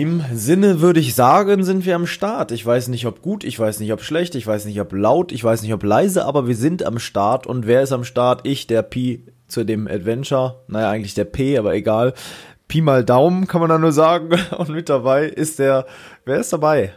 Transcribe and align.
dem 0.00 0.24
Sinne 0.32 0.80
würde 0.80 0.98
ich 0.98 1.14
sagen, 1.14 1.62
sind 1.62 1.84
wir 1.84 1.94
am 1.94 2.06
Start. 2.06 2.52
Ich 2.52 2.64
weiß 2.64 2.88
nicht, 2.88 3.06
ob 3.06 3.20
gut, 3.20 3.44
ich 3.44 3.58
weiß 3.58 3.80
nicht, 3.80 3.92
ob 3.92 4.00
schlecht, 4.00 4.34
ich 4.34 4.46
weiß 4.46 4.64
nicht, 4.64 4.80
ob 4.80 4.94
laut, 4.94 5.30
ich 5.30 5.44
weiß 5.44 5.60
nicht, 5.60 5.74
ob 5.74 5.82
leise, 5.82 6.24
aber 6.24 6.48
wir 6.48 6.56
sind 6.56 6.82
am 6.86 6.98
Start. 6.98 7.46
Und 7.46 7.66
wer 7.66 7.82
ist 7.82 7.92
am 7.92 8.04
Start? 8.04 8.46
Ich, 8.46 8.66
der 8.66 8.80
Pi 8.80 9.26
zu 9.46 9.62
dem 9.62 9.86
Adventure. 9.86 10.62
Naja, 10.68 10.88
eigentlich 10.88 11.12
der 11.12 11.26
P, 11.26 11.58
aber 11.58 11.74
egal. 11.74 12.14
Pi 12.66 12.80
mal 12.80 13.04
Daumen 13.04 13.46
kann 13.46 13.60
man 13.60 13.68
da 13.68 13.76
nur 13.76 13.92
sagen. 13.92 14.30
Und 14.56 14.70
mit 14.70 14.88
dabei 14.88 15.26
ist 15.26 15.58
der, 15.58 15.84
wer 16.24 16.38
ist 16.38 16.52
dabei? 16.54 16.94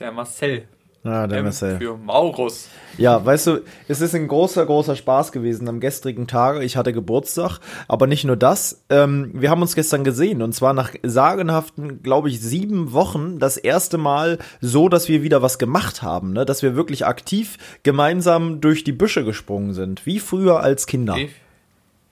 Der 0.00 0.10
Marcel. 0.10 0.66
Ah, 1.02 1.26
der 1.26 1.38
M 1.38 1.44
Marcel. 1.44 1.78
Für 1.78 1.96
Maurus. 1.96 2.68
Ja, 2.98 3.24
weißt 3.24 3.46
du, 3.46 3.60
es 3.88 4.02
ist 4.02 4.14
ein 4.14 4.28
großer, 4.28 4.66
großer 4.66 4.96
Spaß 4.96 5.32
gewesen 5.32 5.66
am 5.66 5.80
gestrigen 5.80 6.26
Tage. 6.26 6.62
Ich 6.62 6.76
hatte 6.76 6.92
Geburtstag, 6.92 7.58
aber 7.88 8.06
nicht 8.06 8.24
nur 8.24 8.36
das. 8.36 8.84
Ähm, 8.90 9.30
wir 9.32 9.48
haben 9.48 9.62
uns 9.62 9.74
gestern 9.74 10.04
gesehen 10.04 10.42
und 10.42 10.54
zwar 10.54 10.74
nach 10.74 10.92
sagenhaften, 11.02 12.02
glaube 12.02 12.28
ich, 12.28 12.40
sieben 12.40 12.92
Wochen 12.92 13.38
das 13.38 13.56
erste 13.56 13.96
Mal 13.96 14.38
so, 14.60 14.90
dass 14.90 15.08
wir 15.08 15.22
wieder 15.22 15.40
was 15.40 15.58
gemacht 15.58 16.02
haben, 16.02 16.34
ne? 16.34 16.44
dass 16.44 16.62
wir 16.62 16.76
wirklich 16.76 17.06
aktiv 17.06 17.56
gemeinsam 17.82 18.60
durch 18.60 18.84
die 18.84 18.92
Büsche 18.92 19.24
gesprungen 19.24 19.72
sind, 19.72 20.04
wie 20.04 20.20
früher 20.20 20.60
als 20.60 20.86
Kinder. 20.86 21.14
Def 21.14 21.32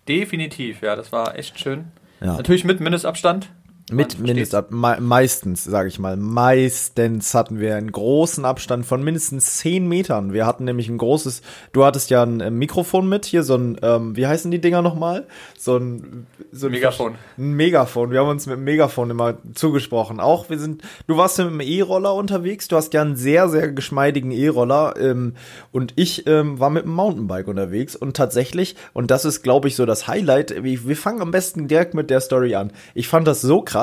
definitiv, 0.09 0.80
ja, 0.80 0.96
das 0.96 1.12
war 1.12 1.37
echt 1.38 1.60
schön. 1.60 1.84
Ja. 2.20 2.37
Natürlich 2.37 2.65
mit 2.65 2.80
Mindestabstand. 2.80 3.51
Mit 3.91 4.19
Mindestab 4.19 4.70
me 4.70 4.98
meistens, 5.01 5.65
sage 5.65 5.88
ich 5.88 5.98
mal, 5.98 6.16
meistens 6.16 7.33
hatten 7.33 7.59
wir 7.59 7.77
einen 7.77 7.91
großen 7.91 8.45
Abstand 8.45 8.84
von 8.84 9.02
mindestens 9.02 9.59
zehn 9.59 9.88
Metern. 9.88 10.32
Wir 10.35 10.46
hatten 10.46 10.65
nämlich 10.65 10.88
ein 10.88 10.99
großes, 10.99 11.40
du 11.73 11.85
hattest 11.85 12.10
ja 12.10 12.23
ein 12.23 12.40
äh, 12.40 12.51
Mikrofon 12.51 13.09
mit, 13.09 13.24
hier 13.24 13.43
so 13.43 13.54
ein, 13.54 13.79
ähm, 13.82 14.15
wie 14.15 14.26
heißen 14.26 14.51
die 14.51 14.60
Dinger 14.60 14.82
nochmal? 14.82 15.26
So 15.59 15.79
ein, 15.79 16.26
so 16.52 16.66
ein 16.66 16.73
Megafon. 16.73 17.15
Ein 17.38 17.52
Megafon. 17.52 18.10
Wir 18.10 18.21
haben 18.21 18.29
uns 18.29 18.46
mit 18.46 18.57
dem 18.57 18.65
Megafon 18.65 19.10
immer 19.10 19.38
zugesprochen. 19.54 20.20
Auch 20.20 20.51
wir 20.51 20.59
sind, 20.59 20.82
du 21.07 21.16
warst 21.16 21.38
mit 21.38 21.48
dem 21.48 21.60
E-Roller 21.60 22.15
unterwegs, 22.15 22.68
du 22.68 22.76
hast 22.76 22.93
ja 22.93 23.01
einen 23.01 23.16
sehr, 23.16 23.48
sehr 23.48 23.73
geschmeidigen 23.73 24.32
E-Roller 24.32 24.95
ähm, 24.98 25.35
und 25.73 25.95
ich 25.96 26.26
ähm, 26.26 26.60
war 26.60 26.68
mit 26.68 26.85
dem 26.85 26.93
Mountainbike 26.93 27.48
unterwegs 27.48 27.96
und 27.96 28.16
tatsächlich, 28.16 28.76
und 28.93 29.10
das 29.10 29.24
ist, 29.24 29.43
glaube 29.43 29.68
ich, 29.68 29.76
so 29.76 29.87
das 29.87 30.09
Highlight, 30.09 30.63
wir, 30.63 30.87
wir 30.87 30.96
fangen 30.96 31.23
am 31.23 31.30
besten 31.30 31.68
direkt 31.68 31.95
mit 31.95 32.10
der 32.10 32.20
Story 32.20 32.54
an. 32.54 32.70
Ich 32.95 33.09
fand 33.09 33.26
das 33.26 33.41
so 33.41 33.63
krass, 33.63 33.77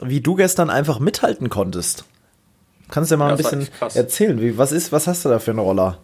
wie 0.00 0.20
du 0.20 0.34
gestern 0.34 0.70
einfach 0.70 0.98
mithalten 1.00 1.48
konntest. 1.50 2.04
Kannst 2.90 3.10
du 3.10 3.14
dir 3.14 3.18
mal 3.18 3.26
Ja, 3.26 3.30
ein 3.32 3.36
bisschen 3.36 3.68
krass. 3.78 3.96
erzählen? 3.96 4.40
Wie, 4.40 4.56
was 4.56 4.72
ist, 4.72 4.92
was 4.92 5.06
hast 5.06 5.24
du 5.24 5.28
da 5.28 5.38
für 5.38 5.50
einen 5.50 5.60
Roller? 5.60 5.98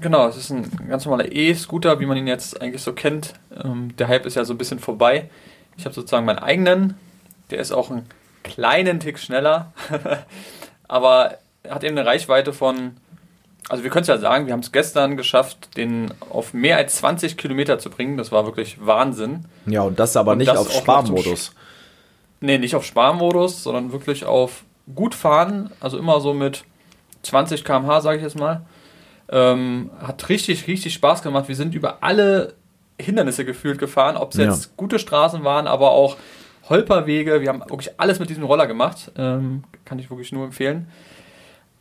Genau, 0.00 0.28
es 0.28 0.36
ist 0.36 0.50
ein 0.50 0.68
ganz 0.88 1.04
normaler 1.06 1.32
E-Scooter, 1.32 2.00
wie 2.00 2.06
man 2.06 2.16
ihn 2.18 2.26
jetzt 2.26 2.60
eigentlich 2.60 2.82
so 2.82 2.92
kennt. 2.92 3.34
Ähm, 3.64 3.96
der 3.96 4.08
Hype 4.08 4.26
ist 4.26 4.34
ja 4.36 4.44
so 4.44 4.52
ein 4.52 4.58
bisschen 4.58 4.78
vorbei. 4.78 5.30
Ich 5.78 5.84
habe 5.86 5.94
sozusagen 5.94 6.26
meinen 6.26 6.38
eigenen. 6.38 6.98
Der 7.50 7.60
ist 7.60 7.72
auch 7.72 7.90
einen 7.90 8.06
kleinen 8.42 9.00
Tick 9.00 9.18
schneller. 9.18 9.72
Aber 10.88 11.38
er 11.62 11.74
hat 11.74 11.84
eben 11.84 11.96
eine 11.96 12.06
Reichweite 12.06 12.52
von, 12.52 12.96
also 13.68 13.82
wir 13.84 13.90
können 13.90 14.02
es 14.02 14.08
ja 14.08 14.18
sagen, 14.18 14.46
wir 14.46 14.52
haben 14.52 14.60
es 14.60 14.72
gestern 14.72 15.16
geschafft, 15.16 15.76
den 15.76 16.12
auf 16.30 16.52
mehr 16.52 16.76
als 16.76 16.96
20 16.96 17.36
Kilometer 17.38 17.78
zu 17.78 17.88
bringen. 17.88 18.18
Das 18.18 18.30
war 18.32 18.44
wirklich 18.44 18.84
Wahnsinn. 18.84 19.46
Ja, 19.64 19.80
und 19.82 19.98
das 19.98 20.16
aber 20.16 20.32
Und 20.32 20.38
nicht 20.38 20.48
das 20.50 20.58
auf 20.58 20.72
Sparmodus. 20.72 21.52
Nee, 22.40 22.58
nicht 22.58 22.74
auf 22.76 22.84
Sparmodus, 22.84 23.62
sondern 23.62 23.92
wirklich 23.92 24.24
auf 24.24 24.64
gut 24.94 25.14
fahren. 25.14 25.70
Also 25.80 25.98
immer 25.98 26.20
so 26.20 26.34
mit 26.34 26.64
20 27.22 27.64
km/h, 27.64 28.00
sage 28.02 28.18
ich 28.18 28.22
jetzt 28.22 28.38
mal. 28.38 28.62
Ähm, 29.28 29.90
hat 30.00 30.28
richtig, 30.28 30.66
richtig 30.68 30.94
Spaß 30.94 31.22
gemacht. 31.22 31.48
Wir 31.48 31.56
sind 31.56 31.74
über 31.74 31.98
alle 32.02 32.54
Hindernisse 33.00 33.44
gefühlt 33.44 33.78
gefahren, 33.78 34.16
ob 34.16 34.32
es 34.32 34.38
Ja. 34.38 34.44
jetzt 34.44 34.76
gute 34.76 34.98
Straßen 34.98 35.42
waren, 35.44 35.66
aber 35.66 35.90
auch 35.90 36.16
Holperwege. 36.68 37.40
Wir 37.40 37.48
haben 37.48 37.60
wirklich 37.60 37.90
alles 37.98 38.18
mit 38.20 38.28
diesem 38.30 38.44
Roller 38.44 38.66
gemacht. 38.66 39.10
Ähm, 39.16 39.64
kann 39.84 39.98
ich 39.98 40.10
wirklich 40.10 40.32
nur 40.32 40.44
empfehlen. 40.44 40.88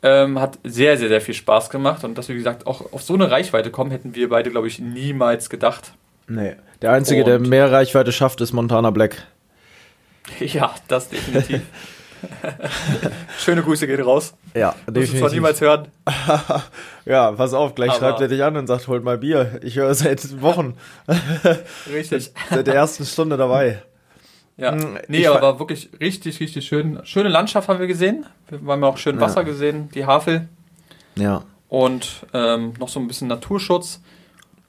Ähm, 0.03 0.40
hat 0.40 0.59
sehr, 0.63 0.97
sehr, 0.97 1.08
sehr 1.09 1.22
viel 1.22 1.34
Spaß 1.34 1.69
gemacht 1.69 2.03
und 2.03 2.18
dass 2.18 2.28
wir, 2.28 2.35
wie 2.35 2.40
gesagt, 2.40 2.68
auch 2.68 2.94
auf 2.94 3.02
so 3.02 3.13
eine 3.16 3.31
Reichweite 3.31 3.72
kommen, 3.72 3.90
hätten 3.91 4.13
wir 4.13 4.29
beide, 4.29 4.52
glaube 4.52 4.68
ich, 4.68 4.79
niemals 4.79 5.50
gedacht. 5.50 5.94
Nee. 6.28 6.56
Der 6.81 6.91
Einzige, 6.91 7.24
der 7.24 7.38
Und- 7.38 7.47
mehr 7.50 7.72
Reichweite 7.72 8.12
schafft, 8.12 8.41
ist 8.41 8.53
Montana 8.53 8.91
Black. 8.91 9.25
Ja, 10.40 10.74
das 10.88 11.09
definitiv. 11.09 11.62
Schöne 13.40 13.62
Grüße 13.62 13.86
geht 13.88 14.03
raus. 14.03 14.34
Ja, 14.56 14.75
Wirst 14.88 15.13
du 15.13 15.19
zwar 15.19 15.31
niemals 15.31 15.62
hören. 15.62 15.88
ja, 17.06 17.31
pass 17.34 17.53
auf, 17.53 17.75
gleich 17.75 17.91
Aber- 17.91 18.00
schreibt 18.00 18.22
er 18.22 18.28
dich 18.28 18.44
an 18.44 18.58
und 18.58 18.68
sagt, 18.68 18.88
holt 18.88 19.03
mal 19.03 19.18
Bier. 19.18 19.59
Ich 19.64 19.75
höre 19.75 19.94
seit 19.94 20.41
Wochen, 20.41 20.75
Richtig. 21.91 22.31
seit 22.50 22.68
der 22.68 22.75
ersten 22.75 23.06
Stunde 23.06 23.38
dabei. 23.38 23.81
Ja. 24.58 24.72
Mm, 24.72 24.97
Nee, 25.08 25.19
ich 25.19 25.30
aber 25.30 25.59
wirklich 25.59 25.90
richtig, 26.00 26.40
richtig 26.40 26.66
schön. 26.66 27.00
Schöne 27.03 27.30
Landschaft 27.30 27.68
haben 27.68 27.80
wir 27.80 27.88
gesehen. 27.88 28.25
Wir 28.50 28.72
haben 28.72 28.84
auch 28.84 28.97
schön 28.97 29.19
Wasser 29.19 29.41
Ja. 29.41 29.44
gesehen, 29.44 29.90
die 29.94 30.06
Havel 30.06 30.47
Ja. 31.16 31.44
und 31.68 32.25
ähm, 32.34 32.74
noch 32.80 32.88
so 32.90 33.00
ein 33.00 33.08
bisschen 33.08 33.28
Naturschutz. 33.28 34.00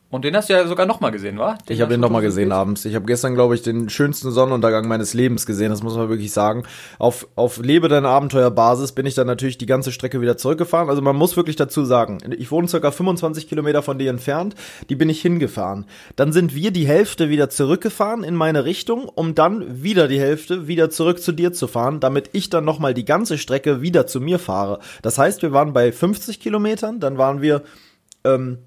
Und 0.09 0.25
den 0.25 0.37
hast 0.37 0.49
du 0.49 0.53
ja 0.53 0.65
sogar 0.69 0.87
nochmal 0.87 1.11
gesehen, 1.11 1.37
wa? 1.39 1.59
Ich 1.69 1.81
habe 1.81 1.91
den 1.91 2.01
nochmal 2.01 2.23
gesehen 2.23 2.53
abends. 2.53 2.85
Ich 2.85 2.95
habe 2.95 3.07
gestern, 3.07 3.35
glaube 3.35 3.57
ich, 3.57 3.63
den 3.63 3.89
schönsten 3.89 4.31
Sonnenuntergang 4.31 4.87
meines 4.87 5.15
Lebens 5.15 5.47
gesehen. 5.47 5.71
Das 5.71 5.83
muss 5.83 5.97
man 5.97 6.09
wirklich 6.09 6.33
sagen. 6.33 6.63
Auf, 7.01 7.27
auf 7.35 7.59
Lebe 7.59 7.89
deine 7.89 8.09
Abenteuerbasis 8.09 8.93
bin 8.93 9.05
ich 9.05 9.17
dann 9.17 9.27
natürlich 9.27 9.59
die 9.59 9.67
ganze 9.67 9.91
Strecke 9.91 10.21
wieder 10.21 10.37
zurückgefahren. 10.37 10.89
Also 10.91 11.03
man 11.03 11.17
muss 11.17 11.37
wirklich 11.37 11.57
dazu 11.57 11.85
sagen, 11.85 12.19
ich 12.39 12.53
wohne 12.53 12.69
circa 12.69 12.93
25 12.93 13.49
Kilometer 13.49 13.83
von 13.83 13.99
dir 13.99 14.11
entfernt. 14.11 14.55
Die 14.89 14.95
bin 14.95 15.09
ich 15.09 15.21
hingefahren. 15.21 15.87
Dann 16.15 16.33
sind 16.33 16.55
wir 16.55 16.71
die 16.71 16.87
Hälfte 16.87 17.29
wieder 17.29 17.51
zurückgefahren 17.51 18.23
in 18.23 18.37
meine 18.37 18.65
Richtung, 18.65 19.09
um 19.09 19.35
dann 19.35 19.83
wieder 19.83 20.07
die 20.07 20.21
Hälfte 20.21 20.69
wieder 20.69 20.89
zurück 20.89 21.21
zu 21.21 21.33
dir 21.33 21.53
zu 21.53 21.67
fahren, 21.67 21.99
damit 21.99 22.31
ich 22.33 22.49
dann 22.49 22.65
nochmal 22.65 22.95
die 22.95 23.05
ganze 23.05 23.39
Strecke 23.39 23.83
wieder 23.83 24.07
zu 24.07 24.21
mir 24.21 24.39
fahre. 24.39 24.79
Das 25.03 25.19
heißt, 25.19 25.43
wir 25.43 25.51
waren 25.51 25.73
bei 25.73 25.91
50 25.91 26.39
Kilometern, 26.39 27.01
dann 27.01 27.19
waren 27.19 27.43
wir 27.43 27.63
ähm, 28.25 28.59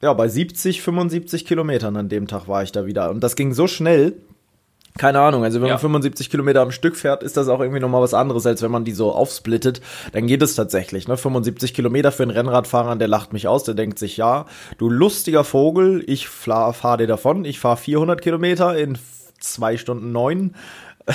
ja, 0.00 0.12
bei 0.12 0.28
70, 0.28 0.82
75 0.82 1.44
Kilometern 1.46 1.96
an 1.96 2.08
dem 2.08 2.26
Tag 2.26 2.48
war 2.48 2.62
ich 2.62 2.72
da 2.72 2.86
wieder. 2.86 3.10
Und 3.10 3.20
das 3.22 3.36
ging 3.36 3.52
so 3.54 3.66
schnell. 3.66 4.14
Keine 4.96 5.20
Ahnung, 5.20 5.44
also 5.44 5.60
wenn 5.60 5.68
Ja. 5.68 5.74
man 5.74 5.80
75 5.80 6.28
Kilometer 6.28 6.60
am 6.60 6.72
Stück 6.72 6.96
fährt, 6.96 7.22
ist 7.22 7.36
das 7.36 7.46
auch 7.48 7.60
irgendwie 7.60 7.78
nochmal 7.78 8.02
was 8.02 8.14
anderes, 8.14 8.46
als 8.46 8.62
wenn 8.62 8.70
man 8.72 8.84
die 8.84 8.92
so 8.92 9.12
aufsplittet. 9.12 9.80
Dann 10.12 10.26
geht 10.26 10.42
es 10.42 10.56
tatsächlich, 10.56 11.06
ne? 11.06 11.16
75 11.16 11.72
Kilometer 11.72 12.10
für 12.10 12.24
einen 12.24 12.32
Rennradfahrer, 12.32 12.96
der 12.96 13.06
lacht 13.06 13.32
mich 13.32 13.46
aus, 13.46 13.62
der 13.62 13.74
denkt 13.74 14.00
sich, 14.00 14.16
ja, 14.16 14.46
du 14.76 14.90
lustiger 14.90 15.44
Vogel, 15.44 16.02
ich 16.08 16.28
fahr, 16.28 16.72
fahr 16.74 16.96
dir 16.96 17.06
davon, 17.06 17.44
ich 17.44 17.60
fahre 17.60 17.76
400 17.76 18.20
Kilometer 18.20 18.76
in 18.76 18.98
zwei 19.38 19.76
Stunden 19.76 20.10
neun. 20.10 20.54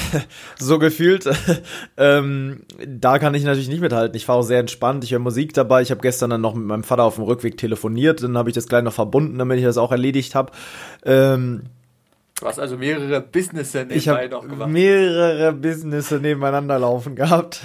so 0.59 0.80
gefühlt. 0.80 1.30
ähm, 1.98 2.64
da 2.86 3.20
kann 3.20 3.36
ich 3.36 3.44
natürlich 3.44 3.70
nicht 3.70 3.81
mithalten. 3.81 4.16
Ich 4.16 4.26
fahre 4.26 4.40
auch 4.40 4.44
sehr 4.44 4.59
entspannt. 4.59 5.04
Ich 5.04 5.12
höre 5.12 5.20
Musik 5.20 5.54
dabei. 5.54 5.81
Ich 5.81 5.92
habe 5.92 6.02
gestern 6.02 6.30
dann 6.30 6.42
noch 6.42 6.56
mit 6.56 6.66
meinem 6.66 6.84
Vater 6.84 7.04
auf 7.04 7.16
dem 7.16 7.24
Rückweg 7.24 7.58
telefoniert. 7.58 8.24
Dann 8.24 8.38
habe 8.38 8.50
ich 8.50 8.56
das 8.56 8.68
gleich 8.68 8.84
noch 8.84 8.94
verbunden, 8.94 9.38
damit 9.38 9.59
ich 9.59 9.66
das 9.66 9.78
auch 9.78 9.92
erledigt 9.92 10.36
habe. 10.36 10.52
Ähm, 11.06 11.64
Du 12.44 12.50
hast 12.50 12.59
also 12.59 12.76
mehrere 12.76 13.22
Business 13.22 13.74
ich 13.74 14.06
nebenbei 14.06 14.28
noch 14.28 14.46
gemacht. 14.46 14.70
mehrere 14.70 15.54
Businesse 15.54 16.16
nebeneinander 16.16 16.78
laufen 16.78 17.16
gehabt. 17.16 17.62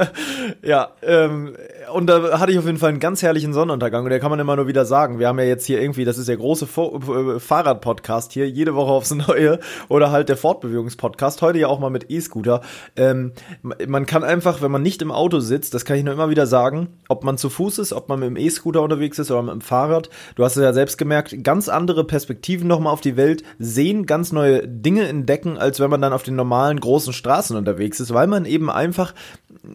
ja, 0.62 0.92
ähm, 1.02 1.54
und 1.92 2.06
da 2.06 2.40
hatte 2.40 2.50
ich 2.50 2.58
auf 2.58 2.64
jeden 2.64 2.78
Fall 2.78 2.88
einen 2.88 3.00
ganz 3.00 3.20
herrlichen 3.20 3.52
Sonnenuntergang. 3.52 4.02
Und 4.02 4.10
da 4.10 4.18
kann 4.18 4.30
man 4.30 4.40
immer 4.40 4.56
nur 4.56 4.66
wieder 4.66 4.86
sagen, 4.86 5.18
wir 5.18 5.28
haben 5.28 5.38
ja 5.38 5.44
jetzt 5.44 5.66
hier 5.66 5.78
irgendwie, 5.78 6.06
das 6.06 6.16
ist 6.16 6.26
der 6.26 6.38
große 6.38 6.64
äh, 6.64 7.38
Fahrrad-Podcast 7.38 8.32
hier, 8.32 8.48
jede 8.48 8.74
Woche 8.74 8.92
aufs 8.92 9.12
Neue. 9.12 9.58
Oder 9.90 10.10
halt 10.10 10.30
der 10.30 10.38
Fortbewegungspodcast, 10.38 11.42
heute 11.42 11.58
ja 11.58 11.68
auch 11.68 11.78
mal 11.78 11.90
mit 11.90 12.10
E-Scooter. 12.10 12.62
Ähm, 12.96 13.32
man 13.60 14.06
kann 14.06 14.24
einfach, 14.24 14.62
wenn 14.62 14.70
man 14.70 14.80
nicht 14.80 15.02
im 15.02 15.12
Auto 15.12 15.40
sitzt, 15.40 15.74
das 15.74 15.84
kann 15.84 15.98
ich 15.98 16.02
nur 16.02 16.14
immer 16.14 16.30
wieder 16.30 16.46
sagen, 16.46 16.88
ob 17.10 17.24
man 17.24 17.36
zu 17.36 17.50
Fuß 17.50 17.78
ist, 17.78 17.92
ob 17.92 18.08
man 18.08 18.20
mit 18.20 18.28
dem 18.30 18.36
E-Scooter 18.38 18.80
unterwegs 18.80 19.18
ist 19.18 19.30
oder 19.30 19.42
mit 19.42 19.52
dem 19.52 19.60
Fahrrad. 19.60 20.08
Du 20.34 20.44
hast 20.44 20.56
es 20.56 20.62
ja 20.62 20.72
selbst 20.72 20.96
gemerkt, 20.96 21.44
ganz 21.44 21.68
andere 21.68 22.04
Perspektiven 22.04 22.66
nochmal 22.66 22.94
auf 22.94 23.02
die 23.02 23.18
Welt, 23.18 23.42
sehen 23.58 24.06
ganz 24.14 24.30
neue 24.30 24.68
Dinge 24.68 25.08
entdecken, 25.08 25.58
als 25.58 25.80
wenn 25.80 25.90
man 25.90 26.00
dann 26.00 26.12
auf 26.12 26.22
den 26.22 26.36
normalen 26.36 26.78
großen 26.78 27.12
Straßen 27.12 27.56
unterwegs 27.56 27.98
ist, 27.98 28.14
weil 28.14 28.28
man 28.28 28.44
eben 28.44 28.70
einfach, 28.70 29.12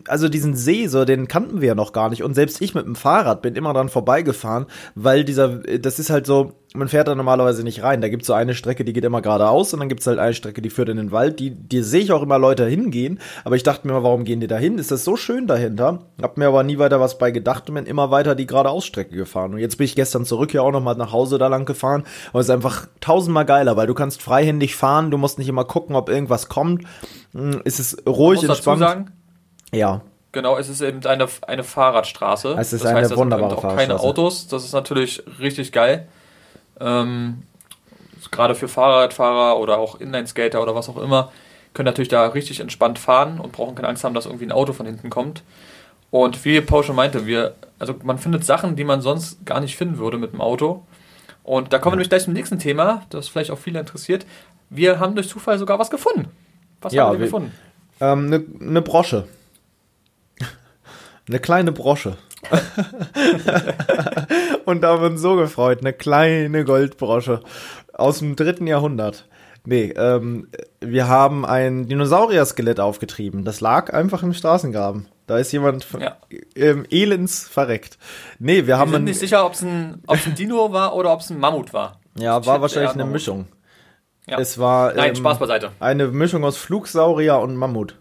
also 0.07 0.29
diesen 0.29 0.55
See, 0.55 0.87
so, 0.87 1.05
den 1.05 1.27
kannten 1.27 1.61
wir 1.61 1.69
ja 1.69 1.75
noch 1.75 1.93
gar 1.93 2.09
nicht. 2.09 2.23
Und 2.23 2.33
selbst 2.33 2.61
ich 2.61 2.75
mit 2.75 2.85
dem 2.85 2.95
Fahrrad 2.95 3.41
bin 3.41 3.55
immer 3.55 3.73
dran 3.73 3.89
vorbeigefahren, 3.89 4.65
weil 4.95 5.23
dieser, 5.23 5.57
das 5.57 5.99
ist 5.99 6.09
halt 6.09 6.25
so, 6.25 6.53
man 6.75 6.87
fährt 6.87 7.07
da 7.07 7.15
normalerweise 7.15 7.63
nicht 7.63 7.81
rein. 7.81 7.99
Da 8.01 8.09
gibt's 8.09 8.27
so 8.27 8.33
eine 8.33 8.53
Strecke, 8.53 8.85
die 8.85 8.93
geht 8.93 9.03
immer 9.03 9.21
geradeaus 9.23 9.73
und 9.73 9.79
dann 9.79 9.89
gibt's 9.89 10.05
halt 10.05 10.19
eine 10.19 10.35
Strecke, 10.35 10.61
die 10.61 10.69
führt 10.69 10.89
in 10.89 10.97
den 10.97 11.11
Wald. 11.11 11.39
Die, 11.39 11.49
die 11.51 11.81
sehe 11.81 12.01
ich 12.01 12.11
auch 12.11 12.21
immer 12.21 12.37
Leute 12.37 12.65
hingehen, 12.67 13.19
aber 13.43 13.55
ich 13.55 13.63
dachte 13.63 13.87
mir 13.87 13.93
mal, 13.93 14.03
warum 14.03 14.23
gehen 14.23 14.39
die 14.39 14.45
da 14.47 14.57
hin? 14.57 14.77
Ist 14.77 14.91
das 14.91 15.03
so 15.03 15.15
schön 15.15 15.47
dahinter? 15.47 15.99
Hab 16.21 16.37
mir 16.37 16.47
aber 16.47 16.61
nie 16.63 16.77
weiter 16.77 16.99
was 16.99 17.17
bei 17.17 17.31
gedacht 17.31 17.67
und 17.69 17.75
bin 17.75 17.85
immer 17.85 18.11
weiter 18.11 18.35
die 18.35 18.45
geradeausstrecke 18.45 19.15
gefahren. 19.15 19.53
Und 19.53 19.59
jetzt 19.59 19.77
bin 19.77 19.85
ich 19.85 19.95
gestern 19.95 20.25
zurück 20.25 20.53
ja 20.53 20.61
auch 20.61 20.71
nochmal 20.71 20.95
nach 20.95 21.11
Hause 21.11 21.39
da 21.39 21.47
lang 21.47 21.65
gefahren. 21.65 22.03
Und 22.33 22.39
es 22.41 22.47
ist 22.47 22.51
einfach 22.53 22.87
tausendmal 23.01 23.45
geiler, 23.45 23.75
weil 23.75 23.87
du 23.87 23.95
kannst 23.95 24.21
freihändig 24.21 24.75
fahren, 24.75 25.09
du 25.09 25.17
musst 25.17 25.39
nicht 25.39 25.49
immer 25.49 25.65
gucken, 25.65 25.95
ob 25.95 26.07
irgendwas 26.09 26.49
kommt. 26.49 26.83
Hm, 27.33 27.61
Es 27.65 27.79
ist 27.79 28.05
ruhig, 28.07 28.41
muss 28.41 28.47
dazu 28.59 28.69
entspannt. 28.69 28.79
sagen, 28.79 29.11
Ja, 29.71 30.01
genau, 30.31 30.57
es 30.57 30.69
ist 30.69 30.81
eben 30.81 31.05
eine, 31.05 31.27
eine 31.47 31.63
Fahrradstraße. 31.63 32.55
Es 32.59 32.73
ist 32.73 32.83
das 32.83 32.89
eine 32.91 32.99
heißt, 32.99 33.09
sind 33.09 33.17
wunderbare 33.17 33.55
eben 33.55 33.65
auch 33.65 33.75
keine. 33.75 33.99
Autos. 33.99 34.47
Das 34.47 34.63
ist 34.63 34.73
natürlich 34.73 35.23
richtig 35.39 35.71
geil. 35.71 36.07
Ähm, 36.79 37.43
gerade 38.31 38.55
für 38.55 38.67
Fahrradfahrer 38.67 39.59
oder 39.59 39.77
auch 39.77 39.99
Inlineskater 39.99 40.61
oder 40.61 40.75
was 40.75 40.89
auch 40.89 40.97
immer, 40.97 41.31
können 41.73 41.85
natürlich 41.85 42.09
da 42.09 42.27
richtig 42.27 42.59
entspannt 42.59 42.99
fahren 42.99 43.39
und 43.39 43.51
brauchen 43.51 43.75
keine 43.75 43.87
Angst 43.87 44.03
haben, 44.03 44.13
dass 44.13 44.25
irgendwie 44.25 44.45
ein 44.45 44.51
Auto 44.51 44.73
von 44.73 44.85
hinten 44.85 45.09
kommt. 45.09 45.43
Und 46.11 46.43
wie 46.45 46.59
Paul 46.61 46.83
schon 46.83 46.95
meinte, 46.95 47.25
wir, 47.27 47.53
also 47.77 47.93
man 48.03 48.17
findet 48.17 48.43
Sachen, 48.43 48.75
die 48.75 48.83
man 48.83 49.01
sonst 49.01 49.45
gar 49.45 49.59
nicht 49.59 49.77
finden 49.77 49.97
würde 49.99 50.17
mit 50.17 50.33
dem 50.33 50.41
Auto. 50.41 50.83
Und 51.43 51.71
da 51.73 51.79
kommen 51.79 51.93
wir 51.93 51.97
nämlich 51.97 52.09
gleich 52.09 52.23
zum 52.23 52.33
nächsten 52.33 52.59
Thema, 52.59 53.03
das 53.09 53.27
vielleicht 53.27 53.51
auch 53.51 53.59
viele 53.59 53.79
interessiert. 53.79 54.25
Wir 54.69 54.99
haben 54.99 55.15
durch 55.15 55.29
Zufall 55.29 55.57
sogar 55.59 55.77
was 55.79 55.89
gefunden. 55.89 56.27
Was 56.81 56.93
Ja, 56.93 57.05
haben 57.05 57.13
wir 57.13 57.19
wir- 57.19 57.25
gefunden? 57.27 57.51
Ähm, 58.01 58.27
Eine 58.27 58.43
ne 58.59 58.81
Brosche. 58.81 59.27
Eine 61.29 61.39
kleine 61.39 61.71
Brosche. 61.71 62.17
Und 64.65 64.81
da 64.81 64.89
haben 64.89 65.01
wir 65.01 65.09
uns 65.09 65.21
so 65.21 65.35
gefreut. 65.35 65.79
Eine 65.81 65.93
kleine 65.93 66.63
Goldbrosche 66.65 67.41
aus 67.93 68.19
dem 68.19 68.35
dritten 68.35 68.67
Jahrhundert. 68.67 69.27
Nee, 69.65 69.93
ähm, 69.97 70.47
wir 70.79 71.07
haben 71.07 71.45
ein 71.45 71.87
Dinosaurier-Skelett 71.87 72.79
aufgetrieben. 72.79 73.43
Das 73.45 73.61
lag 73.61 73.93
einfach 73.93 74.23
im 74.23 74.33
Straßengraben. 74.33 75.07
Da 75.27 75.37
ist 75.37 75.51
jemand 75.51 75.85
Ja. 75.99 76.17
ähm, 76.55 76.85
elends 76.89 77.47
verreckt. 77.47 77.97
Nee, 78.39 78.57
wir 78.65 78.67
Wir 78.67 78.77
haben 78.79 78.89
sind 78.91 79.01
ein, 79.01 79.03
nicht 79.03 79.19
sicher, 79.19 79.45
ob 79.45 79.53
es 79.53 79.61
ein, 79.61 80.01
ob's 80.07 80.25
ein 80.25 80.35
Dino 80.35 80.71
war 80.71 80.95
oder 80.95 81.13
ob 81.13 81.19
es 81.19 81.29
ein 81.29 81.39
Mammut 81.39 81.73
war. 81.73 81.99
ja, 82.17 82.39
Ich 82.39 82.45
war 82.47 82.61
wahrscheinlich 82.61 82.91
eine. 82.93 83.05
Mischung. 83.05 83.47
Ja. 84.27 84.39
Es 84.39 84.57
war 84.57 84.93
Nein, 84.93 85.09
ähm, 85.09 85.15
Spaß 85.15 85.39
beiseite. 85.39 85.71
eine 85.79 86.07
Mischung 86.07 86.43
aus 86.45 86.57
Flugsaurier 86.57 87.37
und 87.39 87.55
Mammut. 87.55 87.95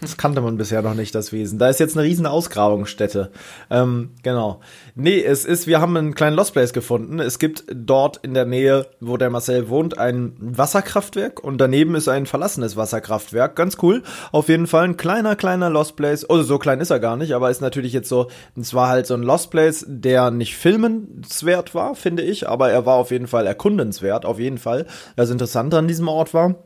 Das 0.00 0.16
kannte 0.16 0.40
man 0.40 0.56
bisher 0.56 0.82
noch 0.82 0.94
nicht, 0.94 1.14
das 1.14 1.32
Wesen. 1.32 1.58
Da 1.58 1.68
ist 1.68 1.80
jetzt 1.80 1.96
eine 1.96 2.06
riesen 2.06 2.26
Ausgrabungsstätte. 2.26 3.30
Ähm, 3.70 4.10
genau. 4.22 4.60
Nee, 4.94 5.22
es 5.22 5.44
ist, 5.44 5.66
wir 5.66 5.80
haben 5.80 5.96
einen 5.96 6.14
kleinen 6.14 6.36
Lost 6.36 6.52
Place 6.52 6.72
gefunden. 6.72 7.20
Es 7.20 7.38
gibt 7.38 7.64
dort 7.72 8.18
in 8.18 8.34
der 8.34 8.44
Nähe, 8.44 8.86
wo 9.00 9.16
der 9.16 9.30
Marcel 9.30 9.68
wohnt, 9.68 9.96
ein 9.96 10.34
Wasserkraftwerk 10.38 11.42
und 11.42 11.58
daneben 11.58 11.94
ist 11.94 12.08
ein 12.08 12.26
verlassenes 12.26 12.76
Wasserkraftwerk. 12.76 13.56
Ganz 13.56 13.78
cool. 13.82 14.02
Auf 14.30 14.48
jeden 14.48 14.66
Fall 14.66 14.84
ein 14.84 14.96
kleiner, 14.96 15.36
kleiner 15.36 15.70
Lost 15.70 15.96
Place. 15.96 16.28
Also 16.28 16.42
so 16.42 16.58
klein 16.58 16.80
ist 16.80 16.90
er 16.90 17.00
gar 17.00 17.16
nicht, 17.16 17.34
aber 17.34 17.50
ist 17.50 17.62
natürlich 17.62 17.92
jetzt 17.92 18.08
so, 18.08 18.28
es 18.60 18.74
war 18.74 18.88
halt 18.88 19.06
so 19.06 19.14
ein 19.14 19.22
Lost 19.22 19.50
Place, 19.50 19.86
der 19.88 20.30
nicht 20.30 20.56
filmenswert 20.56 21.74
war, 21.74 21.94
finde 21.94 22.22
ich, 22.22 22.48
aber 22.48 22.70
er 22.70 22.84
war 22.84 22.96
auf 22.96 23.10
jeden 23.10 23.26
Fall 23.26 23.46
erkundenswert, 23.46 24.24
auf 24.26 24.38
jeden 24.38 24.58
Fall. 24.58 24.86
Das 25.16 25.30
Interessante 25.30 25.78
an 25.78 25.88
diesem 25.88 26.08
Ort 26.08 26.34
war, 26.34 26.56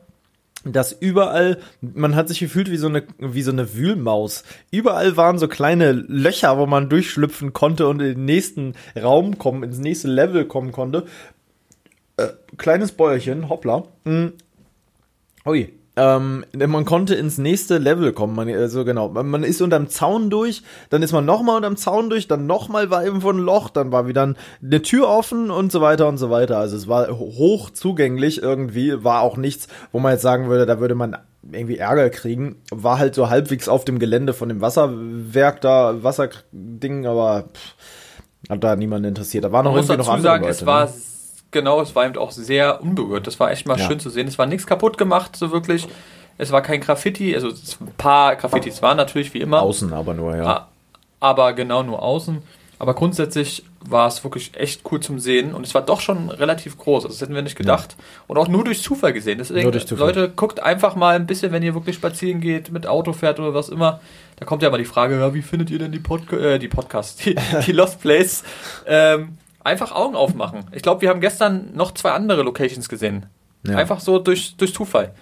dass 0.65 0.91
überall, 0.91 1.59
man 1.81 2.15
hat 2.15 2.27
sich 2.27 2.39
gefühlt 2.39 2.69
wie 2.69 2.77
so 2.77 2.87
eine, 2.87 3.03
wie 3.17 3.41
so 3.41 3.51
eine 3.51 3.73
Wühlmaus. 3.75 4.43
Überall 4.71 5.15
waren 5.15 5.37
so 5.37 5.47
kleine 5.47 5.91
Löcher, 5.91 6.57
wo 6.57 6.65
man 6.65 6.89
durchschlüpfen 6.89 7.53
konnte 7.53 7.87
und 7.87 8.01
in 8.01 8.15
den 8.15 8.25
nächsten 8.25 8.73
Raum 9.01 9.37
kommen, 9.37 9.63
ins 9.63 9.79
nächste 9.79 10.09
Level 10.09 10.45
kommen 10.45 10.71
konnte. 10.71 11.05
Äh, 12.17 12.27
kleines 12.57 12.91
Bäuerchen, 12.91 13.47
hoppla. 13.47 13.85
Mm. 14.03 14.27
Ui. 15.45 15.78
Ähm, 15.99 16.45
man 16.53 16.85
konnte 16.85 17.13
ins 17.15 17.37
nächste 17.37 17.77
Level 17.77 18.13
kommen, 18.13 18.33
man, 18.33 18.47
also 18.47 18.85
genau. 18.85 19.09
Man, 19.09 19.27
man 19.27 19.43
ist 19.43 19.61
unterm 19.61 19.89
Zaun 19.89 20.29
durch, 20.29 20.63
dann 20.89 21.03
ist 21.03 21.11
man 21.11 21.25
nochmal 21.25 21.57
unterm 21.57 21.75
Zaun 21.75 22.09
durch, 22.09 22.29
dann 22.29 22.47
nochmal 22.47 22.89
war 22.89 23.03
irgendwo 23.03 23.29
ein 23.31 23.37
Loch, 23.37 23.69
dann 23.69 23.91
war 23.91 24.07
wieder 24.07 24.33
eine 24.63 24.81
Tür 24.81 25.09
offen 25.09 25.51
und 25.51 25.73
so 25.73 25.81
weiter 25.81 26.07
und 26.07 26.17
so 26.17 26.29
weiter. 26.29 26.57
Also 26.57 26.77
es 26.77 26.87
war 26.87 27.09
hoch 27.09 27.69
zugänglich 27.71 28.41
irgendwie, 28.41 29.03
war 29.03 29.21
auch 29.21 29.35
nichts, 29.35 29.67
wo 29.91 29.99
man 29.99 30.13
jetzt 30.13 30.21
sagen 30.21 30.47
würde, 30.47 30.65
da 30.65 30.79
würde 30.79 30.95
man 30.95 31.17
irgendwie 31.51 31.77
Ärger 31.77 32.09
kriegen. 32.09 32.61
War 32.71 32.97
halt 32.97 33.13
so 33.13 33.29
halbwegs 33.29 33.67
auf 33.67 33.83
dem 33.83 33.99
Gelände 33.99 34.33
von 34.33 34.47
dem 34.47 34.61
Wasserwerk 34.61 35.59
da, 35.59 36.01
Wasserding, 36.01 37.07
aber 37.07 37.49
pff, 37.53 38.49
hat 38.49 38.63
da 38.63 38.77
niemand 38.77 39.05
interessiert. 39.05 39.43
Da 39.43 39.51
waren 39.51 39.65
noch 39.65 39.75
irgendwie 39.75 39.97
noch 39.97 40.07
andere 40.07 40.21
sagen, 40.21 40.43
Leute. 40.43 40.51
es 40.51 40.65
war 40.65 40.85
ne? 40.85 40.91
Genau, 41.51 41.81
es 41.81 41.95
war 41.95 42.05
eben 42.05 42.17
auch 42.17 42.31
sehr 42.31 42.81
unberührt. 42.81 43.27
Das 43.27 43.39
war 43.39 43.51
echt 43.51 43.67
mal 43.67 43.77
Ja. 43.79 43.87
schön 43.87 43.99
zu 43.99 44.09
sehen. 44.09 44.27
Es 44.27 44.37
war 44.37 44.45
nichts 44.45 44.67
kaputt 44.67 44.97
gemacht, 44.97 45.35
so 45.35 45.51
wirklich. 45.51 45.87
Es 46.37 46.51
war 46.51 46.61
kein 46.61 46.79
Graffiti, 46.79 47.35
also 47.35 47.49
ein 47.49 47.93
paar 47.97 48.35
Graffitis 48.37 48.81
waren 48.81 48.95
natürlich 48.95 49.33
wie 49.33 49.41
immer. 49.41 49.61
Außen 49.61 49.91
aber 49.91 50.13
nur, 50.13 50.37
ja. 50.37 50.67
Aber 51.19 51.51
genau 51.53 51.83
nur 51.83 52.01
außen. 52.01 52.41
Aber 52.81 52.93
grundsätzlich 52.93 53.65
war 53.81 54.07
es 54.07 54.23
wirklich 54.23 54.51
echt 54.55 54.83
cool 54.89 55.01
zum 55.01 55.19
Sehen 55.19 55.53
und 55.53 55.65
es 55.67 55.75
war 55.75 55.81
doch 55.81 55.99
schon 55.99 56.29
relativ 56.29 56.77
groß. 56.77 57.03
Also 57.03 57.13
das 57.13 57.21
hätten 57.21 57.35
wir 57.35 57.41
nicht 57.41 57.57
gedacht. 57.57 57.97
Und 58.27 58.37
auch 58.37 58.47
nur 58.47 58.63
durch 58.63 58.81
Zufall 58.81 59.11
gesehen. 59.11 59.37
Deswegen, 59.37 59.63
Nur 59.63 59.73
durch 59.73 59.85
Zufall. 59.85 60.07
Leute, 60.07 60.29
guckt 60.33 60.61
einfach 60.61 60.95
mal 60.95 61.15
ein 61.17 61.27
bisschen, 61.27 61.51
wenn 61.51 61.61
ihr 61.61 61.73
wirklich 61.73 61.97
spazieren 61.97 62.39
geht, 62.39 62.71
mit 62.71 62.87
Auto 62.87 63.11
fährt 63.11 63.37
oder 63.41 63.53
was 63.53 63.67
immer. 63.67 63.99
Da 64.37 64.45
kommt 64.45 64.63
ja 64.63 64.69
mal 64.69 64.77
die 64.77 64.85
Frage, 64.85 65.19
ja, 65.19 65.33
wie 65.33 65.41
findet 65.41 65.69
ihr 65.71 65.79
denn 65.79 65.91
die, 65.91 65.99
Podca 65.99 66.37
äh, 66.37 66.57
die 66.59 66.69
Podcasts, 66.69 67.15
die, 67.23 67.35
die 67.65 67.73
Lost 67.73 67.99
Place? 67.99 68.43
Ähm, 68.87 69.37
einfach 69.63 69.91
Augen 69.93 70.15
aufmachen. 70.15 70.65
Ich 70.71 70.81
glaube, 70.81 71.01
wir 71.01 71.09
haben 71.09 71.21
gestern 71.21 71.71
noch 71.73 71.93
zwei 71.93 72.11
andere 72.11 72.43
Locations 72.43 72.87
gesehen. 72.89 73.25
Ja. 73.67 73.75
Einfach 73.77 73.99
so 73.99 74.19
durch, 74.19 74.55
durch 74.57 74.73
Zufall. 74.73 75.13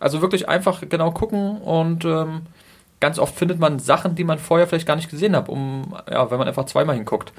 Also 0.00 0.20
wirklich 0.22 0.48
einfach 0.48 0.82
genau 0.88 1.10
gucken 1.12 1.58
und 1.58 2.04
ähm, 2.04 2.42
ganz 3.00 3.18
oft 3.18 3.34
findet 3.36 3.58
man 3.58 3.78
Sachen, 3.78 4.14
die 4.14 4.24
man 4.24 4.38
vorher 4.38 4.66
vielleicht 4.66 4.86
gar 4.86 4.96
nicht 4.96 5.10
gesehen 5.10 5.36
hat, 5.36 5.48
um, 5.48 5.94
ja, 6.10 6.30
wenn 6.30 6.38
man 6.38 6.48
einfach 6.48 6.64
zweimal 6.66 6.96
hinguckt. 6.96 7.32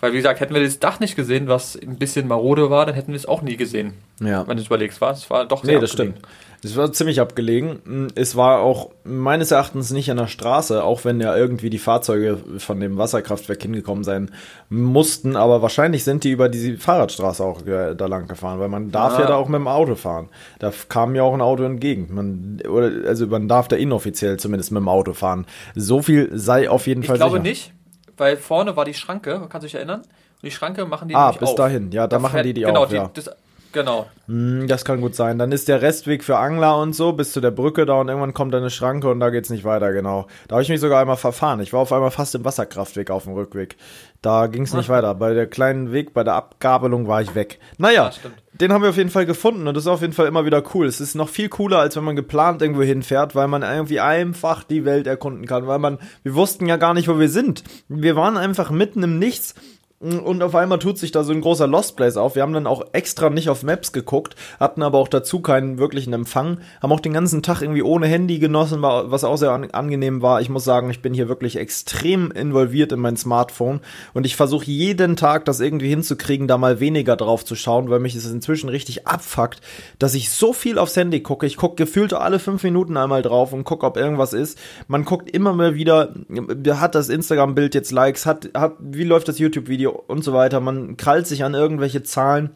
Weil, 0.00 0.12
wie 0.12 0.16
gesagt, 0.16 0.40
hätten 0.40 0.52
wir 0.54 0.62
das 0.64 0.80
Dach 0.80 0.98
nicht 0.98 1.14
gesehen, 1.14 1.46
was 1.46 1.76
ein 1.76 1.96
bisschen 1.96 2.26
marode 2.26 2.70
war, 2.70 2.86
dann 2.86 2.94
hätten 2.96 3.12
wir 3.12 3.16
es 3.16 3.26
auch 3.26 3.42
nie 3.42 3.56
gesehen. 3.56 3.94
ja. 4.20 4.46
Wenn 4.48 4.56
du 4.56 4.62
es 4.62 4.66
überlegst, 4.66 5.00
war 5.00 5.12
es 5.12 5.30
war 5.30 5.44
doch 5.46 5.62
Nee, 5.62 5.78
das 5.78 5.92
abgelegen. 5.92 6.16
stimmt. 6.16 6.28
Es 6.64 6.76
war 6.76 6.92
ziemlich 6.92 7.20
abgelegen. 7.20 8.06
Es 8.14 8.36
war 8.36 8.60
auch 8.60 8.90
meines 9.02 9.50
Erachtens 9.50 9.90
nicht 9.90 10.10
an 10.12 10.16
der 10.18 10.28
Straße, 10.28 10.84
auch 10.84 11.04
wenn 11.04 11.20
ja 11.20 11.36
irgendwie 11.36 11.70
die 11.70 11.78
Fahrzeuge 11.78 12.38
von 12.58 12.78
dem 12.78 12.98
Wasserkraftwerk 12.98 13.60
hingekommen 13.62 14.04
sein 14.04 14.30
mussten. 14.68 15.34
Aber 15.34 15.60
wahrscheinlich 15.60 16.04
sind 16.04 16.22
die 16.22 16.30
über 16.30 16.48
diese 16.48 16.76
Fahrradstraße 16.76 17.42
auch 17.44 17.66
äh, 17.66 17.94
da 17.96 18.06
lang 18.06 18.28
gefahren, 18.28 18.60
weil 18.60 18.68
man 18.68 18.92
darf 18.92 19.16
Ah. 19.16 19.22
ja 19.22 19.26
da 19.26 19.34
auch 19.34 19.48
mit 19.48 19.58
dem 19.58 19.66
Auto 19.66 19.96
fahren. 19.96 20.28
Da 20.60 20.72
kam 20.88 21.16
ja 21.16 21.24
auch 21.24 21.34
ein 21.34 21.40
Auto 21.40 21.64
entgegen. 21.64 22.08
Man, 22.14 22.62
oder, 22.68 23.08
also 23.08 23.26
man 23.26 23.48
darf 23.48 23.66
da 23.66 23.74
inoffiziell 23.74 24.36
zumindest 24.38 24.70
mit 24.70 24.80
dem 24.80 24.88
Auto 24.88 25.14
fahren. 25.14 25.46
So 25.74 26.00
viel 26.00 26.30
sei 26.32 26.70
auf 26.70 26.86
jeden 26.86 27.02
Ich 27.02 27.08
Fall 27.08 27.16
glaube 27.16 27.38
sicher. 27.38 27.42
nicht, 27.42 27.72
weil 28.16 28.36
vorne 28.36 28.76
war 28.76 28.84
die 28.84 28.94
Schranke, 28.94 29.46
kannst 29.48 29.64
du 29.64 29.66
dich 29.66 29.74
erinnern? 29.74 30.02
Und 30.02 30.46
die 30.46 30.50
Schranke 30.52 30.86
machen 30.86 31.08
die 31.08 31.14
Ah, 31.16 31.32
bis 31.32 31.48
auf. 31.50 31.54
dahin. 31.56 31.90
Ja, 31.90 32.06
da 32.06 32.20
machen 32.20 32.34
fährt- 32.34 32.46
die 32.46 32.54
die 32.54 32.60
genau, 32.62 32.84
auf, 32.84 32.92
ja. 32.92 33.10
das, 33.14 33.30
genau. 33.72 34.06
Hm, 34.26 34.66
Das 34.68 34.84
kann 34.84 35.00
gut 35.00 35.14
sein. 35.14 35.38
Dann 35.38 35.52
ist 35.52 35.68
der 35.68 35.82
Restweg 35.82 36.22
für 36.24 36.38
Angler 36.38 36.78
und 36.78 36.94
so 36.94 37.12
bis 37.12 37.32
zu 37.32 37.40
der 37.40 37.50
Brücke 37.50 37.86
da 37.86 37.94
und 37.94 38.08
irgendwann 38.08 38.34
kommt 38.34 38.54
eine 38.54 38.70
Schranke 38.70 39.08
und 39.10 39.20
da 39.20 39.30
geht's 39.30 39.50
nicht 39.50 39.64
weiter, 39.64 39.92
genau. 39.92 40.26
Da 40.48 40.54
habe 40.56 40.62
ich 40.62 40.68
mich 40.68 40.80
sogar 40.80 41.00
einmal 41.00 41.16
verfahren. 41.16 41.60
Ich 41.60 41.72
war 41.72 41.80
auf 41.80 41.92
einmal 41.92 42.10
fast 42.10 42.34
im 42.34 42.44
Wasserkraftweg 42.44 43.10
auf 43.10 43.24
dem 43.24 43.34
Rückweg. 43.34 43.76
Da 44.20 44.46
ging's 44.46 44.72
nicht 44.72 44.88
weiter. 44.88 45.14
Bei 45.16 45.34
der 45.34 45.46
kleinen 45.48 45.90
Weg, 45.92 46.14
bei 46.14 46.22
der 46.22 46.34
Abgabelung 46.34 47.08
war 47.08 47.20
ich 47.22 47.34
weg. 47.34 47.58
Naja, 47.78 48.10
Ja, 48.22 48.30
den 48.60 48.72
haben 48.72 48.82
wir 48.82 48.90
auf 48.90 48.96
jeden 48.96 49.10
Fall 49.10 49.26
gefunden 49.26 49.66
und 49.66 49.74
das 49.74 49.84
ist 49.84 49.88
auf 49.88 50.02
jeden 50.02 50.12
Fall 50.12 50.26
immer 50.26 50.44
wieder 50.44 50.62
cool. 50.74 50.86
Es 50.86 51.00
ist 51.00 51.14
noch 51.16 51.28
viel 51.28 51.48
cooler, 51.48 51.78
als 51.78 51.96
wenn 51.96 52.04
man 52.04 52.14
geplant 52.14 52.62
irgendwo 52.62 52.82
hinfährt, 52.82 53.34
weil 53.34 53.48
man 53.48 53.62
irgendwie 53.62 53.98
einfach 53.98 54.62
die 54.62 54.84
Welt 54.84 55.06
erkunden 55.08 55.46
kann, 55.46 55.66
weil 55.66 55.80
man, 55.80 55.98
wir 56.22 56.34
wussten 56.34 56.66
ja 56.66 56.76
gar 56.76 56.94
nicht, 56.94 57.08
wo 57.08 57.18
wir 57.18 57.28
sind. 57.28 57.64
Wir 57.88 58.14
waren 58.14 58.36
einfach 58.36 58.70
mitten 58.70 59.02
im 59.02 59.18
Nichts 59.18 59.54
und 60.02 60.42
auf 60.42 60.54
einmal 60.56 60.80
tut 60.80 60.98
sich 60.98 61.12
da 61.12 61.22
so 61.22 61.32
ein 61.32 61.40
großer 61.40 61.68
Lost 61.68 61.96
Place 61.96 62.16
auf. 62.16 62.34
Wir 62.34 62.42
haben 62.42 62.52
dann 62.52 62.66
auch 62.66 62.82
extra 62.92 63.30
nicht 63.30 63.48
auf 63.48 63.62
Maps 63.62 63.92
geguckt, 63.92 64.34
hatten 64.58 64.82
aber 64.82 64.98
auch 64.98 65.06
dazu 65.06 65.40
keinen 65.40 65.78
wirklichen 65.78 66.12
Empfang, 66.12 66.58
haben 66.82 66.90
auch 66.90 66.98
den 66.98 67.12
ganzen 67.12 67.42
Tag 67.42 67.62
irgendwie 67.62 67.82
ohne 67.82 68.06
Handy 68.06 68.40
genossen, 68.40 68.82
was 68.82 69.22
auch 69.22 69.36
sehr 69.36 69.52
an 69.52 69.70
angenehm 69.70 70.20
war. 70.20 70.40
Ich 70.40 70.48
muss 70.48 70.64
sagen, 70.64 70.90
ich 70.90 71.02
bin 71.02 71.14
hier 71.14 71.28
wirklich 71.28 71.56
extrem 71.56 72.32
involviert 72.32 72.90
in 72.90 72.98
mein 72.98 73.16
Smartphone 73.16 73.80
und 74.12 74.26
ich 74.26 74.34
versuche 74.34 74.64
jeden 74.66 75.14
Tag 75.14 75.44
das 75.44 75.60
irgendwie 75.60 75.88
hinzukriegen, 75.88 76.48
da 76.48 76.58
mal 76.58 76.80
weniger 76.80 77.16
drauf 77.16 77.44
zu 77.44 77.54
schauen, 77.54 77.88
weil 77.88 78.00
mich 78.00 78.16
es 78.16 78.28
inzwischen 78.28 78.68
richtig 78.68 79.06
abfuckt, 79.06 79.60
dass 80.00 80.14
ich 80.14 80.30
so 80.30 80.52
viel 80.52 80.78
aufs 80.78 80.96
Handy 80.96 81.20
gucke. 81.20 81.46
Ich 81.46 81.56
gucke 81.56 81.76
gefühlt 81.76 82.12
alle 82.12 82.40
fünf 82.40 82.64
Minuten 82.64 82.96
einmal 82.96 83.22
drauf 83.22 83.52
und 83.52 83.62
gucke, 83.62 83.86
ob 83.86 83.96
irgendwas 83.96 84.32
ist. 84.32 84.58
Man 84.88 85.04
guckt 85.04 85.30
immer 85.30 85.52
mal 85.52 85.76
wieder, 85.76 86.12
hat 86.70 86.96
das 86.96 87.08
Instagram-Bild 87.08 87.76
jetzt 87.76 87.92
Likes, 87.92 88.26
hat, 88.26 88.50
hat, 88.54 88.74
wie 88.80 89.04
läuft 89.04 89.28
das 89.28 89.38
YouTube-Video 89.38 89.91
und 89.92 90.24
so 90.24 90.32
weiter. 90.32 90.60
Man 90.60 90.96
krallt 90.96 91.26
sich 91.26 91.44
an 91.44 91.54
irgendwelche 91.54 92.02
Zahlen. 92.02 92.50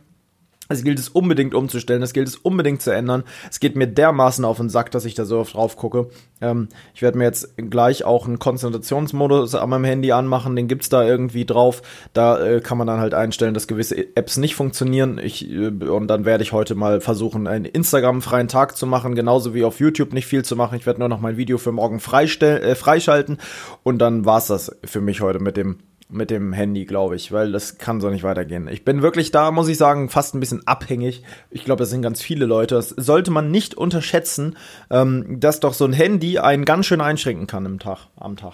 Es 0.69 0.83
gilt 0.83 0.99
es 0.99 1.09
unbedingt 1.09 1.55
umzustellen, 1.55 2.03
es 2.03 2.13
gilt 2.13 2.27
es 2.27 2.37
unbedingt 2.37 2.83
zu 2.83 2.91
ändern. 2.91 3.23
Es 3.49 3.61
geht 3.61 3.77
mir 3.77 3.87
dermaßen 3.87 4.45
auf 4.45 4.57
den 4.57 4.69
Sack, 4.69 4.91
dass 4.91 5.05
ich 5.05 5.15
da 5.15 5.25
so 5.25 5.39
oft 5.39 5.55
drauf 5.55 5.77
gucke. 5.77 6.09
Ähm, 6.41 6.69
ich 6.93 7.03
werde 7.03 7.19
mir 7.19 7.25
jetzt 7.25 7.57
gleich 7.57 8.05
auch 8.05 8.27
einen 8.27 8.41
Konzentrationsmodus 8.41 9.55
an 9.55 9.71
meinem 9.71 9.85
Handy 9.85 10.11
anmachen, 10.11 10.57
den 10.57 10.67
gibt's 10.67 10.89
da 10.89 11.05
irgendwie 11.05 11.45
drauf. 11.45 11.83
Da 12.15 12.45
äh, 12.45 12.61
kann 12.61 12.79
man 12.79 12.89
dann 12.89 12.99
halt 12.99 13.15
einstellen, 13.15 13.55
dass 13.55 13.69
gewisse 13.69 14.17
Apps 14.17 14.39
nicht 14.39 14.57
funktionieren. 14.57 15.19
Ich, 15.19 15.49
äh, 15.49 15.69
und 15.69 16.09
dann 16.09 16.25
werde 16.25 16.43
ich 16.43 16.51
heute 16.51 16.75
mal 16.75 17.01
versuchen, 17.01 17.47
einen 17.47 17.65
Instagram-freien 17.65 18.49
Tag 18.49 18.77
zu 18.77 18.87
machen, 18.87 19.15
genauso 19.15 19.55
wie 19.55 19.65
auf 19.65 19.79
YouTube 19.79 20.13
nicht 20.13 20.27
viel 20.27 20.45
zu 20.45 20.57
machen. 20.57 20.77
Ich 20.77 20.87
werde 20.87 20.99
nur 20.99 21.09
noch 21.09 21.21
mein 21.21 21.37
Video 21.37 21.59
für 21.59 21.73
morgen 21.73 21.99
äh, 21.99 22.75
freischalten 22.75 23.39
und 23.85 23.99
dann 23.99 24.25
war's 24.25 24.49
das 24.49 24.77
für 24.85 25.01
mich 25.01 25.21
heute 25.21 25.39
mit 25.39 25.57
dem 25.57 25.79
mit 26.09 26.31
dem 26.31 26.53
Handy, 26.53 26.85
glaube 26.85 27.17
ich, 27.17 27.33
weil 27.33 27.51
das 27.51 27.79
kann 27.79 28.01
so 28.01 28.09
nicht 28.11 28.23
weitergehen. 28.23 28.69
Ich 28.69 28.85
bin 28.85 29.03
wirklich 29.03 29.33
da, 29.33 29.51
muss 29.51 29.67
ich 29.69 29.77
sagen, 29.77 30.09
fast 30.09 30.35
ein 30.35 30.41
bisschen 30.41 30.67
abhängig. 30.67 31.23
Ich 31.51 31.65
glaube, 31.65 31.81
das 31.81 31.91
sind 31.91 32.03
ganz 32.03 32.23
viele 32.23 32.47
Leute. 32.47 32.77
Das 32.77 32.91
sollte 32.91 33.31
man 33.33 33.51
nicht 33.51 33.75
unterschätzen, 33.75 34.57
ähm, 34.91 35.41
dass 35.41 35.59
doch 35.61 35.75
so 35.75 35.85
ein 35.85 35.93
Handy 35.93 36.39
einen 36.39 36.65
ganz 36.65 36.87
schön 36.87 37.01
einschränken 37.01 37.47
kann 37.49 37.67
im 37.67 37.79
Tag, 37.81 38.07
am 38.17 38.37
Tag. 38.37 38.53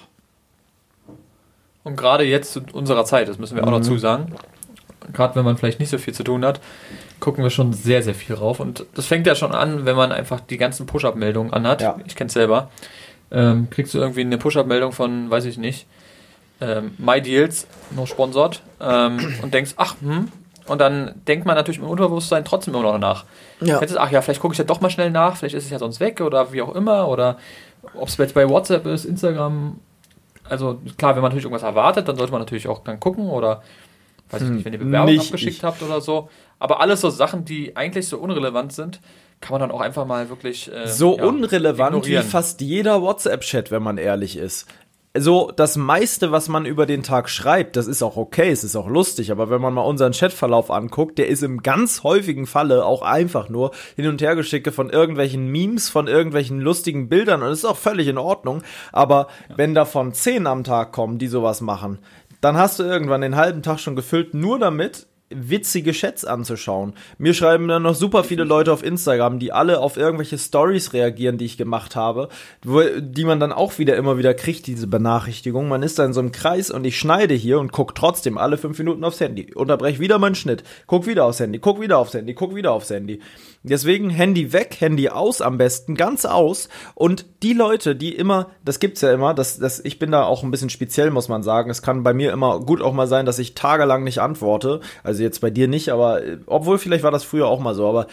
Und 1.84 1.96
gerade 1.96 2.24
jetzt 2.24 2.52
zu 2.52 2.62
unserer 2.72 3.04
Zeit, 3.04 3.28
das 3.28 3.38
müssen 3.38 3.56
wir 3.56 3.64
auch 3.64 3.68
Mhm. 3.68 3.82
dazu 3.82 3.98
sagen, 3.98 4.32
gerade 5.12 5.34
wenn 5.34 5.44
man 5.44 5.56
vielleicht 5.56 5.80
nicht 5.80 5.90
so 5.90 5.98
viel 5.98 6.14
zu 6.14 6.22
tun 6.24 6.44
hat, 6.44 6.60
gucken 7.20 7.42
wir 7.42 7.50
schon 7.50 7.72
sehr, 7.72 8.02
sehr 8.02 8.14
viel 8.14 8.34
rauf. 8.36 8.60
Und 8.60 8.86
das 8.94 9.06
fängt 9.06 9.26
ja 9.26 9.34
schon 9.34 9.52
an, 9.52 9.84
wenn 9.84 9.96
man 9.96 10.12
einfach 10.12 10.40
die 10.40 10.56
ganzen 10.58 10.86
Push-Up-Meldungen 10.86 11.52
anhat. 11.52 11.82
Ja. 11.82 11.98
Ich 12.06 12.14
kenn's 12.16 12.32
selber. 12.32 12.70
Ähm, 13.30 13.68
kriegst 13.70 13.94
du 13.94 13.98
irgendwie 13.98 14.20
eine 14.20 14.38
Push-Up-Meldung 14.38 14.92
von, 14.92 15.28
weiß 15.30 15.44
ich 15.46 15.58
nicht, 15.58 15.86
ähm, 16.62 16.94
MyDeals, 16.98 17.66
no 17.90 18.06
sponsored, 18.06 18.62
ähm, 18.80 19.34
und 19.42 19.52
denkst, 19.52 19.74
ach, 19.76 19.96
hm, 20.00 20.28
und 20.66 20.80
dann 20.80 21.14
denkt 21.26 21.44
man 21.44 21.56
natürlich 21.56 21.80
im 21.80 21.86
Unterbewusstsein 21.86 22.44
trotzdem 22.44 22.74
immer 22.74 22.84
noch 22.84 22.98
nach. 22.98 23.24
Ja. 23.60 23.80
Jetzt 23.80 23.90
ist, 23.90 23.96
ach 23.96 24.10
ja, 24.10 24.22
vielleicht 24.22 24.40
gucke 24.40 24.52
ich 24.52 24.58
ja 24.58 24.64
doch 24.64 24.80
mal 24.80 24.90
schnell 24.90 25.10
nach, 25.10 25.36
vielleicht 25.36 25.54
ist 25.56 25.64
es 25.64 25.70
ja 25.70 25.78
sonst 25.78 25.98
weg 25.98 26.20
oder 26.20 26.52
wie 26.52 26.62
auch 26.62 26.74
immer. 26.74 27.08
Oder 27.08 27.36
ob 27.94 28.08
es 28.08 28.16
jetzt 28.16 28.34
bei 28.34 28.48
WhatsApp 28.48 28.86
ist, 28.86 29.04
Instagram. 29.04 29.80
Also 30.48 30.80
klar, 30.98 31.14
wenn 31.14 31.22
man 31.22 31.30
natürlich 31.30 31.44
irgendwas 31.44 31.64
erwartet, 31.64 32.06
dann 32.06 32.16
sollte 32.16 32.32
man 32.32 32.40
natürlich 32.40 32.68
auch 32.68 32.84
dann 32.84 33.00
gucken 33.00 33.28
oder 33.28 33.62
weiß 34.30 34.42
ich 34.42 34.48
Hm, 34.48 34.56
nicht, 34.56 34.64
wenn 34.64 34.72
ihr 34.72 34.78
Bewerbung 34.78 35.12
nicht 35.12 35.24
abgeschickt 35.26 35.56
ich. 35.58 35.64
habt 35.64 35.82
oder 35.82 36.00
so. 36.00 36.28
Aber 36.58 36.80
alles 36.80 37.00
so 37.00 37.10
Sachen, 37.10 37.44
die 37.44 37.76
eigentlich 37.76 38.06
so 38.06 38.18
unrelevant 38.18 38.72
sind, 38.72 39.00
kann 39.40 39.52
man 39.52 39.60
dann 39.60 39.70
auch 39.72 39.80
einfach 39.80 40.06
mal 40.06 40.28
wirklich 40.28 40.72
äh, 40.72 40.86
so 40.86 41.16
ja, 41.16 41.24
unrelevant 41.24 41.96
ignorieren. 41.96 42.24
wie 42.24 42.28
fast 42.28 42.60
jeder 42.60 43.02
WhatsApp-Chat, 43.02 43.70
wenn 43.72 43.82
man 43.82 43.98
ehrlich 43.98 44.36
ist. 44.36 44.66
So, 45.14 45.52
das 45.54 45.76
meiste, 45.76 46.32
was 46.32 46.48
man 46.48 46.64
über 46.64 46.86
den 46.86 47.02
Tag 47.02 47.28
schreibt, 47.28 47.76
das 47.76 47.86
ist 47.86 48.02
auch 48.02 48.16
okay, 48.16 48.48
es 48.48 48.64
ist 48.64 48.76
auch 48.76 48.88
lustig, 48.88 49.30
aber 49.30 49.50
wenn 49.50 49.60
man 49.60 49.74
mal 49.74 49.82
unseren 49.82 50.12
Chatverlauf 50.12 50.70
anguckt, 50.70 51.18
der 51.18 51.28
ist 51.28 51.42
im 51.42 51.62
ganz 51.62 52.02
häufigen 52.02 52.46
Falle 52.46 52.86
auch 52.86 53.02
einfach 53.02 53.50
nur 53.50 53.72
Hin- 53.94 54.08
und 54.08 54.22
Hergeschicke 54.22 54.72
von 54.72 54.88
irgendwelchen 54.88 55.48
Memes, 55.48 55.90
von 55.90 56.06
irgendwelchen 56.06 56.62
lustigen 56.62 57.10
Bildern 57.10 57.42
und 57.42 57.52
ist 57.52 57.66
auch 57.66 57.76
völlig 57.76 58.08
in 58.08 58.16
Ordnung, 58.16 58.62
aber 58.90 59.26
wenn 59.54 59.74
davon 59.74 60.14
zehn 60.14 60.46
am 60.46 60.64
Tag 60.64 60.92
kommen, 60.92 61.18
die 61.18 61.26
sowas 61.26 61.60
machen, 61.60 61.98
dann 62.40 62.56
hast 62.56 62.78
du 62.78 62.82
irgendwann 62.82 63.20
den 63.20 63.36
halben 63.36 63.62
Tag 63.62 63.80
schon 63.80 63.96
gefüllt, 63.96 64.32
nur 64.32 64.58
damit 64.58 65.06
witzige 65.34 65.92
Chats 65.92 66.24
anzuschauen. 66.24 66.94
Mir 67.18 67.34
schreiben 67.34 67.68
dann 67.68 67.82
noch 67.82 67.94
super 67.94 68.24
viele 68.24 68.44
Leute 68.44 68.72
auf 68.72 68.84
Instagram, 68.84 69.38
die 69.38 69.52
alle 69.52 69.80
auf 69.80 69.96
irgendwelche 69.96 70.38
Stories 70.38 70.92
reagieren, 70.92 71.38
die 71.38 71.44
ich 71.44 71.56
gemacht 71.56 71.96
habe, 71.96 72.28
wo, 72.64 72.82
die 72.98 73.24
man 73.24 73.40
dann 73.40 73.52
auch 73.52 73.78
wieder 73.78 73.96
immer 73.96 74.18
wieder 74.18 74.34
kriegt, 74.34 74.66
diese 74.66 74.86
Benachrichtigung. 74.86 75.68
Man 75.68 75.82
ist 75.82 75.98
da 75.98 76.04
in 76.04 76.12
so 76.12 76.20
einem 76.20 76.32
Kreis 76.32 76.70
und 76.70 76.84
ich 76.84 76.98
schneide 76.98 77.34
hier 77.34 77.60
und 77.60 77.72
guck 77.72 77.94
trotzdem 77.94 78.38
alle 78.38 78.58
fünf 78.58 78.78
Minuten 78.78 79.04
aufs 79.04 79.20
Handy. 79.20 79.52
Unterbrech 79.54 80.00
wieder 80.00 80.18
meinen 80.18 80.34
Schnitt. 80.34 80.62
Guck 80.86 81.06
wieder 81.06 81.24
aufs 81.24 81.40
Handy, 81.40 81.58
guck 81.58 81.80
wieder 81.80 81.98
aufs 81.98 82.14
Handy, 82.14 82.34
guck 82.34 82.54
wieder 82.54 82.72
aufs 82.72 82.90
Handy. 82.90 83.20
Deswegen 83.64 84.10
Handy 84.10 84.52
weg, 84.52 84.76
Handy 84.80 85.08
aus 85.08 85.40
am 85.40 85.56
besten, 85.56 85.94
ganz 85.94 86.24
aus. 86.24 86.68
Und 86.94 87.26
die 87.44 87.52
Leute, 87.52 87.94
die 87.94 88.14
immer, 88.14 88.50
das 88.64 88.80
gibt's 88.80 89.02
ja 89.02 89.12
immer, 89.12 89.34
das, 89.34 89.58
das, 89.58 89.80
ich 89.84 90.00
bin 90.00 90.10
da 90.10 90.24
auch 90.24 90.42
ein 90.42 90.50
bisschen 90.50 90.70
speziell, 90.70 91.10
muss 91.12 91.28
man 91.28 91.44
sagen. 91.44 91.70
Es 91.70 91.80
kann 91.80 92.02
bei 92.02 92.12
mir 92.12 92.32
immer 92.32 92.58
gut 92.60 92.82
auch 92.82 92.92
mal 92.92 93.06
sein, 93.06 93.24
dass 93.24 93.38
ich 93.38 93.54
tagelang 93.54 94.02
nicht 94.02 94.20
antworte. 94.20 94.80
Also 95.04 95.22
jetzt 95.22 95.40
bei 95.40 95.50
dir 95.50 95.68
nicht, 95.68 95.90
aber 95.90 96.24
äh, 96.24 96.38
obwohl 96.46 96.78
vielleicht 96.78 97.04
war 97.04 97.12
das 97.12 97.22
früher 97.22 97.46
auch 97.46 97.60
mal 97.60 97.74
so. 97.74 97.86
Aber 97.88 98.08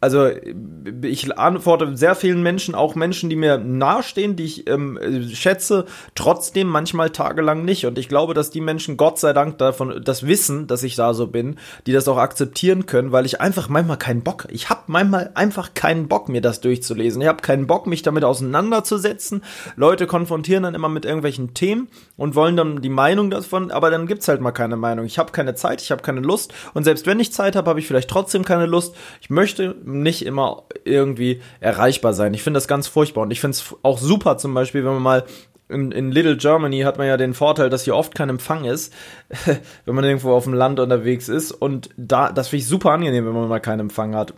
also 0.00 0.24
äh, 0.24 0.54
ich 1.02 1.38
antworte 1.38 1.94
sehr 1.96 2.14
vielen 2.14 2.42
Menschen, 2.42 2.74
auch 2.74 2.94
Menschen, 2.94 3.28
die 3.28 3.36
mir 3.36 3.58
nahestehen, 3.58 4.34
die 4.34 4.44
ich 4.44 4.66
ähm, 4.66 4.96
äh, 4.96 5.28
schätze, 5.28 5.84
trotzdem 6.14 6.68
manchmal 6.68 7.10
tagelang 7.10 7.66
nicht. 7.66 7.84
Und 7.84 7.98
ich 7.98 8.08
glaube, 8.08 8.32
dass 8.32 8.50
die 8.50 8.62
Menschen 8.62 8.96
Gott 8.96 9.18
sei 9.18 9.34
Dank 9.34 9.58
davon 9.58 10.00
das 10.02 10.26
wissen, 10.26 10.66
dass 10.66 10.82
ich 10.82 10.96
da 10.96 11.12
so 11.12 11.26
bin, 11.26 11.56
die 11.86 11.92
das 11.92 12.08
auch 12.08 12.16
akzeptieren 12.16 12.86
können, 12.86 13.12
weil 13.12 13.26
ich 13.26 13.42
einfach 13.42 13.68
manchmal 13.68 13.98
keinen 13.98 14.22
Bock. 14.22 14.46
Ich 14.50 14.70
habe 14.70 14.85
manchmal 14.86 15.30
einfach 15.34 15.74
keinen 15.74 16.08
Bock, 16.08 16.28
mir 16.28 16.40
das 16.40 16.60
durchzulesen. 16.60 17.22
Ich 17.22 17.28
habe 17.28 17.42
keinen 17.42 17.66
Bock, 17.66 17.86
mich 17.86 18.02
damit 18.02 18.24
auseinanderzusetzen. 18.24 19.42
Leute 19.76 20.06
konfrontieren 20.06 20.62
dann 20.62 20.74
immer 20.74 20.88
mit 20.88 21.04
irgendwelchen 21.04 21.54
Themen 21.54 21.88
und 22.16 22.34
wollen 22.34 22.56
dann 22.56 22.82
die 22.82 22.88
Meinung 22.88 23.30
davon, 23.30 23.70
aber 23.70 23.90
dann 23.90 24.06
gibt's 24.06 24.28
halt 24.28 24.40
mal 24.40 24.52
keine 24.52 24.76
Meinung. 24.76 25.06
Ich 25.06 25.18
habe 25.18 25.32
keine 25.32 25.54
Zeit, 25.54 25.82
ich 25.82 25.90
habe 25.90 26.02
keine 26.02 26.20
Lust 26.20 26.52
und 26.74 26.84
selbst 26.84 27.06
wenn 27.06 27.20
ich 27.20 27.32
Zeit 27.32 27.56
habe, 27.56 27.70
habe 27.70 27.80
ich 27.80 27.86
vielleicht 27.86 28.10
trotzdem 28.10 28.44
keine 28.44 28.66
Lust. 28.66 28.94
Ich 29.20 29.30
möchte 29.30 29.76
nicht 29.84 30.24
immer 30.24 30.64
irgendwie 30.84 31.40
erreichbar 31.60 32.14
sein. 32.14 32.34
Ich 32.34 32.42
finde 32.42 32.58
das 32.58 32.68
ganz 32.68 32.86
furchtbar 32.86 33.22
und 33.22 33.30
ich 33.30 33.40
finde 33.40 33.56
es 33.56 33.74
auch 33.82 33.98
super 33.98 34.38
zum 34.38 34.54
Beispiel, 34.54 34.84
wenn 34.84 34.94
man 34.94 35.02
mal 35.02 35.24
in, 35.68 35.90
in 35.92 36.12
Little 36.12 36.36
Germany 36.36 36.80
hat 36.80 36.98
man 36.98 37.06
ja 37.06 37.16
den 37.16 37.34
Vorteil, 37.34 37.70
dass 37.70 37.84
hier 37.84 37.96
oft 37.96 38.14
kein 38.14 38.28
Empfang 38.28 38.64
ist, 38.64 38.92
wenn 39.84 39.94
man 39.94 40.04
irgendwo 40.04 40.32
auf 40.32 40.44
dem 40.44 40.54
Land 40.54 40.80
unterwegs 40.80 41.28
ist. 41.28 41.50
Und 41.50 41.90
da, 41.96 42.32
das 42.32 42.48
finde 42.48 42.62
ich 42.62 42.68
super 42.68 42.92
angenehm, 42.92 43.26
wenn 43.26 43.32
man 43.32 43.48
mal 43.48 43.60
keinen 43.60 43.80
Empfang 43.80 44.14
hat. 44.14 44.34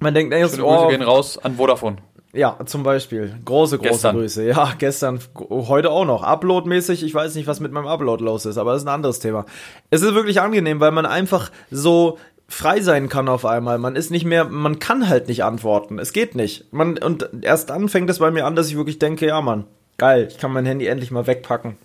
Man 0.00 0.14
denkt, 0.14 0.34
ey, 0.34 0.40
Schöne 0.48 0.62
Grüße 0.62 0.84
oh, 0.84 0.88
gehen 0.88 1.02
raus 1.02 1.38
an 1.38 1.56
Vodafone. 1.56 1.98
ja, 2.32 2.58
zum 2.64 2.82
Beispiel. 2.82 3.34
Große, 3.44 3.78
große 3.78 3.88
Gestern. 3.90 4.16
Grüße. 4.16 4.44
Ja, 4.46 4.72
gestern, 4.78 5.20
heute 5.50 5.90
auch 5.90 6.04
noch. 6.04 6.22
Uploadmäßig, 6.22 7.02
ich 7.02 7.14
weiß 7.14 7.34
nicht, 7.34 7.46
was 7.46 7.60
mit 7.60 7.70
meinem 7.72 7.86
Upload 7.86 8.24
los 8.24 8.46
ist, 8.46 8.56
aber 8.58 8.72
das 8.72 8.82
ist 8.82 8.88
ein 8.88 8.94
anderes 8.94 9.20
Thema. 9.20 9.44
Es 9.90 10.02
ist 10.02 10.14
wirklich 10.14 10.40
angenehm, 10.40 10.80
weil 10.80 10.90
man 10.90 11.06
einfach 11.06 11.50
so 11.70 12.18
frei 12.48 12.80
sein 12.80 13.08
kann 13.08 13.28
auf 13.28 13.44
einmal. 13.44 13.78
Man 13.78 13.94
ist 13.94 14.10
nicht 14.10 14.24
mehr, 14.24 14.44
man 14.44 14.78
kann 14.78 15.08
halt 15.08 15.28
nicht 15.28 15.44
antworten. 15.44 15.98
Es 15.98 16.12
geht 16.12 16.34
nicht. 16.34 16.72
Man, 16.72 16.98
und 16.98 17.28
erst 17.42 17.70
dann 17.70 17.88
fängt 17.88 18.08
es 18.10 18.18
bei 18.18 18.30
mir 18.30 18.46
an, 18.46 18.56
dass 18.56 18.68
ich 18.68 18.76
wirklich 18.76 18.98
denke, 18.98 19.26
ja, 19.26 19.40
Mann, 19.40 19.64
geil, 19.98 20.28
ich 20.30 20.38
kann 20.38 20.52
mein 20.52 20.66
Handy 20.66 20.86
endlich 20.86 21.10
mal 21.10 21.26
wegpacken. 21.26 21.76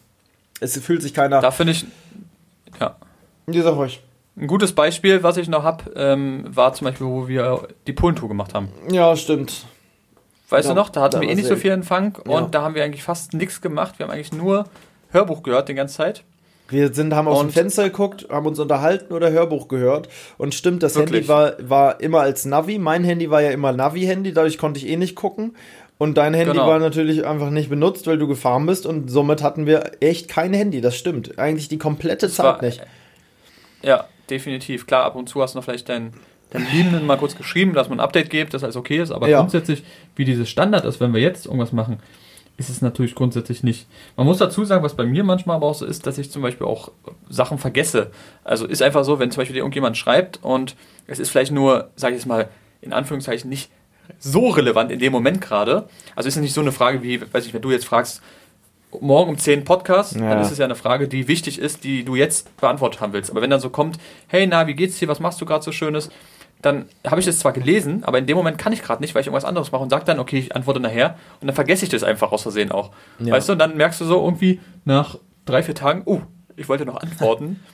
Es 0.62 0.78
fühlt 0.80 1.02
sich 1.02 1.14
keiner. 1.14 1.42
Da 1.42 1.52
finde 1.52 1.74
ich, 1.74 1.86
ja, 2.80 2.96
Die 3.48 3.62
sag 3.62 3.76
euch. 3.76 4.02
Ein 4.38 4.48
gutes 4.48 4.74
Beispiel, 4.74 5.24
was 5.24 5.38
ich 5.38 5.48
noch 5.48 5.64
habe, 5.64 5.92
ähm, 5.96 6.44
war 6.48 6.74
zum 6.74 6.86
Beispiel, 6.86 7.08
wo 7.08 7.28
wir 7.28 7.68
die 7.88 7.94
Polentour 7.94 8.28
gemacht 8.30 8.54
haben. 8.54 8.70
Ja, 8.92 9.16
stimmt. 9.16 9.66
Weißt 10.50 10.68
Ja, 10.68 10.74
du 10.74 10.80
noch, 10.80 10.90
da 10.90 11.02
hatten 11.02 11.22
wir 11.22 11.30
eh 11.30 11.36
nicht 11.36 11.48
so 11.48 11.56
viel 11.56 11.72
Empfang 11.72 12.16
und 12.26 12.32
Ja. 12.32 12.42
da 12.52 12.62
haben 12.62 12.76
wir 12.76 12.84
eigentlich 12.84 13.04
fast 13.04 13.34
nichts 13.34 13.62
gemacht. 13.62 13.96
Wir 13.98 14.06
haben 14.06 14.14
eigentlich 14.14 14.34
nur 14.34 14.66
Hörbuch 15.12 15.42
gehört 15.44 15.70
die 15.70 15.74
ganze 15.74 15.96
Zeit. 15.96 16.24
Wir 16.68 16.94
sind, 16.94 17.14
haben 17.14 17.28
aus 17.28 17.40
dem 17.40 17.48
Und- 17.48 17.54
Fenster 17.54 17.86
geguckt, 17.86 18.28
haben 18.30 18.46
uns 18.48 18.60
unterhalten 18.60 19.14
oder 19.14 19.32
Hörbuch 19.32 19.68
gehört. 19.68 20.10
Und 20.38 20.54
stimmt, 20.56 20.84
das 20.84 20.96
Handy 20.96 21.14
Wirklich? 21.14 21.30
war, 21.30 21.54
war 21.60 22.02
immer 22.02 22.22
als 22.22 22.44
Navi. 22.46 22.80
Mein 22.80 23.04
Handy 23.04 23.30
war 23.30 23.42
ja 23.42 23.52
immer 23.52 23.72
Navi-Handy, 23.72 24.34
dadurch 24.34 24.58
konnte 24.58 24.80
ich 24.80 24.88
eh 24.88 24.98
nicht 24.98 25.16
gucken. 25.16 25.56
Und 25.98 26.18
dein 26.18 26.34
Handy 26.34 26.52
Genau. 26.54 26.68
war 26.68 26.80
natürlich 26.80 27.26
einfach 27.26 27.52
nicht 27.52 27.70
benutzt, 27.70 28.06
weil 28.08 28.18
du 28.18 28.28
gefahren 28.28 28.66
bist. 28.66 28.86
Und 28.86 29.10
somit 29.10 29.42
hatten 29.44 29.66
wir 29.66 29.92
echt 30.02 30.28
kein 30.28 30.54
Handy, 30.54 30.82
das 30.82 30.96
stimmt. 30.98 31.38
Eigentlich 31.40 31.70
die 31.70 31.78
komplette 31.78 32.30
Zeit 32.30 32.46
war- 32.46 32.62
nicht. 32.62 32.82
Ja, 33.82 34.06
definitiv. 34.30 34.88
Klar, 34.88 35.04
ab 35.06 35.16
und 35.16 35.28
zu 35.30 35.42
hast 35.42 35.54
du 35.56 35.60
noch 35.60 35.66
vielleicht 35.66 35.90
deinen, 35.90 36.14
deinen 36.52 36.68
Liebenden 36.72 37.06
mal 37.06 37.18
kurz 37.18 37.36
geschrieben, 37.36 37.74
dass 37.74 37.90
man 37.90 38.00
ein 38.00 38.04
Update 38.04 38.30
gibt, 38.30 38.54
dass 38.54 38.64
alles 38.64 38.76
okay 38.76 39.02
ist. 39.02 39.12
Aber 39.12 39.28
Ja. 39.28 39.40
grundsätzlich, 39.40 39.84
wie 40.16 40.26
dieses 40.26 40.50
Standard 40.50 40.86
ist, 40.86 41.00
wenn 41.00 41.14
wir 41.14 41.22
jetzt 41.22 41.46
irgendwas 41.46 41.72
machen, 41.72 42.00
ist 42.58 42.70
es 42.70 42.82
natürlich 42.82 43.16
grundsätzlich 43.16 43.64
nicht. 43.64 43.86
Man 44.16 44.26
muss 44.26 44.38
dazu 44.38 44.64
sagen, 44.64 44.84
was 44.84 44.96
bei 44.96 45.06
mir 45.06 45.24
manchmal 45.24 45.58
aber 45.58 45.66
auch 45.68 45.76
so 45.76 45.86
ist, 45.86 46.08
dass 46.08 46.18
ich 46.18 46.32
zum 46.32 46.42
Beispiel 46.42 46.66
auch 46.66 46.90
Sachen 47.30 47.58
vergesse. 47.58 48.12
Also 48.46 48.66
ist 48.66 48.82
einfach 48.82 49.04
so, 49.04 49.20
wenn 49.20 49.30
zum 49.32 49.42
Beispiel 49.42 49.56
dir 49.56 49.60
irgendjemand 49.60 49.98
schreibt 49.98 50.40
und 50.42 50.76
es 51.08 51.20
ist 51.20 51.30
vielleicht 51.30 51.52
nur, 51.52 51.90
sage 51.98 52.16
ich 52.16 52.22
jetzt 52.22 52.28
mal, 52.28 52.48
in 52.82 52.94
Anführungszeichen 52.94 53.50
nicht 53.50 53.70
so 54.20 54.50
relevant 54.50 54.92
in 54.92 55.00
dem 55.00 55.12
Moment 55.12 55.42
gerade. 55.42 55.90
Also 56.16 56.28
ist 56.30 56.36
es 56.38 56.42
nicht 56.42 56.54
so 56.54 56.62
eine 56.62 56.72
Frage 56.72 57.04
wie, 57.04 57.20
weiß 57.22 57.46
ich, 57.46 57.54
wenn 57.54 57.62
du 57.62 57.72
jetzt 57.72 57.86
fragst, 57.86 58.22
morgen 59.02 59.32
um 59.32 59.38
10 59.38 59.64
Podcast, 59.64 60.16
Ja. 60.16 60.30
dann 60.30 60.42
ist 60.42 60.52
es 60.52 60.58
ja 60.58 60.66
eine 60.66 60.76
Frage, 60.76 61.08
die 61.08 61.28
wichtig 61.28 61.60
ist, 61.60 61.84
die 61.84 62.04
du 62.06 62.16
jetzt 62.16 62.56
beantwortet 62.58 63.02
haben 63.02 63.14
willst. 63.14 63.32
Aber 63.32 63.42
wenn 63.42 63.50
dann 63.50 63.60
so 63.60 63.70
kommt, 63.70 63.98
hey, 64.28 64.46
na, 64.48 64.68
wie 64.68 64.74
geht's 64.74 64.98
dir, 65.00 65.08
was 65.08 65.20
machst 65.20 65.40
du 65.42 65.46
gerade 65.46 65.64
so 65.64 65.72
Schönes? 65.72 66.10
Dann 66.62 66.86
habe 67.06 67.20
ich 67.20 67.26
das 67.26 67.38
zwar 67.40 67.52
gelesen, 67.52 68.04
aber 68.06 68.18
in 68.18 68.26
dem 68.26 68.36
Moment 68.38 68.58
kann 68.58 68.74
ich 68.74 68.82
gerade 68.82 69.02
nicht, 69.02 69.14
weil 69.14 69.22
ich 69.22 69.28
irgendwas 69.28 69.46
anderes 69.46 69.72
mache 69.72 69.84
und 69.84 69.90
sage 69.90 70.06
dann, 70.06 70.20
okay, 70.20 70.40
ich 70.40 70.56
antworte 70.56 70.80
nachher 70.80 71.16
und 71.42 71.48
dann 71.48 71.54
vergesse 71.56 71.84
ich 71.86 71.90
das 71.90 72.02
einfach 72.04 72.32
aus 72.32 72.42
Versehen 72.44 72.72
auch. 72.72 72.92
Ja. 73.20 73.34
Weißt 73.34 73.48
du, 73.50 73.54
und 73.54 73.60
dann 73.60 73.78
merkst 73.78 74.02
du 74.02 74.06
so 74.06 74.24
irgendwie 74.24 74.60
nach 74.84 75.18
drei, 75.46 75.62
vier 75.62 75.76
Tagen, 75.76 76.02
oh, 76.06 76.22
ich 76.56 76.68
wollte 76.70 76.86
noch 76.86 77.02
antworten. 77.02 77.60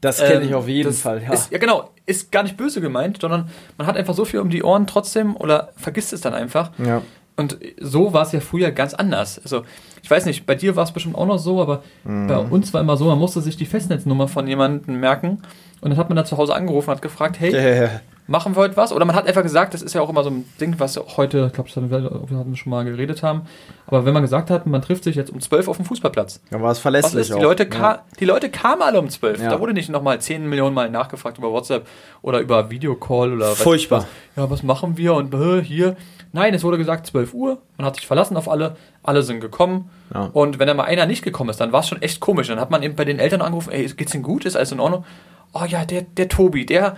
Das 0.00 0.18
kenne 0.18 0.42
ich 0.42 0.50
Ähm, 0.50 0.56
auf 0.56 0.66
jeden 0.66 0.92
Fall, 0.92 1.22
ja. 1.22 1.32
Ist, 1.32 1.52
ja, 1.52 1.58
genau. 1.58 1.90
Ist 2.06 2.32
gar 2.32 2.42
nicht 2.42 2.56
böse 2.56 2.80
gemeint, 2.80 3.20
sondern 3.20 3.48
man 3.78 3.86
hat 3.86 3.96
einfach 3.96 4.14
so 4.14 4.24
viel 4.24 4.40
um 4.40 4.50
die 4.50 4.64
Ohren 4.64 4.88
trotzdem 4.88 5.36
oder 5.36 5.68
vergisst 5.76 6.12
es 6.12 6.20
dann 6.20 6.34
einfach. 6.34 6.72
ja. 6.84 7.02
Und 7.36 7.58
so 7.80 8.12
war 8.12 8.22
es 8.22 8.32
ja 8.32 8.40
früher 8.40 8.70
ganz 8.72 8.92
anders. 8.94 9.40
Also, 9.42 9.62
ich 10.02 10.10
weiß 10.10 10.26
nicht, 10.26 10.44
bei 10.44 10.54
dir 10.54 10.76
war 10.76 10.84
es 10.84 10.92
bestimmt 10.92 11.14
auch 11.16 11.26
noch 11.26 11.38
so, 11.38 11.62
aber 11.62 11.82
Mhm. 12.04 12.26
bei 12.26 12.36
uns 12.38 12.72
war 12.74 12.80
immer 12.80 12.96
so, 12.96 13.06
man 13.06 13.18
musste 13.18 13.40
sich 13.40 13.56
die 13.56 13.64
Festnetznummer 13.66 14.28
von 14.28 14.46
jemandem 14.46 15.00
merken 15.00 15.38
und 15.80 15.90
dann 15.90 15.96
hat 15.96 16.08
man 16.10 16.16
da 16.16 16.24
zu 16.24 16.36
Hause 16.36 16.54
angerufen 16.54 16.90
und 16.90 16.96
hat 16.96 17.02
gefragt, 17.02 17.40
hey, 17.40 17.54
Äh, 17.54 17.88
machen 18.32 18.56
wir 18.56 18.62
heute 18.62 18.76
was? 18.76 18.92
Oder 18.92 19.04
man 19.04 19.14
hat 19.14 19.28
einfach 19.28 19.42
gesagt, 19.42 19.74
das 19.74 19.82
ist 19.82 19.94
ja 19.94 20.00
auch 20.00 20.08
immer 20.08 20.24
so 20.24 20.30
ein 20.30 20.44
Ding, 20.60 20.74
was 20.78 20.96
heute, 21.16 21.46
ich 21.46 21.52
glaube, 21.52 21.70
wir, 21.90 22.38
hatten 22.38 22.56
schon 22.56 22.70
mal 22.70 22.84
geredet 22.84 23.22
haben, 23.22 23.42
aber 23.86 24.04
wenn 24.06 24.14
man 24.14 24.22
gesagt 24.22 24.50
hat, 24.50 24.66
man 24.66 24.80
trifft 24.82 25.04
sich 25.04 25.14
jetzt 25.14 25.30
um 25.30 25.38
12 25.38 25.68
auf 25.68 25.76
dem 25.76 25.84
Fußballplatz. 25.84 26.40
Dann 26.50 26.62
war 26.62 26.70
es 26.70 26.78
Was 26.78 26.82
verlässlich 26.82 27.20
ist? 27.20 27.28
Die 27.28 27.34
auch. 27.34 27.42
Leute, 27.42 27.68
ja. 27.70 28.02
die 28.18 28.24
Leute 28.24 28.50
kamen 28.50 28.82
alle 28.82 28.98
um 28.98 29.08
12. 29.08 29.40
Ja. 29.40 29.50
Da 29.50 29.60
wurde 29.60 29.74
nicht 29.74 29.90
nochmal 29.90 30.20
10 30.20 30.48
Millionen 30.48 30.74
Mal 30.74 30.90
nachgefragt 30.90 31.38
über 31.38 31.52
WhatsApp 31.52 31.86
oder 32.22 32.40
über 32.40 32.70
Videocall 32.70 33.34
oder 33.34 33.54
Furchtbar. 33.54 34.00
was. 34.00 34.06
Ja, 34.36 34.50
was 34.50 34.62
machen 34.62 34.96
wir 34.96 35.14
und 35.14 35.34
äh, 35.34 35.62
hier. 35.62 35.96
Nein, 36.32 36.54
es 36.54 36.64
wurde 36.64 36.78
gesagt 36.78 37.06
12 37.06 37.34
Uhr. 37.34 37.58
Man 37.76 37.86
hat 37.86 37.96
sich 37.96 38.06
verlassen 38.06 38.38
auf 38.38 38.48
alle. 38.48 38.76
Alle 39.02 39.22
sind 39.22 39.40
gekommen. 39.40 39.90
Ja. 40.14 40.30
Und 40.32 40.58
wenn 40.58 40.66
da 40.66 40.72
mal 40.72 40.84
einer 40.84 41.04
nicht 41.04 41.22
gekommen 41.22 41.50
ist, 41.50 41.60
dann 41.60 41.72
war 41.72 41.80
es 41.80 41.88
schon 41.88 42.00
echt 42.00 42.20
komisch. 42.20 42.48
Dann 42.48 42.58
hat 42.58 42.70
man 42.70 42.82
eben 42.82 42.96
bei 42.96 43.04
den 43.04 43.18
Eltern 43.18 43.42
angerufen, 43.42 43.72
ey, 43.72 43.86
geht's 43.88 44.14
Ihnen 44.14 44.22
gut? 44.22 44.46
Ist 44.46 44.56
alles 44.56 44.72
in 44.72 44.80
Ordnung? 44.80 45.04
Oh 45.52 45.64
ja, 45.68 45.84
der, 45.84 46.02
der 46.02 46.28
Tobi, 46.28 46.64
der, 46.64 46.96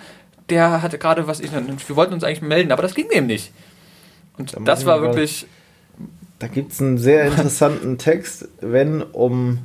der 0.51 0.83
hatte 0.83 0.99
gerade 0.99 1.27
was 1.27 1.41
ich. 1.41 1.51
Wir 1.53 1.97
wollten 1.97 2.15
uns 2.15 2.25
eigentlich 2.25 2.43
melden, 2.43 2.73
aber 2.73 2.83
das 2.83 2.95
ging 2.95 3.07
eben 3.11 3.27
nicht. 3.27 3.53
Und 4.39 4.55
Da 4.57 4.61
das 4.61 4.85
war 4.87 5.01
wirklich. 5.01 5.47
Da 6.39 6.49
gibt 6.49 6.73
es 6.73 6.81
einen 6.81 6.99
sehr 6.99 7.25
interessanten 7.27 7.99
Text, 7.99 8.49
wenn 8.61 9.03
um 9.03 9.59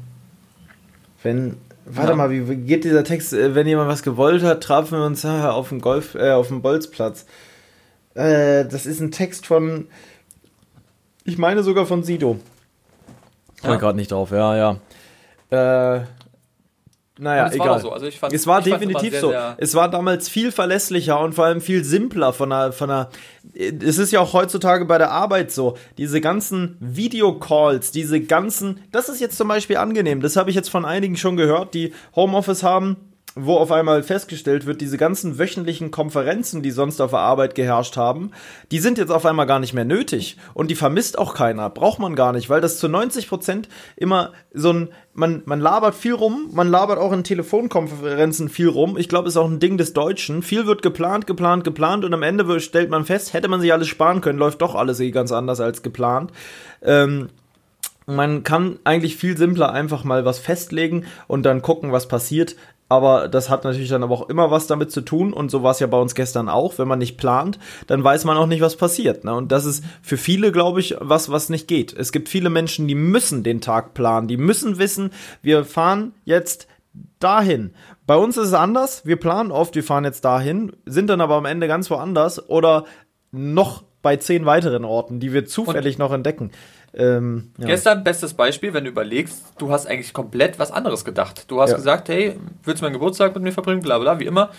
wenn 1.24 1.58
Warte 1.92 2.12
Ja. 2.12 2.16
mal, 2.16 2.30
wie 2.30 2.56
geht 2.56 2.84
dieser 2.84 3.04
Text? 3.04 3.34
Äh, 3.34 3.56
Wenn 3.56 3.66
jemand 3.66 3.90
was 3.90 4.04
gewollt 4.04 4.44
hat, 4.44 4.62
trafen 4.62 5.00
wir 5.00 5.06
uns 5.06 5.26
auf 5.26 5.70
dem 5.70 5.82
Golf, 5.82 6.14
äh, 6.14 6.32
auf 6.32 6.50
dem 6.50 6.62
Bolzplatz. 6.62 7.26
Äh, 8.14 8.66
das 8.66 8.86
ist 8.86 9.00
ein 9.00 9.10
Text 9.12 9.48
von, 9.48 9.88
ich 11.24 11.40
meine 11.40 11.64
sogar 11.64 11.88
von 11.88 12.04
Sido. 12.04 12.34
Komme 12.34 12.44
Ja. 13.64 13.74
ich 13.74 13.80
gerade 13.80 13.98
nicht 13.98 14.12
drauf, 14.12 14.30
ja, 14.30 14.56
ja. 15.50 15.96
Äh, 15.98 16.02
naja, 17.20 17.46
Und 17.46 17.52
es 17.54 17.60
war 17.60 17.66
egal. 17.66 17.78
doch 17.78 17.84
so. 17.84 17.92
Also 17.92 18.06
ich 18.08 18.18
fand, 18.20 18.34
Es 18.34 18.48
war 18.48 18.62
definitiv 18.62 19.12
immer 19.14 19.22
so. 19.22 19.30
sehr, 19.30 19.40
sehr- 19.42 19.56
Es 19.58 19.76
war 19.76 19.90
damals 19.90 20.30
viel 20.30 20.52
verlässlicher 20.52 21.20
und 21.20 21.34
vor 21.36 21.46
allem 21.46 21.62
viel 21.62 21.84
simpler 21.84 22.34
von 22.34 22.50
der, 22.50 22.72
von 22.72 22.90
der. 22.90 23.10
Es 23.54 23.98
ist 23.98 24.12
ja 24.12 24.20
auch 24.22 24.34
heutzutage 24.34 24.86
bei 24.86 24.98
der 24.98 25.12
Arbeit 25.12 25.52
so. 25.52 25.78
Diese 25.98 26.22
ganzen 26.22 26.78
Videocalls, 26.80 27.92
diese 27.92 28.22
ganzen. 28.22 28.80
Das 28.92 29.10
ist 29.10 29.20
jetzt 29.20 29.38
zum 29.38 29.48
Beispiel 29.48 29.78
angenehm. 29.78 30.22
Das 30.22 30.36
habe 30.36 30.50
ich 30.50 30.56
jetzt 30.56 30.70
von 30.70 30.86
einigen 30.86 31.18
schon 31.18 31.36
gehört, 31.38 31.74
die 31.74 31.94
Homeoffice 32.16 32.64
haben, 32.64 32.96
wo 33.36 33.58
auf 33.58 33.72
einmal 33.72 34.02
festgestellt 34.04 34.66
wird, 34.66 34.82
diese 34.82 34.98
ganzen 34.98 35.38
wöchentlichen 35.38 35.92
Konferenzen, 35.92 36.62
die 36.64 36.72
sonst 36.72 37.00
auf 37.00 37.12
der 37.12 37.20
Arbeit 37.20 37.56
geherrscht 37.56 37.96
haben, 37.96 38.32
die 38.72 38.80
sind 38.80 38.98
jetzt 38.98 39.12
auf 39.12 39.26
einmal 39.26 39.46
gar 39.46 39.60
nicht 39.60 39.74
mehr 39.74 39.86
nötig. 39.86 40.38
Und 40.54 40.72
die 40.72 40.76
vermisst 40.76 41.18
auch 41.18 41.36
keiner. 41.36 41.70
Braucht 41.70 42.00
man 42.00 42.16
gar 42.16 42.34
nicht, 42.34 42.50
weil 42.50 42.62
das 42.62 42.80
zu 42.80 42.88
90 42.88 43.30
Prozent 43.30 43.70
immer 43.96 44.34
so 44.54 44.74
ein, 44.74 44.90
man, 45.14 45.44
man 45.46 45.60
labert 45.60 45.96
viel 45.96 46.14
rum, 46.14 46.50
man 46.54 46.70
labert 46.70 46.98
auch 46.98 47.12
in 47.12 47.24
Telefonkonferenzen 47.24 48.50
viel 48.50 48.68
rum. 48.68 48.98
Ich 48.98 49.10
glaube, 49.10 49.28
ist 49.28 49.38
auch 49.38 49.50
ein 49.50 49.60
Ding 49.60 49.78
des 49.78 49.94
Deutschen. 49.94 50.42
Viel 50.42 50.66
wird 50.66 50.82
geplant, 50.82 51.28
geplant, 51.28 51.64
geplant 51.64 52.06
und 52.06 52.14
am 52.14 52.24
Ende 52.24 52.60
stellt 52.60 52.90
man 52.90 53.06
fest, 53.06 53.34
hätte 53.34 53.48
man 53.48 53.62
sich 53.62 53.72
alles 53.72 53.88
sparen 53.88 54.22
können, 54.22 54.40
läuft 54.40 54.62
doch 54.62 54.76
alles 54.76 55.00
eh 55.00 55.12
ganz 55.12 55.32
anders 55.32 55.60
als 55.60 55.84
geplant. 55.84 56.32
Ähm, 56.82 57.30
man 58.10 58.42
kann 58.42 58.80
eigentlich 58.86 59.18
viel 59.18 59.38
simpler 59.38 59.72
einfach 59.72 60.04
mal 60.04 60.26
was 60.26 60.40
festlegen 60.40 61.06
und 61.28 61.44
dann 61.44 61.62
gucken, 61.62 61.92
was 61.92 62.08
passiert. 62.08 62.56
Aber 62.90 63.28
das 63.28 63.52
hat 63.52 63.64
natürlich 63.64 63.90
dann 63.90 64.04
aber 64.04 64.16
auch 64.16 64.30
immer 64.30 64.50
was 64.50 64.66
damit 64.66 64.92
zu 64.92 65.02
tun. 65.02 65.32
Und 65.32 65.52
so 65.52 65.62
war 65.62 65.72
es 65.72 65.80
ja 65.80 65.88
bei 65.88 66.00
uns 66.00 66.16
gestern 66.16 66.50
auch. 66.50 66.80
Wenn 66.80 66.88
man 66.88 66.98
nicht 66.98 67.18
plant, 67.18 67.60
dann 67.86 68.04
weiß 68.04 68.26
man 68.26 68.36
auch 68.36 68.48
nicht, 68.48 68.62
was 68.62 68.76
passiert. 68.76 69.24
Ne? 69.24 69.34
Und 69.34 69.52
das 69.52 69.66
ist 69.66 69.84
für 70.02 70.18
viele, 70.18 70.52
glaube 70.52 70.80
ich, 70.80 70.96
was, 71.00 71.30
was 71.30 71.50
nicht 71.50 71.68
geht. 71.68 71.94
Es 71.94 72.12
gibt 72.12 72.30
viele 72.30 72.50
Menschen, 72.50 72.88
die 72.88 72.96
müssen 72.96 73.44
den 73.44 73.62
Tag 73.62 73.94
planen. 73.94 74.28
Die 74.28 74.38
müssen 74.38 74.80
wissen, 74.80 75.12
wir 75.44 75.66
fahren 75.66 76.14
jetzt 76.26 76.68
dahin. 77.20 77.76
Bei 78.08 78.16
uns 78.16 78.38
ist 78.38 78.48
es 78.48 78.54
anders. 78.54 79.06
Wir 79.06 79.18
planen 79.18 79.52
oft, 79.52 79.76
wir 79.76 79.84
fahren 79.84 80.04
jetzt 80.04 80.26
dahin, 80.26 80.72
sind 80.86 81.12
dann 81.12 81.22
aber 81.22 81.36
am 81.36 81.46
Ende 81.46 81.68
ganz 81.68 81.92
woanders 81.92 82.50
oder 82.50 82.86
noch 83.32 83.84
bei 84.02 84.16
zehn 84.16 84.46
weiteren 84.46 84.86
Orten, 84.86 85.20
die 85.20 85.34
wir 85.34 85.46
zufällig 85.46 85.98
noch 85.98 86.12
entdecken. 86.12 86.52
Ähm, 86.94 87.52
ja. 87.58 87.68
Gestern, 87.68 88.04
bestes 88.04 88.34
Beispiel, 88.34 88.74
wenn 88.74 88.84
du 88.84 88.90
überlegst, 88.90 89.44
du 89.58 89.72
hast 89.72 89.86
eigentlich 89.88 90.12
komplett 90.14 90.58
was 90.60 90.72
anderes 90.72 91.06
gedacht. 91.06 91.46
Du 91.48 91.62
hast 91.62 91.72
Ja. 91.72 91.76
gesagt, 91.78 92.10
hey, 92.10 92.40
willst 92.64 92.82
du 92.82 92.86
meinen 92.86 92.94
Geburtstag 92.94 93.34
mit 93.36 93.44
mir 93.44 93.52
verbringen, 93.52 93.82
bla 93.82 93.98
bla, 94.00 94.20
wie 94.20 94.26
immer. 94.26 94.50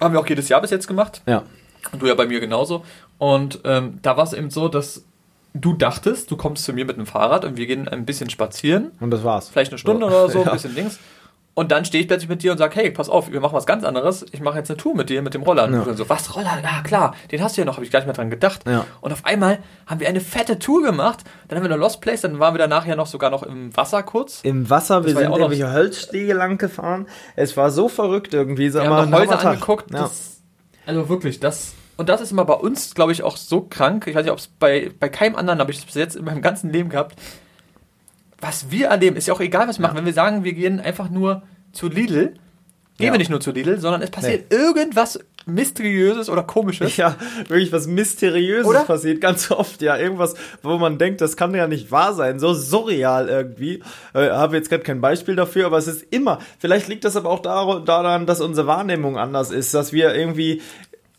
Haben 0.00 0.14
wir 0.14 0.20
auch 0.20 0.26
jedes 0.26 0.48
Jahr 0.48 0.60
bis 0.60 0.70
jetzt 0.70 0.86
gemacht. 0.86 1.22
ja. 1.26 1.42
Und 1.92 2.02
du 2.02 2.06
ja 2.06 2.14
bei 2.14 2.26
mir 2.26 2.40
genauso. 2.40 2.84
Und 3.18 3.60
ähm, 3.64 4.00
da 4.02 4.16
war 4.16 4.24
es 4.24 4.32
eben 4.32 4.50
so, 4.50 4.68
dass 4.68 5.04
du 5.54 5.72
dachtest, 5.74 6.28
du 6.30 6.36
kommst 6.36 6.64
zu 6.64 6.72
mir 6.72 6.84
mit 6.84 6.96
dem 6.96 7.06
Fahrrad 7.06 7.44
und 7.44 7.56
wir 7.56 7.66
gehen 7.66 7.88
ein 7.88 8.04
bisschen 8.04 8.28
spazieren. 8.30 8.90
Und 9.00 9.10
das 9.12 9.22
war's. 9.24 9.48
Vielleicht 9.48 9.70
eine 9.72 9.78
Stunde 9.78 10.04
Ja. 10.06 10.12
oder 10.24 10.28
so, 10.28 10.42
ein 10.44 10.50
bisschen 10.52 10.74
links. 10.74 10.98
Und 11.58 11.72
dann 11.72 11.84
stehe 11.84 12.00
ich 12.00 12.06
plötzlich 12.06 12.28
mit 12.28 12.44
dir 12.44 12.52
und 12.52 12.58
sage, 12.58 12.76
hey, 12.76 12.90
pass 12.92 13.08
auf, 13.08 13.32
wir 13.32 13.40
machen 13.40 13.54
was 13.54 13.66
ganz 13.66 13.82
anderes. 13.82 14.24
Ich 14.30 14.40
mache 14.40 14.58
jetzt 14.58 14.70
eine 14.70 14.76
Tour 14.76 14.94
mit 14.94 15.10
dir, 15.10 15.22
mit 15.22 15.34
dem 15.34 15.42
Roller. 15.42 15.64
Und 15.64 15.72
Ja. 15.72 15.82
dann 15.82 15.96
so, 15.96 16.08
was, 16.08 16.36
Roller? 16.36 16.58
Ja, 16.62 16.82
klar, 16.84 17.16
den 17.32 17.42
hast 17.42 17.56
du 17.56 17.62
ja 17.62 17.64
noch, 17.64 17.74
habe 17.74 17.84
ich 17.84 17.90
gar 17.90 17.98
nicht 17.98 18.06
mehr 18.06 18.14
dran 18.14 18.30
gedacht. 18.30 18.60
Ja. 18.68 18.86
Und 19.00 19.12
auf 19.12 19.24
einmal 19.24 19.58
haben 19.88 19.98
wir 19.98 20.06
eine 20.08 20.20
fette 20.20 20.60
Tour 20.60 20.84
gemacht. 20.84 21.24
Dann 21.48 21.58
haben 21.58 21.64
wir 21.64 21.70
eine 21.72 21.80
Lost 21.80 22.00
Place, 22.00 22.20
dann 22.20 22.38
waren 22.38 22.54
wir 22.54 22.58
danach 22.60 22.86
ja 22.86 22.94
noch 22.94 23.08
sogar 23.08 23.30
noch 23.30 23.42
im 23.42 23.76
Wasser 23.76 24.04
kurz. 24.04 24.38
Im 24.44 24.70
Wasser, 24.70 25.04
wir 25.04 25.16
war 25.16 25.22
ja 25.22 25.26
sind 25.26 25.32
auch 25.34 25.38
noch- 25.38 25.50
irgendwelche 25.50 25.72
Holzstege 25.72 26.32
lang 26.32 26.58
gefahren. 26.58 27.08
Es 27.34 27.56
war 27.56 27.72
so 27.72 27.88
verrückt 27.88 28.32
irgendwie. 28.34 28.70
Sag 28.70 28.84
Wir 28.84 28.90
mal, 28.90 29.00
haben 29.02 29.10
noch 29.10 29.18
Häuser 29.18 29.44
angeguckt. 29.44 29.90
Ja. 29.92 30.02
Das, 30.02 30.40
also 30.86 31.08
wirklich, 31.08 31.40
das. 31.40 31.74
Und 31.96 32.08
das 32.08 32.20
ist 32.20 32.30
immer 32.30 32.44
bei 32.44 32.54
uns, 32.54 32.94
glaube 32.94 33.10
ich, 33.10 33.24
auch 33.24 33.36
so 33.36 33.62
krank. 33.62 34.06
Ich 34.06 34.14
weiß 34.14 34.22
nicht, 34.22 34.30
ob 34.32 34.38
es 34.38 34.46
bei, 34.46 34.92
bei 35.00 35.08
keinem 35.08 35.34
anderen 35.34 35.58
habe 35.58 35.72
ich 35.72 35.78
das 35.78 35.86
bis 35.86 35.96
jetzt 35.96 36.14
in 36.14 36.24
meinem 36.24 36.40
ganzen 36.40 36.70
Leben 36.70 36.88
gehabt. 36.88 37.16
Was 38.40 38.70
wir 38.70 38.86
erleben, 38.86 39.16
ist 39.16 39.26
ja 39.26 39.34
auch 39.34 39.40
egal, 39.40 39.66
was 39.66 39.78
wir 39.80 39.82
machen. 39.82 39.96
Wenn 39.96 40.06
wir 40.06 40.12
sagen, 40.12 40.44
wir 40.44 40.52
gehen 40.52 40.78
einfach 40.78 41.10
nur 41.10 41.42
zu 41.72 41.88
Lidl, 41.88 42.34
gehen 42.96 43.06
Ja. 43.06 43.12
wir 43.12 43.18
nicht 43.18 43.30
nur 43.30 43.40
zu 43.40 43.50
Lidl, 43.52 43.78
sondern 43.80 44.02
es 44.02 44.10
passiert 44.10 44.52
irgendwas 44.52 45.18
Mysteriöses 45.46 46.28
oder 46.28 46.42
Komisches. 46.42 46.96
Ja, 46.98 47.16
wirklich 47.48 47.72
was 47.72 47.86
Mysteriöses 47.86 48.66
Oder? 48.66 48.84
passiert 48.84 49.20
ganz 49.22 49.50
oft. 49.50 49.80
Ja, 49.80 49.96
irgendwas, 49.96 50.34
wo 50.62 50.76
man 50.76 50.98
denkt, 50.98 51.20
das 51.22 51.36
kann 51.38 51.54
ja 51.54 51.66
nicht 51.66 51.90
wahr 51.90 52.12
sein. 52.14 52.38
So 52.38 52.52
surreal 52.52 53.28
irgendwie. 53.28 53.82
Äh, 54.12 54.28
Habe 54.30 54.56
jetzt 54.56 54.68
gerade 54.68 54.82
kein 54.82 55.00
Beispiel 55.00 55.36
dafür, 55.36 55.64
aber 55.66 55.78
es 55.78 55.86
ist 55.86 56.04
immer. 56.10 56.38
Vielleicht 56.58 56.88
liegt 56.88 57.04
das 57.04 57.16
aber 57.16 57.30
auch 57.30 57.40
dar 57.40 57.80
daran, 57.82 58.26
dass 58.26 58.40
unsere 58.42 58.66
Wahrnehmung 58.66 59.16
anders 59.16 59.50
ist, 59.50 59.72
dass 59.72 59.92
wir 59.92 60.14
irgendwie 60.14 60.60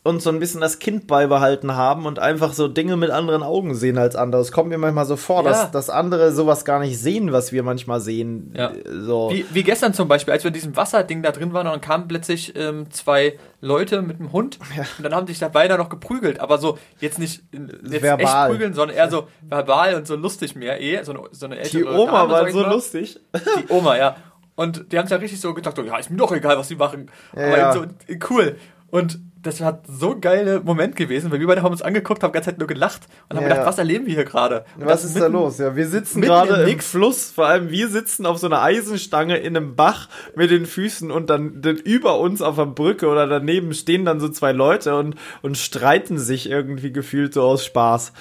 uns 0.02 0.24
so 0.24 0.30
ein 0.30 0.38
bisschen 0.38 0.62
das 0.62 0.78
Kind 0.78 1.06
beibehalten 1.06 1.76
haben 1.76 2.06
und 2.06 2.18
einfach 2.18 2.54
so 2.54 2.68
Dinge 2.68 2.96
mit 2.96 3.10
anderen 3.10 3.42
Augen 3.42 3.74
sehen 3.74 3.98
als 3.98 4.16
andere. 4.16 4.40
Es 4.40 4.50
kommt 4.50 4.70
mir 4.70 4.78
manchmal 4.78 5.04
so 5.04 5.16
vor, 5.16 5.44
Ja. 5.44 5.50
dass, 5.50 5.70
dass 5.72 5.90
andere 5.90 6.32
sowas 6.32 6.64
gar 6.64 6.80
nicht 6.80 6.98
sehen, 6.98 7.32
was 7.32 7.52
wir 7.52 7.62
manchmal 7.62 8.00
sehen. 8.00 8.54
Ja. 8.56 8.70
Äh, 8.70 8.82
So. 9.02 9.28
Wie, 9.30 9.44
wie 9.52 9.62
gestern 9.62 9.92
zum 9.92 10.08
Beispiel, 10.08 10.32
als 10.32 10.42
wir 10.42 10.48
in 10.48 10.54
diesem 10.54 10.74
Wasserding 10.74 11.22
da 11.22 11.32
drin 11.32 11.52
waren 11.52 11.66
und 11.66 11.72
dann 11.74 11.80
kamen 11.82 12.08
plötzlich 12.08 12.54
ähm, 12.56 12.90
zwei 12.90 13.38
Leute 13.60 14.00
mit 14.00 14.18
einem 14.20 14.32
Hund 14.32 14.58
und 14.96 15.02
dann 15.02 15.14
haben 15.14 15.26
sich 15.26 15.38
da 15.38 15.48
beide 15.48 15.76
noch 15.76 15.90
geprügelt, 15.90 16.40
aber 16.40 16.56
so 16.56 16.78
jetzt 16.98 17.18
nicht 17.18 17.42
jetzt 17.52 18.02
Verbal. 18.02 18.20
echt 18.46 18.50
prügeln, 18.52 18.72
sondern 18.72 18.96
eher 18.96 19.10
so 19.10 19.28
verbal 19.42 19.96
und 19.96 20.06
so 20.06 20.16
lustig 20.16 20.56
mehr 20.56 20.80
eh, 20.80 21.02
so 21.04 21.12
eine, 21.12 21.20
so 21.32 21.44
eine 21.44 21.60
Die 21.60 21.84
Oma 21.84 22.22
Dame, 22.22 22.32
war 22.32 22.50
so 22.50 22.60
mal. 22.62 22.70
lustig. 22.72 23.20
Die 23.34 23.68
Oma, 23.72 23.98
ja. 23.98 24.16
Und 24.56 24.92
die 24.92 24.98
haben 24.98 25.04
es 25.04 25.10
ja 25.10 25.18
richtig 25.18 25.40
so 25.42 25.52
gedacht, 25.52 25.76
so, 25.76 25.82
ja, 25.82 25.98
ist 25.98 26.10
mir 26.10 26.16
doch 26.16 26.32
egal, 26.32 26.56
was 26.56 26.68
die 26.68 26.76
machen. 26.76 27.10
Ja, 27.36 27.46
Aber 27.48 27.58
ja. 27.58 27.72
so 27.74 27.84
cool. 28.30 28.56
Und 28.90 29.20
das 29.42 29.60
hat 29.60 29.84
so 29.86 30.12
ein 30.12 30.20
geiler 30.20 30.60
Moment 30.60 30.96
gewesen, 30.96 31.30
weil 31.30 31.40
wir 31.40 31.46
beide 31.46 31.62
haben 31.62 31.72
uns 31.72 31.80
angeguckt, 31.82 32.22
haben 32.22 32.30
die 32.30 32.34
ganze 32.34 32.50
Zeit 32.50 32.58
nur 32.58 32.68
gelacht 32.68 33.02
und 33.28 33.36
haben 33.36 33.44
Ja. 33.44 33.50
gedacht, 33.50 33.66
was 33.66 33.78
erleben 33.78 34.04
wir 34.06 34.14
hier 34.14 34.24
gerade? 34.24 34.64
Was 34.76 35.04
ist 35.04 35.16
da 35.16 35.20
mitten- 35.20 35.32
los? 35.32 35.58
Ja, 35.58 35.74
wir 35.76 35.86
sitzen 35.88 36.20
gerade 36.20 36.54
im 36.54 36.60
im 36.60 36.66
Nix. 36.66 36.88
Fluss, 36.90 37.30
vor 37.30 37.46
allem 37.46 37.70
wir 37.70 37.88
sitzen 37.88 38.26
auf 38.26 38.38
so 38.38 38.46
einer 38.46 38.60
Eisenstange 38.62 39.38
in 39.38 39.56
einem 39.56 39.76
Bach 39.76 40.08
mit 40.36 40.50
den 40.50 40.66
Füßen 40.66 41.10
und 41.10 41.30
dann, 41.30 41.62
dann 41.62 41.76
über 41.76 42.18
uns 42.20 42.42
auf 42.42 42.56
der 42.56 42.66
Brücke 42.66 43.06
oder 43.08 43.26
daneben 43.26 43.72
stehen 43.72 44.04
dann 44.04 44.20
so 44.20 44.28
zwei 44.28 44.52
Leute 44.52 44.96
und, 44.96 45.14
und 45.42 45.56
streiten 45.56 46.18
sich 46.18 46.50
irgendwie 46.50 46.92
gefühlt 46.92 47.32
so 47.34 47.42
aus 47.42 47.64
Spaß. 47.64 48.12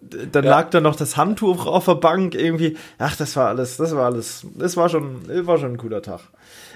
Dann 0.00 0.44
Ja. 0.44 0.50
lag 0.50 0.70
da 0.70 0.80
noch 0.80 0.96
das 0.96 1.16
Handtuch 1.16 1.66
auf 1.66 1.84
der 1.84 1.96
Bank 1.96 2.34
irgendwie. 2.34 2.76
Ach, 2.98 3.14
das 3.16 3.34
war 3.36 3.48
alles, 3.48 3.76
das 3.76 3.94
war 3.94 4.06
alles, 4.06 4.46
das 4.56 4.76
war 4.76 4.88
schon, 4.88 5.22
das 5.28 5.46
war 5.46 5.58
schon 5.58 5.72
ein 5.72 5.76
cooler 5.78 6.02
Tag. 6.02 6.20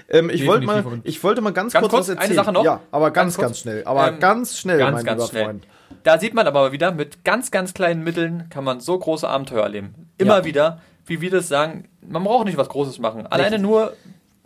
Ähm, 0.09 0.29
ich 0.29 0.45
wollte 0.45 0.65
mal, 0.65 0.83
ich 1.03 1.23
wollte 1.23 1.41
mal 1.41 1.53
ganz, 1.53 1.73
Ganz 1.73 1.81
kurz, 1.83 1.91
kurz, 1.91 2.07
was 2.07 2.09
eine 2.11 2.21
erzählen. 2.21 2.35
Sache 2.37 2.51
noch. 2.53 2.63
Ja, 2.65 2.81
aber 2.91 3.11
ganz, 3.11 3.35
Ganz 3.37 3.47
ganz, 3.47 3.59
schnell. 3.59 3.83
Aber 3.85 4.07
Ähm, 4.09 4.19
ganz 4.19 4.57
schnell, 4.57 4.77
ganz, 4.79 4.95
mein 4.97 5.05
ganz 5.05 5.21
lieber 5.21 5.29
schnell. 5.29 5.43
Freund. 5.45 5.67
Da 6.03 6.19
sieht 6.19 6.33
man 6.33 6.47
aber 6.47 6.71
wieder, 6.71 6.91
mit 6.91 7.23
ganz, 7.23 7.51
ganz 7.51 7.73
kleinen 7.73 8.03
Mitteln 8.03 8.47
kann 8.49 8.63
man 8.63 8.79
so 8.79 8.97
große 8.97 9.27
Abenteuer 9.27 9.63
erleben. 9.63 10.09
Immer 10.17 10.39
Ja. 10.39 10.45
wieder, 10.45 10.81
wie 11.05 11.21
wir 11.21 11.31
das 11.31 11.47
sagen, 11.47 11.87
man 12.05 12.23
braucht 12.23 12.45
nicht 12.45 12.57
was 12.57 12.69
Großes 12.69 12.99
machen. 12.99 13.25
Alleine 13.27 13.59
nur 13.59 13.93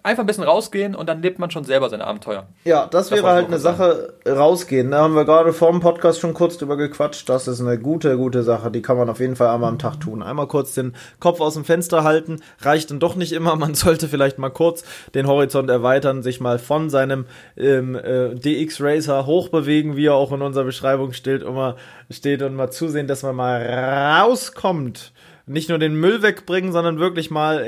einfach 0.04 0.24
ein 0.24 0.28
bisschen 0.28 0.44
rausgehen 0.44 0.96
und 0.96 1.08
dann 1.10 1.22
lebt 1.22 1.38
man 1.40 1.52
schon 1.52 1.66
selber 1.66 1.90
sein 1.90 2.02
Abenteuer. 2.02 2.48
Ja, 2.64 2.86
das, 2.86 3.10
Das 3.10 3.18
wäre 3.18 3.28
halt 3.28 3.48
eine 3.48 3.56
was 3.56 3.62
Sache 3.62 4.14
rausgehen. 4.28 4.92
Da 4.92 5.00
haben 5.00 5.16
wir 5.16 5.26
gerade 5.26 5.52
vor 5.54 5.72
dem 5.72 5.82
Podcast 5.82 6.20
schon 6.20 6.34
kurz 6.34 6.58
drüber 6.58 6.78
gequatscht. 6.78 7.28
Das 7.28 7.48
ist 7.48 7.60
eine 7.60 7.78
gute, 7.78 8.16
gute 8.18 8.44
Sache. 8.44 8.72
Die 8.72 8.82
kann 8.82 8.98
man 8.98 9.10
auf 9.10 9.20
jeden 9.20 9.36
Fall 9.36 9.50
einmal 9.50 9.70
am 9.70 9.80
Tag 9.80 10.00
tun. 10.00 10.24
Einmal 10.24 10.48
kurz 10.48 10.74
den 10.74 10.96
Kopf 11.20 11.42
aus 11.42 11.56
dem 11.56 11.66
Fenster 11.66 12.04
halten. 12.04 12.42
Reicht 12.62 12.90
dann 12.90 13.00
doch 13.00 13.16
nicht 13.16 13.34
immer. 13.34 13.56
Man 13.56 13.76
sollte 13.76 14.08
vielleicht 14.08 14.38
mal 14.38 14.50
kurz 14.50 14.84
den 15.14 15.28
Horizont 15.28 15.70
erweitern, 15.70 16.24
sich 16.24 16.40
mal 16.40 16.60
von 16.60 16.90
seinem 16.90 17.26
ähm, 17.58 17.96
äh, 17.96 18.36
DX 18.36 18.82
Racer 18.82 19.26
hochbewegen, 19.26 19.98
wie 19.98 20.08
er 20.08 20.16
auch 20.16 20.32
in 20.32 20.42
unserer 20.42 20.64
Beschreibung 20.66 21.12
steht, 21.14 21.44
und 21.44 21.56
mal, 21.56 21.76
steht 22.10 22.42
und 22.42 22.56
mal 22.56 22.72
zusehen, 22.72 23.08
dass 23.08 23.24
man 23.24 23.36
mal 23.36 24.22
rauskommt. 24.22 25.12
Nicht 25.48 25.70
nur 25.70 25.80
den 25.80 25.96
Müll 25.96 26.22
wegbringen, 26.22 26.74
sondern 26.74 27.00
wirklich 27.00 27.32
mal 27.32 27.64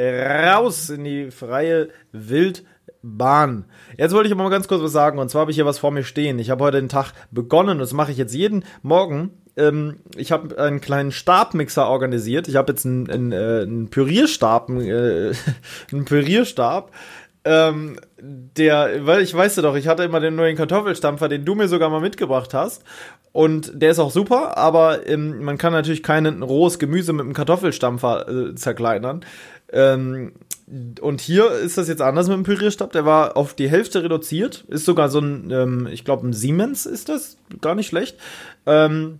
raus 0.54 0.90
in 0.90 1.06
die 1.06 1.32
freie 1.32 1.90
Wildbahn. 2.12 3.66
Jetzt 3.98 4.14
wollte 4.14 4.28
ich 4.28 4.34
aber 4.34 4.44
mal 4.44 4.50
ganz 4.50 4.68
kurz 4.68 4.84
was 4.84 4.92
sagen. 4.92 5.18
Und 5.18 5.30
zwar 5.30 5.42
habe 5.42 5.52
ich 5.52 5.56
hier 5.56 5.66
was 5.66 5.80
vor 5.80 5.92
mir 5.92 6.04
stehen. 6.04 6.40
Ich 6.40 6.50
habe 6.50 6.64
heute 6.64 6.80
den 6.80 6.90
Tag 6.90 7.14
begonnen. 7.32 7.72
und 7.72 7.80
Das 7.80 7.94
mache 7.94 8.12
ich 8.12 8.18
jetzt 8.18 8.36
jeden 8.36 8.66
Morgen. 8.82 9.32
Ähm, 9.56 9.98
ich 10.16 10.32
habe 10.32 10.58
einen 10.58 10.82
kleinen 10.82 11.12
Stabmixer 11.12 11.88
organisiert. 11.88 12.48
Ich 12.48 12.56
habe 12.56 12.72
jetzt 12.72 12.86
einen, 12.86 13.10
einen, 13.10 13.32
äh, 13.32 13.62
einen 13.64 13.90
Pürierstab, 13.90 14.70
äh, 14.70 15.32
einen 15.92 16.06
Pürierstab. 16.06 16.92
Ähm, 17.46 18.00
der, 18.20 19.06
weil 19.06 19.22
ich 19.22 19.34
weiß 19.34 19.56
ja 19.56 19.62
doch, 19.62 19.76
ich 19.76 19.88
hatte 19.88 20.04
immer 20.04 20.20
den 20.20 20.36
neuen 20.36 20.58
Kartoffelstampfer, 20.58 21.30
den 21.30 21.46
du 21.46 21.56
mir 21.56 21.68
sogar 21.68 21.90
mal 21.90 22.02
mitgebracht 22.02 22.54
hast. 22.54 22.84
Und 23.32 23.72
der 23.82 23.92
ist 23.92 24.00
auch 24.00 24.12
super, 24.12 24.58
aber 24.58 25.08
ähm, 25.08 25.44
man 25.44 25.58
kann 25.58 25.72
natürlich 25.72 26.04
kein 26.04 26.26
rohes 26.44 26.80
Gemüse 26.80 27.14
mit 27.14 27.26
einem 27.26 27.34
Kartoffelstampfer 27.34 28.28
äh, 28.28 28.56
zerkleinern. 28.56 29.24
Ähm, 29.72 30.34
und 31.02 31.22
hier 31.22 31.52
ist 31.52 31.78
das 31.78 31.88
jetzt 31.88 32.02
anders 32.02 32.28
mit 32.28 32.38
dem 32.38 32.44
Pürierstab. 32.44 32.92
Der 32.92 33.06
war 33.06 33.38
auf 33.38 33.54
die 33.54 33.70
Hälfte 33.70 34.04
reduziert. 34.04 34.66
Ist 34.68 34.86
sogar 34.86 35.10
so 35.10 35.20
ein, 35.20 35.50
ähm, 35.52 35.88
ich 35.92 36.06
glaube, 36.06 36.28
ein 36.28 36.34
Siemens 36.34 36.86
ist 36.86 37.10
das. 37.10 37.38
Gar 37.62 37.76
nicht 37.76 37.88
schlecht. 37.88 38.18
Ähm, 38.66 39.20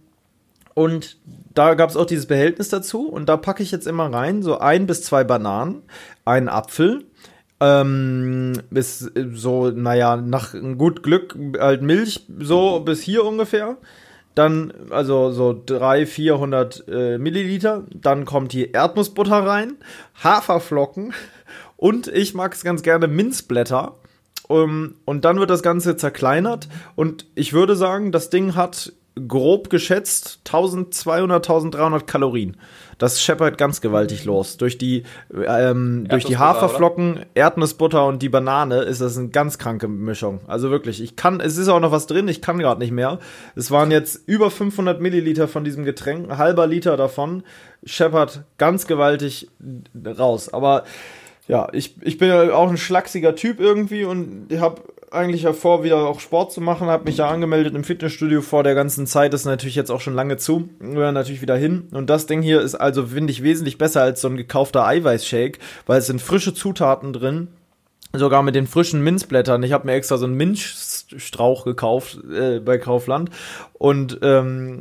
und 0.74 1.18
da 1.54 1.74
gab 1.74 1.90
es 1.90 1.98
auch 1.98 2.06
dieses 2.06 2.28
Behältnis 2.28 2.70
dazu. 2.70 3.08
Und 3.08 3.28
da 3.28 3.38
packe 3.38 3.64
ich 3.64 3.72
jetzt 3.72 3.88
immer 3.88 4.14
rein, 4.14 4.44
so 4.44 4.60
ein 4.60 4.88
bis 4.88 5.04
zwei 5.04 5.24
Bananen, 5.24 5.82
einen 6.26 6.50
Apfel, 6.50 7.04
Ähm, 7.62 8.54
bis 8.70 9.12
so, 9.34 9.70
naja, 9.70 10.16
nach 10.16 10.54
gut 10.78 11.04
Glück 11.04 11.38
halt 11.60 11.82
Milch, 11.82 12.26
so 12.40 12.80
bis 12.80 13.02
hier 13.02 13.26
ungefähr. 13.26 13.78
Dann, 14.36 14.74
also 14.90 15.32
so 15.32 15.62
300, 15.66 16.08
400 16.08 16.84
äh, 16.88 17.18
Milliliter. 17.18 17.84
Dann 17.94 18.24
kommt 18.24 18.54
hier 18.54 18.74
Erdnussbutter 18.74 19.46
rein, 19.46 19.76
Haferflocken 20.24 21.14
und 21.76 22.08
ich 22.08 22.34
mag 22.34 22.54
es 22.54 22.64
ganz 22.64 22.82
gerne 22.84 23.08
Minzblätter. 23.08 23.96
Um, 24.48 24.96
und 25.06 25.26
dann 25.26 25.40
wird 25.40 25.52
das 25.52 25.62
Ganze 25.62 25.96
zerkleinert. 25.96 26.68
Und 26.96 27.28
ich 27.36 27.54
würde 27.54 27.76
sagen, 27.76 28.12
das 28.12 28.32
Ding 28.32 28.56
hat 28.56 28.92
grob 29.28 29.70
geschätzt 29.70 30.40
1200, 30.46 31.48
1300 31.48 32.08
Kalorien. 32.08 32.58
Das 33.00 33.22
scheppert 33.22 33.58
ganz 33.58 33.82
gewaltig 33.82 34.26
los. 34.26 34.58
Durch 34.58 34.78
die, 34.78 35.04
ähm, 35.34 36.06
durch 36.08 36.26
die 36.26 36.38
Haferflocken, 36.38 37.14
oder? 37.14 37.26
Erdnussbutter 37.34 38.06
und 38.06 38.22
die 38.22 38.30
Banane 38.30 38.82
ist 38.82 39.02
das 39.02 39.18
eine 39.18 39.30
ganz 39.30 39.58
kranke 39.58 39.88
Mischung. 39.88 40.42
Also 40.48 40.70
wirklich, 40.70 41.02
ich 41.02 41.16
kann, 41.16 41.40
es 41.40 41.58
ist 41.58 41.70
auch 41.70 41.80
noch 41.80 41.92
was 41.92 42.06
drin, 42.06 42.28
ich 42.28 42.42
kann 42.42 42.60
gerade 42.60 42.80
nicht 42.80 42.92
mehr. 42.92 43.20
Es 43.56 43.72
waren 43.72 43.90
jetzt 43.90 44.28
über 44.28 44.52
500 44.52 45.02
Milliliter 45.02 45.48
von 45.48 45.64
diesem 45.64 45.86
Getränk, 45.86 46.30
ein 46.30 46.38
halber 46.38 46.68
Liter 46.68 46.98
davon 46.98 47.44
scheppert 47.86 48.44
ganz 48.58 48.86
gewaltig 48.86 49.50
raus. 50.06 50.54
Aber 50.54 50.84
ja, 51.48 51.68
ich, 51.72 51.96
ich 52.02 52.18
bin 52.18 52.28
ja 52.28 52.54
auch 52.54 52.70
ein 52.70 52.78
schlachsiger 52.78 53.36
Typ 53.36 53.60
irgendwie 53.60 54.04
und 54.04 54.48
habe 54.60 54.82
eigentlich 55.12 55.44
ja 55.44 55.54
vor, 55.54 55.84
wieder 55.84 56.08
auch 56.08 56.20
Sport 56.20 56.52
zu 56.52 56.62
machen, 56.62 56.88
habe 56.88 57.06
mich 57.06 57.18
ja 57.18 57.30
angemeldet 57.30 57.76
im 57.76 57.84
Fitnessstudio 57.84 58.42
vor 58.42 58.64
der 58.64 58.76
ganzen 58.76 59.08
Zeit, 59.08 59.34
das 59.34 59.42
ist 59.42 59.46
natürlich 59.46 59.76
jetzt 59.76 59.92
auch 59.92 60.02
schon 60.02 60.14
lange 60.14 60.38
zu, 60.38 60.70
wir 60.80 61.12
natürlich 61.12 61.42
wieder 61.42 61.58
hin. 61.58 61.88
Und 61.92 62.10
das 62.10 62.26
Ding 62.26 62.42
hier 62.42 62.62
ist 62.62 62.76
also, 62.76 63.08
finde 63.08 63.32
ich, 63.32 63.44
wesentlich 63.44 63.78
besser 63.78 64.02
als 64.02 64.22
so 64.22 64.28
ein 64.28 64.38
gekaufter 64.38 64.86
Eiweißshake, 64.86 65.60
weil 65.86 66.00
es 66.00 66.08
sind 66.08 66.22
frische 66.22 66.54
Zutaten 66.54 67.14
drin, 67.14 67.50
sogar 68.14 68.44
mit 68.44 68.56
den 68.56 68.68
frischen 68.68 69.04
Minzblättern. 69.04 69.64
Ich 69.64 69.72
habe 69.72 69.86
mir 69.86 69.94
extra 69.94 70.18
so 70.18 70.26
einen 70.26 70.36
Minzstrauch 70.36 71.66
gekauft 71.66 72.20
äh, 72.32 72.60
bei 72.60 72.78
Kaufland. 72.78 73.30
Und 73.74 74.20
ähm, 74.22 74.80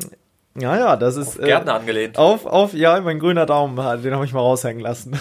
ja, 0.60 0.76
ja, 0.76 0.96
das 0.96 1.16
ist. 1.16 1.38
Auf 1.38 1.44
Gärtner 1.44 1.72
äh, 1.72 1.76
angelehnt. 1.76 2.18
Auf, 2.18 2.46
auf, 2.46 2.74
ja, 2.74 3.00
mein 3.00 3.18
grüner 3.18 3.46
Daumen, 3.46 3.76
den 3.76 4.14
habe 4.14 4.24
ich 4.24 4.32
mal 4.32 4.40
raushängen 4.40 4.82
lassen. 4.82 5.18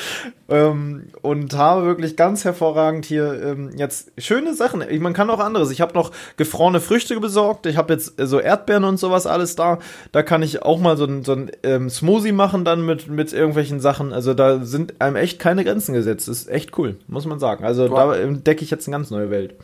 ähm, 0.48 1.08
und 1.22 1.56
habe 1.56 1.84
wirklich 1.84 2.16
ganz 2.16 2.44
hervorragend 2.44 3.04
hier 3.04 3.42
ähm, 3.42 3.70
jetzt 3.76 4.12
schöne 4.18 4.54
Sachen. 4.54 4.84
Ich, 4.88 5.00
man 5.00 5.12
kann 5.12 5.30
auch 5.30 5.40
anderes. 5.40 5.70
Ich 5.70 5.80
habe 5.80 5.94
noch 5.94 6.10
gefrorene 6.36 6.80
Früchte 6.80 7.18
besorgt. 7.20 7.66
Ich 7.66 7.76
habe 7.76 7.92
jetzt 7.92 8.20
äh, 8.20 8.26
so 8.26 8.40
Erdbeeren 8.40 8.84
und 8.84 8.98
sowas 8.98 9.26
alles 9.26 9.56
da. 9.56 9.78
Da 10.12 10.22
kann 10.22 10.42
ich 10.42 10.62
auch 10.62 10.78
mal 10.78 10.96
so 10.96 11.04
ein, 11.04 11.24
so 11.24 11.32
ein 11.32 11.50
ähm, 11.62 11.90
Smoothie 11.90 12.32
machen 12.32 12.64
dann 12.64 12.84
mit, 12.84 13.08
mit 13.08 13.32
irgendwelchen 13.32 13.80
Sachen. 13.80 14.12
Also 14.12 14.34
da 14.34 14.60
sind 14.64 15.00
einem 15.00 15.16
echt 15.16 15.38
keine 15.38 15.64
Grenzen 15.64 15.94
gesetzt. 15.94 16.28
Das 16.28 16.38
ist 16.38 16.48
echt 16.48 16.76
cool, 16.78 16.96
muss 17.06 17.26
man 17.26 17.38
sagen. 17.38 17.64
Also 17.64 17.90
wow. 17.90 18.12
da 18.12 18.16
entdecke 18.16 18.64
ich 18.64 18.70
jetzt 18.70 18.86
eine 18.86 18.96
ganz 18.96 19.10
neue 19.10 19.30
Welt. 19.30 19.54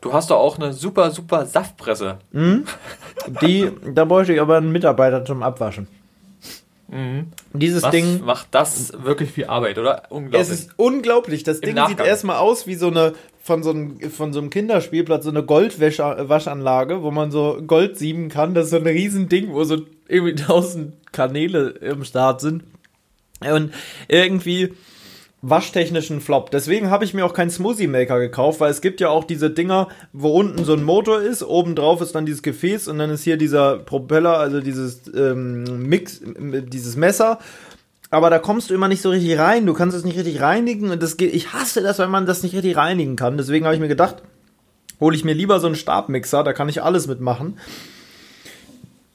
Du 0.00 0.12
hast 0.12 0.30
doch 0.30 0.38
auch 0.38 0.58
eine 0.58 0.72
super, 0.72 1.10
super 1.10 1.46
Saftpresse. 1.46 2.18
Mhm. 2.32 2.64
Die, 3.42 3.70
da 3.92 4.04
bräuchte 4.04 4.32
ich 4.32 4.40
aber 4.40 4.56
einen 4.56 4.70
Mitarbeiter 4.70 5.24
zum 5.24 5.42
Abwaschen. 5.42 5.88
Mhm. 6.88 7.26
Dieses 7.52 7.82
Was 7.82 7.90
Ding. 7.90 8.24
macht 8.24 8.48
das 8.52 8.92
wirklich 9.02 9.30
viel 9.30 9.46
Arbeit, 9.46 9.78
oder? 9.78 10.04
Unglaublich. 10.08 10.40
Es 10.40 10.50
ist 10.50 10.70
unglaublich. 10.76 11.42
Das 11.42 11.58
Im 11.58 11.66
Ding 11.66 11.74
Nachgang. 11.74 11.98
sieht 11.98 12.06
erstmal 12.06 12.38
aus 12.38 12.66
wie 12.66 12.76
so 12.76 12.88
eine 12.88 13.14
von 13.42 13.62
so 13.62 13.70
einem, 13.70 13.98
von 14.10 14.32
so 14.34 14.40
einem 14.40 14.50
Kinderspielplatz, 14.50 15.24
so 15.24 15.30
eine 15.30 15.42
Goldwaschanlage, 15.42 17.02
wo 17.02 17.10
man 17.10 17.30
so 17.30 17.62
Gold 17.66 17.96
sieben 17.96 18.28
kann. 18.28 18.54
Das 18.54 18.66
ist 18.66 18.70
so 18.72 18.76
ein 18.76 18.86
Riesending, 18.86 19.52
wo 19.52 19.64
so 19.64 19.78
irgendwie 20.06 20.34
tausend 20.42 20.92
Kanäle 21.12 21.70
im 21.70 22.04
Start 22.04 22.40
sind. 22.40 22.64
Und 23.40 23.72
irgendwie 24.08 24.74
waschtechnischen 25.40 26.20
Flop. 26.20 26.50
Deswegen 26.50 26.90
habe 26.90 27.04
ich 27.04 27.14
mir 27.14 27.24
auch 27.24 27.32
keinen 27.32 27.50
Smoothie 27.50 27.86
Maker 27.86 28.18
gekauft, 28.18 28.60
weil 28.60 28.70
es 28.70 28.80
gibt 28.80 29.00
ja 29.00 29.08
auch 29.08 29.24
diese 29.24 29.50
Dinger, 29.50 29.88
wo 30.12 30.30
unten 30.30 30.64
so 30.64 30.72
ein 30.72 30.82
Motor 30.82 31.20
ist, 31.20 31.44
oben 31.44 31.76
drauf 31.76 32.00
ist 32.00 32.14
dann 32.14 32.26
dieses 32.26 32.42
Gefäß 32.42 32.88
und 32.88 32.98
dann 32.98 33.10
ist 33.10 33.22
hier 33.22 33.36
dieser 33.36 33.78
Propeller, 33.78 34.38
also 34.38 34.60
dieses 34.60 35.02
ähm, 35.14 35.88
Mix, 35.88 36.20
dieses 36.24 36.96
Messer. 36.96 37.38
Aber 38.10 38.30
da 38.30 38.38
kommst 38.38 38.70
du 38.70 38.74
immer 38.74 38.88
nicht 38.88 39.02
so 39.02 39.10
richtig 39.10 39.38
rein. 39.38 39.66
Du 39.66 39.74
kannst 39.74 39.96
es 39.96 40.04
nicht 40.04 40.16
richtig 40.16 40.40
reinigen 40.40 40.90
und 40.90 41.02
das 41.02 41.16
geht. 41.18 41.34
Ich 41.34 41.52
hasse 41.52 41.82
das, 41.82 41.98
wenn 41.98 42.10
man 42.10 42.26
das 42.26 42.42
nicht 42.42 42.54
richtig 42.54 42.76
reinigen 42.76 43.16
kann. 43.16 43.36
Deswegen 43.36 43.66
habe 43.66 43.74
ich 43.74 43.80
mir 43.80 43.88
gedacht, 43.88 44.22
hole 44.98 45.14
ich 45.14 45.24
mir 45.24 45.34
lieber 45.34 45.60
so 45.60 45.66
einen 45.66 45.76
Stabmixer, 45.76 46.42
da 46.42 46.52
kann 46.52 46.68
ich 46.68 46.82
alles 46.82 47.06
mitmachen 47.06 47.58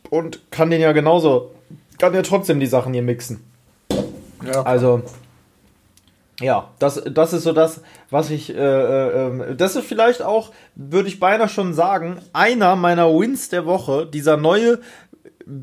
und 0.09 0.39
kann 0.51 0.69
den 0.69 0.79
ja 0.79 0.91
genauso, 0.91 1.51
kann 1.97 2.13
ja 2.13 2.21
trotzdem 2.21 2.59
die 2.59 2.67
Sachen 2.67 2.93
hier 2.93 3.01
mixen. 3.01 3.41
Ja. 4.45 4.61
Also 4.63 5.01
ja, 6.41 6.71
das, 6.79 7.01
das 7.05 7.33
ist 7.33 7.43
so 7.43 7.53
das, 7.53 7.81
was 8.09 8.31
ich, 8.31 8.49
äh, 8.49 8.55
äh, 8.55 9.27
ähm, 9.27 9.57
das 9.57 9.75
ist 9.75 9.85
vielleicht 9.85 10.21
auch, 10.21 10.51
würde 10.75 11.07
ich 11.07 11.19
beinahe 11.19 11.49
schon 11.49 11.73
sagen, 11.73 12.19
einer 12.33 12.75
meiner 12.75 13.07
Wins 13.09 13.49
der 13.49 13.65
Woche, 13.65 14.07
dieser 14.07 14.37
neue 14.37 14.79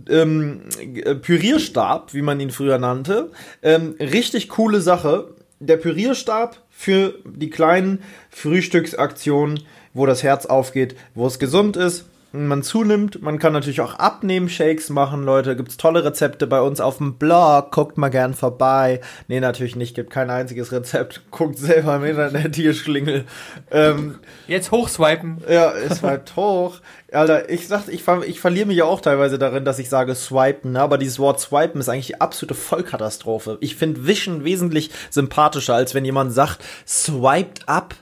ähm, 0.08 0.62
äh, 0.78 1.14
Pürierstab, 1.14 2.14
wie 2.14 2.22
man 2.22 2.38
ihn 2.40 2.50
früher 2.50 2.78
nannte. 2.78 3.30
Ähm, 3.62 3.96
richtig 3.98 4.48
coole 4.48 4.80
Sache. 4.80 5.34
Der 5.58 5.76
Pürierstab 5.76 6.56
für 6.70 7.14
die 7.26 7.50
kleinen 7.50 8.02
Frühstücksaktionen, 8.30 9.60
wo 9.92 10.06
das 10.06 10.22
Herz 10.22 10.46
aufgeht, 10.46 10.96
wo 11.14 11.26
es 11.26 11.38
gesund 11.38 11.76
ist, 11.76 12.06
man 12.32 12.62
zunimmt. 12.62 13.22
Man 13.22 13.38
kann 13.38 13.52
natürlich 13.52 13.80
auch 13.80 13.94
abnehmen, 13.94 14.48
Shakes 14.48 14.88
machen, 14.88 15.24
Leute. 15.24 15.56
Gibt's 15.56 15.76
tolle 15.76 16.04
Rezepte 16.04 16.46
bei 16.46 16.60
uns 16.60 16.80
auf 16.80 16.98
dem 16.98 17.14
Blog. 17.14 17.72
Guckt 17.72 17.98
mal 17.98 18.08
gern 18.08 18.34
vorbei. 18.34 19.00
Nee, 19.26 19.40
natürlich 19.40 19.74
nicht. 19.74 19.96
Gibt 19.96 20.10
kein 20.10 20.30
einziges 20.30 20.70
Rezept. 20.70 21.22
Guckt 21.30 21.58
selber 21.58 21.96
im 21.96 22.04
Internet, 22.04 22.54
hier 22.54 22.74
Schlingel. 22.74 23.24
Ähm, 23.70 24.20
Jetzt 24.46 24.70
hochswipen. 24.70 25.38
Ja, 25.48 25.72
es 25.72 25.98
swiped 25.98 26.36
hoch. 26.36 26.80
Alter, 27.12 27.50
ich 27.50 27.66
sag, 27.66 27.88
ich, 27.88 28.04
ver 28.04 28.22
ich 28.24 28.40
verliere 28.40 28.66
mich 28.66 28.76
ja 28.76 28.84
auch 28.84 29.00
teilweise 29.00 29.36
darin, 29.36 29.64
dass 29.64 29.80
ich 29.80 29.88
sage 29.88 30.14
swipen, 30.14 30.72
ne? 30.72 30.80
aber 30.80 30.96
dieses 30.96 31.18
Wort 31.18 31.40
swipen 31.40 31.80
ist 31.80 31.88
eigentlich 31.88 32.06
die 32.06 32.20
absolute 32.20 32.54
Vollkatastrophe. 32.54 33.58
Ich 33.60 33.74
finde 33.74 34.06
Wischen 34.06 34.44
wesentlich 34.44 34.90
sympathischer, 35.10 35.74
als 35.74 35.94
wenn 35.94 36.04
jemand 36.04 36.32
sagt, 36.32 36.62
swiped 36.86 37.68
up. 37.68 37.96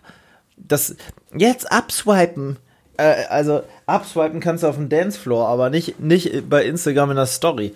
Das, 0.59 0.97
jetzt 1.35 1.73
abswipen 1.73 2.59
äh, 2.99 3.25
also 3.31 3.63
abswipen 3.87 4.41
kannst 4.41 4.63
du 4.63 4.69
auf 4.69 4.77
dem 4.77 4.89
Dancefloor, 4.91 5.49
aber 5.49 5.71
nicht, 5.71 6.01
nicht 6.01 6.49
bei 6.51 6.65
Instagram 6.65 7.11
in 7.11 7.17
der 7.17 7.27
Story. 7.27 7.75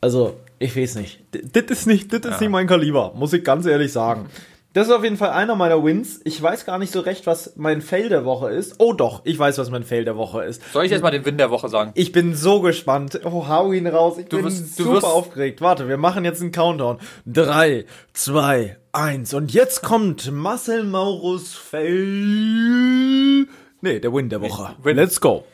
Also, 0.00 0.36
ich 0.58 0.76
weiß 0.76 0.96
nicht. 0.96 1.20
Das 1.30 1.64
ist 1.64 1.86
nicht, 1.86 2.12
das 2.12 2.20
ist 2.20 2.30
ja. 2.30 2.40
nicht 2.40 2.50
mein 2.50 2.66
Kaliber, 2.66 3.12
muss 3.16 3.32
ich 3.32 3.42
ganz 3.42 3.66
ehrlich 3.66 3.92
sagen. 3.92 4.28
Das 4.74 4.86
ist 4.86 4.92
auf 4.92 5.04
jeden 5.04 5.18
Fall 5.18 5.30
einer 5.30 5.54
meiner 5.54 5.84
Wins. 5.84 6.20
Ich 6.24 6.40
weiß 6.40 6.64
gar 6.64 6.78
nicht 6.78 6.92
so 6.92 7.00
recht, 7.00 7.26
was 7.26 7.52
mein 7.56 7.82
Fail 7.82 8.08
der 8.08 8.24
Woche 8.24 8.50
ist. 8.50 8.76
Oh 8.78 8.94
doch, 8.94 9.20
ich 9.24 9.38
weiß, 9.38 9.58
was 9.58 9.70
mein 9.70 9.82
Fail 9.82 10.04
der 10.04 10.16
Woche 10.16 10.44
ist. 10.44 10.62
Soll 10.72 10.86
ich 10.86 10.90
jetzt 10.90 11.02
mal 11.02 11.10
den 11.10 11.26
Win 11.26 11.36
der 11.36 11.50
Woche 11.50 11.68
sagen? 11.68 11.90
Ich 11.94 12.10
bin 12.12 12.34
so 12.34 12.62
gespannt. 12.62 13.20
Oh, 13.24 13.48
hau 13.48 13.72
ihn 13.72 13.86
raus. 13.86 14.16
Ich 14.16 14.28
du 14.28 14.36
bin 14.36 14.46
wirst, 14.46 14.76
super 14.76 15.08
aufgeregt. 15.08 15.60
Warte, 15.60 15.88
wir 15.88 15.98
machen 15.98 16.24
jetzt 16.24 16.40
einen 16.40 16.52
Countdown. 16.52 16.98
Drei, 17.26 17.84
zwei, 18.14 18.78
eins. 18.92 19.34
Und 19.34 19.52
jetzt 19.52 19.82
kommt 19.82 20.32
Marcel 20.32 20.84
Maurus 20.84 21.52
Fail 21.52 23.46
Nee, 23.82 23.98
der 23.98 24.14
Win 24.14 24.30
der 24.30 24.40
Woche. 24.40 24.74
Win. 24.82 24.96
Let's 24.96 25.20
go. 25.20 25.44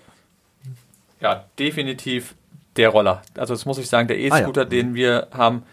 Ja, 1.21 1.47
definitiv 1.59 2.35
der 2.77 2.91
Roller. 2.91 3.23
Also 3.37 3.55
das 3.55 3.67
muss 3.67 3.79
ich 3.79 3.89
sagen, 3.89 4.07
der 4.07 4.19
E-Scooter, 4.19 4.61
ah, 4.61 4.65
ja. 4.65 4.71
den 4.71 4.95
wir 4.95 5.29
haben. 5.33 5.65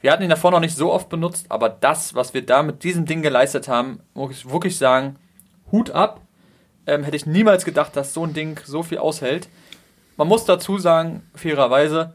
Wir 0.00 0.12
hatten 0.12 0.22
ihn 0.22 0.30
davor 0.30 0.50
noch 0.50 0.60
nicht 0.60 0.76
so 0.76 0.92
oft 0.92 1.08
benutzt, 1.08 1.46
aber 1.48 1.68
das, 1.68 2.14
was 2.14 2.32
wir 2.32 2.46
da 2.46 2.62
mit 2.62 2.84
diesem 2.84 3.04
Ding 3.04 3.20
geleistet 3.20 3.68
haben, 3.68 4.00
muss 4.14 4.30
ich 4.30 4.50
wirklich 4.50 4.78
sagen, 4.78 5.16
Hut 5.72 5.90
ab. 5.90 6.20
Ähm, 6.86 7.02
hätte 7.02 7.16
ich 7.16 7.26
niemals 7.26 7.64
gedacht, 7.64 7.96
dass 7.96 8.14
so 8.14 8.24
ein 8.24 8.34
Ding 8.34 8.60
so 8.64 8.82
viel 8.82 8.98
aushält. 8.98 9.48
Man 10.16 10.28
muss 10.28 10.44
dazu 10.44 10.78
sagen, 10.78 11.22
fairerweise, 11.34 12.12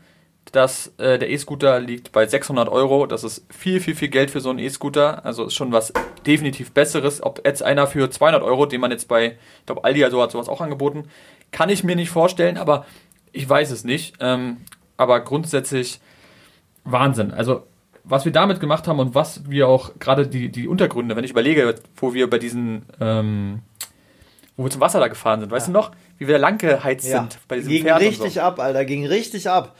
dass 0.51 0.93
äh, 0.97 1.19
der 1.19 1.29
E-Scooter 1.29 1.79
liegt 1.79 2.11
bei 2.11 2.25
600 2.25 2.69
Euro. 2.69 3.05
Das 3.05 3.23
ist 3.23 3.45
viel, 3.49 3.79
viel, 3.79 3.95
viel 3.95 4.07
Geld 4.07 4.31
für 4.31 4.41
so 4.41 4.49
einen 4.49 4.59
E-Scooter. 4.59 5.25
Also 5.25 5.45
ist 5.45 5.53
schon 5.53 5.71
was 5.71 5.93
definitiv 6.25 6.71
Besseres. 6.71 7.21
Ob 7.21 7.45
jetzt 7.45 7.61
einer 7.63 7.87
für 7.87 8.09
200 8.09 8.41
Euro, 8.41 8.65
den 8.65 8.81
man 8.81 8.91
jetzt 8.91 9.07
bei, 9.07 9.37
ich 9.59 9.65
glaube, 9.65 9.83
Aldi 9.83 10.03
also 10.03 10.21
hat 10.21 10.31
sowas 10.31 10.49
auch 10.49 10.61
angeboten, 10.61 11.05
kann 11.51 11.69
ich 11.69 11.83
mir 11.83 11.95
nicht 11.95 12.09
vorstellen, 12.09 12.57
aber 12.57 12.85
ich 13.31 13.47
weiß 13.47 13.71
es 13.71 13.83
nicht. 13.83 14.15
Ähm, 14.19 14.57
aber 14.97 15.19
grundsätzlich 15.21 15.99
Wahnsinn. 16.83 17.31
Also 17.31 17.63
was 18.03 18.25
wir 18.25 18.31
damit 18.31 18.59
gemacht 18.59 18.87
haben 18.87 18.99
und 18.99 19.13
was 19.13 19.49
wir 19.49 19.67
auch 19.67 19.91
gerade 19.99 20.27
die, 20.27 20.49
die 20.49 20.67
Untergründe, 20.67 21.15
wenn 21.15 21.23
ich 21.23 21.31
überlege, 21.31 21.75
wo 21.95 22.13
wir 22.13 22.29
bei 22.29 22.39
diesen, 22.39 22.85
ähm, 22.99 23.59
wo 24.57 24.63
wir 24.63 24.71
zum 24.71 24.81
Wasser 24.81 24.99
da 24.99 25.07
gefahren 25.07 25.39
sind, 25.41 25.51
weißt 25.51 25.67
ja. 25.67 25.73
du 25.73 25.79
noch, 25.79 25.91
wie 26.17 26.27
wir 26.27 26.35
da 26.35 26.41
lang 26.41 26.57
geheizt 26.57 27.07
ja. 27.07 27.21
sind 27.21 27.39
bei 27.47 27.57
diesem 27.57 27.71
Ging 27.71 27.83
Pferd 27.83 28.01
richtig 28.01 28.33
so. 28.33 28.41
ab, 28.41 28.59
Alter, 28.59 28.83
ging 28.85 29.05
richtig 29.05 29.49
ab. 29.49 29.75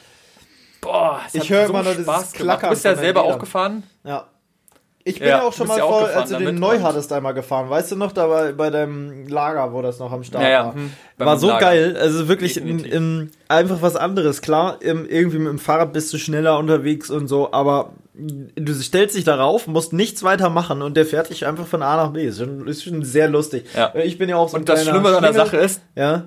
Boah, 0.82 1.22
ich 1.34 1.50
höre 1.50 1.68
so 1.68 1.74
immer 1.74 1.84
nur 1.84 1.96
dieses 1.96 2.32
Klackern. 2.34 2.70
Du 2.70 2.74
bist 2.74 2.86
ja 2.86 2.96
selber 2.96 3.24
auch 3.24 3.40
gefahren. 3.40 3.84
Ja. 4.04 4.26
Ich 5.06 5.18
bin 5.20 5.30
ja, 5.30 5.42
auch 5.42 5.54
schon 5.54 5.68
mal 5.68 5.80
vor, 5.80 6.08
als 6.08 6.30
du 6.30 6.38
den 6.38 6.56
neu 6.56 6.82
hattest, 6.82 7.12
einmal 7.14 7.34
gefahren. 7.34 7.70
Weißt 7.70 7.92
du 7.92 7.96
noch, 7.96 8.12
da 8.12 8.30
war 8.30 8.52
bei 8.52 8.70
deinem 8.70 9.28
Lager, 9.28 9.74
wo 9.74 9.82
das 9.82 9.98
noch 9.98 10.12
am 10.12 10.24
Start 10.24 10.44
ja, 10.44 10.50
ja. 10.50 10.66
war. 10.66 10.74
Hm, 10.76 10.92
war 11.18 11.40
so 11.40 11.48
Lager. 11.48 11.60
geil. 11.62 11.98
Also 12.00 12.28
wirklich 12.28 12.58
in, 12.58 12.84
in, 12.84 13.32
einfach 13.48 13.82
was 13.82 13.96
anderes. 13.96 14.42
Klar, 14.42 14.82
im, 14.82 15.08
irgendwie 15.08 15.40
mit 15.40 15.48
dem 15.48 15.58
Fahrrad 15.58 15.94
bist 15.94 16.14
du 16.14 16.18
schneller 16.18 16.60
unterwegs 16.60 17.10
und 17.10 17.28
so, 17.28 17.52
aber 17.54 17.94
du 18.14 18.74
stellst 18.74 19.16
dich 19.16 19.24
darauf, 19.24 19.68
musst 19.68 19.94
nichts 19.94 20.22
weiter 20.24 20.50
machen 20.50 20.82
und 20.82 20.98
der 20.98 21.06
fährt 21.06 21.30
dich 21.30 21.48
einfach 21.48 21.66
von 21.66 21.82
A 21.82 21.96
nach 21.96 22.12
B. 22.12 22.26
Ist 22.26 22.40
schon, 22.40 22.68
ist 22.68 22.84
schon 22.84 23.04
sehr 23.04 23.30
lustig. 23.30 23.66
Ja. 23.76 23.96
Ich 23.96 24.18
bin 24.18 24.30
ja 24.30 24.36
auch 24.36 24.50
so 24.50 24.58
ein 24.58 24.62
Und 24.62 24.70
das 24.70 24.84
Schlimme 24.84 25.16
an 25.16 25.24
der. 25.24 25.34
Sache 25.34 25.58
ist, 25.58 25.82
Ja. 25.96 26.26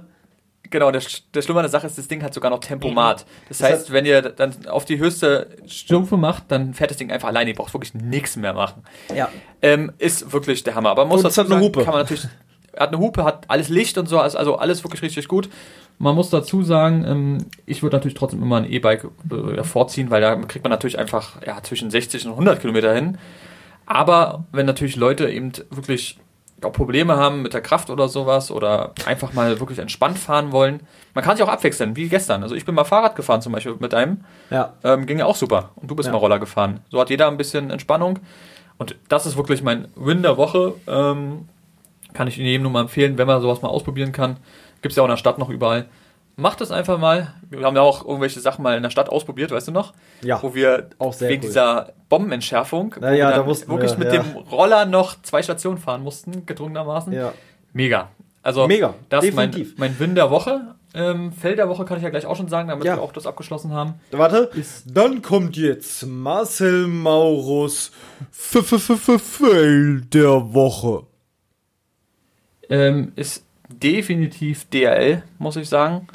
Genau, 0.73 0.91
das, 0.91 1.23
das 1.33 1.45
Schlimme 1.45 1.61
an 1.61 1.65
der 1.65 1.71
Sache 1.71 1.87
ist, 1.87 1.99
das 1.99 2.09
Ding 2.09 2.23
hat 2.23 2.33
sogar 2.35 2.51
noch 2.51 2.59
Tempomat. 2.61 3.27
Das 3.49 3.59
Das 3.59 3.71
heißt, 3.71 3.93
wenn 3.93 4.07
ihr 4.07 4.23
dann 4.23 4.67
auf 4.67 4.87
die 4.87 4.99
höchste 4.99 5.49
Stufe 5.67 6.17
macht, 6.17 6.45
dann 6.49 6.75
fährt 6.75 6.91
das 6.91 6.97
Ding 6.97 7.13
einfach 7.13 7.29
alleine. 7.29 7.51
Ihr 7.51 7.57
braucht 7.57 7.75
wirklich 7.75 7.95
nichts 7.95 8.37
mehr 8.37 8.55
machen. 8.55 8.83
Ja. 9.15 9.29
Ähm, 9.61 9.93
ist 9.99 10.33
wirklich 10.33 10.65
der 10.65 10.75
Hammer. 10.75 10.91
Aber 10.91 11.05
man 11.05 11.13
muss 11.13 11.23
dazu 11.23 11.43
hat 11.43 11.47
eine 11.47 11.57
sagen, 11.57 11.65
Hupe. 11.67 11.85
Kann 11.85 11.93
man 11.93 12.03
natürlich, 12.03 12.25
hat 12.77 12.89
eine 12.89 12.99
Hupe, 12.99 13.23
hat 13.23 13.45
alles 13.49 13.69
Licht 13.69 13.99
und 13.99 14.09
so, 14.09 14.19
also 14.19 14.39
also 14.39 14.57
alles 14.57 14.83
wirklich 14.83 15.03
richtig 15.03 15.29
gut. 15.29 15.51
Man 15.99 16.15
muss 16.15 16.31
dazu 16.31 16.63
sagen, 16.63 17.05
ähm, 17.07 17.39
ich 17.67 17.83
würde 17.83 17.97
natürlich 17.97 18.15
trotzdem 18.15 18.43
immer 18.43 18.57
ein 18.57 18.65
E-Bike 18.65 19.07
äh, 19.31 19.63
vorziehen, 19.63 20.11
weil 20.11 20.23
da 20.23 20.35
kriegt 20.37 20.65
man 20.65 20.71
natürlich 20.71 20.99
einfach 20.99 21.43
ja, 21.47 21.63
zwischen 21.63 21.91
60 21.91 22.25
und 22.27 22.33
100 22.33 22.61
Kilometer 22.61 22.95
hin. 22.95 23.19
Aber 23.85 24.47
wenn 24.53 24.65
natürlich 24.65 24.97
Leute 24.97 25.29
eben 25.29 25.53
wirklich 25.71 26.19
auch 26.65 26.73
Probleme 26.73 27.17
haben 27.17 27.43
mit 27.43 27.55
der 27.55 27.61
Kraft 27.61 27.91
oder 27.91 28.09
sowas 28.09 28.51
oder 28.51 28.93
einfach 29.07 29.33
mal 29.33 29.59
wirklich 29.61 29.79
entspannt 29.79 30.19
fahren 30.19 30.53
wollen, 30.53 30.81
man 31.15 31.25
kann 31.25 31.37
sich 31.37 31.45
auch 31.45 31.49
abwechseln, 31.51 31.97
wie 31.97 32.09
gestern. 32.09 32.43
Also 32.43 32.55
ich 32.55 32.65
bin 32.65 32.75
mal 32.75 32.85
Fahrrad 32.85 33.17
gefahren 33.17 33.43
zum 33.43 33.53
Beispiel 33.53 33.75
mit 33.79 33.95
einem, 33.95 34.25
Ja. 34.51 34.75
ähm, 34.85 35.07
ging 35.07 35.19
ja 35.19 35.27
auch 35.27 35.37
super. 35.37 35.71
Und 35.77 35.91
du 35.91 35.95
bist 35.95 36.07
Ja. 36.07 36.13
mal 36.13 36.19
Roller 36.19 36.39
gefahren. 36.39 36.81
So 36.91 37.01
hat 37.01 37.11
jeder 37.11 37.29
ein 37.29 37.37
bisschen 37.37 37.71
Entspannung. 37.71 38.19
Und 38.79 38.97
das 39.09 39.27
ist 39.27 39.37
wirklich 39.37 39.63
mein 39.63 39.89
Win 39.95 40.23
der 40.23 40.37
Woche. 40.37 40.75
Ähm, 40.87 41.49
kann 42.15 42.29
ich 42.29 42.37
jedem 42.37 42.63
nur 42.63 42.73
mal 42.73 42.81
empfehlen, 42.83 43.17
wenn 43.19 43.27
man 43.27 43.41
sowas 43.41 43.63
mal 43.63 43.69
ausprobieren 43.69 44.13
kann. 44.13 44.37
Gibt 44.83 44.93
es 44.93 44.97
ja 44.97 45.03
auch 45.03 45.07
in 45.07 45.11
der 45.13 45.17
Stadt 45.17 45.39
noch 45.39 45.49
überall. 45.49 45.87
Macht 46.37 46.61
es 46.63 46.71
einfach 46.71 46.99
mal. 46.99 47.35
Wir 47.51 47.63
haben 47.63 47.77
ja 47.77 47.83
auch 47.83 48.05
irgendwelche 48.07 48.41
Sachen 48.41 48.63
mal 48.63 48.77
in 48.77 48.83
der 48.83 48.91
Stadt 48.91 49.09
ausprobiert, 49.11 49.51
weißt 49.51 49.69
du 49.69 49.73
noch? 49.73 49.93
Ja. 50.23 50.43
Wo 50.43 50.55
wir 50.55 50.89
Auch 50.99 51.13
sehr 51.13 51.29
wegen 51.29 51.43
cool. 51.43 51.49
dieser 51.49 51.93
Bombenentschärfung, 52.09 52.95
Na 53.01 53.13
ja, 53.13 53.37
wir 53.37 53.47
wirklich 53.47 53.69
wir, 53.93 53.99
mit 53.99 54.13
ja. 54.13 54.23
dem 54.23 54.37
Roller 54.37 54.87
noch 54.87 55.21
zwei 55.23 55.43
Stationen 55.43 55.79
fahren 55.79 56.03
mussten, 56.03 56.47
gedrungenermaßen. 56.47 57.13
Ja. 57.13 57.33
Mega. 57.75 58.09
Also 58.43 58.67
Mega, 58.67 58.95
das 59.09 59.25
ist 59.25 59.35
mein, 59.37 59.51
mein 59.77 59.99
Win 60.01 60.15
der 60.15 60.31
Woche. 60.31 60.75
Ähm, 60.95 61.33
Fell 61.33 61.55
der 61.57 61.69
Woche 61.69 61.85
kann 61.85 61.97
ich 61.99 62.03
ja 62.03 62.11
gleich 62.11 62.27
auch 62.27 62.37
schon 62.37 62.49
sagen, 62.49 62.69
damit 62.69 62.85
Ja. 62.85 62.97
wir 62.97 63.03
auch 63.03 63.13
das 63.13 63.27
abgeschlossen 63.27 63.73
haben. 63.73 63.95
Warte. 64.11 64.51
Ist- 64.55 64.85
Dann 64.95 65.23
kommt 65.23 65.57
jetzt 65.57 66.07
Marcel 66.07 66.87
Maurus 66.87 67.93
F 68.31 68.57
-f 68.57 68.75
-f 68.75 69.09
-f 69.15 69.19
Fail 69.19 70.01
der 70.03 70.53
Woche. 70.55 71.05
ähm, 72.69 73.13
ist 73.17 73.45
definitiv 73.69 74.67
DRL, 74.71 75.23
muss 75.39 75.57
ich 75.57 75.69
sagen. 75.69 76.09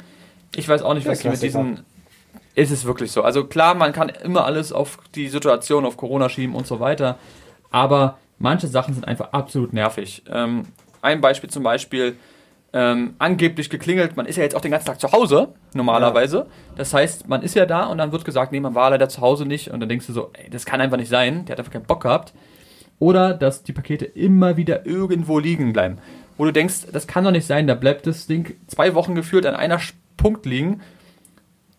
Ich 0.54 0.68
weiß 0.68 0.82
auch 0.82 0.94
nicht, 0.94 1.06
was 1.06 1.20
die 1.20 1.28
mit 1.28 1.42
diesen. 1.42 1.84
Ist 2.54 2.72
es 2.72 2.84
wirklich 2.84 3.12
so? 3.12 3.22
Also 3.22 3.44
klar, 3.44 3.74
man 3.74 3.92
kann 3.92 4.08
immer 4.08 4.44
alles 4.44 4.72
auf 4.72 4.98
die 5.14 5.28
Situation, 5.28 5.84
auf 5.84 5.96
Corona 5.96 6.28
schieben 6.28 6.56
und 6.56 6.66
so 6.66 6.80
weiter. 6.80 7.18
Aber 7.70 8.18
manche 8.38 8.66
Sachen 8.66 8.94
sind 8.94 9.06
einfach 9.06 9.32
absolut 9.32 9.72
nervig. 9.72 10.24
Ähm, 10.28 10.64
ein 11.00 11.20
Beispiel 11.20 11.50
zum 11.50 11.62
Beispiel, 11.62 12.16
ähm, 12.72 13.14
angeblich 13.18 13.70
geklingelt, 13.70 14.16
man 14.16 14.26
ist 14.26 14.36
ja 14.36 14.42
jetzt 14.42 14.54
auch 14.54 14.60
den 14.60 14.70
ganzen 14.70 14.86
Tag 14.86 15.00
zu 15.00 15.10
Hause, 15.12 15.54
normalerweise. 15.72 16.46
Das 16.76 16.92
heißt, 16.92 17.28
man 17.28 17.42
ist 17.42 17.54
ja 17.54 17.64
da 17.64 17.86
und 17.86 17.98
dann 17.98 18.12
wird 18.12 18.24
gesagt, 18.24 18.52
nee, 18.52 18.60
man 18.60 18.74
war 18.74 18.90
leider 18.90 19.08
zu 19.08 19.20
Hause 19.20 19.46
nicht. 19.46 19.68
Und 19.68 19.80
dann 19.80 19.88
denkst 19.88 20.06
du 20.06 20.12
so, 20.12 20.30
ey, 20.34 20.50
das 20.50 20.66
kann 20.66 20.80
einfach 20.80 20.98
nicht 20.98 21.08
sein, 21.08 21.44
der 21.46 21.54
hat 21.54 21.60
einfach 21.60 21.72
keinen 21.72 21.86
Bock 21.86 22.02
gehabt. 22.02 22.34
Oder 22.98 23.32
dass 23.32 23.62
die 23.62 23.72
Pakete 23.72 24.04
immer 24.04 24.56
wieder 24.56 24.84
irgendwo 24.84 25.38
liegen 25.38 25.72
bleiben. 25.72 25.98
Wo 26.36 26.44
du 26.44 26.52
denkst, 26.52 26.86
das 26.92 27.06
kann 27.06 27.24
doch 27.24 27.30
nicht 27.30 27.46
sein, 27.46 27.66
da 27.66 27.74
bleibt 27.74 28.06
das 28.06 28.26
Ding 28.26 28.56
zwei 28.66 28.94
Wochen 28.94 29.14
gefühlt 29.14 29.46
an 29.46 29.54
einer 29.54 29.78
Punkt 30.18 30.44
liegen. 30.44 30.82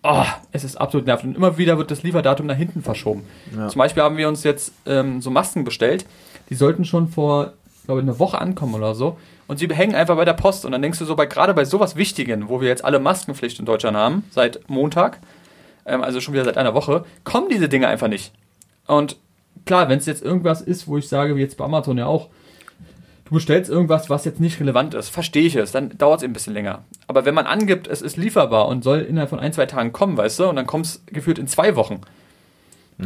Oh, 0.02 0.26
es 0.52 0.64
ist 0.64 0.78
absolut 0.78 1.06
nervig. 1.06 1.28
Und 1.28 1.36
immer 1.36 1.60
wieder 1.60 1.78
wird 1.78 1.92
das 1.92 2.02
Lieferdatum 2.02 2.48
nach 2.48 2.56
hinten 2.56 2.82
verschoben. 2.82 3.26
Ja. 3.56 3.68
Zum 3.68 3.78
Beispiel 3.78 4.02
haben 4.02 4.18
wir 4.18 4.28
uns 4.28 4.44
jetzt 4.44 4.74
ähm, 4.88 5.22
so 5.22 5.30
Masken 5.30 5.64
bestellt. 5.64 6.06
Die 6.50 6.56
sollten 6.56 6.86
schon 6.86 7.10
vor, 7.10 7.54
glaube 7.86 8.02
ich, 8.02 8.08
einer 8.08 8.18
Woche 8.18 8.40
ankommen 8.40 8.74
oder 8.74 8.96
so. 8.96 9.18
Und 9.48 9.60
sie 9.60 9.68
hängen 9.68 9.96
einfach 9.96 10.16
bei 10.16 10.26
der 10.26 10.34
Post. 10.34 10.66
Und 10.66 10.72
dann 10.72 10.82
denkst 10.82 11.00
du 11.00 11.06
so, 11.06 11.16
bei, 11.16 11.26
gerade 11.26 11.54
bei 11.54 11.66
sowas 11.66 11.96
Wichtigen, 11.96 12.50
wo 12.50 12.62
wir 12.62 12.70
jetzt 12.70 12.84
alle 12.84 13.00
Maskenpflicht 13.00 13.60
in 13.60 13.66
Deutschland 13.66 13.98
haben, 13.98 14.24
seit 14.32 14.68
Montag, 14.70 15.20
ähm, 15.86 16.02
also 16.02 16.22
schon 16.22 16.34
wieder 16.34 16.46
seit 16.46 16.58
einer 16.58 16.74
Woche, 16.74 17.04
kommen 17.26 17.50
diese 17.50 17.68
Dinge 17.68 17.88
einfach 17.88 18.08
nicht. 18.08 18.32
Und 18.88 19.18
klar, 19.66 19.90
wenn 19.90 20.00
es 20.00 20.06
jetzt 20.06 20.24
irgendwas 20.24 20.62
ist, 20.62 20.88
wo 20.88 20.98
ich 20.98 21.10
sage, 21.10 21.36
wie 21.36 21.42
jetzt 21.42 21.58
bei 21.58 21.66
Amazon 21.66 21.98
ja 21.98 22.06
auch, 22.06 22.30
du 23.30 23.36
bestellst 23.36 23.70
irgendwas, 23.70 24.10
was 24.10 24.26
jetzt 24.26 24.40
nicht 24.40 24.60
relevant 24.60 24.94
ist, 24.94 25.10
verstehe 25.10 25.46
ich 25.46 25.56
es, 25.56 25.72
dann 25.72 25.98
dauert 25.98 26.22
es 26.22 26.24
ein 26.26 26.34
bisschen 26.34 26.54
länger. 26.54 26.84
Aber 27.08 27.26
wenn 27.26 27.34
man 27.36 27.46
angibt, 27.46 27.88
es 27.88 28.02
ist 28.02 28.18
lieferbar 28.18 28.68
und 28.68 28.84
soll 28.84 29.00
innerhalb 29.02 29.30
von 29.30 29.40
ein, 29.40 29.54
zwei 29.54 29.66
Tagen 29.68 29.92
kommen, 29.92 30.18
weißt 30.18 30.40
du, 30.40 30.50
und 30.50 30.56
dann 30.56 30.66
kommt 30.66 30.88
es 30.88 31.04
gefühlt 31.06 31.40
in 31.40 31.48
zwei 31.48 31.76
Wochen. 31.76 32.02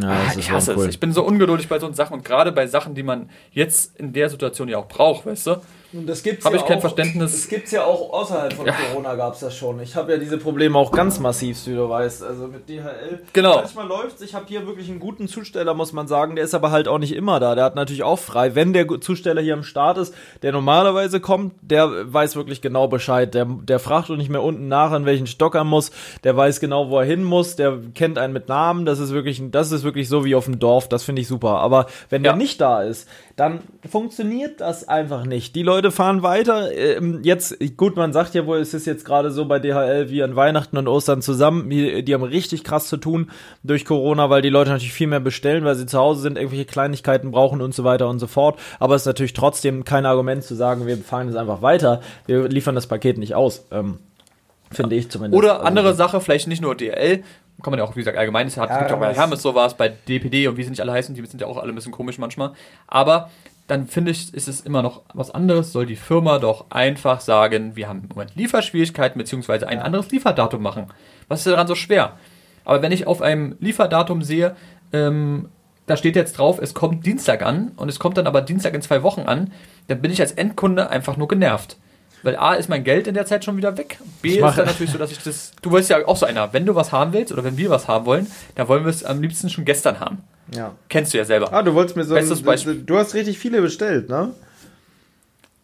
Ja, 0.01 0.09
Ah, 0.09 0.33
ich 0.37 0.49
hasse 0.49 0.73
es. 0.73 0.87
Ich 0.87 0.99
bin 0.99 1.11
so 1.13 1.23
ungeduldig 1.23 1.67
bei 1.69 1.77
so 1.79 1.91
Sachen 1.93 2.13
und 2.13 2.25
gerade 2.25 2.51
bei 2.51 2.65
Sachen, 2.65 2.95
die 2.95 3.03
man 3.03 3.29
jetzt 3.51 3.99
in 3.99 4.11
der 4.13 4.29
Situation 4.29 4.67
ja 4.67 4.77
auch 4.79 4.87
braucht, 4.87 5.25
weißt 5.25 5.47
du? 5.47 5.57
Und 5.93 6.07
das 6.07 6.23
gibt's 6.23 6.43
Hab 6.43 6.53
ja 6.53 6.59
ich 6.59 6.65
kein 6.65 6.77
auch, 6.77 6.81
Verständnis. 6.81 7.31
Das 7.33 7.47
gibt's 7.47 7.71
ja 7.71 7.83
auch 7.83 8.11
außerhalb 8.11 8.51
von 8.53 8.65
Ja. 8.65 8.73
Corona 8.73 9.13
gab's 9.15 9.41
das 9.41 9.55
schon. 9.55 9.79
Ich 9.79 9.95
habe 9.95 10.13
ja 10.13 10.17
diese 10.17 10.37
Probleme 10.37 10.77
auch 10.77 10.91
ganz 10.91 11.19
massiv, 11.19 11.65
wie 11.67 11.75
du 11.75 11.87
weißt. 11.87 12.23
Also 12.23 12.47
mit 12.47 12.67
DHL. 12.67 13.21
Genau. 13.33 13.55
Manchmal 13.57 13.87
läuft's. 13.87 14.21
Ich 14.21 14.33
habe 14.33 14.45
hier 14.47 14.65
wirklich 14.65 14.89
einen 14.89 14.99
guten 14.99 15.27
Zusteller, 15.27 15.73
muss 15.75 15.93
man 15.93 16.07
sagen. 16.07 16.35
Der 16.35 16.45
ist 16.45 16.55
aber 16.55 16.71
halt 16.71 16.87
auch 16.87 16.97
nicht 16.97 17.13
immer 17.13 17.39
da. 17.39 17.53
Der 17.55 17.63
hat 17.65 17.75
natürlich 17.75 18.03
auch 18.03 18.17
frei. 18.19 18.55
Wenn 18.55 18.73
der 18.73 18.87
Zusteller 19.01 19.41
hier 19.41 19.53
am 19.53 19.63
Start 19.63 19.97
ist, 19.99 20.15
der 20.41 20.51
normalerweise 20.51 21.19
kommt, 21.19 21.53
der 21.61 22.11
weiß 22.11 22.35
wirklich 22.35 22.61
genau 22.61 22.87
Bescheid. 22.87 23.33
Der, 23.33 23.45
der 23.45 23.79
fragt 23.79 24.09
auch 24.09 24.15
nicht 24.15 24.29
mehr 24.29 24.41
unten 24.41 24.67
nach, 24.67 24.91
an 24.91 25.05
welchen 25.05 25.27
Stock 25.27 25.53
er 25.55 25.63
muss. 25.63 25.91
Der 26.23 26.35
weiß 26.35 26.59
genau, 26.59 26.89
wo 26.89 26.97
er 26.99 27.05
hin 27.05 27.23
muss. 27.23 27.55
Der 27.55 27.77
kennt 27.93 28.17
einen 28.17 28.33
mit 28.33 28.47
Namen. 28.49 28.85
Das 28.85 28.99
ist 28.99 29.11
wirklich, 29.11 29.41
das 29.51 29.71
ist 29.71 29.83
wirklich 29.83 30.09
so 30.09 30.25
wie 30.25 30.33
auf 30.35 30.45
dem 30.45 30.57
Dorf. 30.59 30.89
Das 30.89 31.03
finde 31.03 31.21
ich 31.21 31.27
super. 31.27 31.59
Aber 31.59 31.85
wenn 32.09 32.23
Ja. 32.23 32.31
der 32.31 32.37
nicht 32.37 32.59
da 32.59 32.81
ist, 32.81 33.07
dann 33.35 33.61
funktioniert 33.89 34.61
das 34.61 34.87
einfach 34.87 35.25
nicht. 35.25 35.55
Die 35.55 35.63
Leute 35.63 35.89
fahren 35.89 36.21
weiter. 36.21 36.71
Ähm, 36.71 37.21
jetzt, 37.23 37.57
gut, 37.77 37.95
man 37.95 38.13
sagt 38.13 38.35
ja 38.35 38.45
wohl, 38.45 38.59
es 38.59 38.75
ist 38.75 38.85
jetzt 38.85 39.05
gerade 39.05 39.31
so 39.31 39.45
bei 39.45 39.57
DHL 39.57 40.09
wie 40.09 40.21
an 40.21 40.35
Weihnachten 40.35 40.77
und 40.77 40.87
Ostern 40.87 41.23
zusammen. 41.23 41.67
Die, 41.69 42.03
die 42.03 42.13
haben 42.13 42.23
richtig 42.23 42.63
krass 42.63 42.87
zu 42.87 42.97
tun 42.97 43.31
durch 43.63 43.85
Corona, 43.85 44.29
weil 44.29 44.43
die 44.43 44.49
Leute 44.49 44.69
natürlich 44.69 44.93
viel 44.93 45.07
mehr 45.07 45.19
bestellen, 45.19 45.65
weil 45.65 45.75
sie 45.75 45.87
zu 45.87 45.97
Hause 45.97 46.21
sind, 46.21 46.37
irgendwelche 46.37 46.65
Kleinigkeiten 46.65 47.31
brauchen 47.31 47.61
und 47.61 47.73
so 47.73 47.83
weiter 47.83 48.07
und 48.07 48.19
so 48.19 48.27
fort. 48.27 48.59
Aber 48.79 48.93
es 48.93 49.01
ist 49.01 49.07
natürlich 49.07 49.33
trotzdem 49.33 49.83
kein 49.83 50.05
Argument 50.05 50.43
zu 50.43 50.53
sagen, 50.53 50.85
wir 50.85 50.97
fahren 50.97 51.27
jetzt 51.27 51.37
einfach 51.37 51.63
weiter. 51.63 52.01
Wir 52.27 52.47
liefern 52.47 52.75
das 52.75 52.85
Paket 52.85 53.17
nicht 53.17 53.33
aus. 53.33 53.65
Ähm, 53.71 53.97
Finde 54.69 54.95
ich 54.95 55.09
zumindest. 55.09 55.37
Oder 55.37 55.55
Also, 55.55 55.65
andere 55.65 55.93
Sache, 55.93 56.21
vielleicht 56.21 56.47
nicht 56.47 56.61
nur 56.61 56.75
DL, 56.75 57.23
kann 57.63 57.71
man 57.71 57.79
ja 57.79 57.85
auch, 57.85 57.95
wie 57.95 58.01
gesagt, 58.01 58.17
allgemein, 58.17 58.45
es 58.47 58.57
hat, 58.57 58.69
Ja, 58.69 58.93
auch 58.93 58.99
bei 58.99 59.13
Hermes 59.13 59.41
sowas, 59.41 59.75
bei 59.75 59.89
DPD 59.89 60.47
und 60.47 60.57
wie 60.57 60.63
sie 60.63 60.69
nicht 60.69 60.81
alle 60.81 60.91
heißen, 60.91 61.15
die 61.15 61.25
sind 61.25 61.41
ja 61.41 61.47
auch 61.47 61.57
alle 61.57 61.71
ein 61.71 61.75
bisschen 61.75 61.91
komisch 61.91 62.17
manchmal. 62.17 62.51
Aber 62.87 63.29
dann 63.67 63.87
finde 63.87 64.11
ich, 64.11 64.33
ist 64.33 64.47
es 64.47 64.61
immer 64.61 64.81
noch 64.81 65.01
was 65.13 65.31
anderes, 65.31 65.71
soll 65.71 65.85
die 65.85 65.95
Firma 65.95 66.37
doch 66.39 66.65
einfach 66.69 67.21
sagen, 67.21 67.75
wir 67.75 67.87
haben 67.87 68.01
im 68.03 68.09
Moment 68.09 68.35
Lieferschwierigkeiten, 68.35 69.17
beziehungsweise 69.17 69.67
ein 69.67 69.79
anderes 69.79 70.11
Lieferdatum 70.11 70.61
machen. 70.61 70.87
Was 71.29 71.39
ist 71.39 71.47
daran 71.47 71.67
so 71.67 71.75
schwer? 71.75 72.17
Aber 72.65 72.81
wenn 72.81 72.91
ich 72.91 73.07
auf 73.07 73.21
einem 73.21 73.55
Lieferdatum 73.59 74.21
sehe, 74.21 74.55
ähm, 74.91 75.49
da 75.85 75.97
steht 75.97 76.15
jetzt 76.15 76.37
drauf, 76.37 76.59
es 76.61 76.73
kommt 76.73 77.05
Dienstag 77.05 77.41
an 77.41 77.71
und 77.75 77.89
es 77.89 77.99
kommt 77.99 78.17
dann 78.17 78.27
aber 78.27 78.41
Dienstag 78.41 78.73
in 78.73 78.81
zwei 78.81 79.03
Wochen 79.03 79.21
an, 79.21 79.51
dann 79.87 80.01
bin 80.01 80.11
ich 80.11 80.21
als 80.21 80.31
Endkunde 80.31 80.89
einfach 80.89 81.17
nur 81.17 81.27
genervt. 81.27 81.77
Weil 82.23 82.37
A 82.37 82.53
ist 82.53 82.69
mein 82.69 82.83
Geld 82.85 83.05
in 83.07 83.13
der 83.13 83.25
Zeit 83.25 83.43
schon 83.45 83.57
wieder 83.57 83.77
weg. 83.77 83.99
B 84.21 84.29
Ich 84.29 84.35
ist 84.37 84.41
mache- 84.41 84.57
dann 84.57 84.65
natürlich 84.67 84.91
so, 84.91 84.97
dass 84.97 85.11
ich 85.11 85.19
das. 85.19 85.51
Du 85.61 85.71
willst 85.71 85.89
ja 85.89 86.05
auch 86.07 86.15
so 86.17 86.25
einer, 86.25 86.53
wenn 86.53 86.65
du 86.65 86.73
was 86.73 86.91
haben 86.93 87.11
willst 87.13 87.31
oder 87.33 87.43
wenn 87.43 87.57
wir 87.57 87.69
was 87.69 87.87
haben 87.87 88.05
wollen, 88.05 88.27
dann 88.55 88.67
wollen 88.69 88.83
wir 88.85 88.89
es 88.89 89.03
am 89.03 89.21
liebsten 89.21 89.49
schon 89.49 89.65
gestern 89.65 89.99
haben. 89.99 90.19
Ja. 90.55 90.73
Kennst 90.89 91.13
du 91.13 91.17
ja 91.17 91.25
selber. 91.25 91.51
Ah, 91.53 91.61
du 91.63 91.73
wolltest 91.73 91.95
mir 91.97 92.03
so 92.05 92.15
Bestes 92.15 92.41
Beispiel. 92.41 92.75
Du 92.85 92.97
hast 92.97 93.13
richtig 93.13 93.37
viele 93.39 93.61
bestellt, 93.61 94.09
ne? 94.09 94.31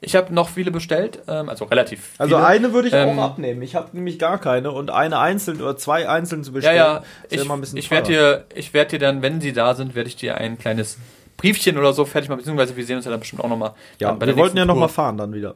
Ich 0.01 0.15
habe 0.15 0.33
noch 0.33 0.47
viele 0.47 0.71
bestellt, 0.71 1.19
ähm, 1.27 1.49
also 1.49 1.65
relativ 1.65 2.11
Also 2.17 2.35
viele. 2.37 2.47
eine 2.47 2.73
würde 2.73 2.87
ich 2.87 2.93
Ähm, 2.93 3.19
auch 3.19 3.23
abnehmen. 3.23 3.61
Ich 3.61 3.75
habe 3.75 3.89
nämlich 3.91 4.17
gar 4.17 4.37
keine 4.37 4.71
und 4.71 4.89
eine 4.91 5.19
einzeln 5.19 5.61
oder 5.61 5.75
zwei 5.75 6.07
einzeln 6.07 6.41
zu 6.45 6.51
Ja, 6.51 6.55
bestellen. 6.55 6.77
ja. 6.77 7.03
ist 7.29 7.43
Ich, 7.43 7.49
ein 7.51 7.77
ich 7.77 7.91
werde 7.91 8.07
dir, 8.07 8.45
ich 8.55 8.73
werde 8.73 8.91
dir 8.91 8.99
dann, 8.99 9.21
wenn 9.21 9.41
sie 9.41 9.51
da 9.51 9.75
sind, 9.75 9.95
werde 9.95 10.07
ich 10.07 10.15
dir 10.15 10.37
ein 10.37 10.57
kleines 10.57 10.97
Briefchen 11.35 11.77
oder 11.77 11.91
so 11.91 12.05
fertig 12.05 12.29
machen, 12.29 12.39
beziehungsweise 12.39 12.77
wir 12.77 12.85
sehen 12.85 12.95
uns 12.95 13.05
ja 13.05 13.11
dann 13.11 13.19
bestimmt 13.19 13.43
auch 13.43 13.49
nochmal. 13.49 13.73
Ja, 13.99 14.17
wir 14.19 14.37
wollten 14.37 14.55
ja 14.57 14.63
nochmal 14.63 14.87
fahren 14.89 15.17
dann 15.17 15.33
wieder. 15.33 15.55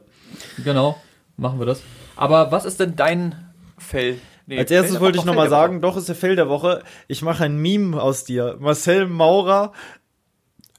Genau, 0.64 1.00
machen 1.36 1.58
wir 1.58 1.66
das. 1.66 1.82
Aber 2.16 2.50
was 2.52 2.64
ist 2.64 2.80
denn 2.80 2.96
dein 2.96 3.34
Fell? 3.78 4.18
Nee, 4.46 4.58
Als 4.58 4.70
erstes 4.70 4.92
Fell- 4.96 5.00
wollte 5.00 5.18
ich 5.18 5.24
nochmal 5.24 5.48
sagen, 5.48 5.80
doch 5.80 5.96
ist 5.96 6.08
der 6.08 6.14
Fell 6.14 6.36
der 6.36 6.48
Woche. 6.48 6.82
Ich 7.08 7.22
mache 7.22 7.44
ein 7.44 7.56
Meme 7.56 8.00
aus 8.00 8.24
dir. 8.24 8.56
Marcel 8.60 9.06
Maurer, 9.06 9.72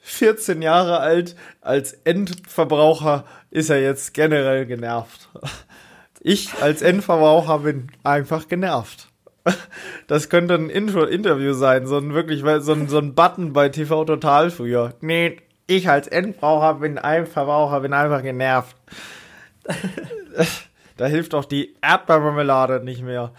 14 0.02 0.62
Jahre 0.62 1.00
alt, 1.00 1.36
als 1.62 1.94
Endverbraucher 1.94 3.26
ist 3.50 3.70
er 3.70 3.82
jetzt 3.82 4.14
generell 4.14 4.66
genervt. 4.66 5.30
Ich 6.22 6.54
als 6.62 6.82
Endverbraucher 6.82 7.60
bin 7.60 7.88
einfach 8.04 8.48
genervt. 8.48 9.08
Das 10.08 10.30
könnte 10.30 10.56
ein 10.56 10.70
Intro 10.70 11.04
Interview 11.04 11.54
sein, 11.54 11.86
so 11.86 11.98
ein 11.98 12.14
wirklich 12.14 12.42
so 12.64 12.74
ein, 12.74 12.88
so 12.88 12.98
ein 12.98 13.14
Button 13.14 13.54
bei 13.54 13.70
TV 13.70 14.06
Total 14.06 14.50
früher. 14.50 14.94
Nee, 15.02 15.38
ich 15.68 15.90
als 15.90 16.08
Endverbraucher 16.08 16.76
bin 16.80 16.98
ein 16.98 17.26
Verbraucher, 17.28 17.80
bin 17.82 17.94
einfach 17.94 18.22
genervt. 18.24 18.76
Da 20.98 21.08
hilft 21.08 21.34
auch 21.34 21.46
die 21.46 21.76
Erdbeermarmelade 21.82 22.84
nicht 22.84 23.04
mehr. 23.04 23.34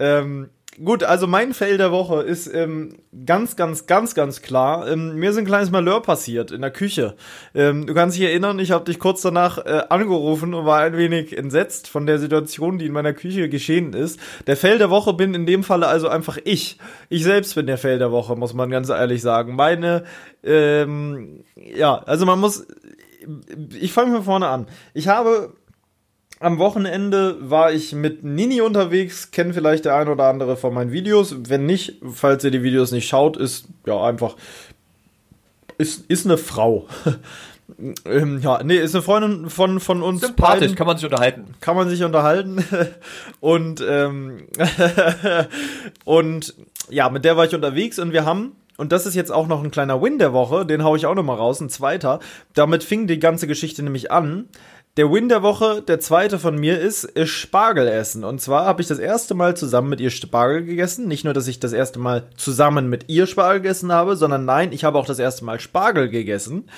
Ähm, 0.00 0.50
gut, 0.82 1.04
also 1.04 1.26
mein 1.26 1.54
Fail 1.54 1.76
der 1.76 1.92
Woche 1.92 2.22
ist 2.22 2.52
ähm, 2.52 2.96
ganz, 3.26 3.54
ganz, 3.54 3.86
ganz, 3.86 4.14
ganz 4.14 4.42
klar. 4.42 4.88
Ähm, 4.88 5.14
mir 5.16 5.30
ist 5.30 5.36
ein 5.36 5.44
kleines 5.44 5.70
Malheur 5.70 6.02
passiert 6.02 6.50
in 6.50 6.62
der 6.62 6.72
Küche. 6.72 7.16
Ähm, 7.54 7.86
du 7.86 7.94
kannst 7.94 8.16
dich 8.16 8.24
erinnern, 8.24 8.58
ich 8.58 8.72
habe 8.72 8.84
dich 8.84 8.98
kurz 8.98 9.20
danach 9.22 9.58
äh, 9.58 9.84
angerufen 9.88 10.52
und 10.52 10.66
war 10.66 10.80
ein 10.80 10.96
wenig 10.96 11.36
entsetzt 11.36 11.86
von 11.86 12.06
der 12.06 12.18
Situation, 12.18 12.78
die 12.78 12.86
in 12.86 12.92
meiner 12.92 13.12
Küche 13.12 13.48
geschehen 13.48 13.92
ist. 13.92 14.18
Der 14.48 14.56
Fail 14.56 14.78
der 14.78 14.90
Woche 14.90 15.12
bin 15.12 15.34
in 15.34 15.46
dem 15.46 15.62
Falle 15.62 15.86
also 15.86 16.08
einfach 16.08 16.38
ich. 16.42 16.76
Ich 17.08 17.22
selbst 17.22 17.54
bin 17.54 17.66
der 17.66 17.78
Fail 17.78 17.98
der 17.98 18.10
Woche, 18.10 18.34
muss 18.34 18.54
man 18.54 18.70
ganz 18.70 18.88
ehrlich 18.88 19.22
sagen. 19.22 19.54
Meine, 19.54 20.04
ähm, 20.42 21.44
ja, 21.54 21.98
also 21.98 22.26
man 22.26 22.40
muss, 22.40 22.66
ich 23.80 23.92
fange 23.92 24.12
mal 24.12 24.22
vorne 24.22 24.48
an. 24.48 24.66
Ich 24.94 25.08
habe 25.08 25.54
am 26.40 26.58
Wochenende 26.58 27.36
war 27.40 27.70
ich 27.70 27.92
mit 27.92 28.24
Nini 28.24 28.62
unterwegs, 28.62 29.30
kennt 29.30 29.54
vielleicht 29.54 29.84
der 29.84 29.94
ein 29.96 30.08
oder 30.08 30.24
andere 30.24 30.56
von 30.56 30.72
meinen 30.72 30.90
Videos. 30.90 31.34
Wenn 31.48 31.66
nicht, 31.66 32.00
falls 32.12 32.44
ihr 32.44 32.50
die 32.50 32.62
Videos 32.62 32.92
nicht 32.92 33.08
schaut, 33.08 33.36
ist 33.36 33.66
ja 33.86 34.02
einfach 34.02 34.36
ist, 35.80 36.04
ist 36.08 36.26
eine 36.26 36.36
Frau. 36.36 36.86
ähm, 38.04 38.40
ja, 38.42 38.62
nee, 38.62 38.76
ist 38.76 38.94
eine 38.94 39.02
Freundin 39.02 39.50
von, 39.50 39.80
von 39.80 40.02
uns. 40.02 40.20
Sympathisch, 40.20 40.60
beiden. 40.60 40.76
kann 40.76 40.86
man 40.86 40.96
sich 40.98 41.06
unterhalten. 41.06 41.54
Kann 41.60 41.76
man 41.76 41.88
sich 41.88 42.04
unterhalten. 42.04 42.64
und, 43.40 43.82
ähm, 43.86 44.46
und 46.04 46.54
ja, 46.90 47.08
mit 47.08 47.24
der 47.24 47.36
war 47.36 47.46
ich 47.46 47.54
unterwegs 47.54 47.98
und 47.98 48.12
wir 48.12 48.24
haben 48.24 48.52
und 48.80 48.92
das 48.92 49.04
ist 49.04 49.14
jetzt 49.14 49.30
auch 49.30 49.46
noch 49.46 49.62
ein 49.62 49.70
kleiner 49.70 50.00
Win 50.00 50.18
der 50.18 50.32
Woche, 50.32 50.64
den 50.64 50.82
hau 50.82 50.96
ich 50.96 51.04
auch 51.04 51.14
noch 51.14 51.22
mal 51.22 51.36
raus, 51.36 51.60
ein 51.60 51.68
zweiter. 51.68 52.18
Damit 52.54 52.82
fing 52.82 53.06
die 53.06 53.18
ganze 53.18 53.46
Geschichte 53.46 53.82
nämlich 53.82 54.10
an. 54.10 54.48
Der 54.96 55.12
Win 55.12 55.28
der 55.28 55.42
Woche, 55.42 55.82
der 55.82 56.00
zweite 56.00 56.38
von 56.38 56.56
mir 56.56 56.80
ist, 56.80 57.04
ist 57.04 57.28
Spargel 57.28 57.86
essen. 57.86 58.24
Und 58.24 58.40
zwar 58.40 58.64
habe 58.64 58.82
ich 58.82 58.88
das 58.88 58.98
erste 58.98 59.34
Mal 59.34 59.56
zusammen 59.56 59.90
mit 59.90 60.00
ihr 60.00 60.10
Spargel 60.10 60.64
gegessen. 60.64 61.06
Nicht 61.06 61.24
nur, 61.24 61.34
dass 61.34 61.46
ich 61.46 61.60
das 61.60 61.72
erste 61.72 61.98
Mal 61.98 62.24
zusammen 62.36 62.88
mit 62.88 63.08
ihr 63.08 63.26
Spargel 63.26 63.60
gegessen 63.60 63.92
habe, 63.92 64.16
sondern 64.16 64.46
nein, 64.46 64.72
ich 64.72 64.82
habe 64.82 64.98
auch 64.98 65.06
das 65.06 65.18
erste 65.18 65.44
Mal 65.44 65.60
Spargel 65.60 66.08
gegessen. 66.08 66.68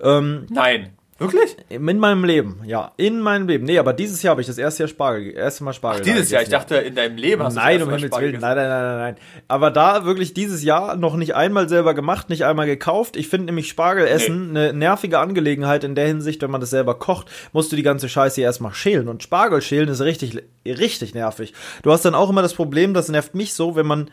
Ähm, 0.00 0.46
nein. 0.50 0.90
Wirklich? 1.20 1.54
In 1.68 1.98
meinem 1.98 2.24
Leben, 2.24 2.62
ja. 2.64 2.92
In 2.96 3.20
meinem 3.20 3.46
Leben. 3.46 3.66
Nee, 3.66 3.78
aber 3.78 3.92
dieses 3.92 4.22
Jahr 4.22 4.30
habe 4.30 4.40
ich 4.40 4.46
das 4.46 4.56
erste 4.56 4.84
Jahr 4.84 4.88
Spargel, 4.88 5.32
erste 5.32 5.64
Mal 5.64 5.74
Spargel. 5.74 6.00
Ach, 6.00 6.04
dieses 6.04 6.30
Jahr, 6.30 6.40
ich 6.40 6.48
dachte, 6.48 6.76
in 6.76 6.94
deinem 6.94 7.18
Leben 7.18 7.42
hast 7.42 7.56
nein, 7.56 7.78
du 7.78 7.84
um 7.84 7.90
Himmels 7.92 8.16
Willen. 8.18 8.40
Nein, 8.40 8.56
nein, 8.56 8.68
nein, 8.68 8.82
nein, 8.82 8.98
nein. 8.98 9.16
Aber 9.46 9.70
da 9.70 10.06
wirklich 10.06 10.32
dieses 10.32 10.64
Jahr 10.64 10.96
noch 10.96 11.16
nicht 11.16 11.34
einmal 11.34 11.68
selber 11.68 11.92
gemacht, 11.92 12.30
nicht 12.30 12.46
einmal 12.46 12.64
gekauft. 12.64 13.16
Ich 13.16 13.28
finde 13.28 13.46
nämlich 13.46 13.68
Spargel 13.68 14.06
essen 14.06 14.54
nee. 14.54 14.60
eine 14.60 14.72
nervige 14.72 15.18
Angelegenheit 15.18 15.84
in 15.84 15.94
der 15.94 16.06
Hinsicht, 16.06 16.40
wenn 16.40 16.50
man 16.50 16.62
das 16.62 16.70
selber 16.70 16.98
kocht, 16.98 17.30
musst 17.52 17.70
du 17.70 17.76
die 17.76 17.82
ganze 17.82 18.08
Scheiße 18.08 18.40
erstmal 18.40 18.72
schälen. 18.72 19.06
Und 19.06 19.22
Spargel 19.22 19.60
schälen 19.60 19.90
ist 19.90 20.00
richtig, 20.00 20.42
richtig 20.64 21.12
nervig. 21.12 21.52
Du 21.82 21.92
hast 21.92 22.06
dann 22.06 22.14
auch 22.14 22.30
immer 22.30 22.40
das 22.40 22.54
Problem, 22.54 22.94
das 22.94 23.10
nervt 23.10 23.34
mich 23.34 23.52
so, 23.52 23.76
wenn 23.76 23.86
man 23.86 24.10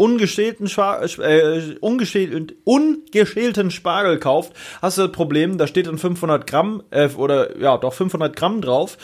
ungeschälten, 0.00 0.66
äh, 0.66 1.76
ungeschält, 1.80 2.54
ungeschälten 2.64 3.70
Spargel 3.70 4.18
kauft, 4.18 4.54
hast 4.80 4.96
du 4.96 5.02
das 5.02 5.12
Problem, 5.12 5.58
da 5.58 5.66
steht 5.66 5.88
dann 5.88 5.98
500 5.98 6.46
Gramm, 6.46 6.82
äh, 6.90 7.10
oder 7.10 7.58
ja, 7.58 7.76
doch 7.76 7.92
500 7.92 8.34
Gramm 8.34 8.62
drauf. 8.62 8.96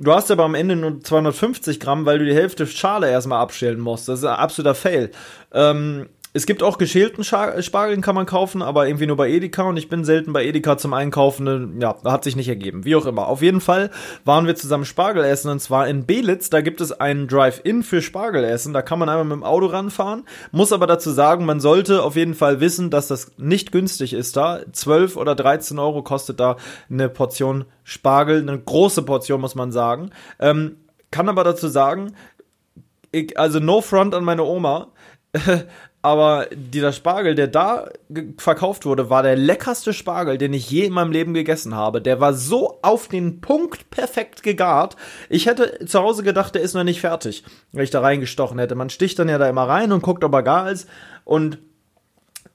Du 0.00 0.12
hast 0.12 0.32
aber 0.32 0.42
am 0.42 0.56
Ende 0.56 0.74
nur 0.74 1.00
250 1.00 1.78
Gramm, 1.78 2.06
weil 2.06 2.18
du 2.18 2.24
die 2.24 2.34
Hälfte 2.34 2.66
Schale 2.66 3.08
erstmal 3.08 3.40
abschälen 3.40 3.78
musst. 3.78 4.08
Das 4.08 4.18
ist 4.18 4.24
ein 4.24 4.34
absoluter 4.34 4.74
Fail. 4.74 5.12
Ähm, 5.52 6.08
es 6.34 6.46
gibt 6.46 6.62
auch 6.62 6.78
geschälten 6.78 7.24
Spargel, 7.24 8.00
kann 8.00 8.14
man 8.14 8.24
kaufen, 8.24 8.62
aber 8.62 8.86
irgendwie 8.86 9.06
nur 9.06 9.16
bei 9.16 9.28
Edeka 9.28 9.64
und 9.64 9.76
ich 9.76 9.90
bin 9.90 10.02
selten 10.02 10.32
bei 10.32 10.44
Edeka 10.46 10.78
zum 10.78 10.94
Einkaufen. 10.94 11.78
Ja, 11.78 11.96
hat 12.04 12.24
sich 12.24 12.36
nicht 12.36 12.48
ergeben. 12.48 12.86
Wie 12.86 12.96
auch 12.96 13.04
immer. 13.04 13.28
Auf 13.28 13.42
jeden 13.42 13.60
Fall 13.60 13.90
waren 14.24 14.46
wir 14.46 14.54
zusammen 14.54 14.86
Spargel 14.86 15.24
essen 15.24 15.50
und 15.50 15.60
zwar 15.60 15.88
in 15.88 16.06
Belitz. 16.06 16.48
Da 16.48 16.62
gibt 16.62 16.80
es 16.80 16.90
einen 16.90 17.28
Drive-In 17.28 17.82
für 17.82 18.00
Spargel 18.00 18.44
essen. 18.44 18.72
Da 18.72 18.80
kann 18.80 18.98
man 18.98 19.10
einmal 19.10 19.26
mit 19.26 19.34
dem 19.34 19.44
Auto 19.44 19.66
ranfahren. 19.66 20.24
Muss 20.52 20.72
aber 20.72 20.86
dazu 20.86 21.10
sagen, 21.10 21.44
man 21.44 21.60
sollte 21.60 22.02
auf 22.02 22.16
jeden 22.16 22.34
Fall 22.34 22.60
wissen, 22.60 22.88
dass 22.88 23.08
das 23.08 23.32
nicht 23.36 23.70
günstig 23.70 24.14
ist 24.14 24.34
da. 24.36 24.60
12 24.72 25.18
oder 25.18 25.34
13 25.34 25.78
Euro 25.78 26.02
kostet 26.02 26.40
da 26.40 26.56
eine 26.88 27.10
Portion 27.10 27.66
Spargel. 27.84 28.40
Eine 28.40 28.58
große 28.58 29.02
Portion, 29.02 29.42
muss 29.42 29.54
man 29.54 29.70
sagen. 29.70 30.12
Ähm, 30.40 30.76
kann 31.10 31.28
aber 31.28 31.44
dazu 31.44 31.68
sagen, 31.68 32.14
ich, 33.10 33.38
also 33.38 33.60
no 33.60 33.82
front 33.82 34.14
an 34.14 34.24
meine 34.24 34.44
Oma. 34.44 34.88
aber 36.02 36.48
dieser 36.52 36.92
Spargel, 36.92 37.36
der 37.36 37.46
da 37.46 37.88
verkauft 38.36 38.84
wurde, 38.84 39.08
war 39.08 39.22
der 39.22 39.36
leckerste 39.36 39.92
Spargel, 39.92 40.36
den 40.36 40.52
ich 40.52 40.68
je 40.68 40.86
in 40.86 40.92
meinem 40.92 41.12
Leben 41.12 41.32
gegessen 41.32 41.76
habe. 41.76 42.02
Der 42.02 42.20
war 42.20 42.34
so 42.34 42.80
auf 42.82 43.06
den 43.06 43.40
Punkt 43.40 43.88
perfekt 43.90 44.42
gegart. 44.42 44.96
Ich 45.28 45.46
hätte 45.46 45.86
zu 45.86 46.00
Hause 46.00 46.24
gedacht, 46.24 46.56
der 46.56 46.62
ist 46.62 46.74
noch 46.74 46.82
nicht 46.82 47.00
fertig, 47.00 47.44
wenn 47.70 47.84
ich 47.84 47.90
da 47.90 48.00
reingestochen 48.00 48.58
hätte. 48.58 48.74
Man 48.74 48.90
sticht 48.90 49.16
dann 49.20 49.28
ja 49.28 49.38
da 49.38 49.48
immer 49.48 49.68
rein 49.68 49.92
und 49.92 50.02
guckt, 50.02 50.24
ob 50.24 50.34
er 50.34 50.42
gar 50.42 50.68
ist. 50.72 50.88
Und 51.24 51.58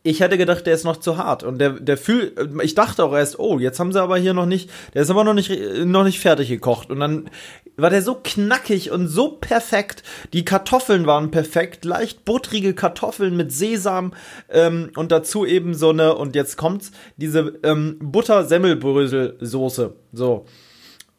ich 0.03 0.19
hätte 0.19 0.37
gedacht, 0.37 0.65
der 0.65 0.73
ist 0.73 0.83
noch 0.83 0.97
zu 0.97 1.17
hart. 1.17 1.43
Und 1.43 1.59
der, 1.59 1.71
der 1.71 1.97
fühlt, 1.97 2.37
ich 2.61 2.75
dachte 2.75 3.03
auch 3.05 3.13
erst, 3.13 3.39
oh, 3.39 3.59
jetzt 3.59 3.79
haben 3.79 3.93
sie 3.93 4.01
aber 4.01 4.17
hier 4.17 4.33
noch 4.33 4.45
nicht, 4.45 4.69
der 4.93 5.03
ist 5.03 5.09
aber 5.09 5.23
noch 5.23 5.33
nicht, 5.33 5.51
noch 5.85 6.03
nicht 6.03 6.19
fertig 6.19 6.49
gekocht. 6.49 6.89
Und 6.89 6.99
dann 6.99 7.29
war 7.77 7.89
der 7.91 8.01
so 8.01 8.15
knackig 8.21 8.91
und 8.91 9.07
so 9.07 9.29
perfekt. 9.29 10.03
Die 10.33 10.43
Kartoffeln 10.43 11.05
waren 11.05 11.31
perfekt, 11.31 11.85
leicht 11.85 12.25
buttrige 12.25 12.73
Kartoffeln 12.73 13.37
mit 13.37 13.51
Sesam 13.51 14.13
ähm, 14.49 14.91
und 14.95 15.11
dazu 15.11 15.45
eben 15.45 15.73
so 15.75 15.91
eine, 15.91 16.15
und 16.15 16.35
jetzt 16.35 16.57
kommt's, 16.57 16.91
diese 17.17 17.53
ähm, 17.63 17.97
Butter-Semmelbrösel-Soße. 18.01 19.93
So. 20.11 20.45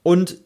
Und 0.03 0.39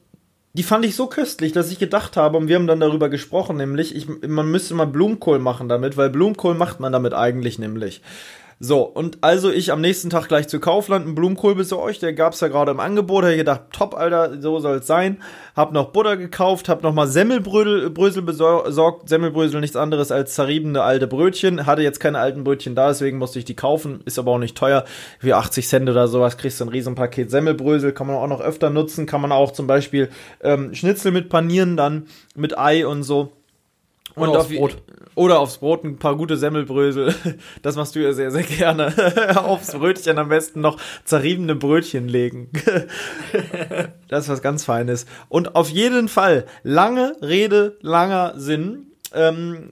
die 0.54 0.62
fand 0.62 0.84
ich 0.84 0.94
so 0.96 1.06
köstlich, 1.06 1.52
dass 1.52 1.72
ich 1.72 1.78
gedacht 1.78 2.18
habe, 2.18 2.36
und 2.36 2.48
wir 2.48 2.56
haben 2.56 2.66
dann 2.66 2.80
darüber 2.80 3.08
gesprochen, 3.08 3.56
nämlich, 3.56 3.96
ich, 3.96 4.06
man 4.06 4.50
müsste 4.50 4.74
mal 4.74 4.86
Blumenkohl 4.86 5.38
machen 5.38 5.68
damit, 5.68 5.96
weil 5.96 6.10
Blumenkohl 6.10 6.54
macht 6.54 6.78
man 6.78 6.92
damit 6.92 7.14
eigentlich 7.14 7.58
nämlich. 7.58 8.02
So, 8.64 8.82
und 8.82 9.18
also 9.22 9.50
ich 9.50 9.72
am 9.72 9.80
nächsten 9.80 10.08
Tag 10.08 10.28
gleich 10.28 10.46
zu 10.46 10.60
Kaufland 10.60 11.04
einen 11.04 11.16
Blumenkohl 11.16 11.56
besorgt, 11.56 12.00
der 12.00 12.12
gab's 12.12 12.38
ja 12.38 12.46
gerade 12.46 12.70
im 12.70 12.78
Angebot, 12.78 13.24
habe 13.24 13.32
ich 13.32 13.38
gedacht, 13.38 13.62
top, 13.72 13.92
Alter, 13.96 14.40
so 14.40 14.60
soll's 14.60 14.86
sein. 14.86 15.20
Hab 15.56 15.72
noch 15.72 15.88
Butter 15.88 16.16
gekauft, 16.16 16.68
hab 16.68 16.84
noch 16.84 16.94
mal 16.94 17.08
Semmelbrösel 17.08 18.22
besorgt, 18.22 19.08
Semmelbrösel 19.08 19.60
nichts 19.60 19.74
anderes 19.74 20.12
als 20.12 20.34
zerriebene 20.34 20.80
alte 20.80 21.08
Brötchen, 21.08 21.66
hatte 21.66 21.82
jetzt 21.82 21.98
keine 21.98 22.20
alten 22.20 22.44
Brötchen 22.44 22.76
da, 22.76 22.86
deswegen 22.86 23.18
musste 23.18 23.40
ich 23.40 23.44
die 23.44 23.56
kaufen, 23.56 24.00
ist 24.04 24.20
aber 24.20 24.30
auch 24.30 24.38
nicht 24.38 24.56
teuer, 24.56 24.84
wie 25.18 25.34
80 25.34 25.66
Cent 25.66 25.90
oder 25.90 26.06
sowas, 26.06 26.36
kriegst 26.36 26.60
du 26.60 26.64
ein 26.64 26.68
Riesenpaket 26.68 27.32
Semmelbrösel, 27.32 27.90
kann 27.90 28.06
man 28.06 28.14
auch 28.14 28.28
noch 28.28 28.40
öfter 28.40 28.70
nutzen, 28.70 29.06
kann 29.06 29.22
man 29.22 29.32
auch 29.32 29.50
zum 29.50 29.66
Beispiel 29.66 30.08
ähm, 30.40 30.72
Schnitzel 30.72 31.10
mit 31.10 31.30
panieren, 31.30 31.76
dann 31.76 32.06
mit 32.36 32.56
Ei 32.56 32.86
und 32.86 33.02
so. 33.02 33.32
Und 34.14 34.28
oder 34.28 34.40
aufs 34.40 34.48
Brot. 34.48 34.76
Oder 35.14 35.38
aufs 35.40 35.58
Brot 35.58 35.84
ein 35.84 35.98
paar 35.98 36.16
gute 36.16 36.36
Semmelbrösel. 36.36 37.14
Das 37.62 37.76
machst 37.76 37.94
du 37.94 38.00
ja 38.00 38.12
sehr, 38.12 38.30
sehr 38.30 38.42
gerne. 38.42 38.92
aufs 39.44 39.72
Brötchen 39.72 40.18
am 40.18 40.28
besten 40.28 40.60
noch 40.60 40.78
zerriebene 41.04 41.54
Brötchen 41.54 42.08
legen. 42.08 42.50
das 44.08 44.24
ist 44.24 44.28
was 44.30 44.42
ganz 44.42 44.64
Feines. 44.64 45.06
Und 45.28 45.54
auf 45.54 45.68
jeden 45.68 46.08
Fall, 46.08 46.46
lange 46.62 47.16
Rede, 47.22 47.78
langer 47.80 48.34
Sinn. 48.36 48.86
Ähm, 49.14 49.70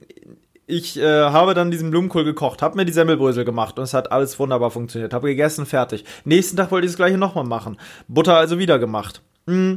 ich 0.67 0.97
äh, 0.97 1.03
habe 1.03 1.53
dann 1.53 1.69
diesen 1.69 1.91
Blumenkohl 1.91 2.23
gekocht, 2.23 2.61
habe 2.61 2.77
mir 2.77 2.85
die 2.85 2.93
Semmelbrösel 2.93 3.43
gemacht 3.43 3.77
und 3.77 3.83
es 3.83 3.93
hat 3.93 4.11
alles 4.11 4.39
wunderbar 4.39 4.71
funktioniert. 4.71 5.13
Habe 5.13 5.27
gegessen, 5.27 5.65
fertig. 5.65 6.05
Nächsten 6.23 6.55
Tag 6.55 6.71
wollte 6.71 6.85
ich 6.85 6.91
das 6.91 6.97
gleiche 6.97 7.17
nochmal 7.17 7.43
machen. 7.43 7.77
Butter 8.07 8.37
also 8.37 8.57
wieder 8.57 8.79
gemacht. 8.79 9.21
Mm. 9.47 9.75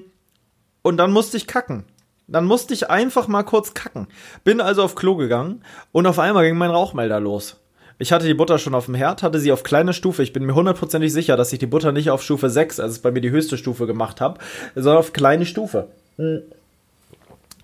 Und 0.83 0.98
dann 0.98 1.12
musste 1.12 1.37
ich 1.37 1.46
kacken. 1.46 1.85
Dann 2.27 2.47
musste 2.47 2.73
ich 2.75 2.91
einfach 2.91 3.29
mal 3.29 3.43
kurz 3.43 3.75
kacken. 3.75 4.07
Bin 4.45 4.61
also 4.61 4.83
auf 4.83 4.95
Klo 4.95 5.17
gegangen 5.17 5.63
und 5.93 6.07
auf 6.07 6.19
einmal 6.19 6.45
ging 6.45 6.57
mein 6.57 6.71
Rauchmelder 6.71 7.21
los. 7.21 7.61
Ich 7.99 8.13
hatte 8.13 8.27
die 8.27 8.35
Butter 8.35 8.59
schon 8.59 8.75
auf 8.75 8.87
dem 8.87 8.95
Herd, 8.95 9.23
hatte 9.23 9.39
sie 9.39 9.53
auf 9.53 9.63
kleine 9.63 9.93
Stufe. 9.93 10.23
Ich 10.23 10.33
bin 10.33 10.45
mir 10.45 10.55
hundertprozentig 10.55 11.13
sicher, 11.13 11.37
dass 11.37 11.53
ich 11.53 11.59
die 11.61 11.67
Butter 11.67 11.93
nicht 11.93 12.11
auf 12.11 12.23
Stufe 12.23 12.51
6, 12.51 12.81
also 12.81 13.01
bei 13.03 13.13
mir 13.13 13.21
die 13.21 13.31
höchste 13.31 13.57
Stufe 13.57 13.87
gemacht 13.87 14.21
habe, 14.21 14.41
sondern 14.75 14.97
auf 14.97 15.13
kleine 15.13 15.47
Stufe. 15.47 15.89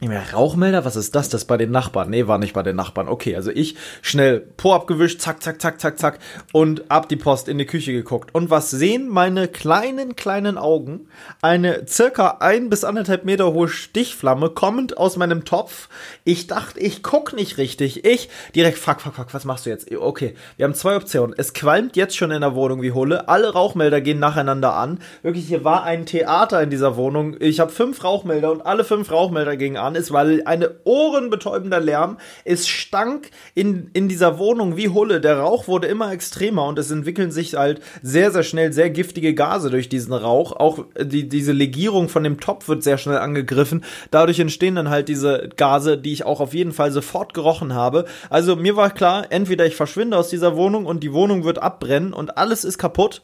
Hm. 0.00 0.12
Rauchmelder, 0.32 0.86
was 0.86 0.96
ist 0.96 1.14
das? 1.14 1.28
Das 1.28 1.44
bei 1.44 1.58
den 1.58 1.70
Nachbarn. 1.70 2.08
Nee, 2.08 2.26
war 2.26 2.38
nicht 2.38 2.54
bei 2.54 2.62
den 2.62 2.76
Nachbarn. 2.76 3.08
Okay, 3.08 3.36
also 3.36 3.50
ich 3.50 3.76
schnell 4.00 4.40
Po 4.40 4.72
abgewischt, 4.72 5.20
zack, 5.20 5.42
zack, 5.42 5.60
zack, 5.60 5.78
zack, 5.78 5.98
zack 5.98 6.18
und 6.52 6.90
ab 6.90 7.08
die 7.10 7.16
Post 7.16 7.48
in 7.48 7.58
die 7.58 7.66
Küche 7.66 7.92
geguckt. 7.92 8.34
Und 8.34 8.48
was 8.48 8.70
sehen 8.70 9.08
meine 9.08 9.46
kleinen, 9.46 10.16
kleinen 10.16 10.56
Augen? 10.56 11.08
Eine 11.42 11.86
circa 11.86 12.38
ein 12.40 12.70
bis 12.70 12.82
anderthalb 12.82 13.24
Meter 13.24 13.52
hohe 13.52 13.68
Stichflamme 13.68 14.48
kommend 14.50 14.96
aus 14.96 15.18
meinem 15.18 15.44
Topf. 15.44 15.88
Ich 16.24 16.46
dachte, 16.46 16.80
ich 16.80 17.02
guck 17.02 17.34
nicht 17.34 17.58
richtig. 17.58 18.04
Ich 18.06 18.30
direkt, 18.54 18.78
fuck, 18.78 19.02
fuck, 19.02 19.14
fuck, 19.14 19.34
was 19.34 19.44
machst 19.44 19.66
du 19.66 19.70
jetzt? 19.70 19.94
Okay, 19.94 20.34
wir 20.56 20.64
haben 20.64 20.74
zwei 20.74 20.96
Optionen. 20.96 21.34
Es 21.36 21.52
qualmt 21.52 21.96
jetzt 21.96 22.16
schon 22.16 22.30
in 22.30 22.40
der 22.40 22.54
Wohnung 22.54 22.80
wie 22.80 22.92
Hulle. 22.92 23.28
Alle 23.28 23.52
Rauchmelder 23.52 24.00
gehen 24.00 24.18
nacheinander 24.18 24.74
an. 24.74 25.00
Wirklich, 25.22 25.46
hier 25.46 25.62
war 25.62 25.84
ein 25.84 26.06
Theater 26.06 26.62
in 26.62 26.70
dieser 26.70 26.96
Wohnung. 26.96 27.36
Ich 27.38 27.60
habe 27.60 27.70
fünf 27.70 28.02
Rauchmelder 28.02 28.50
und 28.50 28.64
alle 28.64 28.84
fünf 28.84 29.10
Rauchmelder 29.10 29.58
gingen 29.58 29.76
an 29.76 29.89
an 29.90 29.96
ist, 29.96 30.12
weil 30.12 30.42
eine 30.44 30.76
ohrenbetäubender 30.84 31.80
Lärm. 31.80 32.18
Es 32.44 32.68
stank 32.68 33.30
in, 33.54 33.90
in 33.92 34.08
dieser 34.08 34.38
Wohnung 34.38 34.76
wie 34.76 34.88
Hulle. 34.88 35.20
Der 35.20 35.38
Rauch 35.38 35.68
wurde 35.68 35.88
immer 35.88 36.12
extremer 36.12 36.66
und 36.66 36.78
es 36.78 36.90
entwickeln 36.90 37.30
sich 37.30 37.54
halt 37.54 37.80
sehr, 38.02 38.30
sehr 38.30 38.42
schnell 38.42 38.72
sehr 38.72 38.90
giftige 38.90 39.34
Gase 39.34 39.70
durch 39.70 39.88
diesen 39.88 40.12
Rauch. 40.12 40.52
Auch 40.52 40.86
die, 41.00 41.28
diese 41.28 41.52
Legierung 41.52 42.08
von 42.08 42.24
dem 42.24 42.40
Topf 42.40 42.68
wird 42.68 42.82
sehr 42.82 42.98
schnell 42.98 43.18
angegriffen. 43.18 43.84
Dadurch 44.10 44.38
entstehen 44.38 44.76
dann 44.76 44.90
halt 44.90 45.08
diese 45.08 45.48
Gase, 45.56 45.98
die 45.98 46.12
ich 46.12 46.24
auch 46.24 46.40
auf 46.40 46.54
jeden 46.54 46.72
Fall 46.72 46.92
sofort 46.92 47.34
gerochen 47.34 47.74
habe. 47.74 48.04
Also 48.28 48.56
mir 48.56 48.76
war 48.76 48.90
klar, 48.90 49.26
entweder 49.30 49.66
ich 49.66 49.76
verschwinde 49.76 50.16
aus 50.16 50.28
dieser 50.28 50.56
Wohnung 50.56 50.86
und 50.86 51.02
die 51.02 51.12
Wohnung 51.12 51.44
wird 51.44 51.60
abbrennen 51.60 52.12
und 52.12 52.38
alles 52.38 52.64
ist 52.64 52.78
kaputt. 52.78 53.22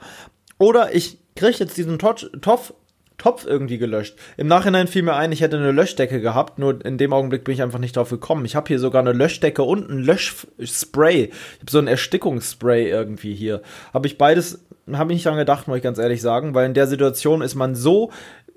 Oder 0.59 0.95
ich 0.95 1.19
kriege 1.35 1.59
jetzt 1.59 1.77
diesen 1.77 1.99
Topf 1.99 2.73
Topf 3.19 3.47
irgendwie 3.47 3.79
gelöscht. 3.79 4.17
Im 4.37 4.47
Nachhinein 4.47 4.89
fiel 4.89 5.03
mir 5.03 5.15
ein, 5.15 5.33
ich 5.33 5.41
hätte 5.41 5.57
eine 5.57 5.73
Löschdecke 5.73 6.21
gehabt, 6.21 6.59
nur 6.59 6.85
in 6.85 6.99
dem 6.99 7.13
Augenblick 7.13 7.45
bin 7.45 7.55
ich 7.55 7.63
einfach 7.63 7.79
nicht 7.79 7.97
drauf 7.97 8.11
gekommen. 8.11 8.45
Ich 8.45 8.57
habe 8.57 8.69
hier 8.69 8.79
sogar 8.79 9.01
eine 9.01 9.13
Löschdecke 9.13 9.63
und 9.63 9.89
ein 9.89 9.99
Löschspray. 9.99 11.25
Ich 11.25 11.61
habe 11.61 11.71
so 11.71 11.79
ein 11.79 11.87
Erstickungsspray 11.87 12.89
irgendwie 12.89 13.35
hier. 13.35 13.63
Habe 13.95 14.07
ich 14.07 14.19
beides, 14.19 14.65
habe 14.93 15.13
ich 15.13 15.17
nicht 15.17 15.27
dran 15.27 15.39
gedacht, 15.39 15.67
muss 15.67 15.79
ich 15.79 15.83
ganz 15.83 15.99
ehrlich 15.99 16.21
sagen, 16.21 16.55
weil 16.55 16.67
in 16.67 16.75
der 16.75 16.87
Situation 16.87 17.41
ist 17.43 17.55
man 17.55 17.75
so 17.75 18.11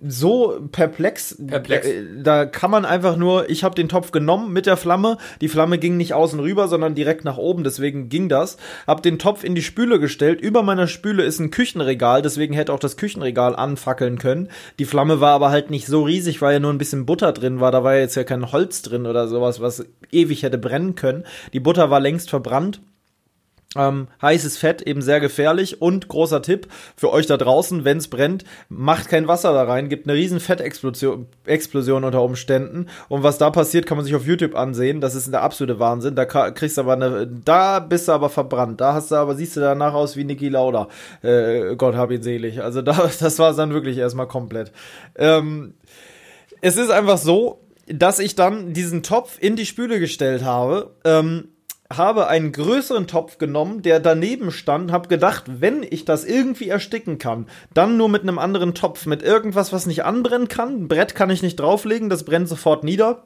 so 0.06 0.60
perplex. 0.72 1.38
Perplex. 1.46 1.88
Äh, 1.88 2.04
da 2.22 2.46
kann 2.46 2.72
man 2.72 2.86
einfach 2.86 3.16
nur, 3.16 3.50
ich 3.50 3.64
habe 3.64 3.76
den 3.76 3.90
Topf 3.90 4.12
genommen 4.12 4.54
mit 4.54 4.66
der 4.66 4.78
Flamme. 4.78 5.18
Die 5.42 5.48
Flamme 5.48 5.78
ging 5.78 5.98
nicht 5.98 6.14
außen 6.14 6.40
rüber, 6.40 6.68
sondern 6.68 6.96
direkt 6.96 7.26
nach 7.26 7.38
oben, 7.38 7.64
deswegen 7.64 8.10
ging 8.10 8.30
das. 8.30 8.58
Hab 8.88 9.04
den 9.04 9.20
Topf 9.20 9.44
in 9.44 9.56
die 9.56 9.62
Spüle 9.62 10.00
gestellt. 10.00 10.42
Über 10.42 10.64
meiner 10.64 10.88
Spüle 10.88 11.24
ist 11.24 11.40
ein 11.40 11.52
Küchenregal, 11.52 12.22
deswegen 12.22 12.54
hätte 12.54 12.74
auch 12.74 12.80
das 12.80 12.98
Küchenregal 12.98 13.56
anfackeln 13.56 14.18
können. 14.18 14.50
Die 14.80 14.86
Flamme 14.86 15.22
war 15.22 15.34
aber 15.34 15.50
halt 15.50 15.70
nicht 15.70 15.88
so 15.88 16.04
riesig, 16.04 16.42
weil 16.42 16.54
ja 16.54 16.60
nur 16.60 16.72
ein 16.72 16.78
bisschen 16.78 17.06
Butter 17.06 17.32
drin 17.32 17.60
war. 17.60 17.72
Da 17.72 17.84
war 17.84 17.96
jetzt 17.96 18.16
ja 18.16 18.24
kein 18.24 18.52
Holz 18.52 18.82
drin 18.82 19.06
oder 19.06 19.28
sowas, 19.28 19.60
was 19.60 19.86
ewig 20.12 20.44
hätte 20.44 20.58
brennen 20.58 20.96
können. 20.96 21.26
Die 21.54 21.60
Butter 21.60 21.90
war 21.90 22.00
längst 22.00 22.30
verbrannt. 22.30 22.82
Ähm, 23.76 24.08
heißes 24.20 24.58
Fett 24.58 24.82
eben 24.82 25.04
sehr 25.04 25.20
gefährlich. 25.20 25.80
Und 25.80 26.08
großer 26.08 26.42
Tipp 26.42 26.68
für 26.96 27.12
euch 27.12 27.28
da 27.28 27.38
draußen, 27.38 27.86
wenn 27.86 27.98
es 27.98 28.08
brennt, 28.08 28.44
macht 28.68 29.10
kein 29.10 29.28
Wasser 29.28 29.54
da 29.54 29.64
rein, 29.64 29.90
gibt 29.90 30.08
eine 30.08 30.18
riesen 30.18 30.40
Fettexplosion 30.40 31.28
Explosion 31.46 32.04
unter 32.04 32.24
Umständen. 32.24 32.88
Und 33.10 33.22
was 33.22 33.38
da 33.38 33.52
passiert, 33.52 33.86
kann 33.86 33.98
man 33.98 34.06
sich 34.06 34.16
auf 34.16 34.26
YouTube 34.26 34.56
ansehen, 34.56 35.02
das 35.02 35.14
ist 35.14 35.32
der 35.32 35.44
absolute 35.44 35.80
Wahnsinn, 35.80 36.16
da 36.16 36.26
kriegst 36.26 36.78
du 36.78 36.82
aber 36.82 36.94
eine, 36.94 37.28
da 37.28 37.80
bist 37.80 38.08
du 38.08 38.12
aber 38.12 38.30
verbrannt, 38.30 38.82
da 38.82 38.94
hast 38.94 39.12
du 39.12 39.16
aber, 39.16 39.36
siehst 39.36 39.56
du 39.56 39.60
danach 39.60 39.94
aus 39.94 40.18
wie 40.18 40.24
Niki 40.24 40.50
Lauda, 40.50 40.88
äh, 41.22 41.76
Gott 41.76 41.96
hab 41.96 42.10
ihn 42.10 42.24
selig, 42.24 42.64
also 42.64 42.82
da, 42.82 43.10
das 43.20 43.38
war 43.38 43.54
dann 43.54 43.74
wirklich 43.74 43.98
erstmal 43.98 44.28
komplett. 44.28 44.72
Ähm, 45.16 45.76
es 46.62 46.76
ist 46.76 46.90
einfach 46.90 47.20
so, 47.20 47.62
dass 47.88 48.20
ich 48.20 48.36
dann 48.36 48.74
diesen 48.74 49.04
Topf 49.04 49.38
in 49.40 49.56
die 49.56 49.66
Spüle 49.66 50.00
gestellt 50.00 50.44
habe, 50.44 50.96
ähm, 51.04 51.50
habe 51.92 52.28
einen 52.28 52.52
größeren 52.52 53.08
Topf 53.08 53.40
genommen, 53.40 53.82
der 53.82 54.00
daneben 54.00 54.52
stand, 54.52 54.92
habe 54.92 55.08
gedacht, 55.08 55.46
wenn 55.48 55.82
ich 55.82 56.06
das 56.06 56.24
irgendwie 56.24 56.70
ersticken 56.70 57.18
kann, 57.18 57.48
dann 57.74 57.98
nur 57.98 58.10
mit 58.10 58.22
einem 58.22 58.38
anderen 58.38 58.76
Topf, 58.76 59.08
mit 59.08 59.24
irgendwas, 59.24 59.74
was 59.74 59.88
nicht 59.88 60.06
anbrennen 60.06 60.48
kann. 60.48 60.84
Ein 60.84 60.88
Brett 60.88 61.16
kann 61.16 61.32
ich 61.32 61.42
nicht 61.42 61.60
drauflegen, 61.60 62.10
das 62.10 62.26
brennt 62.26 62.48
sofort 62.48 62.84
nieder. 62.84 63.24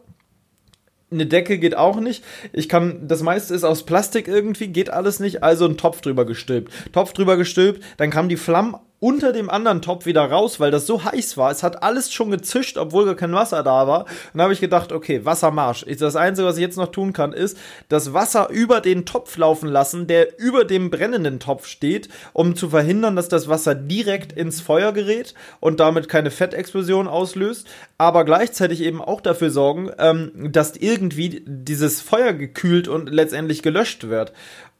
Eine 1.11 1.25
Decke 1.27 1.59
geht 1.59 1.75
auch 1.75 1.99
nicht. 1.99 2.23
Ich 2.53 2.69
kann, 2.69 3.07
das 3.07 3.21
meiste 3.21 3.53
ist 3.53 3.65
aus 3.65 3.83
Plastik 3.83 4.27
irgendwie, 4.27 4.67
geht 4.67 4.89
alles 4.89 5.19
nicht, 5.19 5.43
also 5.43 5.65
ein 5.65 5.77
Topf 5.77 6.01
drüber 6.01 6.25
gestülpt. 6.25 6.71
Topf 6.93 7.13
drüber 7.13 7.37
gestülpt, 7.37 7.83
dann 7.97 8.09
kam 8.09 8.29
die 8.29 8.37
Flammen 8.37 8.75
unter 9.03 9.33
dem 9.33 9.49
anderen 9.49 9.81
Topf 9.81 10.05
wieder 10.05 10.23
raus, 10.23 10.61
weil 10.61 10.71
das 10.71 10.87
so 10.87 11.03
heiß 11.03 11.35
war. 11.35 11.51
Es 11.51 11.61
hat 11.61 11.83
alles 11.83 12.13
schon 12.13 12.31
gezischt, 12.31 12.77
obwohl 12.77 13.03
gar 13.03 13.15
kein 13.15 13.33
Wasser 13.33 13.61
da 13.61 13.85
war. 13.85 14.03
Und 14.03 14.07
dann 14.35 14.43
habe 14.43 14.53
ich 14.53 14.61
gedacht, 14.61 14.93
okay, 14.93 15.25
Wassermarsch. 15.25 15.85
Das 15.99 16.15
Einzige, 16.15 16.47
was 16.47 16.55
ich 16.55 16.61
jetzt 16.61 16.77
noch 16.77 16.87
tun 16.87 17.11
kann, 17.11 17.33
ist 17.33 17.57
das 17.89 18.13
Wasser 18.13 18.49
über 18.49 18.79
den 18.79 19.05
Topf 19.05 19.35
laufen 19.35 19.67
lassen, 19.67 20.07
der 20.07 20.39
über 20.39 20.63
dem 20.63 20.89
brennenden 20.89 21.41
Topf 21.41 21.67
steht, 21.67 22.07
um 22.31 22.55
zu 22.55 22.69
verhindern, 22.69 23.17
dass 23.17 23.27
das 23.27 23.49
Wasser 23.49 23.75
direkt 23.75 24.31
ins 24.31 24.61
Feuer 24.61 24.93
gerät 24.93 25.33
und 25.59 25.81
damit 25.81 26.07
keine 26.07 26.31
Fettexplosion 26.31 27.09
auslöst, 27.09 27.67
aber 27.97 28.23
gleichzeitig 28.23 28.81
eben 28.81 29.01
auch 29.01 29.19
dafür 29.19 29.49
sorgen, 29.49 29.91
ähm, 29.99 30.31
dass 30.53 30.77
irgendwie 30.77 31.43
dieses 31.45 31.99
Feuer 31.99 32.31
gekühlt 32.31 32.87
und 32.87 33.09
letztendlich 33.09 33.63
gelöscht 33.63 34.07
wird. 34.07 34.31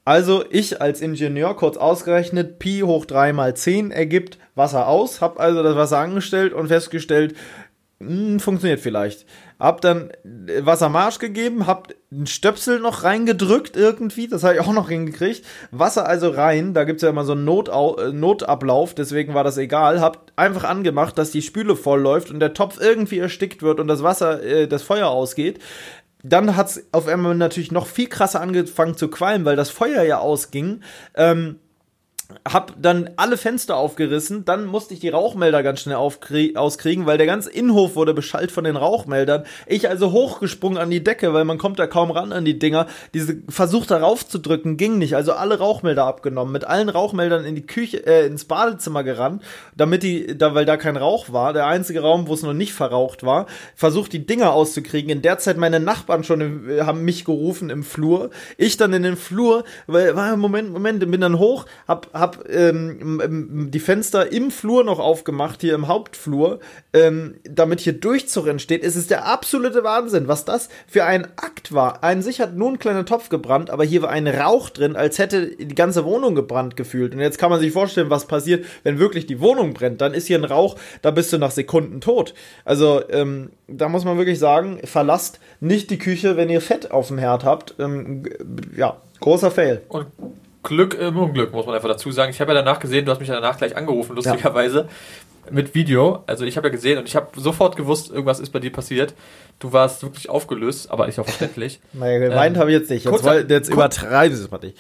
Also 0.06 0.44
ich 0.50 0.82
als 0.82 1.02
Ingenieur 1.02 1.56
kurz 1.56 1.78
ausgerechnet, 1.78 2.60
Pi 2.60 2.82
hoch 2.82 3.06
3 3.06 3.32
mal 3.32 3.56
10 3.56 3.92
ergibt 3.92 4.38
Wasser 4.54 4.88
aus, 4.88 5.22
hab 5.22 5.40
also 5.40 5.64
das 5.64 5.78
Wasser 5.78 6.00
angestellt 6.00 6.54
und 6.54 6.68
festgestellt, 6.68 7.36
mh, 8.00 8.10
hm, 8.10 8.40
funktioniert 8.42 8.82
vielleicht. 8.82 9.26
Hab 9.60 9.80
dann 9.80 10.10
äh, 10.48 10.66
Wassermarsch 10.66 11.20
gegeben, 11.20 11.68
hab 11.68 11.94
einen 12.12 12.28
Stöpsel 12.28 12.82
noch 12.82 13.04
reingedrückt 13.04 13.78
irgendwie, 13.78 14.28
das 14.28 14.44
habe 14.44 14.56
ich 14.56 14.60
auch 14.60 14.74
noch 14.74 14.90
hingekriegt. 14.90 15.46
Wasser 15.72 16.06
also 16.06 16.30
rein, 16.30 16.74
da 16.74 16.84
gibt's 16.84 17.02
ja 17.02 17.10
immer 17.10 17.24
so 17.24 17.32
einen 17.32 17.46
Notau 17.46 17.98
äh, 17.98 18.12
Notablauf, 18.12 18.94
deswegen 18.94 19.34
war 19.34 19.46
das 19.46 19.58
egal. 19.58 20.02
Hab 20.02 20.34
einfach 20.36 20.66
angemacht, 20.66 21.18
dass 21.18 21.32
die 21.32 21.42
Spüle 21.42 21.78
voll 21.78 22.02
läuft 22.02 22.30
und 22.30 22.42
der 22.42 22.54
Topf 22.54 22.78
irgendwie 22.82 23.20
erstickt 23.20 23.62
wird 23.62 23.80
und 23.80 23.88
das 23.88 24.04
Wasser, 24.04 24.44
äh, 24.44 24.68
das 24.68 24.84
Feuer 24.84 25.08
ausgeht 25.08 25.60
dann 26.24 26.56
hat 26.56 26.70
es 26.70 26.88
auf 26.94 27.08
einmal 27.08 27.36
natürlich 27.36 27.72
noch 27.72 27.86
viel 27.86 28.08
krasser 28.08 28.40
angefangen 28.40 28.96
zu 28.96 29.10
qualmen, 29.10 29.46
weil 29.46 29.58
das 29.58 29.70
Feuer 29.70 30.04
ja 30.04 30.20
ausging. 30.20 30.82
Ähm, 31.16 31.60
hab 32.48 32.74
dann 32.82 33.10
alle 33.16 33.38
Fenster 33.38 33.78
aufgerissen, 33.78 34.46
dann 34.46 34.66
musste 34.66 34.94
ich 34.94 35.00
die 35.00 35.10
Rauchmelder 35.10 35.64
ganz 35.64 35.82
schnell 35.82 35.96
auskriegen, 35.96 37.06
weil 37.06 37.18
der 37.18 37.28
ganze 37.28 37.52
Innenhof 37.52 37.96
wurde 37.96 38.14
beschallt 38.14 38.52
von 38.52 38.64
den 38.64 38.76
Rauchmeldern. 38.76 39.46
Ich 39.66 39.90
also 39.90 40.12
hochgesprungen 40.12 40.78
an 40.78 40.90
die 40.90 41.04
Decke, 41.04 41.34
weil 41.34 41.46
man 41.46 41.58
kommt 41.58 41.80
da 41.80 41.88
kaum 41.88 42.12
ran 42.12 42.32
an 42.32 42.46
die 42.46 42.60
Dinger. 42.60 42.88
Diese 43.14 43.38
Versuch 43.50 43.86
darauf 43.86 44.28
zu 44.28 44.40
drücken 44.40 44.78
ging 44.78 44.98
nicht, 44.98 45.16
also 45.16 45.34
alle 45.34 45.60
Rauchmelder 45.60 46.06
abgenommen, 46.06 46.52
mit 46.52 46.66
allen 46.66 46.90
Rauchmeldern 46.90 47.46
in 47.46 47.56
die 47.56 47.66
Küche, 47.66 48.06
äh, 48.06 48.26
ins 48.26 48.46
Badezimmer 48.46 49.04
gerannt, 49.04 49.44
damit 49.76 50.04
die, 50.04 50.38
da, 50.38 50.56
weil 50.56 50.66
da 50.66 50.78
kein 50.78 50.98
Rauch 50.98 51.32
war, 51.32 51.54
der 51.54 51.68
einzige 51.68 52.02
Raum, 52.02 52.28
wo 52.28 52.34
es 52.34 52.44
noch 52.44 52.54
nicht 52.54 52.74
verraucht 52.74 53.24
war, 53.24 53.48
versucht 53.76 54.14
die 54.14 54.26
Dinger 54.26 54.54
auszukriegen. 54.54 55.10
In 55.10 55.22
der 55.22 55.38
Zeit 55.40 55.58
meine 55.58 55.80
Nachbarn 55.80 56.24
schon 56.24 56.42
im, 56.42 56.70
äh, 56.70 56.82
haben 56.82 57.04
mich 57.04 57.26
gerufen 57.26 57.70
im 57.70 57.84
Flur. 57.84 58.30
Ich 58.58 58.78
dann 58.78 58.94
in 58.94 59.04
den 59.04 59.18
Flur, 59.18 59.64
weil, 59.88 60.14
Moment, 60.38 60.72
Moment, 60.72 61.00
bin 61.00 61.22
dann 61.22 61.40
hoch, 61.40 61.66
hab, 61.88 62.13
hab 62.14 62.48
ähm, 62.48 63.70
die 63.72 63.80
Fenster 63.80 64.32
im 64.32 64.52
Flur 64.52 64.84
noch 64.84 65.00
aufgemacht, 65.00 65.62
hier 65.62 65.74
im 65.74 65.88
Hauptflur, 65.88 66.60
ähm, 66.94 67.36
damit 67.44 67.80
hier 67.80 67.94
Durchzug 67.94 68.48
entsteht. 68.48 68.84
Es 68.84 68.96
ist 68.96 69.10
der 69.10 69.26
absolute 69.26 69.84
Wahnsinn, 69.84 70.28
was 70.28 70.46
das 70.46 70.70
für 70.88 71.06
ein 71.06 71.26
Akt 71.38 71.74
war. 71.74 72.04
Ein 72.04 72.22
sich 72.22 72.40
hat 72.40 72.56
nur 72.56 72.70
ein 72.70 72.80
kleiner 72.80 73.06
Topf 73.06 73.30
gebrannt, 73.30 73.72
aber 73.72 73.84
hier 73.84 74.04
war 74.04 74.10
ein 74.10 74.28
Rauch 74.28 74.70
drin, 74.70 74.96
als 74.96 75.18
hätte 75.18 75.56
die 75.56 75.76
ganze 75.76 76.06
Wohnung 76.06 76.36
gebrannt 76.36 76.78
gefühlt. 76.78 77.16
Und 77.16 77.20
jetzt 77.20 77.40
kann 77.40 77.50
man 77.50 77.60
sich 77.60 77.72
vorstellen, 77.72 78.12
was 78.12 78.28
passiert, 78.28 78.66
wenn 78.84 79.00
wirklich 79.00 79.26
die 79.26 79.40
Wohnung 79.40 79.74
brennt. 79.74 80.00
Dann 80.00 80.14
ist 80.14 80.28
hier 80.28 80.38
ein 80.38 80.46
Rauch, 80.46 80.78
da 81.02 81.10
bist 81.10 81.34
du 81.34 81.40
nach 81.40 81.52
Sekunden 81.52 82.00
tot. 82.00 82.36
Also 82.64 83.02
ähm, 83.10 83.50
da 83.68 83.90
muss 83.90 84.06
man 84.06 84.18
wirklich 84.18 84.38
sagen, 84.38 84.80
verlasst 84.84 85.40
nicht 85.60 85.90
die 85.90 85.98
Küche, 85.98 86.38
wenn 86.38 86.50
ihr 86.50 86.62
Fett 86.62 86.92
auf 86.92 87.08
dem 87.08 87.18
Herd 87.18 87.44
habt. 87.44 87.74
Ähm, 87.80 88.24
ja, 88.76 88.98
großer 89.20 89.50
Fail. 89.50 89.82
Und 89.90 90.08
Glück 90.64 90.94
im 91.00 91.18
Unglück, 91.18 91.52
muss 91.52 91.66
man 91.66 91.76
einfach 91.76 91.90
dazu 91.90 92.12
sagen. 92.12 92.32
Ich 92.32 92.42
habe 92.42 92.54
ja 92.54 92.62
danach 92.62 92.80
gesehen, 92.80 93.06
du 93.06 93.12
hast 93.12 93.20
mich 93.20 93.28
ja 93.30 93.36
danach 93.36 93.58
gleich 93.58 93.76
angerufen, 93.76 94.16
lustigerweise, 94.16 94.88
ja. 95.46 95.52
mit 95.52 95.76
Video. 95.76 96.24
Also 96.26 96.46
ich 96.46 96.58
habe 96.58 96.68
ja 96.68 96.72
gesehen 96.72 96.98
und 96.98 97.08
ich 97.08 97.16
habe 97.16 97.28
sofort 97.40 97.76
gewusst, 97.76 98.10
irgendwas 98.10 98.40
ist 98.40 98.52
bei 98.52 98.60
dir 98.60 98.72
passiert. 98.72 99.14
Du 99.60 99.74
warst 99.74 100.02
wirklich 100.04 100.30
aufgelöst, 100.30 100.90
aber 100.90 101.08
ist 101.08 101.20
auch 101.20 101.26
verständlich. 101.26 101.82
naja, 101.94 102.20
gemeint 102.20 102.56
ähm, 102.56 102.62
habe 102.62 102.72
ich 102.72 102.80
jetzt 102.80 102.90
nicht. 102.90 103.06
Jetzt, 103.06 103.12
kurzer, 103.12 103.48
jetzt 103.48 103.70
übertreibe 103.70 104.34
ich 104.34 104.40
es 104.40 104.50
mal 104.50 104.60
nicht. 104.60 104.78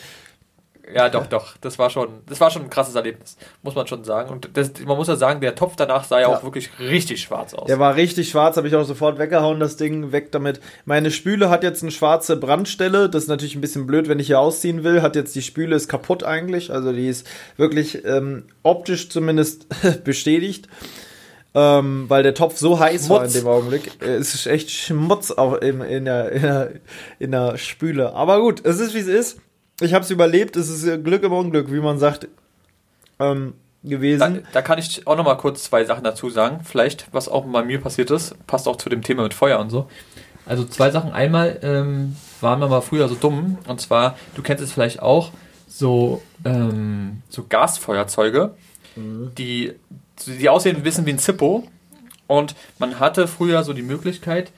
Ja, 0.91 1.07
doch, 1.07 1.27
doch. 1.27 1.55
Das 1.61 1.79
war 1.79 1.89
schon, 1.89 2.09
das 2.27 2.41
war 2.41 2.51
schon 2.51 2.63
ein 2.63 2.69
krasses 2.69 2.93
Erlebnis, 2.95 3.37
muss 3.61 3.73
man 3.73 3.87
schon 3.87 4.03
sagen. 4.03 4.29
Und 4.29 4.49
das, 4.53 4.71
man 4.85 4.97
muss 4.97 5.07
ja 5.07 5.15
sagen, 5.15 5.39
der 5.39 5.55
Topf 5.55 5.75
danach 5.77 6.03
sah 6.03 6.19
ja, 6.19 6.29
ja. 6.29 6.37
auch 6.37 6.43
wirklich 6.43 6.69
richtig 6.77 7.21
schwarz 7.21 7.53
aus. 7.53 7.67
Der 7.67 7.79
war 7.79 7.95
richtig 7.95 8.29
schwarz, 8.29 8.57
habe 8.57 8.67
ich 8.67 8.75
auch 8.75 8.83
sofort 8.83 9.17
weggehauen, 9.17 9.61
das 9.61 9.77
Ding 9.77 10.11
weg 10.11 10.33
damit. 10.33 10.59
Meine 10.83 11.09
Spüle 11.11 11.49
hat 11.49 11.63
jetzt 11.63 11.83
eine 11.83 11.91
schwarze 11.91 12.35
Brandstelle. 12.35 13.09
Das 13.09 13.23
ist 13.23 13.29
natürlich 13.29 13.55
ein 13.55 13.61
bisschen 13.61 13.87
blöd, 13.87 14.09
wenn 14.09 14.19
ich 14.19 14.27
hier 14.27 14.39
ausziehen 14.39 14.83
will. 14.83 15.01
Hat 15.01 15.15
jetzt 15.15 15.33
die 15.35 15.41
Spüle 15.41 15.75
ist 15.75 15.87
kaputt 15.87 16.23
eigentlich. 16.23 16.71
Also 16.71 16.91
die 16.91 17.07
ist 17.07 17.27
wirklich 17.55 18.03
ähm, 18.03 18.45
optisch 18.61 19.09
zumindest 19.09 19.67
bestätigt. 20.03 20.67
Ähm, 21.55 22.05
weil 22.09 22.23
der 22.23 22.33
Topf 22.33 22.57
so 22.57 22.79
heiß 22.79 23.05
Schmutz. 23.05 23.09
war 23.09 23.25
in 23.25 23.31
dem 23.31 23.47
Augenblick. 23.47 23.91
Es 24.01 24.33
ist 24.33 24.47
echt 24.47 24.69
Schmutz 24.69 25.31
auch 25.31 25.53
in, 25.53 25.81
in, 25.81 26.05
der, 26.05 26.31
in, 26.31 26.41
der, 26.41 26.71
in 27.19 27.31
der 27.31 27.57
Spüle. 27.57 28.13
Aber 28.13 28.41
gut, 28.41 28.65
es 28.65 28.79
ist 28.79 28.95
wie 28.95 28.99
es 28.99 29.07
ist 29.07 29.39
ich 29.81 29.93
habe 29.93 30.03
es 30.03 30.11
überlebt. 30.11 30.55
Es 30.55 30.69
ist 30.69 31.03
Glück 31.03 31.23
im 31.23 31.33
Unglück, 31.33 31.71
wie 31.71 31.79
man 31.79 31.99
sagt, 31.99 32.27
ähm, 33.19 33.53
gewesen. 33.83 34.19
Da, 34.19 34.49
da, 34.53 34.61
kann 34.61 34.79
ich 34.79 35.05
auch 35.07 35.17
noch 35.17 35.25
mal 35.25 35.35
kurz 35.35 35.63
zwei 35.63 35.83
Sachen 35.85 36.03
dazu 36.03 36.29
sagen. 36.29 36.61
Vielleicht, 36.63 37.07
was 37.11 37.27
auch 37.29 37.45
bei 37.45 37.63
mir 37.63 37.81
passiert 37.81 38.11
ist, 38.11 38.35
passt 38.47 38.67
auch 38.67 38.77
zu 38.77 38.89
dem 38.89 39.01
Thema 39.01 39.23
mit 39.23 39.33
Feuer 39.33 39.59
und 39.59 39.69
so. 39.69 39.89
Also 40.45 40.65
zwei 40.65 40.91
Sachen. 40.91 41.11
Einmal 41.11 41.59
ähm, 41.63 42.15
waren 42.41 42.59
wir 42.59 42.67
mal 42.67 42.81
früher 42.81 43.07
so 43.07 43.15
dumm. 43.15 43.57
Und 43.67 43.81
zwar, 43.81 44.17
du 44.35 44.41
kennst 44.41 44.63
es 44.63 44.71
vielleicht 44.71 45.01
auch, 45.01 45.31
so, 45.67 46.21
ähm, 46.45 47.23
so 47.29 47.45
Gasfeuerzeuge, 47.47 48.53
mhm. 48.95 49.31
die, 49.37 49.73
die 50.27 50.49
aussehen 50.49 50.77
ein 50.77 50.83
bisschen 50.83 51.05
wie 51.05 51.11
ein 51.13 51.19
Zippo. 51.19 51.67
Und 52.27 52.55
man 52.79 52.99
hatte 52.99 53.27
früher 53.27 53.63
so 53.63 53.73
die 53.73 53.81
Möglichkeit, 53.81 54.51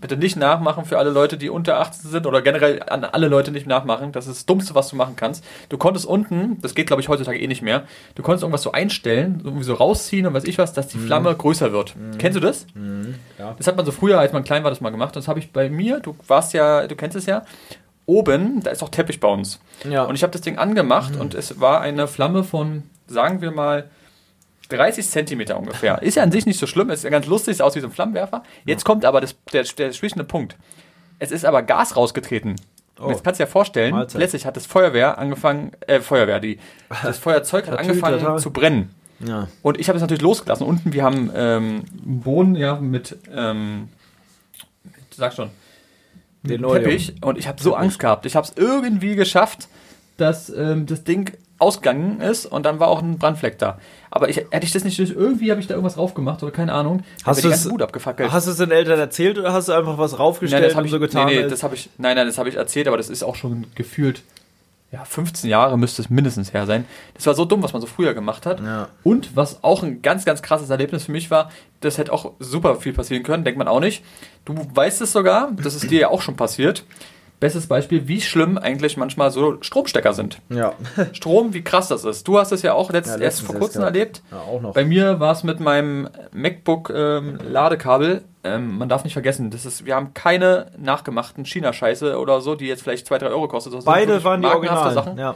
bitte 0.00 0.16
nicht 0.16 0.36
nachmachen 0.36 0.84
für 0.84 0.98
alle 0.98 1.10
Leute, 1.10 1.36
die 1.36 1.50
unter 1.50 1.80
18 1.80 2.10
sind 2.10 2.26
oder 2.26 2.42
generell 2.42 2.82
an 2.82 3.04
alle 3.04 3.28
Leute 3.28 3.50
nicht 3.50 3.66
nachmachen. 3.66 4.12
Das 4.12 4.26
ist 4.26 4.36
das 4.36 4.46
Dummste, 4.46 4.74
was 4.74 4.88
du 4.88 4.96
machen 4.96 5.16
kannst. 5.16 5.44
Du 5.68 5.78
konntest 5.78 6.06
unten, 6.06 6.60
das 6.62 6.74
geht 6.74 6.86
glaube 6.86 7.02
ich 7.02 7.08
heutzutage 7.08 7.38
eh 7.38 7.46
nicht 7.46 7.62
mehr, 7.62 7.84
du 8.14 8.22
konntest 8.22 8.42
irgendwas 8.42 8.62
so 8.62 8.72
einstellen, 8.72 9.40
irgendwie 9.44 9.64
so 9.64 9.74
rausziehen 9.74 10.26
und 10.26 10.34
weiß 10.34 10.44
ich 10.44 10.58
was, 10.58 10.72
dass 10.72 10.88
die 10.88 10.98
Flamme 10.98 11.34
größer 11.34 11.72
wird. 11.72 11.94
Kennst 12.18 12.36
du 12.36 12.40
das? 12.40 12.66
Ja. 13.38 13.54
Das 13.56 13.66
hat 13.66 13.76
man 13.76 13.86
so 13.86 13.92
früher, 13.92 14.18
als 14.18 14.32
man 14.32 14.44
klein 14.44 14.64
war, 14.64 14.70
das 14.70 14.80
mal 14.80 14.90
gemacht. 14.90 15.16
Das 15.16 15.28
habe 15.28 15.38
ich 15.38 15.52
bei 15.52 15.68
mir, 15.68 16.00
du 16.00 16.16
warst 16.26 16.52
ja, 16.52 16.86
du 16.86 16.96
kennst 16.96 17.16
es 17.16 17.26
ja, 17.26 17.44
oben, 18.06 18.62
da 18.62 18.70
ist 18.70 18.82
auch 18.82 18.88
Teppich 18.88 19.20
bei 19.20 19.28
uns. 19.28 19.60
Ja. 19.88 20.04
Und 20.04 20.14
ich 20.14 20.22
habe 20.22 20.32
das 20.32 20.40
Ding 20.40 20.58
angemacht 20.58 21.16
und 21.16 21.34
es 21.34 21.60
war 21.60 21.80
eine 21.80 22.08
Flamme 22.08 22.42
von, 22.42 22.84
sagen 23.06 23.40
wir 23.40 23.50
mal, 23.50 23.90
30 24.68 25.08
Zentimeter 25.08 25.58
ungefähr. 25.58 26.02
Ist 26.02 26.16
ja 26.16 26.22
an 26.22 26.32
sich 26.32 26.46
nicht 26.46 26.58
so 26.58 26.66
schlimm, 26.66 26.90
ist 26.90 27.04
ja 27.04 27.10
ganz 27.10 27.26
lustig, 27.26 27.56
sieht 27.56 27.62
aus 27.62 27.74
wie 27.76 27.80
so 27.80 27.86
ein 27.86 27.92
Flammenwerfer. 27.92 28.42
Jetzt 28.64 28.84
kommt 28.84 29.04
aber 29.04 29.20
das, 29.20 29.34
der, 29.52 29.64
der 29.64 29.92
schwierige 29.92 30.24
Punkt. 30.24 30.56
Es 31.18 31.30
ist 31.30 31.44
aber 31.44 31.62
Gas 31.62 31.96
rausgetreten. 31.96 32.50
Und 32.52 32.58
Oh. 33.00 33.10
jetzt 33.10 33.22
kannst 33.22 33.38
du 33.40 33.44
dir 33.44 33.50
vorstellen, 33.50 33.92
Mahlzeit. 33.92 34.18
plötzlich 34.18 34.44
hat 34.44 34.56
das 34.56 34.66
Feuerwehr 34.66 35.18
angefahren, 35.18 35.70
äh, 35.86 36.00
Feuerwehr, 36.00 36.40
die, 36.40 36.58
das 37.02 37.18
Feuerzeug 37.20 37.68
hat 37.68 37.78
angefangen 37.78 38.18
total. 38.18 38.38
zu 38.40 38.50
brennen. 38.50 38.90
ja. 39.20 39.46
Und 39.62 39.78
ich 39.78 39.88
habe 39.88 39.96
es 39.96 40.00
natürlich 40.00 40.22
losgelassen. 40.22 40.66
Unten, 40.66 40.92
wir 40.92 41.04
haben 41.04 41.30
ähm, 41.34 41.84
einen 42.04 42.20
Boden, 42.20 42.56
ja, 42.56 42.74
mit, 42.76 43.16
ähm, 43.32 43.88
mit, 44.82 44.94
sag 45.14 45.32
schon, 45.32 45.50
mit. 46.42 46.60
Teppich. 46.60 47.14
Und 47.22 47.38
ich 47.38 47.46
habe 47.46 47.62
so 47.62 47.74
Angst 47.76 48.00
gehabt. 48.00 48.26
Ich 48.26 48.34
habe 48.34 48.46
es 48.46 48.54
irgendwie 48.56 49.14
geschafft, 49.14 49.68
dass 50.16 50.50
ähm, 50.50 50.86
das 50.86 51.04
Ding 51.04 51.36
ausgegangen 51.58 52.20
ist 52.20 52.46
und 52.46 52.64
dann 52.64 52.78
war 52.80 52.88
auch 52.88 53.02
ein 53.02 53.18
Brandfleck 53.18 53.58
da. 53.58 53.78
Aber 54.10 54.28
ich, 54.28 54.36
hätte 54.36 54.64
ich 54.64 54.72
das 54.72 54.84
nicht 54.84 54.98
durch, 54.98 55.10
irgendwie 55.10 55.50
habe 55.50 55.60
ich 55.60 55.66
da 55.66 55.74
irgendwas 55.74 55.94
drauf 55.96 56.14
gemacht 56.14 56.42
oder 56.42 56.52
keine 56.52 56.72
Ahnung, 56.72 57.02
Hast 57.24 57.42
du 57.44 57.48
es- 57.48 57.68
Wut 57.70 57.82
abgefackelt. 57.82 58.32
Hast 58.32 58.46
du 58.46 58.52
es 58.52 58.56
den 58.58 58.70
Eltern 58.70 58.98
erzählt 58.98 59.38
oder 59.38 59.52
hast 59.52 59.68
du 59.68 59.72
einfach 59.72 59.98
was 59.98 60.18
raufgestellt 60.18 60.62
Nein, 60.62 60.68
das 60.68 60.76
habe 60.76 60.82
und 60.82 60.86
ich, 60.86 60.92
so 60.92 61.00
getan? 61.00 61.26
nee, 61.26 61.42
nee, 61.42 61.48
das 61.48 61.62
habe 61.62 61.74
ich, 61.74 61.90
nein, 61.98 62.16
nein, 62.16 62.26
das 62.26 62.38
habe 62.38 62.48
ich 62.48 62.54
erzählt, 62.56 62.86
aber 62.88 62.96
das 62.96 63.08
ist 63.10 63.22
auch 63.22 63.34
schon 63.34 63.66
gefühlt, 63.74 64.22
ja, 64.90 65.04
15 65.04 65.50
Jahre 65.50 65.76
müsste 65.76 66.00
es 66.00 66.08
mindestens 66.08 66.54
her 66.54 66.64
sein. 66.64 66.86
Das 67.14 67.26
war 67.26 67.34
so 67.34 67.44
dumm, 67.44 67.62
was 67.62 67.74
man 67.74 67.82
so 67.82 67.86
früher 67.86 68.14
gemacht 68.14 68.46
hat. 68.46 68.60
Ja. 68.60 68.88
Und 69.04 69.36
was 69.36 69.62
auch 69.62 69.82
ein 69.82 70.00
ganz, 70.00 70.24
ganz 70.24 70.40
krasses 70.40 70.70
Erlebnis 70.70 71.04
für 71.04 71.12
mich 71.12 71.30
war, 71.30 71.50
das 71.80 71.98
hätte 71.98 72.10
auch 72.12 72.32
super 72.38 72.76
viel 72.76 72.94
passieren 72.94 73.22
können, 73.22 73.44
denkt 73.44 73.58
man 73.58 73.68
auch 73.68 73.80
nicht. 73.80 74.02
Du 74.46 74.54
weißt 74.74 75.02
es 75.02 75.12
sogar, 75.12 75.50
das 75.62 75.74
ist 75.74 75.90
dir 75.90 76.00
ja 76.00 76.08
auch 76.08 76.22
schon 76.22 76.36
passiert. 76.36 76.84
Bestes 77.40 77.68
Beispiel, 77.68 78.08
wie 78.08 78.20
schlimm 78.20 78.58
eigentlich 78.58 78.96
manchmal 78.96 79.30
so 79.30 79.58
Stromstecker 79.62 80.12
sind. 80.12 80.40
ja. 80.48 80.72
Strom, 81.12 81.54
wie 81.54 81.62
krass 81.62 81.86
das 81.88 82.04
ist. 82.04 82.26
Du 82.26 82.38
hast 82.38 82.50
es 82.50 82.62
ja 82.62 82.74
auch 82.74 82.90
letzt, 82.90 83.16
Ja, 83.16 83.22
erst 83.22 83.42
vor 83.42 83.54
kurzem 83.54 83.82
erlebt. 83.82 84.22
ja, 84.32 84.38
auch 84.38 84.60
noch. 84.60 84.74
Bei 84.74 84.84
mir 84.84 85.20
war 85.20 85.32
es 85.32 85.44
mit 85.44 85.60
meinem 85.60 86.08
MacBook 86.32 86.90
ähm, 86.94 87.38
Ladekabel. 87.48 88.24
Ähm, 88.42 88.78
man 88.78 88.88
darf 88.88 89.04
nicht 89.04 89.12
vergessen, 89.12 89.50
das 89.50 89.66
ist, 89.66 89.84
wir 89.86 89.94
haben 89.94 90.14
keine 90.14 90.72
nachgemachten 90.78 91.44
China-Scheiße 91.44 92.18
oder 92.18 92.40
so, 92.40 92.54
die 92.56 92.66
jetzt 92.66 92.82
vielleicht 92.82 93.06
2, 93.06 93.18
3 93.18 93.26
Euro 93.28 93.46
kostet. 93.48 93.72
Das 93.74 93.84
Beide 93.84 94.22
waren 94.24 94.40
die 94.42 94.48
Originalen. 94.48 94.94
Sachen. 94.94 95.18
Ja. 95.18 95.34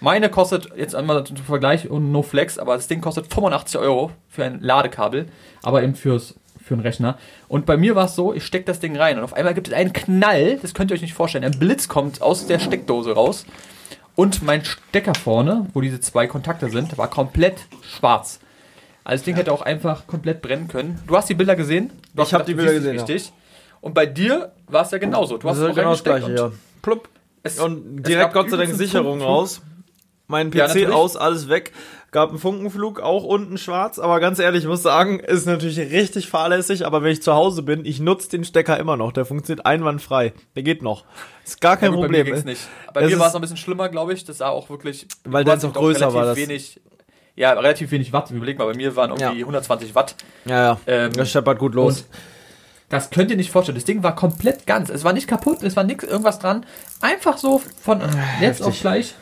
Meine 0.00 0.30
kostet 0.30 0.68
jetzt 0.76 0.94
einmal 0.96 1.22
zum 1.24 1.36
Vergleich 1.36 1.88
und 1.88 2.10
no 2.10 2.22
flex, 2.22 2.58
aber 2.58 2.74
das 2.74 2.88
Ding 2.88 3.00
kostet 3.00 3.32
85 3.32 3.78
Euro 3.80 4.10
für 4.28 4.44
ein 4.44 4.60
Ladekabel, 4.60 5.26
aber 5.62 5.82
eben 5.82 5.94
fürs 5.94 6.34
für 6.72 6.76
einen 6.76 6.86
Rechner. 6.86 7.18
Und 7.48 7.66
bei 7.66 7.76
mir 7.76 7.94
war 7.94 8.06
es 8.06 8.14
so, 8.14 8.32
ich 8.34 8.44
stecke 8.44 8.64
das 8.64 8.80
Ding 8.80 8.96
rein 8.96 9.18
und 9.18 9.24
auf 9.24 9.34
einmal 9.34 9.54
gibt 9.54 9.68
es 9.68 9.74
einen 9.74 9.92
Knall, 9.92 10.58
das 10.62 10.74
könnt 10.74 10.90
ihr 10.90 10.94
euch 10.94 11.02
nicht 11.02 11.14
vorstellen. 11.14 11.44
Ein 11.44 11.58
Blitz 11.58 11.88
kommt 11.88 12.22
aus 12.22 12.46
der 12.46 12.58
Steckdose 12.58 13.12
raus 13.12 13.44
und 14.14 14.42
mein 14.42 14.64
Stecker 14.64 15.14
vorne, 15.14 15.66
wo 15.74 15.80
diese 15.80 16.00
zwei 16.00 16.26
Kontakte 16.26 16.70
sind, 16.70 16.96
war 16.98 17.08
komplett 17.08 17.58
schwarz. 17.82 18.40
Also 19.04 19.20
das 19.20 19.24
Ding 19.24 19.34
hätte 19.36 19.52
auch 19.52 19.62
einfach 19.62 20.06
komplett 20.06 20.42
brennen 20.42 20.68
können. 20.68 21.00
Du 21.06 21.16
hast 21.16 21.28
die 21.28 21.34
Bilder 21.34 21.56
gesehen? 21.56 21.90
Du 22.14 22.22
Ich 22.22 22.26
hast 22.26 22.32
hab 22.32 22.46
gedacht, 22.46 22.48
die 22.48 22.54
Bilder 22.54 22.72
gesehen, 22.74 22.94
ja. 22.96 23.02
Richtig. 23.02 23.32
Und 23.80 23.94
bei 23.94 24.06
dir 24.06 24.52
war 24.68 24.84
es 24.84 24.92
ja 24.92 24.98
genauso. 24.98 25.38
Du 25.38 25.48
hast 25.48 25.58
es 25.58 25.74
genau 25.74 25.90
das 25.90 26.04
gleiche, 26.04 26.26
und 26.26 26.36
ja. 26.38 26.52
Plupp. 26.82 27.08
Es, 27.42 27.58
Und 27.58 28.04
direkt 28.04 28.32
Gott 28.32 28.48
sei 28.50 28.56
Dank 28.56 28.72
Sicherung 28.74 29.20
raus. 29.20 29.60
Mein 30.28 30.52
Ja, 30.52 30.66
PC 30.66 30.68
natürlich. 30.68 30.88
aus, 30.94 31.16
alles 31.16 31.48
weg. 31.48 31.72
Gab 32.12 32.28
einen 32.28 32.38
Funkenflug, 32.38 33.00
auch 33.00 33.24
unten 33.24 33.56
schwarz. 33.58 33.98
Aber 33.98 34.20
ganz 34.20 34.38
ehrlich, 34.38 34.62
ich 34.64 34.68
muss 34.68 34.82
sagen, 34.82 35.18
ist 35.18 35.46
natürlich 35.46 35.78
richtig 35.78 36.28
fahrlässig. 36.28 36.84
Aber 36.86 37.02
wenn 37.02 37.10
ich 37.10 37.22
zu 37.22 37.32
Hause 37.34 37.62
bin, 37.62 37.84
ich 37.86 38.00
nutze 38.00 38.28
den 38.28 38.44
Stecker 38.44 38.78
immer 38.78 38.96
noch. 38.98 39.12
Der 39.12 39.24
funktioniert 39.24 39.64
einwandfrei. 39.64 40.34
Der 40.54 40.62
geht 40.62 40.82
noch. 40.82 41.04
Ist 41.44 41.60
gar 41.62 41.78
kein 41.78 41.90
Ja, 41.92 41.96
gut, 41.96 42.02
Bei 42.02 42.08
mir 42.08 42.18
Problem. 42.18 42.34
ging's 42.34 42.44
nicht. 42.44 42.60
Bei 42.92 43.06
mir 43.06 43.18
war 43.18 43.28
es 43.28 43.32
noch 43.32 43.40
ein 43.40 43.42
bisschen 43.42 43.56
schlimmer, 43.56 43.88
glaube 43.88 44.12
ich. 44.12 44.24
Das 44.24 44.38
sah 44.38 44.50
auch 44.50 44.68
wirklich. 44.68 45.06
Weil 45.24 45.42
deins 45.44 45.64
auch 45.64 45.72
größer 45.72 46.00
relativ 46.00 46.14
war, 46.14 46.26
das- 46.26 46.36
Wenig, 46.36 46.80
ja, 47.34 47.52
relativ 47.54 47.90
wenig 47.90 48.12
Watt. 48.12 48.30
Überleg 48.30 48.58
mal, 48.58 48.66
bei 48.66 48.74
mir 48.76 48.94
waren 48.94 49.10
irgendwie 49.10 49.40
Ja. 49.40 49.46
120 49.46 49.94
Watt. 49.94 50.14
Ja, 50.44 50.62
ja. 50.62 50.80
Ähm, 50.86 51.12
das 51.14 51.30
scheppert 51.30 51.58
gut 51.58 51.74
los. 51.74 52.04
Das 52.90 53.08
könnt 53.08 53.30
ihr 53.30 53.38
nicht 53.38 53.50
vorstellen. 53.50 53.76
Das 53.76 53.86
Ding 53.86 54.02
war 54.02 54.14
komplett 54.14 54.66
ganz. 54.66 54.90
Es 54.90 55.02
war 55.02 55.14
nicht 55.14 55.26
kaputt, 55.26 55.62
es 55.62 55.76
war 55.76 55.84
nichts, 55.84 56.04
irgendwas 56.04 56.38
dran. 56.38 56.66
Einfach 57.00 57.38
so 57.38 57.62
von 57.82 58.00
jetzt 58.42 58.60
auf 58.60 58.66
heftig. 58.68 58.80
gleich. 58.82 59.14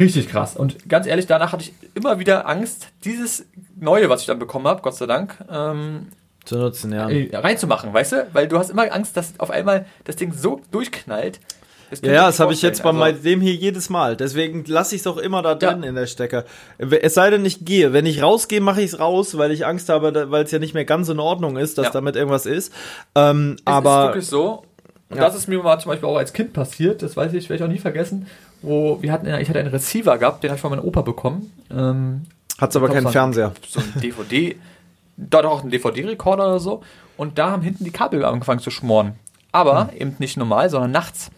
Richtig 0.00 0.28
krass. 0.28 0.56
Und 0.56 0.88
ganz 0.88 1.06
ehrlich, 1.06 1.26
danach 1.26 1.52
hatte 1.52 1.64
ich 1.64 1.72
immer 1.94 2.18
wieder 2.18 2.48
Angst, 2.48 2.88
dieses 3.04 3.44
Neue, 3.78 4.08
was 4.08 4.22
ich 4.22 4.26
dann 4.26 4.38
bekommen 4.38 4.66
habe, 4.66 4.82
Gott 4.82 4.94
sei 4.96 5.06
Dank, 5.06 5.36
ähm, 5.52 6.08
zu 6.44 6.56
nutzen, 6.56 6.92
ja. 6.92 7.08
äh, 7.08 7.36
reinzumachen, 7.36 7.92
weißt 7.92 8.12
du? 8.12 8.26
Weil 8.32 8.48
du 8.48 8.58
hast 8.58 8.70
immer 8.70 8.90
Angst, 8.92 9.16
dass 9.16 9.34
auf 9.38 9.50
einmal 9.50 9.84
das 10.04 10.16
Ding 10.16 10.32
so 10.32 10.62
durchknallt. 10.70 11.38
Das 11.90 12.00
Ja, 12.02 12.26
das 12.26 12.40
habe 12.40 12.52
ich 12.52 12.62
jetzt 12.62 12.82
bei. 12.82 12.90
Also, 12.90 13.22
dem 13.22 13.40
hier 13.40 13.54
jedes 13.54 13.90
Mal. 13.90 14.16
Deswegen 14.16 14.64
lasse 14.66 14.94
ich 14.94 15.00
es 15.00 15.06
auch 15.06 15.16
immer 15.18 15.42
da 15.42 15.54
drin 15.56 15.82
Ja. 15.82 15.88
in 15.88 15.94
der 15.96 16.06
Stecker. 16.06 16.44
Es 16.78 17.14
sei 17.14 17.30
denn, 17.30 17.44
ich 17.44 17.64
gehe. 17.64 17.92
Wenn 17.92 18.06
ich 18.06 18.22
rausgehe, 18.22 18.60
mache 18.60 18.80
ich 18.80 18.92
es 18.92 19.00
raus, 19.00 19.36
weil 19.36 19.50
ich 19.50 19.66
Angst 19.66 19.88
habe, 19.88 20.30
weil 20.30 20.44
es 20.44 20.50
ja 20.52 20.60
nicht 20.60 20.72
mehr 20.72 20.84
ganz 20.84 21.08
in 21.08 21.18
Ordnung 21.18 21.56
ist, 21.56 21.78
dass 21.78 21.86
Ja. 21.86 21.92
damit 21.92 22.14
irgendwas 22.16 22.46
ist. 22.46 22.72
Ähm, 23.16 23.54
Es 23.56 23.60
ist 23.60 23.66
aber 23.66 24.04
wirklich 24.08 24.26
so. 24.26 24.62
Und 25.08 25.18
das 25.18 25.34
ist 25.34 25.48
mir 25.48 25.60
mal 25.60 25.78
zum 25.80 25.90
Beispiel 25.90 26.08
auch 26.08 26.16
als 26.16 26.32
Kind 26.32 26.52
passiert, 26.52 27.02
das 27.02 27.16
weiß 27.16 27.32
ich, 27.32 27.48
werde 27.50 27.64
ich 27.64 27.68
auch 27.68 27.72
nie 27.72 27.80
vergessen, 27.80 28.28
wo 28.62 29.00
wir 29.02 29.12
hatten, 29.12 29.26
ich 29.26 29.48
hatte 29.48 29.58
einen 29.60 29.68
Receiver 29.70 30.18
gehabt, 30.18 30.42
den 30.42 30.50
habe 30.50 30.56
ich 30.56 30.60
von 30.60 30.70
meinem 30.70 30.84
Opa 30.84 31.02
bekommen. 31.02 31.52
Ähm, 31.70 32.22
hat's 32.58 32.76
aber 32.76 32.88
keinen 32.88 33.08
Fernseher. 33.08 33.52
so 33.68 33.80
ein 33.80 34.00
DVD, 34.00 34.56
dort 35.16 35.46
auch 35.46 35.62
ein 35.64 35.70
DVD-Rekorder 35.70 36.46
oder 36.46 36.60
so. 36.60 36.82
Und 37.16 37.38
da 37.38 37.50
haben 37.50 37.62
hinten 37.62 37.84
die 37.84 37.90
Kabel 37.90 38.24
angefangen 38.24 38.60
zu 38.60 38.70
schmoren. 38.70 39.14
Aber 39.52 39.88
Hm. 39.90 39.96
eben 39.98 40.16
nicht 40.18 40.36
normal, 40.36 40.70
sondern 40.70 40.90
nachts. 40.90 41.30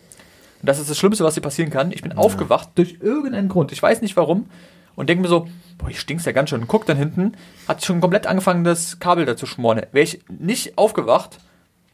Und 0.60 0.68
das 0.68 0.78
ist 0.78 0.88
das 0.90 0.98
Schlimmste, 0.98 1.24
was 1.24 1.34
dir 1.34 1.40
passieren 1.40 1.70
kann. 1.70 1.90
Ich 1.92 2.02
bin 2.02 2.12
aufgewacht 2.12 2.70
durch 2.76 2.98
irgendeinen 3.00 3.48
Grund. 3.48 3.72
Ich 3.72 3.82
weiß 3.82 4.00
nicht 4.02 4.16
warum. 4.16 4.46
Und 4.94 5.08
denke 5.08 5.22
mir 5.22 5.28
so, 5.28 5.48
boah, 5.78 5.88
ich 5.88 5.98
stink's 5.98 6.24
ja 6.24 6.32
ganz 6.32 6.50
schön. 6.50 6.60
Und 6.60 6.68
guck 6.68 6.86
dann 6.86 6.96
hinten, 6.98 7.32
hat 7.66 7.84
schon 7.84 8.00
komplett 8.00 8.26
angefangen, 8.26 8.62
das 8.62 8.98
Kabel 9.00 9.24
da 9.24 9.36
zu 9.36 9.46
schmoren. 9.46 9.80
Wäre 9.90 10.04
ich 10.04 10.20
nicht 10.28 10.76
aufgewacht, 10.78 11.38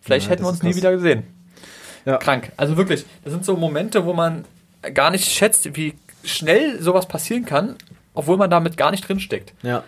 vielleicht 0.03 0.27
Ja, 0.27 0.33
hätten 0.33 0.43
wir 0.43 0.49
uns 0.49 0.63
nie 0.63 0.75
wieder 0.75 0.91
gesehen. 0.93 1.23
Ja. 2.05 2.17
Krank. 2.19 2.53
Also 2.57 2.77
wirklich, 2.77 3.07
das 3.25 3.33
sind 3.33 3.45
so 3.45 3.57
Momente, 3.57 4.05
wo 4.05 4.13
man 4.13 4.45
gar 4.95 5.11
nicht 5.11 5.31
schätzt, 5.31 5.77
wie 5.77 5.95
schnell 6.25 6.81
sowas 6.83 7.07
passieren 7.09 7.45
kann, 7.45 7.77
obwohl 8.15 8.37
man 8.37 8.51
damit 8.51 8.77
gar 8.77 8.91
nicht 8.91 9.07
drinsteckt. 9.09 9.53
Ja. 9.63 9.85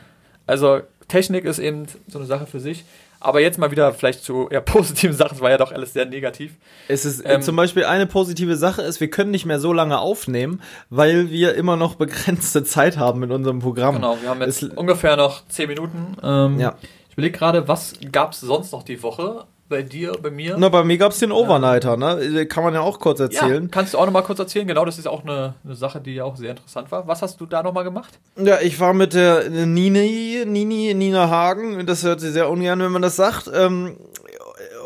Also 0.46 0.80
Technik 1.08 1.44
ist 1.44 1.58
eben 1.58 1.86
so 2.08 2.18
eine 2.18 2.26
Sache 2.26 2.46
für 2.46 2.60
sich. 2.60 2.84
Aber 3.22 3.40
jetzt 3.40 3.58
mal 3.58 3.70
wieder 3.70 3.92
vielleicht 3.92 4.24
zu 4.24 4.48
eher 4.48 4.60
positiven 4.62 5.14
Sachen. 5.14 5.34
Es 5.34 5.40
war 5.42 5.50
ja 5.50 5.58
doch 5.58 5.72
alles 5.72 5.92
sehr 5.92 6.06
negativ. 6.06 6.54
Es 6.88 7.04
ist 7.04 7.20
äh, 7.20 7.34
Ähm, 7.34 7.42
zum 7.42 7.54
Beispiel 7.54 7.84
eine 7.84 8.06
positive 8.06 8.56
Sache 8.56 8.80
ist, 8.80 8.98
wir 9.00 9.10
können 9.10 9.30
nicht 9.30 9.44
mehr 9.44 9.60
so 9.60 9.74
lange 9.74 9.98
aufnehmen, 9.98 10.62
weil 10.88 11.30
wir 11.30 11.54
immer 11.54 11.76
noch 11.76 11.96
begrenzte 11.96 12.64
Zeit 12.64 12.96
haben 12.96 13.22
in 13.22 13.30
unserem 13.30 13.58
Programm. 13.58 13.96
Genau, 13.96 14.16
wir 14.22 14.30
haben 14.30 14.40
jetzt 14.40 14.62
Es- 14.62 14.70
ungefähr 14.70 15.16
noch 15.16 15.46
10 15.48 15.68
Minuten. 15.68 16.16
Ähm, 16.22 16.58
Ja. 16.58 16.76
Ich 17.10 17.14
überlege 17.14 17.36
gerade, 17.36 17.68
was 17.68 17.92
gab 18.10 18.32
es 18.32 18.40
sonst 18.40 18.72
noch 18.72 18.84
die 18.84 19.02
Woche? 19.02 19.44
Bei 19.70 19.84
dir, 19.84 20.14
bei 20.20 20.32
mir? 20.32 20.56
Na, 20.58 20.68
bei 20.68 20.82
mir 20.82 20.98
gab's 20.98 21.20
den 21.20 21.30
Overnighter, 21.30 21.96
ne? 21.96 22.44
Kann 22.46 22.64
man 22.64 22.74
ja 22.74 22.80
auch 22.80 22.98
kurz 22.98 23.20
ja, 23.20 23.26
erzählen. 23.26 23.70
kannst 23.70 23.94
du 23.94 23.98
auch 23.98 24.04
noch 24.04 24.12
mal 24.12 24.22
kurz 24.22 24.40
erzählen? 24.40 24.66
Genau, 24.66 24.84
das 24.84 24.98
ist 24.98 25.06
auch 25.06 25.22
eine, 25.22 25.54
eine 25.64 25.76
Sache, 25.76 26.00
die 26.00 26.16
ja 26.16 26.24
auch 26.24 26.34
sehr 26.34 26.50
interessant 26.50 26.90
war. 26.90 27.06
Was 27.06 27.22
hast 27.22 27.40
du 27.40 27.46
da 27.46 27.62
noch 27.62 27.72
mal 27.72 27.84
gemacht? 27.84 28.18
Ja, 28.34 28.58
ich 28.60 28.80
war 28.80 28.94
mit 28.94 29.14
der 29.14 29.48
Nini, 29.48 30.42
Nini, 30.44 30.92
Nina 30.94 31.30
Hagen, 31.30 31.86
das 31.86 32.02
hört 32.02 32.20
sie 32.20 32.32
sehr 32.32 32.50
ungern, 32.50 32.80
wenn 32.80 32.90
man 32.90 33.00
das 33.00 33.14
sagt, 33.14 33.48
ähm, 33.54 33.96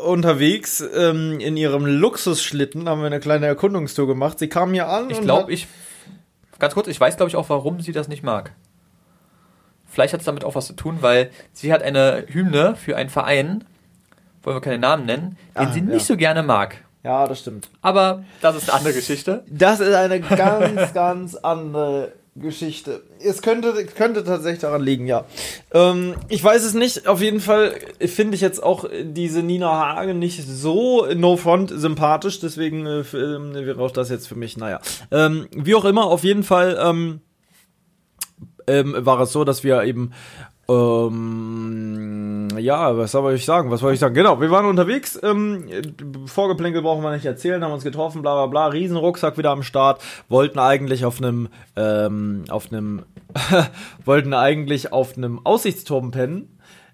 unterwegs 0.05 0.83
ähm, 0.95 1.39
in 1.39 1.57
ihrem 1.57 1.87
Luxusschlitten, 1.87 2.87
haben 2.87 3.01
wir 3.01 3.07
eine 3.07 3.19
kleine 3.19 3.47
Erkundungstour 3.47 4.05
gemacht. 4.05 4.37
Sie 4.37 4.49
kam 4.49 4.71
hier 4.71 4.87
an 4.87 5.09
Ich 5.09 5.19
glaube, 5.19 5.51
ich. 5.51 5.67
Ganz 6.59 6.75
kurz, 6.75 6.87
ich 6.89 7.01
weiß, 7.01 7.17
glaube 7.17 7.29
ich, 7.29 7.35
auch, 7.35 7.49
warum 7.49 7.81
sie 7.81 7.91
das 7.91 8.07
nicht 8.07 8.21
mag. 8.21 8.51
Vielleicht 9.87 10.13
hat 10.13 10.19
es 10.19 10.25
damit 10.27 10.43
auch 10.43 10.53
was 10.53 10.67
zu 10.67 10.73
tun, 10.73 10.99
weil 11.01 11.31
sie 11.53 11.73
hat 11.73 11.81
eine 11.81 12.25
Hymne 12.27 12.75
für 12.75 12.95
einen 12.95 13.09
Verein, 13.09 13.63
wollen 14.45 14.55
wir 14.57 14.61
keine 14.61 14.79
Namen 14.79 15.05
nennen, 15.05 15.37
den 15.57 15.67
Ah, 15.67 15.71
sie 15.73 15.79
ja. 15.79 15.85
nicht 15.85 16.05
so 16.05 16.15
gerne 16.17 16.43
mag. 16.43 16.77
Ja, 17.03 17.27
das 17.27 17.39
stimmt. 17.39 17.69
Aber 17.81 18.23
das 18.41 18.55
ist 18.55 18.69
eine 18.69 18.79
andere 18.79 18.93
Geschichte. 18.93 19.43
Das 19.49 19.79
ist 19.79 19.93
eine 19.93 20.19
ganz, 20.21 20.93
ganz 20.93 21.35
andere 21.35 22.13
Geschichte. 22.35 23.01
Es 23.23 23.41
könnte, 23.41 23.73
könnte 23.85 24.23
tatsächlich 24.23 24.59
daran 24.61 24.81
liegen, 24.81 25.05
ja. 25.07 25.23
Ähm, 25.73 26.15
ich 26.29 26.43
weiß 26.43 26.63
es 26.63 26.73
nicht. 26.73 27.07
Auf 27.07 27.21
jeden 27.21 27.39
Fall 27.39 27.73
finde 27.99 28.35
ich 28.35 28.41
jetzt 28.41 28.61
auch 28.61 28.89
diese 29.03 29.41
Nina 29.43 29.69
Hagen 29.95 30.19
nicht 30.19 30.43
so 30.45 31.05
no 31.13 31.37
front 31.37 31.71
sympathisch. 31.73 32.39
Deswegen 32.39 32.85
äh, 32.85 33.03
ähm, 33.13 33.53
wäre 33.53 33.79
auch 33.79 33.91
das 33.91 34.09
jetzt 34.09 34.27
für 34.27 34.35
mich, 34.35 34.57
naja. 34.57 34.81
Ähm, 35.11 35.47
wie 35.55 35.75
auch 35.75 35.85
immer, 35.85 36.05
auf 36.05 36.23
jeden 36.23 36.43
Fall 36.43 36.77
ähm, 36.81 37.21
ähm, 38.67 38.95
war 38.97 39.19
es 39.21 39.31
so, 39.31 39.43
dass 39.43 39.63
wir 39.63 39.83
eben 39.83 40.11
Ähm, 40.67 42.47
ja, 42.57 42.97
was 42.97 43.11
soll 43.11 43.35
ich 43.35 43.45
sagen? 43.45 43.69
Was 43.69 43.81
wollte 43.81 43.95
ich 43.95 43.99
sagen? 43.99 44.15
Genau, 44.15 44.41
wir 44.41 44.49
waren 44.49 44.65
unterwegs. 44.65 45.19
Ähm, 45.21 45.65
Vorgeplänkel 46.25 46.81
brauchen 46.81 47.03
wir 47.03 47.11
nicht 47.11 47.25
erzählen, 47.25 47.63
haben 47.63 47.73
uns 47.73 47.83
getroffen, 47.83 48.21
bla 48.21 48.33
bla 48.33 48.47
bla. 48.47 48.67
Riesenrucksack 48.67 49.37
wieder 49.37 49.51
am 49.51 49.63
Start. 49.63 50.01
Wollten 50.27 50.59
eigentlich 50.59 51.05
auf 51.05 51.19
einem, 51.19 51.49
ähm, 51.75 52.45
auf 52.49 52.71
einem, 52.71 53.03
wollten 54.05 54.33
eigentlich 54.33 54.91
auf 54.91 55.17
einem 55.17 55.39
Aussichtsturm 55.45 56.11
pennen. 56.11 56.49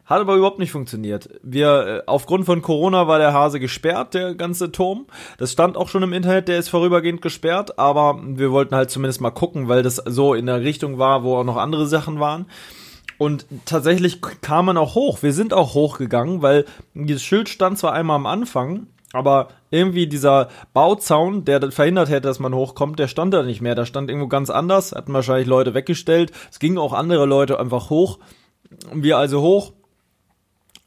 Hat 0.05 0.19
aber 0.19 0.36
überhaupt 0.36 0.59
nicht 0.59 0.74
funktioniert. 0.74 1.30
Wir, 1.41 1.88
äh, 1.88 2.01
aufgrund 2.05 2.45
von 2.45 2.61
Corona 2.61 3.07
war 3.07 3.17
der 3.19 3.32
Hase 3.32 3.61
gesperrt, 3.61 4.13
der 4.13 4.36
ganze 4.36 4.74
Turm. 4.74 5.05
Das 5.38 5.53
stand 5.53 5.78
auch 5.78 5.88
schon 5.88 6.03
im 6.03 6.11
Internet, 6.11 6.49
der 6.49 6.59
ist 6.59 6.67
vorübergehend 6.67 7.22
gesperrt, 7.22 7.80
aber 7.80 8.19
wir 8.22 8.51
wollten 8.51 8.76
halt 8.76 8.89
zumindest 8.89 9.22
mal 9.22 9.32
gucken, 9.32 9.69
weil 9.69 9.84
das 9.84 9.95
so 9.95 10.34
in 10.34 10.47
der 10.47 10.61
Richtung 10.61 10.97
war, 10.97 11.24
wo 11.24 11.38
auch 11.38 11.45
noch 11.45 11.55
andere 11.55 11.88
Sachen 11.88 12.19
waren. 12.19 12.47
Und 13.22 13.45
tatsächlich 13.65 14.19
kam 14.41 14.65
man 14.65 14.78
auch 14.78 14.95
hoch. 14.95 15.22
Wir 15.22 15.32
sind 15.32 15.53
auch 15.53 15.76
hochgegangen, 15.76 16.41
weil 16.41 16.65
dieses 16.95 17.22
Schild 17.22 17.49
stand 17.49 17.78
zwar 17.78 17.93
einmal 17.93 18.15
am 18.15 18.26
Anfang, 18.26 18.88
aber 19.13 19.49
irgendwie 19.69 20.07
dieser 20.07 20.49
Bauzaun, 20.74 21.45
der 21.45 21.72
verhindert 21.72 22.09
hätte, 22.09 22.28
dass 22.28 22.39
man 22.39 22.55
hochkommt, 22.55 22.97
der 22.97 23.07
stand 23.07 23.32
da 23.36 23.43
nicht 23.43 23.61
mehr. 23.61 23.76
Da 23.76 23.86
stand 23.86 24.09
irgendwo 24.09 24.28
ganz 24.28 24.49
anders, 24.49 24.93
hatten 24.93 25.13
wahrscheinlich 25.13 25.45
Leute 25.45 25.76
weggestellt. 25.76 26.32
Es 26.49 26.57
gingen 26.57 26.80
auch 26.80 26.93
andere 26.93 27.28
Leute 27.28 27.59
einfach 27.59 27.91
hoch. 27.91 28.17
Wir 28.91 29.19
also 29.19 29.39
hoch. 29.41 29.74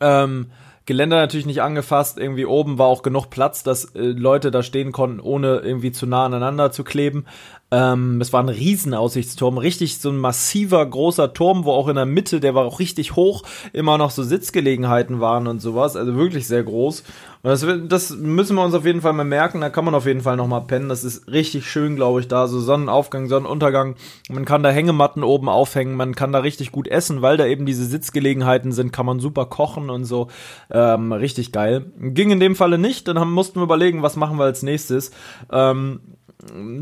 Ähm, 0.01 0.51
Geländer 0.87 1.17
natürlich 1.17 1.47
nicht 1.47 1.63
angefasst. 1.63 2.19
Irgendwie 2.19 2.47
oben 2.47 2.79
war 2.79 2.89
auch 2.89 3.03
genug 3.03 3.31
Platz, 3.31 3.63
dass 3.63 3.95
äh, 3.95 4.01
Leute 4.01 4.51
da 4.51 4.65
stehen 4.65 4.91
konnten, 4.91 5.21
ohne 5.21 5.59
irgendwie 5.59 5.93
zu 5.93 6.05
nah 6.05 6.27
aneinander 6.27 6.73
zu 6.73 6.83
kleben. 6.83 7.27
Ähm, 7.75 8.21
es 8.21 8.33
war 8.33 8.41
ein 8.41 8.49
Riesenaussichtsturm, 8.49 9.59
richtig 9.59 9.99
so 9.99 10.09
ein 10.11 10.17
massiver, 10.17 10.87
großer 10.87 11.33
Turm, 11.33 11.65
wo 11.65 11.73
auch 11.73 11.89
in 11.89 11.97
der 11.97 12.07
Mitte, 12.07 12.39
der 12.39 12.55
war 12.55 12.65
auch 12.65 12.79
richtig 12.79 13.17
hoch, 13.17 13.43
immer 13.73 13.99
noch 13.99 14.13
so 14.13 14.23
Sitzgelegenheiten 14.23 15.21
waren 15.21 15.49
und 15.49 15.61
sowas. 15.61 15.97
Also 15.97 16.15
wirklich 16.15 16.47
sehr 16.47 16.63
groß. 16.63 17.03
Und 17.43 17.51
das, 17.51 17.67
das 17.89 18.17
müssen 18.17 18.55
wir 18.55 18.65
uns 18.65 18.75
auf 18.75 18.87
jeden 18.87 19.01
Fall 19.01 19.13
mal 19.13 19.25
merken. 19.25 19.61
Da 19.61 19.71
kann 19.71 19.85
man 19.85 19.97
auf 19.97 20.07
jeden 20.07 20.21
Fall 20.21 20.37
noch 20.37 20.47
mal 20.47 20.61
pennen. 20.61 20.89
Das 20.89 21.03
ist 21.03 21.27
richtig 21.27 21.69
schön, 21.69 21.97
glaube 21.97 22.21
ich, 22.21 22.29
da. 22.29 22.47
So 22.47 22.61
Sonnenaufgang, 22.61 23.27
Sonnenuntergang. 23.27 23.97
Man 24.31 24.45
kann 24.45 24.63
da 24.63 24.71
Hängematten 24.71 25.25
oben 25.25 25.49
aufhängen. 25.49 25.97
Man 25.97 26.15
kann 26.15 26.31
da 26.31 26.39
richtig 26.39 26.71
gut 26.71 26.87
essen, 26.87 27.23
weil 27.23 27.37
da 27.37 27.45
eben 27.45 27.67
diese 27.67 27.87
Sitzgelegenheiten 27.87 28.71
sind. 28.71 28.93
Kann 28.93 29.05
man 29.05 29.19
super 29.19 29.47
kochen 29.47 29.91
und 29.91 30.05
so. 30.05 30.29
Ähm, 30.71 31.13
richtig 31.13 31.51
geil. 31.51 31.87
Ging 31.99 32.31
in 32.31 32.41
dem 32.41 32.55
Falle 32.55 32.79
nicht. 32.79 33.09
Dann 33.09 33.19
haben, 33.19 33.33
mussten 33.33 33.59
wir 33.59 33.65
überlegen, 33.65 34.03
was 34.03 34.15
machen 34.15 34.39
wir 34.39 34.45
als 34.45 34.63
nächstes. 34.63 35.11
Ähm, 35.53 36.01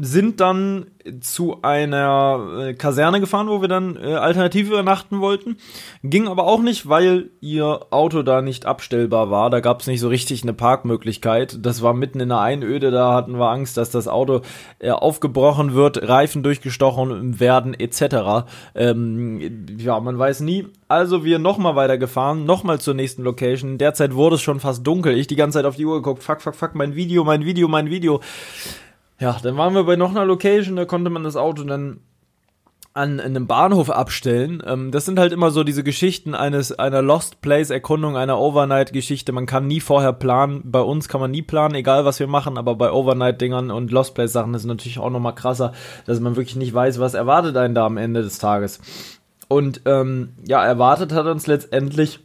sind 0.00 0.40
dann 0.40 0.86
zu 1.20 1.62
einer 1.62 2.48
äh, 2.58 2.74
Kaserne 2.74 3.20
gefahren, 3.20 3.48
wo 3.48 3.60
wir 3.60 3.68
dann 3.68 3.96
äh, 3.96 4.14
alternativ 4.14 4.68
übernachten 4.68 5.20
wollten. 5.20 5.56
Ging 6.02 6.28
aber 6.28 6.44
auch 6.44 6.60
nicht, 6.60 6.88
weil 6.88 7.30
ihr 7.40 7.86
Auto 7.90 8.22
da 8.22 8.42
nicht 8.42 8.66
abstellbar 8.66 9.30
war. 9.30 9.50
Da 9.50 9.60
gab 9.60 9.80
es 9.80 9.86
nicht 9.86 10.00
so 10.00 10.08
richtig 10.08 10.42
eine 10.42 10.52
Parkmöglichkeit. 10.52 11.58
Das 11.60 11.82
war 11.82 11.92
mitten 11.94 12.20
in 12.20 12.28
der 12.28 12.40
Einöde, 12.40 12.90
da 12.90 13.14
hatten 13.14 13.38
wir 13.38 13.50
Angst, 13.50 13.76
dass 13.76 13.90
das 13.90 14.08
Auto 14.08 14.42
äh, 14.78 14.90
aufgebrochen 14.90 15.74
wird, 15.74 16.08
Reifen 16.08 16.42
durchgestochen 16.42 17.40
werden 17.40 17.74
etc. 17.74 18.46
Ähm, 18.74 19.66
ja, 19.78 19.98
man 20.00 20.18
weiß 20.18 20.40
nie. 20.40 20.66
Also 20.88 21.24
wir 21.24 21.38
nochmal 21.38 21.74
weitergefahren, 21.76 22.44
nochmal 22.44 22.80
zur 22.80 22.94
nächsten 22.94 23.22
Location. 23.22 23.78
Derzeit 23.78 24.14
wurde 24.14 24.36
es 24.36 24.42
schon 24.42 24.60
fast 24.60 24.86
dunkel. 24.86 25.16
Ich 25.16 25.26
die 25.26 25.36
ganze 25.36 25.58
Zeit 25.58 25.64
auf 25.64 25.76
die 25.76 25.86
Uhr 25.86 25.96
geguckt. 25.96 26.22
Fuck, 26.22 26.42
fuck, 26.42 26.54
fuck, 26.54 26.74
mein 26.74 26.94
Video, 26.94 27.24
mein 27.24 27.44
Video, 27.44 27.68
mein 27.68 27.88
Video. 27.90 28.20
Ja, 29.22 29.36
dann 29.40 29.56
waren 29.56 29.72
wir 29.72 29.84
bei 29.84 29.94
noch 29.94 30.10
einer 30.10 30.24
Location, 30.24 30.74
da 30.74 30.84
konnte 30.84 31.08
man 31.08 31.22
das 31.22 31.36
Auto 31.36 31.62
dann 31.62 32.00
an 32.92 33.20
einem 33.20 33.46
Bahnhof 33.46 33.88
abstellen. 33.88 34.60
Ähm, 34.66 34.90
das 34.90 35.04
sind 35.04 35.20
halt 35.20 35.32
immer 35.32 35.52
so 35.52 35.62
diese 35.62 35.84
Geschichten 35.84 36.34
eines 36.34 36.76
einer 36.76 37.02
Lost 37.02 37.40
Place 37.40 37.70
Erkundung, 37.70 38.16
einer 38.16 38.40
Overnight 38.40 38.92
Geschichte. 38.92 39.30
Man 39.30 39.46
kann 39.46 39.68
nie 39.68 39.78
vorher 39.78 40.12
planen. 40.12 40.62
Bei 40.64 40.80
uns 40.80 41.06
kann 41.06 41.20
man 41.20 41.30
nie 41.30 41.42
planen, 41.42 41.76
egal 41.76 42.04
was 42.04 42.18
wir 42.18 42.26
machen, 42.26 42.58
aber 42.58 42.74
bei 42.74 42.90
Overnight 42.90 43.40
Dingern 43.40 43.70
und 43.70 43.92
Lost 43.92 44.16
Place 44.16 44.32
Sachen 44.32 44.54
ist 44.54 44.64
natürlich 44.64 44.98
auch 44.98 45.08
noch 45.08 45.20
mal 45.20 45.30
krasser, 45.30 45.72
dass 46.04 46.18
man 46.18 46.34
wirklich 46.34 46.56
nicht 46.56 46.74
weiß, 46.74 46.98
was 46.98 47.14
erwartet 47.14 47.56
einen 47.56 47.76
da 47.76 47.86
am 47.86 47.98
Ende 47.98 48.22
des 48.22 48.40
Tages. 48.40 48.80
Und 49.46 49.82
ähm, 49.84 50.30
ja, 50.44 50.64
erwartet 50.64 51.12
hat 51.12 51.26
uns 51.26 51.46
letztendlich, 51.46 52.18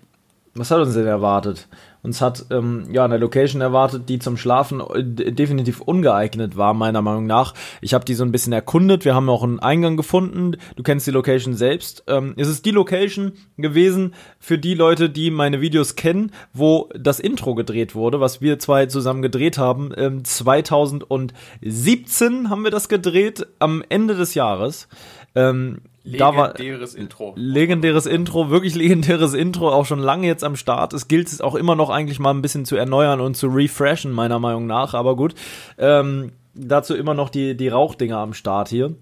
was 0.56 0.72
hat 0.72 0.80
uns 0.80 0.96
denn 0.96 1.06
erwartet? 1.06 1.68
Uns 2.04 2.22
hat 2.22 2.46
ähm, 2.52 2.88
ja 2.92 3.06
eine 3.06 3.18
Location 3.18 3.62
erwartet, 3.62 4.10
die 4.10 4.20
zum 4.20 4.38
Schlafen 4.38 4.82
äh, 4.82 5.04
definitiv 5.04 5.82
ungeeignet 5.82 6.58
war, 6.58 6.74
meiner 6.74 7.02
Meinung 7.02 7.26
nach. 7.26 7.54
Ich 7.82 7.94
habe 7.94 8.06
die 8.06 8.14
so 8.14 8.24
ein 8.24 8.32
bisschen 8.32 8.54
erkundet. 8.54 9.06
Wir 9.06 9.16
haben 9.16 9.30
auch 9.30 9.44
einen 9.44 9.60
Eingang 9.60 9.98
gefunden. 9.98 10.58
Du 10.76 10.84
kennst 10.84 11.08
die 11.08 11.12
Location 11.12 11.56
selbst. 11.56 12.04
Ähm, 12.08 12.34
es 12.38 12.48
ist 12.48 12.66
die 12.66 12.72
Location 12.72 13.34
gewesen 13.58 14.14
für 14.40 14.58
die 14.58 14.74
Leute, 14.74 15.10
die 15.10 15.32
meine 15.32 15.62
Videos 15.62 15.96
kennen, 15.96 16.32
wo 16.54 16.90
das 16.98 17.20
Intro 17.20 17.56
gedreht 17.56 17.96
wurde, 17.96 18.20
was 18.20 18.42
wir 18.42 18.60
zwei 18.60 18.86
zusammen 18.86 19.22
gedreht 19.22 19.58
haben. 19.58 19.92
Ähm, 19.98 20.24
2017 20.24 22.50
haben 22.50 22.64
wir 22.64 22.72
das 22.72 22.90
gedreht, 22.90 23.48
am 23.60 23.84
Ende 23.90 24.16
des 24.16 24.34
Jahres. 24.34 24.88
Ähm, 25.36 25.82
Legendäres 26.08 26.94
war, 26.94 27.00
Intro. 27.02 27.34
Legendäres 27.36 28.06
Intro, 28.06 28.50
wirklich 28.50 28.76
legendäres 28.76 29.34
Intro, 29.34 29.70
auch 29.70 29.86
schon 29.86 30.00
lange 30.00 30.28
jetzt 30.28 30.44
am 30.44 30.56
Start. 30.56 30.94
Es 30.94 31.08
gilt 31.08 31.28
es 31.28 31.42
auch 31.42 31.56
immer 31.56 31.76
noch 31.76 31.90
eigentlich 31.90 32.20
mal 32.20 32.34
ein 32.34 32.42
bisschen 32.42 32.66
zu 32.66 32.78
erneuern 32.78 33.20
und 33.20 33.36
zu 33.36 33.48
refreshen, 33.48 34.12
meiner 34.12 34.40
Meinung 34.40 34.68
nach. 34.68 34.94
Aber 34.94 35.16
gut, 35.18 35.36
ähm, 35.78 36.32
dazu 36.54 36.96
immer 36.96 37.14
noch 37.14 37.30
die, 37.30 37.58
die 37.58 37.68
Rauchdinger 37.68 38.18
am 38.18 38.34
Start 38.34 38.70
hier. 38.70 38.96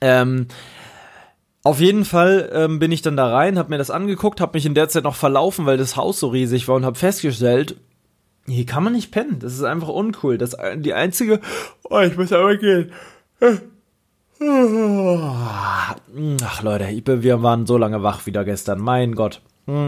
Ähm, 0.00 0.46
auf 1.62 1.80
jeden 1.80 2.04
Fall 2.04 2.50
ähm, 2.52 2.78
bin 2.78 2.92
ich 2.92 3.02
dann 3.02 3.16
da 3.16 3.28
rein, 3.28 3.58
habe 3.58 3.70
mir 3.70 3.78
das 3.78 3.90
angeguckt, 3.90 4.40
habe 4.40 4.56
mich 4.56 4.66
in 4.66 4.74
der 4.74 4.88
Zeit 4.88 5.04
noch 5.04 5.16
verlaufen, 5.16 5.66
weil 5.66 5.76
das 5.76 5.96
Haus 5.96 6.20
so 6.20 6.28
riesig 6.28 6.68
war 6.68 6.76
und 6.76 6.84
habe 6.84 6.98
festgestellt, 6.98 7.76
hier 8.46 8.64
kann 8.64 8.84
man 8.84 8.92
nicht 8.92 9.10
pennen. 9.10 9.38
Das 9.40 9.52
ist 9.52 9.64
einfach 9.64 9.88
uncool. 9.88 10.38
Das 10.38 10.56
die 10.76 10.94
einzige. 10.94 11.40
Oh, 11.90 12.00
ich 12.00 12.16
muss 12.16 12.32
aber 12.32 12.56
gehen. 12.56 12.92
Ach 14.40 15.96
Leute, 16.62 16.90
ich 16.90 17.04
bin, 17.04 17.22
wir 17.22 17.42
waren 17.42 17.66
so 17.66 17.78
lange 17.78 18.02
wach 18.02 18.26
wieder 18.26 18.44
gestern. 18.44 18.80
Mein 18.80 19.14
Gott. 19.14 19.40
Hm. 19.66 19.86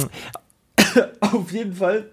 Auf 1.20 1.52
jeden 1.52 1.74
Fall 1.74 2.10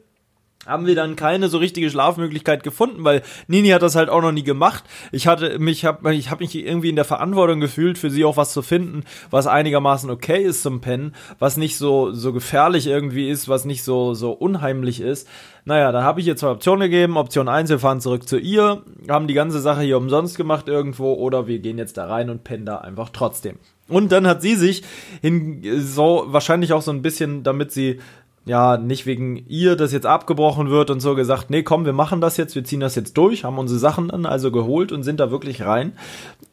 haben 0.65 0.85
wir 0.85 0.95
dann 0.95 1.15
keine 1.15 1.49
so 1.49 1.57
richtige 1.57 1.89
Schlafmöglichkeit 1.89 2.63
gefunden, 2.63 3.03
weil 3.03 3.21
Nini 3.47 3.69
hat 3.69 3.81
das 3.81 3.95
halt 3.95 4.09
auch 4.09 4.21
noch 4.21 4.31
nie 4.31 4.43
gemacht. 4.43 4.83
Ich 5.11 5.27
hatte 5.27 5.59
mich, 5.59 5.85
hab, 5.85 6.05
ich 6.07 6.29
habe 6.29 6.43
mich 6.43 6.55
irgendwie 6.55 6.89
in 6.89 6.95
der 6.95 7.05
Verantwortung 7.05 7.59
gefühlt, 7.59 7.97
für 7.97 8.09
sie 8.09 8.25
auch 8.25 8.37
was 8.37 8.53
zu 8.53 8.61
finden, 8.61 9.03
was 9.29 9.47
einigermaßen 9.47 10.09
okay 10.09 10.43
ist 10.43 10.63
zum 10.63 10.81
Pennen, 10.81 11.13
was 11.39 11.57
nicht 11.57 11.77
so 11.77 12.11
so 12.11 12.33
gefährlich 12.33 12.87
irgendwie 12.87 13.29
ist, 13.29 13.49
was 13.49 13.65
nicht 13.65 13.83
so 13.83 14.13
so 14.13 14.31
unheimlich 14.31 15.01
ist. 15.01 15.27
Naja, 15.67 15.91
da 15.91 16.03
habe 16.03 16.19
ich 16.19 16.27
ihr 16.27 16.35
zwei 16.35 16.51
Optionen 16.51 16.91
gegeben. 16.91 17.17
Option 17.17 17.49
1, 17.49 17.71
wir 17.71 17.79
fahren 17.79 17.99
zurück 17.99 18.27
zu 18.27 18.37
ihr, 18.37 18.83
haben 19.09 19.27
die 19.27 19.33
ganze 19.33 19.59
Sache 19.59 19.81
hier 19.81 19.97
umsonst 19.97 20.37
gemacht 20.37 20.67
irgendwo, 20.67 21.13
oder 21.13 21.47
wir 21.47 21.57
gehen 21.57 21.79
jetzt 21.79 21.97
da 21.97 22.05
rein 22.05 22.29
und 22.29 22.43
pennen 22.43 22.67
da 22.67 22.77
einfach 22.77 23.09
trotzdem. 23.09 23.57
Und 23.87 24.11
dann 24.11 24.27
hat 24.27 24.43
sie 24.43 24.55
sich 24.55 24.83
hin, 25.21 25.63
so 25.79 26.25
wahrscheinlich 26.27 26.73
auch 26.73 26.83
so 26.83 26.91
ein 26.91 27.01
bisschen, 27.01 27.43
damit 27.43 27.71
sie 27.71 27.99
ja, 28.45 28.77
nicht 28.77 29.07
wegen 29.07 29.37
ihr 29.47 29.75
das 29.75 29.91
jetzt 29.91 30.05
abgebrochen 30.05 30.69
wird 30.69 30.91
und 30.91 30.99
so 30.99 31.15
gesagt, 31.15 31.49
nee, 31.49 31.63
komm, 31.63 31.85
wir 31.85 31.93
machen 31.93 32.21
das 32.21 32.37
jetzt, 32.37 32.53
wir 32.53 32.63
ziehen 32.63 32.79
das 32.79 32.93
jetzt 32.93 33.17
durch, 33.17 33.43
haben 33.43 33.57
unsere 33.57 33.79
Sachen 33.79 34.09
dann 34.09 34.27
also 34.27 34.51
geholt 34.51 34.91
und 34.91 35.01
sind 35.01 35.19
da 35.19 35.31
wirklich 35.31 35.63
rein. 35.63 35.93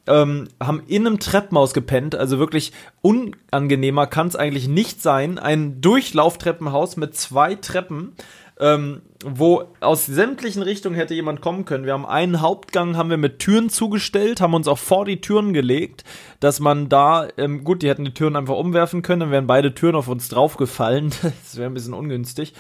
Ähm, 0.07 0.49
haben 0.59 0.83
in 0.87 1.07
einem 1.07 1.19
Treppenhaus 1.21 1.75
gepennt, 1.75 2.15
also 2.15 2.39
wirklich 2.39 2.73
unangenehmer 3.03 4.07
kann 4.07 4.27
es 4.27 4.37
eigentlich 4.37 4.69
nicht 4.69 5.03
sein. 5.03 5.39
Ein 5.39 5.83
Durchlauftreppenhaus 5.83 6.97
mit 6.97 7.15
zwei 7.15 7.57
Treppen 7.57 8.13
ähm, 8.61 9.03
wo 9.25 9.65
aus 9.81 10.07
sämtlichen 10.07 10.63
Richtungen 10.63 10.97
hätte 10.97 11.15
jemand 11.15 11.41
kommen 11.41 11.65
können. 11.65 11.85
Wir 11.85 11.93
haben 11.93 12.07
einen 12.07 12.41
Hauptgang, 12.41 12.97
haben 12.97 13.11
wir 13.11 13.17
mit 13.17 13.39
Türen 13.39 13.71
zugestellt, 13.71 14.41
haben 14.41 14.55
uns 14.55 14.69
auch 14.69 14.79
vor 14.79 15.05
die 15.05 15.21
Türen 15.21 15.53
gelegt, 15.53 16.05
dass 16.41 16.61
man 16.61 16.89
da, 16.89 17.29
ähm, 17.37 17.65
gut, 17.65 17.83
die 17.83 17.89
hätten 17.89 18.05
die 18.05 18.15
Türen 18.15 18.37
einfach 18.37 18.57
umwerfen 18.57 19.03
können, 19.03 19.21
dann 19.21 19.31
wären 19.31 19.47
beide 19.47 19.75
Türen 19.75 19.95
auf 19.95 20.09
uns 20.09 20.29
draufgefallen. 20.29 21.11
das 21.23 21.57
wäre 21.57 21.71
ein 21.71 21.75
bisschen 21.75 21.95
ungünstig. 21.95 22.55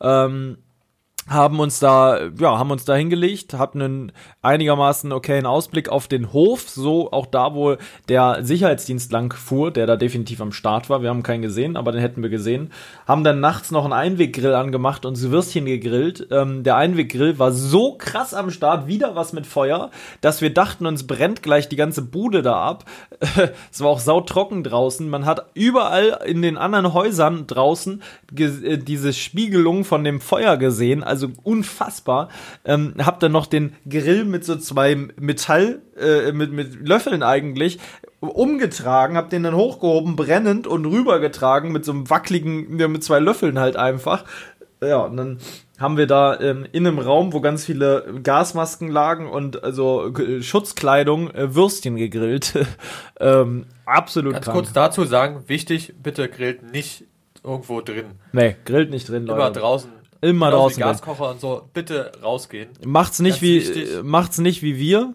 Ähm, 0.00 0.58
haben 1.28 1.60
uns 1.60 1.78
da, 1.78 2.28
ja, 2.38 2.58
haben 2.58 2.70
uns 2.70 2.84
da 2.84 2.94
hingelegt, 2.94 3.54
hatten 3.54 3.82
einen 3.82 4.12
einigermaßen 4.42 5.12
okayen 5.12 5.46
Ausblick 5.46 5.88
auf 5.88 6.08
den 6.08 6.32
Hof, 6.32 6.68
so 6.68 7.12
auch 7.12 7.26
da, 7.26 7.54
wo 7.54 7.76
der 8.08 8.44
Sicherheitsdienst 8.44 9.12
lang 9.12 9.32
fuhr, 9.32 9.70
der 9.70 9.86
da 9.86 9.96
definitiv 9.96 10.40
am 10.40 10.52
Start 10.52 10.90
war. 10.90 11.02
Wir 11.02 11.10
haben 11.10 11.22
keinen 11.22 11.42
gesehen, 11.42 11.76
aber 11.76 11.92
den 11.92 12.00
hätten 12.00 12.22
wir 12.22 12.30
gesehen. 12.30 12.72
Haben 13.06 13.22
dann 13.22 13.40
nachts 13.40 13.70
noch 13.70 13.84
einen 13.84 13.92
Einweggrill 13.92 14.54
angemacht 14.54 15.04
und 15.04 15.14
so 15.14 15.30
Würstchen 15.30 15.66
gegrillt. 15.66 16.26
Ähm, 16.30 16.64
der 16.64 16.76
Einweggrill 16.76 17.38
war 17.38 17.52
so 17.52 17.96
krass 17.96 18.34
am 18.34 18.50
Start, 18.50 18.86
wieder 18.86 19.14
was 19.14 19.32
mit 19.32 19.46
Feuer, 19.46 19.90
dass 20.20 20.40
wir 20.40 20.52
dachten, 20.52 20.86
uns 20.86 21.06
brennt 21.06 21.42
gleich 21.42 21.68
die 21.68 21.76
ganze 21.76 22.02
Bude 22.02 22.42
da 22.42 22.60
ab. 22.60 22.86
es 23.70 23.80
war 23.80 23.90
auch 23.90 24.00
sautrocken 24.00 24.64
draußen. 24.64 25.08
Man 25.08 25.26
hat 25.26 25.46
überall 25.54 26.20
in 26.24 26.42
den 26.42 26.56
anderen 26.56 26.92
Häusern 26.92 27.46
draußen 27.46 28.02
diese 28.32 29.12
Spiegelung 29.12 29.84
von 29.84 30.02
dem 30.02 30.20
Feuer 30.20 30.56
gesehen 30.56 31.04
also 31.10 31.28
unfassbar. 31.42 32.30
Ähm, 32.64 32.94
hab 32.98 33.20
dann 33.20 33.32
noch 33.32 33.46
den 33.46 33.74
Grill 33.88 34.24
mit 34.24 34.44
so 34.44 34.56
zwei 34.56 34.94
Metall, 34.94 35.82
äh, 35.98 36.32
mit, 36.32 36.52
mit 36.52 36.88
Löffeln 36.88 37.22
eigentlich 37.22 37.78
umgetragen, 38.20 39.16
hab 39.16 39.30
den 39.30 39.42
dann 39.42 39.54
hochgehoben, 39.54 40.16
brennend 40.16 40.66
und 40.66 40.86
rübergetragen 40.86 41.72
mit 41.72 41.84
so 41.84 41.92
einem 41.92 42.08
wackeligen, 42.10 42.76
mit 42.76 43.04
zwei 43.04 43.18
Löffeln 43.18 43.58
halt 43.58 43.76
einfach. 43.76 44.24
Ja, 44.82 44.98
und 44.98 45.16
dann 45.16 45.38
haben 45.78 45.96
wir 45.96 46.06
da 46.06 46.38
ähm, 46.40 46.66
in 46.72 46.86
einem 46.86 46.98
Raum, 46.98 47.32
wo 47.32 47.40
ganz 47.40 47.64
viele 47.64 48.20
Gasmasken 48.22 48.88
lagen 48.88 49.28
und 49.28 49.62
also 49.64 50.14
äh, 50.16 50.42
Schutzkleidung, 50.42 51.30
äh, 51.30 51.54
Würstchen 51.54 51.96
gegrillt. 51.96 52.54
ähm, 53.20 53.66
absolut 53.86 54.34
Ganz 54.34 54.44
krank. 54.44 54.56
kurz 54.56 54.72
dazu 54.72 55.04
sagen, 55.04 55.44
wichtig, 55.46 55.94
bitte 56.02 56.28
grillt 56.28 56.70
nicht 56.70 57.04
irgendwo 57.42 57.80
drin. 57.80 58.06
Nee, 58.32 58.56
grillt 58.64 58.90
nicht 58.90 59.08
drin, 59.08 59.24
Immer 59.24 59.36
Leute. 59.36 59.60
draußen. 59.60 59.90
Immer 60.20 60.46
Genauso 60.50 60.62
draußen. 60.62 60.76
wie. 60.76 60.80
Gaskocher 60.80 61.30
und 61.30 61.40
so, 61.40 61.62
bitte 61.72 62.12
rausgehen. 62.22 62.70
Macht's 62.84 63.20
nicht 63.20 63.34
Ganz 63.34 63.42
wie 63.42 63.56
wichtig. 63.56 63.88
macht's 64.02 64.38
nicht 64.38 64.62
wie 64.62 64.76
wir. 64.78 65.14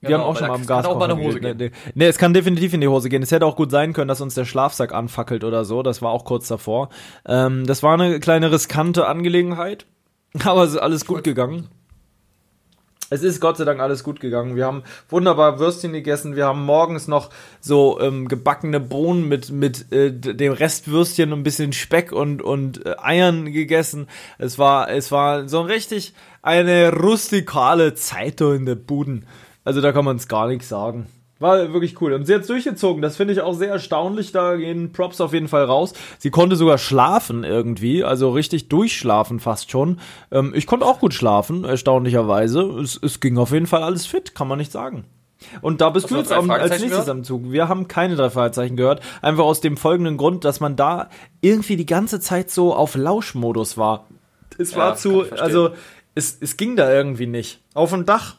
Wir 0.00 0.08
Genau, 0.08 0.20
haben 0.20 0.30
auch 0.30 0.36
schon 0.38 0.48
mal 0.48 0.54
am 0.54 0.66
kann 0.66 0.76
auch 0.78 0.82
Gaskocher 0.84 0.98
mal 0.98 1.10
in 1.10 1.18
die 1.18 1.24
Hose 1.26 1.40
gehen. 1.40 1.56
Nee, 1.58 1.64
nee. 1.68 1.72
nee, 1.94 2.06
es 2.06 2.16
kann 2.16 2.32
definitiv 2.32 2.72
in 2.72 2.80
die 2.80 2.88
Hose 2.88 3.10
gehen. 3.10 3.22
Es 3.22 3.30
hätte 3.32 3.44
auch 3.44 3.56
gut 3.56 3.70
sein 3.70 3.92
können, 3.92 4.08
dass 4.08 4.22
uns 4.22 4.34
der 4.34 4.46
Schlafsack 4.46 4.94
anfackelt 4.94 5.44
oder 5.44 5.66
so. 5.66 5.82
Das 5.82 6.00
war 6.00 6.10
auch 6.10 6.24
kurz 6.24 6.48
davor. 6.48 6.88
Ähm, 7.26 7.66
das 7.66 7.82
war 7.82 7.92
eine 7.94 8.18
kleine 8.20 8.50
riskante 8.50 9.06
Angelegenheit, 9.06 9.84
aber 10.44 10.64
es 10.64 10.70
ist 10.72 10.78
alles 10.78 11.04
gut 11.04 11.22
gegangen. 11.22 11.68
Es 13.12 13.24
ist 13.24 13.40
Gott 13.40 13.56
sei 13.56 13.64
Dank 13.64 13.80
alles 13.80 14.04
gut 14.04 14.20
gegangen. 14.20 14.54
Wir 14.54 14.66
haben 14.66 14.84
wunderbar 15.08 15.58
Würstchen 15.58 15.92
gegessen. 15.92 16.36
Wir 16.36 16.46
haben 16.46 16.64
morgens 16.64 17.08
noch 17.08 17.30
so 17.60 18.00
ähm, 18.00 18.28
gebackene 18.28 18.78
Bohnen 18.78 19.28
mit, 19.28 19.50
mit 19.50 19.90
äh, 19.90 20.12
dem 20.12 20.52
Restwürstchen 20.52 21.32
und 21.32 21.40
ein 21.40 21.42
bisschen 21.42 21.72
Speck 21.72 22.12
und, 22.12 22.40
und 22.40 22.86
äh, 22.86 22.94
Eiern 22.98 23.50
gegessen. 23.50 24.06
Es 24.38 24.60
war, 24.60 24.88
es 24.88 25.10
war 25.10 25.48
so 25.48 25.60
richtig 25.60 26.14
eine 26.40 26.92
rustikale 26.92 27.94
Zeit 27.94 28.40
in 28.40 28.64
der 28.64 28.76
Buden. 28.76 29.26
Also 29.64 29.80
da 29.80 29.90
kann 29.90 30.04
man 30.04 30.16
es 30.16 30.28
gar 30.28 30.46
nichts 30.46 30.68
sagen. 30.68 31.06
War 31.40 31.72
wirklich 31.72 32.00
cool. 32.02 32.12
Und 32.12 32.26
sie 32.26 32.34
hat 32.34 32.46
durchgezogen. 32.48 33.00
Das 33.02 33.16
finde 33.16 33.32
ich 33.32 33.40
auch 33.40 33.54
sehr 33.54 33.70
erstaunlich. 33.70 34.30
Da 34.30 34.56
gehen 34.56 34.92
Props 34.92 35.20
auf 35.22 35.32
jeden 35.32 35.48
Fall 35.48 35.64
raus. 35.64 35.94
Sie 36.18 36.30
konnte 36.30 36.54
sogar 36.54 36.76
schlafen 36.78 37.44
irgendwie. 37.44 38.04
Also 38.04 38.30
richtig 38.30 38.68
durchschlafen 38.68 39.40
fast 39.40 39.70
schon. 39.70 39.98
Ähm, 40.30 40.52
ich 40.54 40.66
konnte 40.66 40.84
auch 40.86 41.00
gut 41.00 41.14
schlafen, 41.14 41.64
erstaunlicherweise. 41.64 42.60
Es, 42.82 43.00
es 43.02 43.20
ging 43.20 43.38
auf 43.38 43.52
jeden 43.52 43.66
Fall 43.66 43.82
alles 43.82 44.06
fit, 44.06 44.34
kann 44.34 44.48
man 44.48 44.58
nicht 44.58 44.70
sagen. 44.70 45.04
Und 45.62 45.80
da 45.80 45.88
bist 45.88 46.04
Hast 46.04 46.10
du 46.10 46.16
jetzt 46.16 46.32
am, 46.32 46.50
als 46.50 46.68
nächstes 46.72 46.90
gehört? 46.90 47.08
am 47.08 47.24
Zug. 47.24 47.50
Wir 47.50 47.68
haben 47.68 47.88
keine 47.88 48.16
drei 48.16 48.28
Fragezeichen 48.28 48.76
gehört. 48.76 49.00
Einfach 49.22 49.44
aus 49.44 49.62
dem 49.62 49.78
folgenden 49.78 50.18
Grund, 50.18 50.44
dass 50.44 50.60
man 50.60 50.76
da 50.76 51.08
irgendwie 51.40 51.76
die 51.76 51.86
ganze 51.86 52.20
Zeit 52.20 52.50
so 52.50 52.74
auf 52.74 52.94
Lauschmodus 52.94 53.78
war. 53.78 54.06
Es 54.58 54.72
Ja, 54.72 54.76
war 54.76 54.96
zu, 54.96 55.24
also 55.32 55.70
es, 56.14 56.36
es 56.38 56.58
ging 56.58 56.76
da 56.76 56.92
irgendwie 56.92 57.26
nicht. 57.26 57.62
Auf 57.72 57.90
dem 57.92 58.04
Dach 58.04 58.34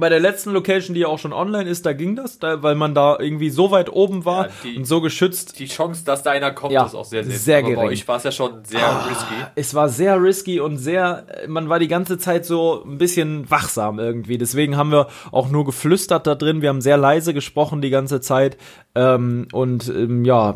bei 0.00 0.08
der 0.08 0.20
letzten 0.20 0.52
Location, 0.52 0.94
die 0.94 1.00
ja 1.00 1.08
auch 1.08 1.18
schon 1.18 1.34
online 1.34 1.68
ist, 1.68 1.84
da 1.84 1.92
ging 1.92 2.16
das, 2.16 2.38
da, 2.38 2.62
weil 2.62 2.74
man 2.74 2.94
da 2.94 3.18
irgendwie 3.20 3.50
so 3.50 3.70
weit 3.70 3.92
oben 3.92 4.24
war 4.24 4.46
Ja, 4.46 4.52
die- 4.64 4.76
und 4.78 4.86
so 4.86 5.02
geschützt. 5.02 5.58
Die 5.58 5.66
Chance, 5.66 6.02
dass 6.06 6.22
da 6.22 6.30
einer 6.30 6.50
kommt, 6.52 6.72
Ja, 6.72 6.86
ist 6.86 6.94
auch 6.94 7.04
sehr, 7.04 7.22
sehr, 7.24 7.36
sehr 7.36 7.62
gering. 7.62 7.76
Ah. 7.76 7.82
Bei 7.82 7.86
euch 7.88 8.08
war 8.08 8.16
es 8.16 8.22
ja 8.24 8.32
schon 8.32 8.64
sehr 8.64 8.80
risky. 9.10 9.34
Es 9.54 9.74
war 9.74 9.90
sehr 9.90 10.22
risky 10.22 10.60
und 10.60 10.78
sehr, 10.78 11.26
man 11.46 11.68
war 11.68 11.78
die 11.78 11.88
ganze 11.88 12.16
Zeit 12.16 12.46
so 12.46 12.82
ein 12.86 12.96
bisschen 12.96 13.50
wachsam 13.50 13.98
irgendwie. 13.98 14.38
Deswegen 14.38 14.78
haben 14.78 14.92
wir 14.92 15.08
auch 15.30 15.50
nur 15.50 15.66
geflüstert 15.66 16.26
da 16.26 16.36
drin. 16.36 16.62
Wir 16.62 16.70
haben 16.70 16.80
sehr 16.80 16.96
leise 16.96 17.34
gesprochen 17.34 17.82
die 17.82 17.90
ganze 17.90 18.22
Zeit 18.22 18.56
ähm, 18.94 19.48
und 19.52 19.88
ähm, 19.88 20.24
ja, 20.24 20.54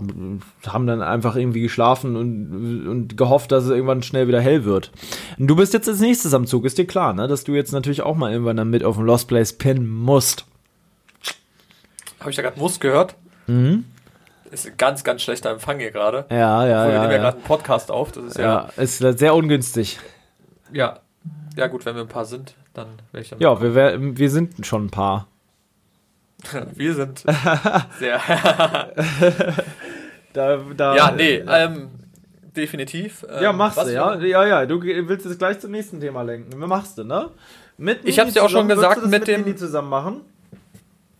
haben 0.66 0.86
dann 0.86 1.02
einfach 1.02 1.36
irgendwie 1.36 1.62
geschlafen 1.62 2.16
und, 2.16 2.86
und 2.86 3.16
gehofft, 3.16 3.50
dass 3.52 3.64
es 3.64 3.70
irgendwann 3.70 4.02
schnell 4.02 4.28
wieder 4.28 4.40
hell 4.40 4.64
wird. 4.64 4.92
Und 5.38 5.46
du 5.46 5.56
bist 5.56 5.72
jetzt 5.72 5.88
als 5.88 6.00
nächstes 6.00 6.34
am 6.34 6.46
Zug, 6.46 6.64
ist 6.64 6.76
dir 6.78 6.86
klar, 6.86 7.14
ne? 7.14 7.28
Dass 7.28 7.44
du 7.44 7.52
jetzt 7.54 7.72
natürlich 7.72 8.02
auch 8.02 8.14
mal 8.14 8.30
irgendwann 8.32 8.56
dann 8.58 8.70
mit 8.70 8.84
auf 8.84 8.96
dem 8.96 9.04
Lost 9.06 9.28
Place 9.28 9.54
pinnen 9.54 9.88
musst. 9.88 10.44
Habe 12.20 12.30
ich 12.30 12.36
da 12.36 12.42
gerade 12.42 12.58
Muss 12.58 12.80
gehört? 12.80 13.14
Mhm. 13.46 13.84
Ist 14.50 14.66
ein 14.66 14.74
ganz, 14.76 15.02
ganz 15.02 15.22
schlechter 15.22 15.50
Empfang 15.50 15.78
hier 15.78 15.90
gerade. 15.90 16.24
Ja, 16.30 16.66
ja, 16.66 16.86
Wir 16.86 16.92
ja. 16.94 17.00
nehmen 17.00 17.10
ja 17.10 17.10
Ja, 17.12 17.18
gerade 17.18 17.36
einen 17.38 17.46
Podcast 17.46 17.90
auf. 17.90 18.12
Das 18.12 18.24
ist 18.24 18.38
ja, 18.38 18.68
ja, 18.76 18.82
ist 18.82 18.98
sehr 18.98 19.34
ungünstig. 19.34 19.98
ja. 20.72 21.00
Ja, 21.56 21.68
gut, 21.68 21.86
wenn 21.86 21.94
wir 21.94 22.02
ein 22.02 22.08
paar 22.08 22.26
sind, 22.26 22.54
dann 22.74 22.88
werde 23.12 23.24
ich 23.24 23.30
dann. 23.30 23.40
Ja, 23.40 23.62
wir, 23.62 23.74
wär, 23.74 23.96
wir 23.98 24.30
sind 24.30 24.66
schon 24.66 24.84
ein 24.86 24.90
paar. 24.90 25.26
wir 26.74 26.94
sind 26.94 27.20
sehr. 27.98 28.20
Da, 30.32 30.58
da, 30.76 30.94
ja, 30.96 31.10
nee, 31.12 31.42
ähm, 31.48 31.88
definitiv. 32.54 33.24
Ähm, 33.28 33.42
Ja, 33.42 33.52
machst 33.52 33.78
du, 33.78 33.92
ja. 33.92 34.14
Ja, 34.16 34.44
ja, 34.46 34.66
du 34.66 34.82
willst 34.82 35.24
es 35.26 35.38
gleich 35.38 35.58
zum 35.60 35.70
nächsten 35.70 36.00
Thema 36.00 36.22
lenken. 36.22 36.58
Machst 36.58 36.98
du, 36.98 37.04
ne? 37.04 37.30
Mit 37.78 38.00
Ich 38.04 38.18
hab's 38.18 38.32
dir 38.34 38.42
auch 38.44 38.48
schon 38.50 38.68
gesagt, 38.68 39.04
mit 39.06 39.26
dem- 39.28 39.42
Nini 39.42 39.56
zusammen 39.56 39.88
machen. 39.88 40.20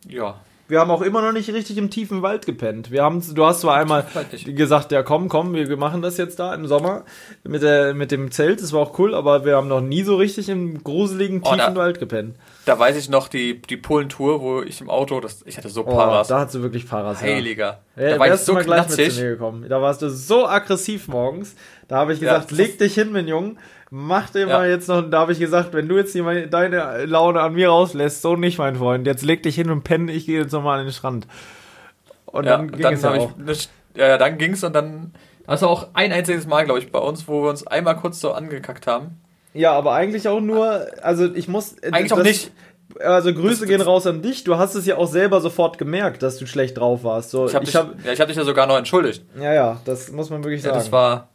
Ja. 0.09 0.41
Wir 0.69 0.81
haben 0.81 0.91
auch 0.91 1.03
immer 1.03 1.23
noch 1.23 1.33
nicht 1.33 1.49
richtig 1.53 1.77
im 1.79 1.91
tiefen 1.91 2.23
Wald 2.23 2.45
gepennt. 2.45 2.91
Wir 2.91 3.03
haben, 3.05 3.23
du 3.35 3.47
hast 3.47 3.61
zwar 3.61 3.77
einmal 3.77 4.05
gesagt, 4.45 4.91
ja 4.91 5.03
komm, 5.05 5.29
komm, 5.29 5.55
wir 5.55 5.77
machen 5.77 6.03
das 6.03 6.17
jetzt 6.17 6.41
da 6.41 6.53
im 6.55 6.67
Sommer 6.67 7.05
mit, 7.45 7.63
der, 7.63 7.95
mit 7.95 8.11
dem 8.11 8.31
Zelt. 8.33 8.61
Das 8.61 8.73
war 8.73 8.81
auch 8.81 8.99
cool, 8.99 9.15
aber 9.15 9.45
wir 9.45 9.57
haben 9.57 9.69
noch 9.69 9.81
nie 9.81 10.03
so 10.03 10.17
richtig 10.17 10.49
im 10.49 10.83
gruseligen, 10.83 11.41
Oh, 11.45 11.51
tiefen 11.55 11.75
da- 11.75 11.81
Wald 11.81 12.01
gepennt. 12.01 12.37
Da 12.65 12.77
weiß 12.77 12.97
ich 12.97 13.09
noch 13.09 13.29
die, 13.29 13.63
die 13.63 13.77
Polen-Tour, 13.77 14.41
wo 14.41 14.61
ich 14.63 14.81
im 14.81 14.91
Auto, 14.91 15.21
das, 15.21 15.43
ich 15.47 15.57
hatte 15.57 15.69
so 15.69 15.83
Oh, 15.87 15.91
Paras. 15.95 16.27
da 16.29 16.41
hast 16.41 16.55
du 16.57 16.63
wirklich 16.63 16.89
Paras. 16.89 17.21
ja. 17.21 17.29
Heiliger. 17.29 17.79
Ja, 17.95 18.11
da 18.11 18.19
war 18.19 18.35
ich 18.35 18.41
so 18.41 18.55
mal 18.55 18.65
gleich 18.65 18.89
mit 18.89 19.13
zu 19.13 19.21
mir 19.23 19.31
gekommen. 19.31 19.67
Da 19.69 19.81
warst 19.81 20.03
du 20.03 20.11
so 20.11 20.49
aggressiv 20.49 21.07
morgens. 21.07 21.55
Da 21.87 21.99
habe 21.99 22.13
ich 22.13 22.21
Ja, 22.21 22.33
gesagt, 22.33 22.51
das 22.51 22.59
leg 22.59 22.79
dich 22.79 22.95
hin, 22.95 23.13
mein 23.13 23.29
Junge. 23.29 23.55
Mach 23.91 24.31
dir 24.31 24.41
Ja. 24.49 24.59
mal 24.59 24.69
jetzt 24.69 24.89
noch. 24.89 25.03
Da 25.03 25.21
habe 25.21 25.33
ich 25.33 25.39
gesagt, 25.39 25.73
wenn 25.73 25.89
du 25.89 25.97
jetzt 25.97 26.13
hier 26.13 26.47
deine 26.49 27.05
Laune 27.07 27.41
an 27.41 27.55
mir 27.55 27.69
rauslässt, 27.69 28.21
so 28.23 28.35
nicht, 28.37 28.59
mein 28.59 28.77
Freund. 28.77 29.07
Jetzt 29.07 29.23
leg 29.25 29.43
dich 29.43 29.55
hin 29.55 29.71
und 29.71 29.85
penne. 29.85 30.11
Ich 30.13 30.27
gehe 30.27 30.41
jetzt 30.41 30.53
nochmal 30.53 30.79
an 30.81 30.87
den 30.87 30.93
Strand. 30.93 31.27
Und 32.27 32.45
Ja, 32.45 32.57
dann 32.57 32.71
ging 32.73 32.83
dann 32.83 32.95
es 32.95 33.03
ja 33.03 33.11
auch. 33.15 33.31
ich 33.49 33.69
ja, 33.97 34.09
ja, 34.09 34.19
dann 34.19 34.37
ging's 34.39 34.63
und 34.65 34.75
dann 34.75 35.13
also 35.47 35.69
auch 35.69 35.89
ein 35.95 36.13
einziges 36.13 36.47
Mal, 36.47 36.65
glaube 36.65 36.81
ich, 36.81 36.91
bei 36.93 36.99
uns, 36.99 37.29
wo 37.29 37.43
wir 37.45 37.51
uns 37.51 37.67
einmal 37.67 37.97
kurz 37.97 38.21
so 38.21 38.33
angekackt 38.33 38.87
haben. 38.87 39.21
Ja, 39.55 39.73
aber 39.73 39.93
eigentlich 39.93 40.29
auch 40.29 40.41
nur. 40.41 40.87
Also 41.03 41.33
ich 41.33 41.49
muss. 41.49 41.77
Eigentlich 41.83 42.13
auch 42.13 42.23
nicht. 42.23 42.51
Also 43.01 43.33
Grüße 43.33 43.61
Das- 43.61 43.69
gehen 43.69 43.81
raus 43.81 44.07
an 44.07 44.21
dich. 44.23 44.45
Du 44.45 44.57
hast 44.59 44.75
es 44.75 44.85
ja 44.87 44.97
auch 44.97 45.07
selber 45.09 45.41
sofort 45.41 45.79
gemerkt, 45.79 46.23
dass 46.23 46.37
du 46.39 46.47
schlecht 46.47 46.77
drauf 46.79 47.05
warst. 47.05 47.31
So, 47.31 47.47
Ich 47.47 47.55
habe 47.55 47.65
ich 47.65 47.71
dich, 47.71 47.77
hab, 47.81 48.05
ja, 48.05 48.13
ich 48.13 48.21
hab 48.21 48.29
dich 48.29 48.37
ja 48.37 48.45
sogar 48.45 48.67
noch 48.67 48.77
entschuldigt. 48.77 49.25
ja, 49.41 49.53
ja, 49.55 49.81
das 49.85 50.11
muss 50.13 50.29
man 50.31 50.43
wirklich 50.45 50.63
Ja, 50.63 50.71
sagen. 50.71 50.79
das 50.79 50.93
war 50.93 51.29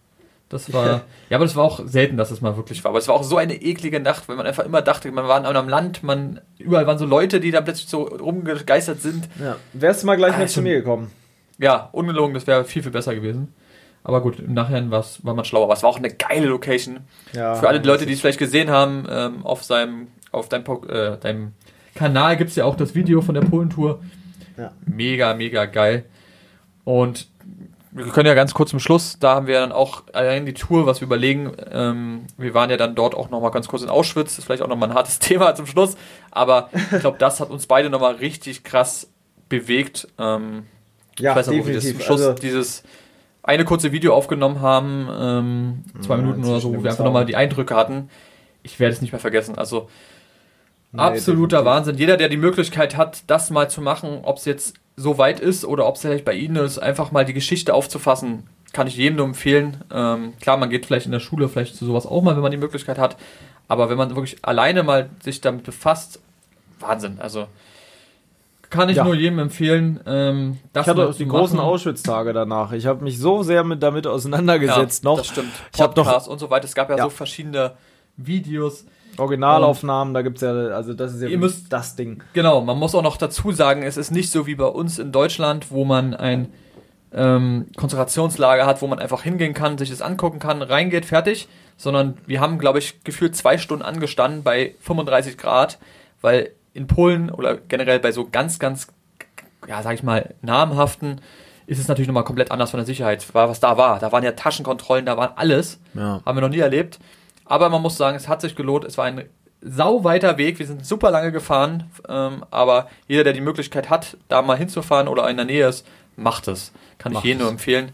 das 0.52 0.72
war 0.74 0.86
ja, 1.30 1.38
aber 1.38 1.45
das 1.45 1.56
war 1.56 1.64
auch 1.64 1.82
selten, 1.86 2.18
dass 2.18 2.30
es 2.32 2.41
mal 2.41 2.56
wirklich 2.58 2.84
war, 2.84 2.89
aber 2.89 2.99
es 2.99 3.08
war 3.08 3.16
auch 3.16 3.24
so 3.24 3.38
eine 3.38 3.56
eklige 3.56 3.99
Nacht, 3.99 4.28
weil 4.30 4.36
man 4.36 4.45
einfach 4.45 4.66
immer 4.66 4.82
dachte, 4.82 5.12
man 5.12 5.28
war 5.28 5.38
an 5.38 5.45
einem 5.45 5.70
Land, 5.70 6.04
man 6.04 6.41
überall 6.60 6.86
waren 6.86 6.97
so 6.97 7.06
Leute, 7.06 7.39
die 7.39 7.52
da 7.52 7.62
plötzlich 7.62 7.88
so 7.88 8.04
rumgegeistert 8.04 9.02
sind. 9.02 9.28
ja. 9.39 9.56
Wärst 9.74 10.04
du 10.04 10.08
mal 10.08 10.18
gleich 10.18 10.36
Ah, 10.36 10.39
mit 10.39 10.49
zu 10.49 10.62
mir 10.62 10.76
gekommen? 10.76 11.12
Ja, 11.58 11.89
ungelogen, 11.91 12.34
das 12.34 12.47
wäre 12.47 12.64
viel 12.66 12.84
viel 12.84 12.91
besser 12.91 13.16
gewesen. 13.16 13.54
Aber 14.04 14.22
gut, 14.22 14.39
im 14.39 14.56
Nachhinein 14.56 14.89
war's, 14.89 15.24
war 15.24 15.36
man 15.36 15.45
schlauer. 15.45 15.66
Aber 15.66 15.74
es 15.74 15.84
war 15.84 15.89
auch 15.91 15.97
eine 15.99 16.10
geile 16.10 16.47
Location. 16.47 17.02
Ja. 17.34 17.54
Für 17.54 17.68
alle 17.68 17.80
die 17.80 17.88
Leute, 17.88 18.08
die 18.08 18.14
es 18.14 18.20
vielleicht 18.22 18.39
gesehen 18.39 18.72
haben, 18.72 19.06
ähm, 19.08 19.45
auf 19.45 19.64
seinem, 19.64 20.08
auf 20.32 20.49
deinem, 20.49 20.64
äh, 20.89 21.18
deinem 21.18 21.52
Kanal 21.93 22.36
gibt 22.36 22.49
es 22.49 22.56
ja 22.56 22.66
auch 22.66 22.76
das 22.76 22.95
Video 22.95 23.22
von 23.22 23.36
der 23.36 23.41
Polentour. 23.41 23.99
Ja. 24.58 24.72
Mega, 24.88 25.36
mega 25.36 25.66
geil. 25.66 26.06
Und 26.84 27.28
wir 27.92 28.06
können 28.12 28.28
ja 28.28 28.34
ganz 28.34 28.54
kurz 28.54 28.70
zum 28.70 28.80
Schluss, 28.80 29.18
da 29.20 29.36
haben 29.36 29.48
wir 29.48 29.60
dann 29.60 29.72
auch 29.72 30.04
allein 30.14 30.46
die 30.46 30.54
Tour, 30.54 30.86
was 30.86 31.02
wir 31.02 31.06
überlegen. 31.06 31.52
Ähm, 31.72 32.26
wir 32.38 32.54
waren 32.54 32.70
ja 32.70 32.78
dann 32.78 32.96
dort 32.96 33.16
auch 33.16 33.30
nochmal 33.30 33.52
ganz 33.52 33.68
kurz 33.68 33.82
in 33.84 33.89
Auschwitz, 33.89 34.30
das 34.32 34.39
ist 34.39 34.46
vielleicht 34.46 34.62
auch 34.64 34.68
nochmal 34.68 34.89
ein 34.89 34.96
hartes 34.96 35.20
Thema 35.20 35.54
zum 35.56 35.66
Schluss, 35.68 35.96
aber 36.32 36.70
ich 36.94 37.00
glaube, 37.00 37.18
das 37.18 37.39
hat 37.39 37.50
uns 37.50 37.68
beide 37.68 37.89
nochmal 37.89 38.16
richtig 38.16 38.64
krass 38.64 39.10
bewegt. 39.50 40.08
Ähm, 40.18 40.64
Ja, 41.20 41.32
ich 41.32 41.38
weiß 41.38 41.48
noch, 41.48 41.54
wo 41.58 41.68
wir 41.68 41.74
das 41.76 41.88
zum 41.89 42.00
Schluss 42.00 42.22
Also- 42.22 42.34
dieses 42.34 42.84
eine 43.44 43.66
kurze 43.66 43.92
Video 43.92 44.14
aufgenommen 44.16 44.62
haben, 44.62 45.10
ähm, 45.12 45.84
zwei 46.02 46.16
Ja, 46.16 46.22
Minuten 46.22 46.46
oder 46.46 46.60
so, 46.60 46.76
wo 46.76 46.84
wir 46.84 46.92
einfach 46.92 47.04
nochmal 47.04 47.26
die 47.26 47.36
Eindrücke 47.36 47.76
hatten. 47.76 48.10
Ich 48.64 48.80
werde 48.80 48.94
es 48.94 49.02
nicht 49.02 49.12
mehr 49.12 49.20
vergessen. 49.20 49.58
Also 49.58 49.89
Nee, 50.94 51.00
absoluter 51.02 51.58
definitiv. 51.58 51.66
Wahnsinn. 51.66 51.98
Jeder, 51.98 52.18
der 52.18 52.30
die 52.30 52.38
Möglichkeit 52.38 52.96
hat, 52.98 53.24
das 53.28 53.50
mal 53.50 53.70
zu 53.70 53.82
machen, 53.82 54.20
ob 54.24 54.38
es 54.38 54.46
jetzt 54.46 54.76
so 54.96 55.18
weit 55.18 55.39
ist 55.39 55.66
oder 55.66 55.88
ob 55.88 55.96
es 55.96 56.02
vielleicht 56.02 56.26
bei 56.26 56.34
Ihnen 56.34 56.58
ist, 56.58 56.78
einfach 56.80 57.12
mal 57.12 57.26
die 57.26 57.34
Geschichte 57.34 57.74
aufzufassen, 57.74 58.44
kann 58.74 58.88
ich 58.88 58.96
jedem 58.98 59.18
nur 59.18 59.26
empfehlen. 59.26 59.78
Ähm, 59.94 60.34
klar, 60.42 60.58
man 60.58 60.70
geht 60.70 60.86
vielleicht 60.86 61.06
in 61.06 61.12
der 61.12 61.20
Schule 61.20 61.50
vielleicht 61.50 61.76
zu 61.76 61.86
sowas 61.86 62.06
auch 62.06 62.22
mal, 62.22 62.36
wenn 62.36 62.42
man 62.44 62.52
die 62.52 62.58
Möglichkeit 62.58 62.98
hat. 62.98 63.18
Aber 63.68 63.89
wenn 63.89 63.98
man 63.98 64.16
wirklich 64.16 64.38
alleine 64.44 64.84
mal 64.84 65.10
sich 65.24 65.42
damit 65.42 65.64
befasst, 65.64 66.20
Wahnsinn. 66.80 67.18
Also 67.20 67.48
kann 68.70 68.88
ich 68.89 68.98
Ja. 68.98 69.04
nur 69.04 69.16
jedem 69.16 69.39
empfehlen. 69.39 70.00
Ähm, 70.06 70.58
Ich 70.74 70.88
hatte 70.88 71.10
auch 71.10 71.14
die 71.16 71.28
großen. 71.28 71.60
Auschwitz-Tage 71.60 72.32
danach. 72.32 72.72
Ich 72.72 72.86
habe 72.86 73.04
mich 73.04 73.20
so 73.20 73.44
sehr 73.44 73.64
mit, 73.66 73.84
damit 73.84 74.08
auseinandergesetzt 74.08 75.04
noch. 75.04 75.18
Das 75.18 75.28
stimmt. 75.28 75.52
Ich 75.74 75.82
hab 75.82 75.96
noch- 75.98 76.06
Podcasts 76.06 76.30
und 76.30 76.39
so 76.39 76.50
weiter. 76.50 76.66
Es 76.66 76.76
gab 76.76 76.89
ja, 76.89 76.98
Ja. 76.98 77.04
so 77.04 77.10
verschiedene 77.10 77.74
Videos. 78.16 78.86
Originalaufnahmen, 79.18 80.14
da 80.14 80.22
gibt's 80.22 80.41
ja, 80.41 80.51
also 80.51 80.93
das 80.93 81.14
ist 81.14 81.22
ja 81.22 81.38
müsst- 81.38 81.72
das 81.72 81.95
Ding. 81.95 82.24
Genau, 82.34 82.62
man 82.62 82.78
muss 82.78 82.95
auch 82.95 83.01
noch 83.03 83.18
dazu 83.18 83.51
sagen, 83.51 83.84
es 83.84 83.97
ist 83.97 84.12
nicht 84.12 84.32
so 84.32 84.47
wie 84.47 84.55
bei 84.55 84.66
uns 84.66 84.99
in 84.99 85.12
Deutschland, 85.12 85.72
wo 85.72 85.86
man 85.86 86.14
ein 86.14 86.47
ähm, 87.14 87.68
Konzentrationslager 87.76 88.66
hat, 88.66 88.82
wo 88.82 88.88
man 88.88 88.99
einfach 88.99 89.24
hingehen 89.24 89.53
kann, 89.53 89.78
sich 89.78 89.89
das 89.89 90.01
angucken 90.01 90.39
kann, 90.39 90.62
reingeht, 90.62 91.05
fertig, 91.05 91.47
sondern 91.78 92.18
wir 92.26 92.39
haben, 92.39 92.57
glaube 92.57 92.80
ich, 92.80 93.03
gefühlt 93.03 93.36
zwei 93.36 93.57
Stunden 93.57 93.84
angestanden 93.84 94.43
bei 94.43 94.76
35 94.82 95.38
Grad, 95.38 95.78
weil 96.22 96.51
in 96.74 96.88
Polen 96.88 97.30
oder 97.30 97.57
generell 97.57 97.99
bei 97.99 98.12
so 98.14 98.28
ganz, 98.32 98.59
ganz, 98.59 98.88
ja, 99.68 99.82
sag 99.84 99.95
ich 99.95 100.03
mal, 100.03 100.34
namhaften 100.41 101.20
ist 101.68 101.80
es 101.80 101.88
natürlich 101.88 102.07
nochmal 102.07 102.24
komplett 102.24 102.51
anders 102.51 102.72
von 102.72 102.78
der 102.80 102.86
Sicherheit, 102.86 103.26
was 103.34 103.59
da 103.59 103.78
war. 103.78 103.99
Da 103.99 104.12
waren 104.12 104.24
ja 104.24 104.32
Taschenkontrollen, 104.32 105.05
da 105.05 105.18
war 105.18 105.34
alles. 105.38 105.80
Ja. 105.93 106.22
Haben 106.26 106.38
wir 106.38 106.41
noch 106.41 106.49
nie 106.49 106.59
erlebt. 106.59 106.99
Aber 107.46 107.70
man 107.70 107.82
muss 107.82 107.98
sagen, 107.98 108.16
es 108.16 108.28
hat 108.28 108.42
sich 108.42 108.56
gelohnt. 108.56 108.86
Es 108.86 108.98
war 108.98 109.06
ein 109.06 109.26
sau 109.62 110.04
weiter 110.04 110.38
Weg. 110.38 110.60
Wir 110.60 110.66
sind 110.66 110.86
super 110.86 111.12
lange 111.12 111.32
gefahren. 111.32 111.89
Ähm, 112.08 112.44
aber 112.50 112.88
jeder, 113.08 113.24
der 113.24 113.34
die 113.34 113.42
Möglichkeit 113.42 113.89
hat, 113.89 114.18
da 114.28 114.42
mal 114.42 114.58
hinzufahren 114.58 115.08
oder 115.08 115.30
in 115.30 115.38
der 115.38 115.46
Nähe 115.46 115.68
ist, 115.68 115.86
macht 116.16 116.48
es. 116.48 116.72
Kann 116.98 117.14
Macht 117.14 117.24
ich 117.24 117.30
jedem 117.30 117.42
nur 117.42 117.50
empfehlen. 117.50 117.92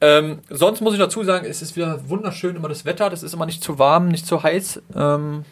Ähm, 0.00 0.40
sonst 0.50 0.80
muss 0.80 0.94
ich 0.94 0.98
dazu 0.98 1.22
sagen, 1.22 1.46
es 1.46 1.62
ist 1.62 1.76
wieder 1.76 2.08
wunderschön 2.08 2.56
immer 2.56 2.68
das 2.68 2.84
Wetter. 2.84 3.08
Das 3.08 3.22
ist 3.22 3.34
immer 3.34 3.46
nicht 3.46 3.62
zu 3.62 3.78
warm, 3.78 4.08
nicht 4.08 4.26
zu 4.26 4.42
heiß. 4.42 4.82
Ähm, 4.96 5.44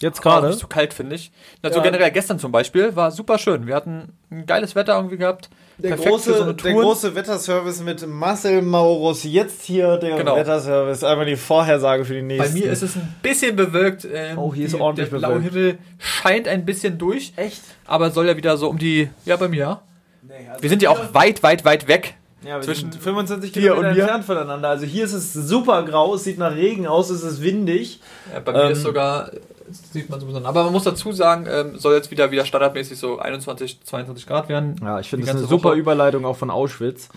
Jetzt 0.00 0.20
gerade. 0.20 0.48
nicht 0.48 0.58
zu 0.58 0.66
kalt, 0.66 0.92
finde 0.92 1.14
ich. 1.14 1.30
Also 1.62 1.78
Ja. 1.78 1.84
generell 1.84 2.10
gestern 2.10 2.38
zum 2.40 2.50
Beispiel 2.50 2.96
war 2.96 3.12
super 3.12 3.38
schön. 3.38 3.66
Wir 3.68 3.76
hatten 3.76 4.12
ein 4.30 4.46
geiles 4.46 4.74
Wetter 4.74 4.96
irgendwie 4.96 5.16
gehabt. 5.16 5.48
Der 5.78 5.96
große, 5.96 6.34
so 6.36 6.52
der 6.52 6.72
große 6.74 7.14
Wetterservice 7.14 7.80
mit 7.82 8.06
Marcel 8.06 8.62
Maurus. 8.62 9.24
Jetzt 9.24 9.62
hier 9.62 9.96
der 9.96 10.16
Genau. 10.18 10.36
Wetterservice. 10.36 11.02
Einmal 11.04 11.26
die 11.26 11.36
Vorhersage 11.36 12.04
für 12.04 12.14
die 12.14 12.20
Bei 12.20 12.26
nächsten. 12.44 12.58
mir 12.58 12.70
ist 12.70 12.82
es 12.82 12.94
ein 12.96 13.14
bisschen 13.22 13.56
bewölkt. 13.56 14.06
Ähm, 14.12 14.38
Oh, 14.38 14.54
hier 14.54 14.66
ist 14.66 14.74
die, 14.74 14.80
ordentlich 14.80 15.08
Der 15.10 15.18
blaue 15.18 15.34
bewölkt. 15.40 15.54
Himmel 15.54 15.78
scheint 15.98 16.46
ein 16.48 16.64
bisschen 16.64 16.98
durch, 16.98 17.32
echt? 17.36 17.62
aber 17.86 18.10
soll 18.10 18.26
ja 18.28 18.36
wieder 18.36 18.56
so 18.56 18.68
um 18.68 18.78
die. 18.78 19.08
Ja, 19.24 19.36
bei 19.36 19.48
mir. 19.48 19.58
ja. 19.58 19.82
Nee, 20.22 20.34
also 20.50 20.62
Wir 20.62 20.68
sind 20.70 20.82
ja 20.82 20.90
auch 20.90 21.14
weit, 21.14 21.42
weit, 21.42 21.64
weit 21.64 21.88
weg. 21.88 22.14
Ja, 22.44 22.56
wir 22.56 22.62
Zwischen 22.62 22.90
sind 22.92 23.02
25 23.02 23.52
dir 23.52 23.60
Kilometer 23.62 23.88
und 23.88 23.94
mir. 23.94 24.00
entfernt 24.02 24.24
voneinander. 24.24 24.68
Also 24.68 24.84
hier 24.84 25.04
ist 25.04 25.12
es 25.12 25.32
super 25.32 25.84
grau, 25.84 26.14
es 26.14 26.24
sieht 26.24 26.38
nach 26.38 26.54
Regen 26.54 26.86
aus, 26.86 27.08
es 27.10 27.22
ist 27.22 27.40
windig. 27.42 28.00
Ja, 28.32 28.40
bei 28.40 28.52
mir 28.52 28.62
Ähm, 28.64 28.72
ist 28.72 28.82
sogar, 28.82 29.26
das 29.26 29.40
sieht 29.72 30.08
man 30.10 30.20
so 30.20 30.26
besonders. 30.26 30.48
Aber 30.48 30.64
man 30.64 30.72
muss 30.72 30.84
dazu 30.84 31.12
sagen, 31.12 31.46
ähm, 31.50 31.78
soll 31.78 31.94
jetzt 31.94 32.10
wieder 32.10 32.30
wieder 32.30 32.44
standardmäßig 32.44 32.98
so 32.98 33.18
21, 33.18 33.82
22 33.84 34.26
Grad 34.26 34.48
werden. 34.48 34.76
Ja, 34.82 35.00
ich 35.00 35.08
finde 35.10 35.22
Die 35.24 35.26
das 35.26 35.34
eine 35.36 35.40
ganze 35.42 35.50
super 35.54 35.70
Woche. 35.70 35.78
Überleitung 35.78 36.24
auch 36.24 36.36
von 36.36 36.50
Auschwitz. 36.50 37.08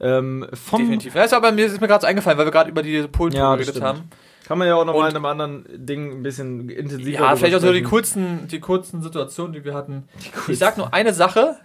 Ähm, 0.00 0.46
Definitiv. 0.50 1.14
Ja, 1.14 1.22
ist 1.24 1.32
aber 1.34 1.52
mir 1.52 1.66
ist 1.66 1.80
mir 1.80 1.86
gerade 1.88 2.02
so 2.02 2.06
eingefallen, 2.08 2.36
weil 2.38 2.46
wir 2.46 2.50
gerade 2.52 2.70
über 2.70 2.82
die 2.82 3.02
Polen 3.08 3.32
Ja, 3.32 3.52
geredet 3.54 3.74
stimmt. 3.74 3.86
haben. 3.86 4.10
Kann 4.46 4.58
man 4.58 4.66
ja 4.66 4.74
auch 4.74 4.84
nochmal 4.84 5.08
in 5.10 5.16
einem 5.16 5.24
anderen 5.24 5.64
Ding 5.72 6.10
ein 6.18 6.22
bisschen 6.24 6.68
intensiver 6.68 7.10
Ja, 7.24 7.36
vielleicht 7.36 7.54
auch 7.54 7.60
so 7.60 7.72
die 7.72 7.82
kurzen, 7.82 8.48
die 8.48 8.58
kurzen 8.58 9.00
Situationen, 9.00 9.52
die 9.52 9.64
wir 9.64 9.72
hatten. 9.74 10.08
kurzen. 10.34 10.50
Ich 10.52 10.58
sag 10.58 10.76
nur 10.76 10.92
eine 10.92 11.14
Sache, 11.14 11.56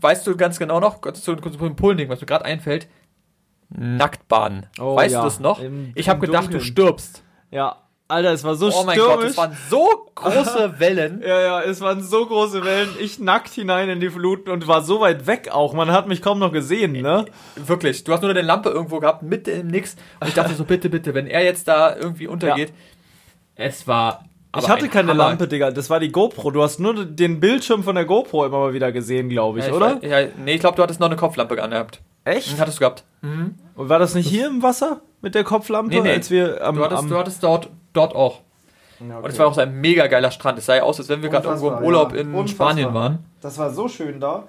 weißt 0.00 0.26
du 0.26 0.36
ganz 0.36 0.58
genau 0.58 0.78
noch, 0.78 1.00
zu, 1.12 1.34
dem 1.34 1.76
Polen-Ding, 1.76 2.10
was 2.10 2.20
mir 2.20 2.26
gerade 2.26 2.44
einfällt. 2.44 2.88
Nacktbaden. 3.70 4.66
Oh, 4.78 4.96
weißt 4.96 5.14
ja. 5.14 5.20
du 5.20 5.24
das 5.26 5.40
noch? 5.40 5.60
Im- 5.60 5.92
ich 5.94 6.08
habe 6.08 6.20
gedacht, 6.20 6.44
du 6.48 6.50
Dunkeln. 6.50 6.64
stirbst. 6.64 7.22
Ja, 7.50 7.76
Alter, 8.08 8.32
es 8.32 8.44
war 8.44 8.54
so 8.54 8.70
oh 8.72 8.84
mein 8.84 8.96
stürmisch. 8.96 9.16
Gott, 9.16 9.24
das 9.24 9.36
waren 9.36 9.56
so 9.68 10.10
große 10.14 10.74
Wellen. 10.78 11.22
ja, 11.26 11.40
ja, 11.40 11.62
es 11.62 11.80
waren 11.80 12.02
so 12.02 12.24
große 12.24 12.64
Wellen. 12.64 12.88
Ich 13.00 13.18
nackt 13.18 13.48
hinein 13.50 13.88
in 13.88 13.98
die 14.00 14.10
Fluten 14.10 14.50
und 14.50 14.68
war 14.68 14.82
so 14.82 15.00
weit 15.00 15.26
weg 15.26 15.48
auch. 15.52 15.72
Man 15.74 15.90
hat 15.90 16.06
mich 16.06 16.22
kaum 16.22 16.38
noch 16.38 16.52
gesehen, 16.52 16.92
ne? 16.92 17.24
Wirklich, 17.56 18.04
du 18.04 18.12
hast 18.12 18.20
nur 18.22 18.30
eine 18.30 18.42
Lampe 18.42 18.68
irgendwo 18.68 19.00
gehabt, 19.00 19.22
mitten 19.24 19.50
im 19.60 19.66
Nix. 19.66 19.96
Und 20.20 20.28
ich 20.28 20.34
dachte 20.34 20.54
so, 20.54 20.64
bitte, 20.64 20.88
bitte, 20.88 21.14
wenn 21.14 21.26
er 21.26 21.42
jetzt 21.42 21.66
da 21.66 21.96
irgendwie 21.96 22.28
untergeht. 22.28 22.72
Es 23.56 23.88
war. 23.88 24.24
ich 24.56 24.62
aber 24.64 24.68
hatte 24.68 24.84
ein 24.84 24.90
keine 24.90 25.10
Hammer. 25.10 25.28
Lampe, 25.30 25.48
Digga. 25.48 25.70
Das 25.72 25.90
war 25.90 25.98
die 25.98 26.12
GoPro. 26.12 26.50
Du 26.50 26.62
hast 26.62 26.78
nur 26.78 27.04
den 27.04 27.40
Bildschirm 27.40 27.82
von 27.82 27.96
der 27.96 28.04
GoPro 28.04 28.44
immer 28.46 28.58
mal 28.60 28.72
wieder 28.74 28.92
gesehen, 28.92 29.28
glaube 29.28 29.58
ich, 29.60 29.66
Ja, 29.66 29.72
oder? 29.72 29.96
weiß- 29.96 30.06
Ja, 30.06 30.28
nee, 30.44 30.54
ich 30.54 30.60
glaube, 30.60 30.76
du 30.76 30.82
hattest 30.82 31.00
noch 31.00 31.08
eine 31.08 31.16
Kopflampe 31.16 31.60
angehabt. 31.62 32.00
Echt? 32.24 32.54
Mhm, 32.56 32.60
Hattest 32.60 32.78
du 32.78 32.80
gehabt. 32.80 33.04
Und 33.22 33.88
war 33.88 33.98
das 33.98 34.14
nicht 34.14 34.28
hier 34.28 34.46
im 34.46 34.62
Wasser 34.62 35.00
mit 35.22 35.34
der 35.34 35.42
Kopflampe, 35.44 35.94
Nee, 35.94 36.00
nee. 36.02 36.12
als 36.12 36.30
wir 36.30 36.62
am, 36.64 36.76
Du 36.76 36.84
hattest, 36.84 37.02
am 37.02 37.08
du 37.08 37.16
hattest 37.18 37.42
dort, 37.42 37.70
dort 37.96 38.14
auch. 38.14 38.40
Ja, 39.06 39.18
Und 39.18 39.28
es 39.28 39.38
war 39.38 39.46
auch 39.46 39.54
so 39.54 39.60
ein 39.60 39.78
mega 39.80 40.06
geiler 40.06 40.30
Strand. 40.30 40.58
Es 40.58 40.66
sah 40.66 40.76
ja 40.76 40.82
aus, 40.82 40.98
als 40.98 41.08
wenn 41.10 41.22
wir 41.22 41.28
gerade 41.28 41.46
irgendwo 41.48 41.68
im 41.70 41.84
Urlaub 41.84 42.14
ja. 42.14 42.20
in 42.20 42.34
Unfassbar. 42.34 42.70
Spanien 42.70 42.94
waren. 42.94 43.18
Das 43.42 43.58
war 43.58 43.70
so 43.70 43.88
schön 43.88 44.20
da. 44.20 44.44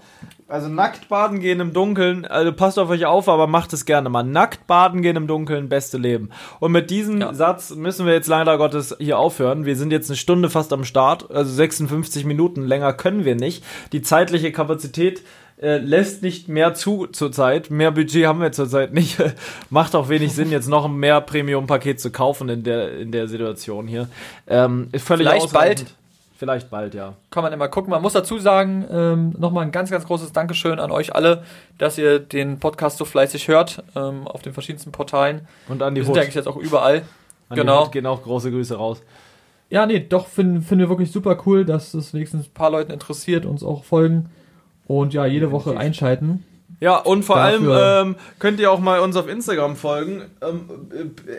Also 0.48 0.70
nackt 0.70 1.10
baden 1.10 1.42
gehen 1.42 1.60
im 1.60 1.74
Dunkeln, 1.74 2.26
also 2.26 2.54
passt 2.54 2.80
auf 2.80 2.90
euch 2.90 3.06
auf, 3.06 3.28
aber 3.28 3.48
macht 3.48 3.74
es 3.74 3.84
gerne 3.84 4.10
mal. 4.10 4.24
Nackt 4.24 4.66
baden 4.66 5.02
gehen 5.02 5.18
im 5.18 5.28
Dunkeln, 5.28 5.68
beste 5.68 5.98
Leben. 5.98 6.30
Und 6.62 6.72
mit 6.72 6.90
diesem 6.90 7.20
Ja. 7.20 7.34
Satz 7.34 7.72
müssen 7.76 8.06
wir 8.06 8.14
jetzt 8.14 8.28
leider 8.28 8.58
Gottes 8.58 8.96
hier 9.00 9.20
aufhören. 9.20 9.66
Wir 9.66 9.76
sind 9.76 9.92
jetzt 9.92 10.10
eine 10.10 10.16
Stunde 10.16 10.50
fast 10.50 10.72
am 10.72 10.86
Start, 10.86 11.30
also 11.30 11.52
56 11.52 12.24
Minuten, 12.24 12.66
länger 12.66 12.94
können 12.94 13.26
wir 13.26 13.36
nicht. 13.36 13.66
Die 13.92 14.02
zeitliche 14.02 14.54
Kapazität 14.54 15.22
äh, 15.60 15.78
lässt 15.78 16.22
nicht 16.22 16.48
mehr 16.48 16.76
zu 16.76 17.08
zurzeit. 17.08 17.72
Mehr 17.72 17.92
Budget 17.92 18.28
haben 18.28 18.42
wir 18.42 18.52
zurzeit 18.52 18.94
nicht. 18.94 19.18
Macht 19.70 19.96
auch 19.96 20.10
wenig 20.10 20.34
Sinn, 20.34 20.52
jetzt 20.52 20.68
noch 20.68 20.86
ein 20.86 20.96
mehr 20.96 21.20
Premium-Paket 21.22 22.00
zu 22.00 22.12
kaufen 22.12 22.50
in 22.50 22.64
der, 22.64 22.98
in 23.00 23.12
der 23.12 23.28
Situation 23.28 23.88
hier. 23.88 24.08
Ähm, 24.48 24.90
völlig 24.98 25.28
Vielleicht 25.28 25.54
bald. 25.54 25.86
Vielleicht 26.38 26.70
bald, 26.70 26.94
ja. 26.94 27.14
Kann 27.32 27.42
man 27.42 27.52
immer 27.52 27.68
gucken. 27.68 27.90
Man 27.90 28.04
muss 28.04 28.14
dazu 28.14 28.38
sagen, 28.38 28.86
ähm, 28.92 29.34
nochmal 29.40 29.66
ein 29.66 29.72
ganz, 29.72 29.90
ganz 29.90 30.06
großes 30.06 30.34
Dankeschön 30.34 30.80
an 30.80 30.92
euch 30.92 31.16
alle, 31.16 31.44
dass 31.80 31.98
ihr 31.98 32.20
den 32.20 32.60
Podcast 32.60 33.00
so 33.00 33.06
fleißig 33.06 33.48
hört, 33.48 33.84
ähm, 33.96 34.28
auf 34.28 34.44
den 34.44 34.54
verschiedensten 34.54 34.92
Portalen. 34.92 35.48
Und 35.68 35.82
an 35.82 35.96
die 35.96 36.02
Wir 36.02 36.06
sind 36.06 36.14
Hut. 36.14 36.22
eigentlich 36.22 36.36
jetzt 36.36 36.48
auch 36.48 36.58
überall. 36.58 37.02
An 37.50 37.58
genau. 37.58 37.80
Die 37.80 37.86
Hut 37.86 37.92
gehen 37.94 38.06
auch 38.06 38.22
große 38.22 38.52
Grüße 38.52 38.76
raus. 38.76 39.02
Ja, 39.72 39.88
nee, 39.88 40.00
doch, 40.00 40.28
finden 40.28 40.62
finden 40.62 40.84
wir 40.84 40.90
wirklich 40.90 41.12
super 41.12 41.42
cool, 41.48 41.66
dass 41.66 41.96
es 41.96 42.14
wenigstens 42.14 42.46
ein 42.46 42.54
paar 42.54 42.70
Leuten 42.70 42.92
interessiert, 42.92 43.48
uns 43.48 43.64
auch 43.64 43.84
folgen 43.84 44.30
und 44.88 45.14
ja, 45.14 45.26
jede 45.26 45.52
Woche 45.52 45.78
einschalten. 45.78 46.44
Ja, 46.80 46.98
und 46.98 47.24
vor 47.26 47.38
Dafür- 47.38 47.76
allem 47.76 48.10
ähm, 48.10 48.16
könnt 48.38 48.60
ihr 48.60 48.72
auch 48.72 48.80
mal 48.80 49.00
uns 49.00 49.16
auf 49.16 49.28
Instagram 49.28 49.76
folgen, 49.76 50.26
ähm, 50.42 50.70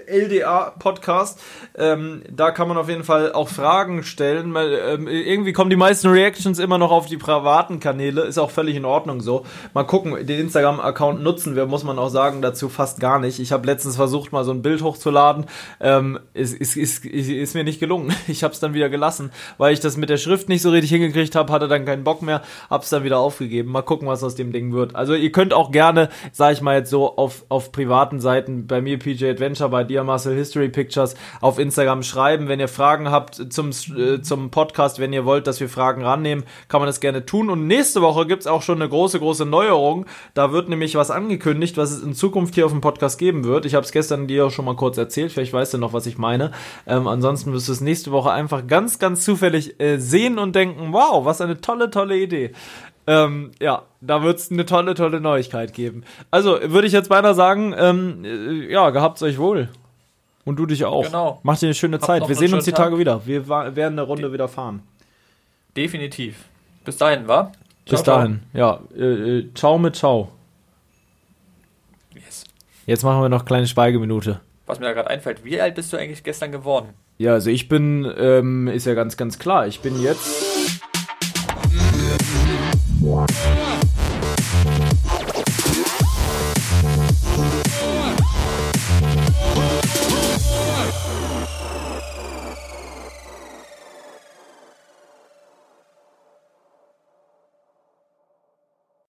äh, 0.09 0.25
LDA 0.25 0.71
Podcast. 0.81 1.41
Ähm, 1.77 2.23
da 2.29 2.51
kann 2.51 2.67
man 2.67 2.77
auf 2.77 2.89
jeden 2.89 3.05
Fall 3.05 3.33
auch 3.33 3.49
Fragen 3.49 4.03
stellen. 4.03 4.53
Weil, 4.53 4.73
ähm, 4.73 5.07
irgendwie 5.07 5.53
kommen 5.53 5.71
die 5.71 5.77
meisten 5.77 6.09
Reactions 6.09 6.59
immer 6.59 6.77
noch 6.79 6.91
auf 6.91 7.07
die 7.07 7.19
privaten 7.19 7.79
Kanäle. 7.79 8.23
Ist 8.23 8.39
auch 8.39 8.51
völlig 8.51 8.75
in 8.75 8.85
Ordnung 8.85 9.21
so. 9.21 9.47
Mal 9.75 9.85
gucken, 9.85 10.27
den 10.27 10.41
Instagram-Account 10.41 11.23
nutzen 11.23 11.55
wir, 11.55 11.67
muss 11.67 11.85
man 11.85 12.01
auch 12.01 12.09
sagen, 12.09 12.43
dazu 12.43 12.69
fast 12.69 12.99
gar 12.99 13.21
nicht. 13.21 13.39
Ich 13.39 13.53
habe 13.53 13.65
letztens 13.65 13.95
versucht, 13.95 14.33
mal 14.33 14.45
so 14.45 14.51
ein 14.51 14.63
Bild 14.63 14.83
hochzuladen. 14.83 15.47
Ähm, 15.79 16.19
ist, 16.35 16.55
ist, 16.55 16.77
ist, 16.77 17.05
ist, 17.05 17.55
mir 17.55 17.63
nicht 17.65 17.79
gelungen. 17.79 18.13
Ich 18.27 18.45
habe 18.45 18.53
es 18.53 18.61
dann 18.61 18.75
wieder 18.75 18.89
gelassen, 18.89 19.31
weil 19.57 19.73
ich 19.73 19.81
das 19.81 19.97
mit 19.97 20.11
der 20.11 20.17
Schrift 20.17 20.49
nicht 20.49 20.63
so 20.63 20.71
richtig 20.71 20.91
hingekriegt 20.91 21.35
habe, 21.35 21.53
hatte 21.53 21.67
dann 21.67 21.85
keinen 21.85 22.05
Bock 22.05 22.23
mehr, 22.23 22.43
hab's 22.69 22.91
dann 22.91 23.05
wieder 23.05 23.19
aufgegeben. 23.19 23.71
Mal 23.71 23.83
gucken, 23.83 24.07
was 24.07 24.23
aus 24.23 24.35
dem 24.35 24.53
Ding 24.53 24.73
wird. 24.73 24.95
Also 24.95 25.15
ihr 25.15 25.28
könnt 25.33 25.53
auch 25.53 25.71
gerne, 25.71 26.09
sag 26.33 26.53
ich 26.53 26.61
mal 26.61 26.79
jetzt 26.79 26.91
so, 26.91 27.17
auf, 27.17 27.45
auf 27.49 27.73
privaten 27.73 28.21
Seiten, 28.21 28.67
bei 28.67 28.81
mir 28.81 28.99
PJ 28.99 29.27
Adventure, 29.27 29.69
bei 29.69 29.85
dir 29.85 30.05
Marcel 30.05 30.37
History 30.37 30.69
Pictures, 30.69 31.15
auf 31.41 31.59
Instagram 31.59 32.03
schreiben. 32.03 32.49
Wenn 32.49 32.61
ihr 32.61 32.69
Fragen 32.69 33.11
habt 33.11 33.53
zum, 33.53 33.71
äh, 33.71 34.21
zum 34.21 34.51
Podcast, 34.51 34.99
wenn 34.99 35.13
ihr 35.13 35.25
wollt, 35.25 35.47
dass 35.47 35.61
wir 35.61 35.69
Fragen 35.69 36.03
rannehmen, 36.03 36.45
kann 36.69 36.81
man 36.81 36.87
das 36.87 37.01
gerne 37.01 37.27
tun. 37.27 37.51
Und 37.51 37.67
nächste 37.67 38.03
Woche 38.03 38.27
gibt's 38.27 38.47
auch 38.47 38.63
schon 38.63 38.81
eine 38.81 38.89
große, 38.89 39.19
große 39.19 39.47
Neuerung. 39.47 40.07
Da 40.35 40.53
wird 40.53 40.69
nämlich 40.69 40.95
was 40.95 41.11
angekündigt, 41.11 41.77
was 41.77 41.91
es 41.91 42.03
in 42.03 42.15
Zukunft 42.15 42.55
hier 42.55 42.67
auf 42.67 42.73
dem 42.73 42.81
Podcast 42.81 43.19
geben 43.19 43.45
wird. 43.45 43.67
Ich 43.67 43.75
habe 43.75 43.85
es 43.85 43.93
gestern 43.93 44.27
dir 44.27 44.47
auch 44.47 44.51
schon 44.51 44.65
mal 44.65 44.77
kurz 44.77 44.99
erzählt, 44.99 45.33
vielleicht 45.33 45.53
weißt 45.53 45.75
du 45.75 45.79
noch, 45.79 45.93
was 45.93 46.07
ich 46.07 46.19
meine. 46.19 46.53
Ähm, 46.87 47.07
ansonsten 47.07 47.53
wirst 47.53 47.69
du 47.69 47.73
es 47.73 47.81
nächste 47.81 48.13
Woche 48.13 48.31
einfach 48.31 48.67
ganz, 48.67 48.99
ganz 48.99 49.25
zufällig 49.25 49.81
äh, 49.81 49.99
sehen 49.99 50.39
und 50.39 50.55
denken, 50.55 50.93
wow, 50.93 51.25
was 51.25 51.41
eine 51.41 51.61
tolle, 51.61 51.91
tolle 51.91 52.17
Idee. 52.17 52.53
Ähm, 53.09 53.53
ja, 53.59 53.85
da 54.03 54.23
wird 54.23 54.39
es 54.39 54.51
eine 54.51 54.67
tolle, 54.67 54.93
tolle 54.95 55.19
Neuigkeit 55.19 55.73
geben. 55.73 56.05
Also, 56.31 56.59
würde 56.63 56.87
ich 56.87 56.93
jetzt 56.93 57.09
beinahe 57.09 57.33
sagen, 57.35 57.75
ähm, 57.75 58.23
äh, 58.23 58.71
ja, 58.71 58.91
gehabt's 58.91 59.23
euch 59.23 59.39
wohl. 59.39 59.71
Und 60.45 60.57
du 60.57 60.67
dich 60.67 60.85
auch. 60.85 61.05
Genau. 61.05 61.41
Macht 61.43 61.63
dir 61.63 61.67
eine 61.69 61.75
schöne 61.75 61.97
Habt 61.97 62.05
Zeit. 62.05 62.29
Wir 62.29 62.37
sehen 62.37 62.53
uns 62.53 62.65
die 62.65 62.71
schönen 62.71 62.77
Tage 62.77 62.91
Tag. 62.91 63.01
wieder. 63.01 63.27
Wir 63.27 63.49
werden 63.49 63.99
eine 63.99 64.03
Runde 64.03 64.31
wieder 64.31 64.47
fahren. 64.47 64.83
Definitiv. 65.75 66.45
Bis 66.85 66.99
dahin, 66.99 67.27
wa? 67.27 67.53
Bis 67.85 68.03
Ciao, 68.03 68.05
ciao. 68.05 68.17
dahin. 68.19 68.41
Ja, 68.53 68.81
äh, 68.95 69.39
äh, 69.39 69.55
ciao 69.55 69.79
mit 69.79 69.97
ciao. 69.97 70.31
Yes. 72.15 72.45
Jetzt 72.85 73.05
machen 73.05 73.23
wir 73.23 73.31
noch 73.31 73.47
kleine 73.47 73.67
Schweigeminute. 73.67 74.41
Was 74.67 74.81
mir 74.81 74.87
da 74.87 74.93
gerade 74.93 75.09
einfällt, 75.09 75.45
wie 75.45 75.59
alt 75.59 75.77
bist 75.77 75.93
du 75.95 75.97
eigentlich 75.97 76.25
gestern 76.25 76.53
geworden? 76.53 76.89
Ja, 77.17 77.33
also 77.33 77.49
ich 77.49 77.69
bin, 77.69 78.11
ähm, 78.19 78.69
ist 78.69 78.85
ja 78.87 78.93
ganz, 78.93 79.17
ganz 79.17 79.39
klar, 79.39 79.67
ich 79.67 79.81
bin 79.81 80.01
jetzt 80.03 80.78
Wow. 83.09 83.38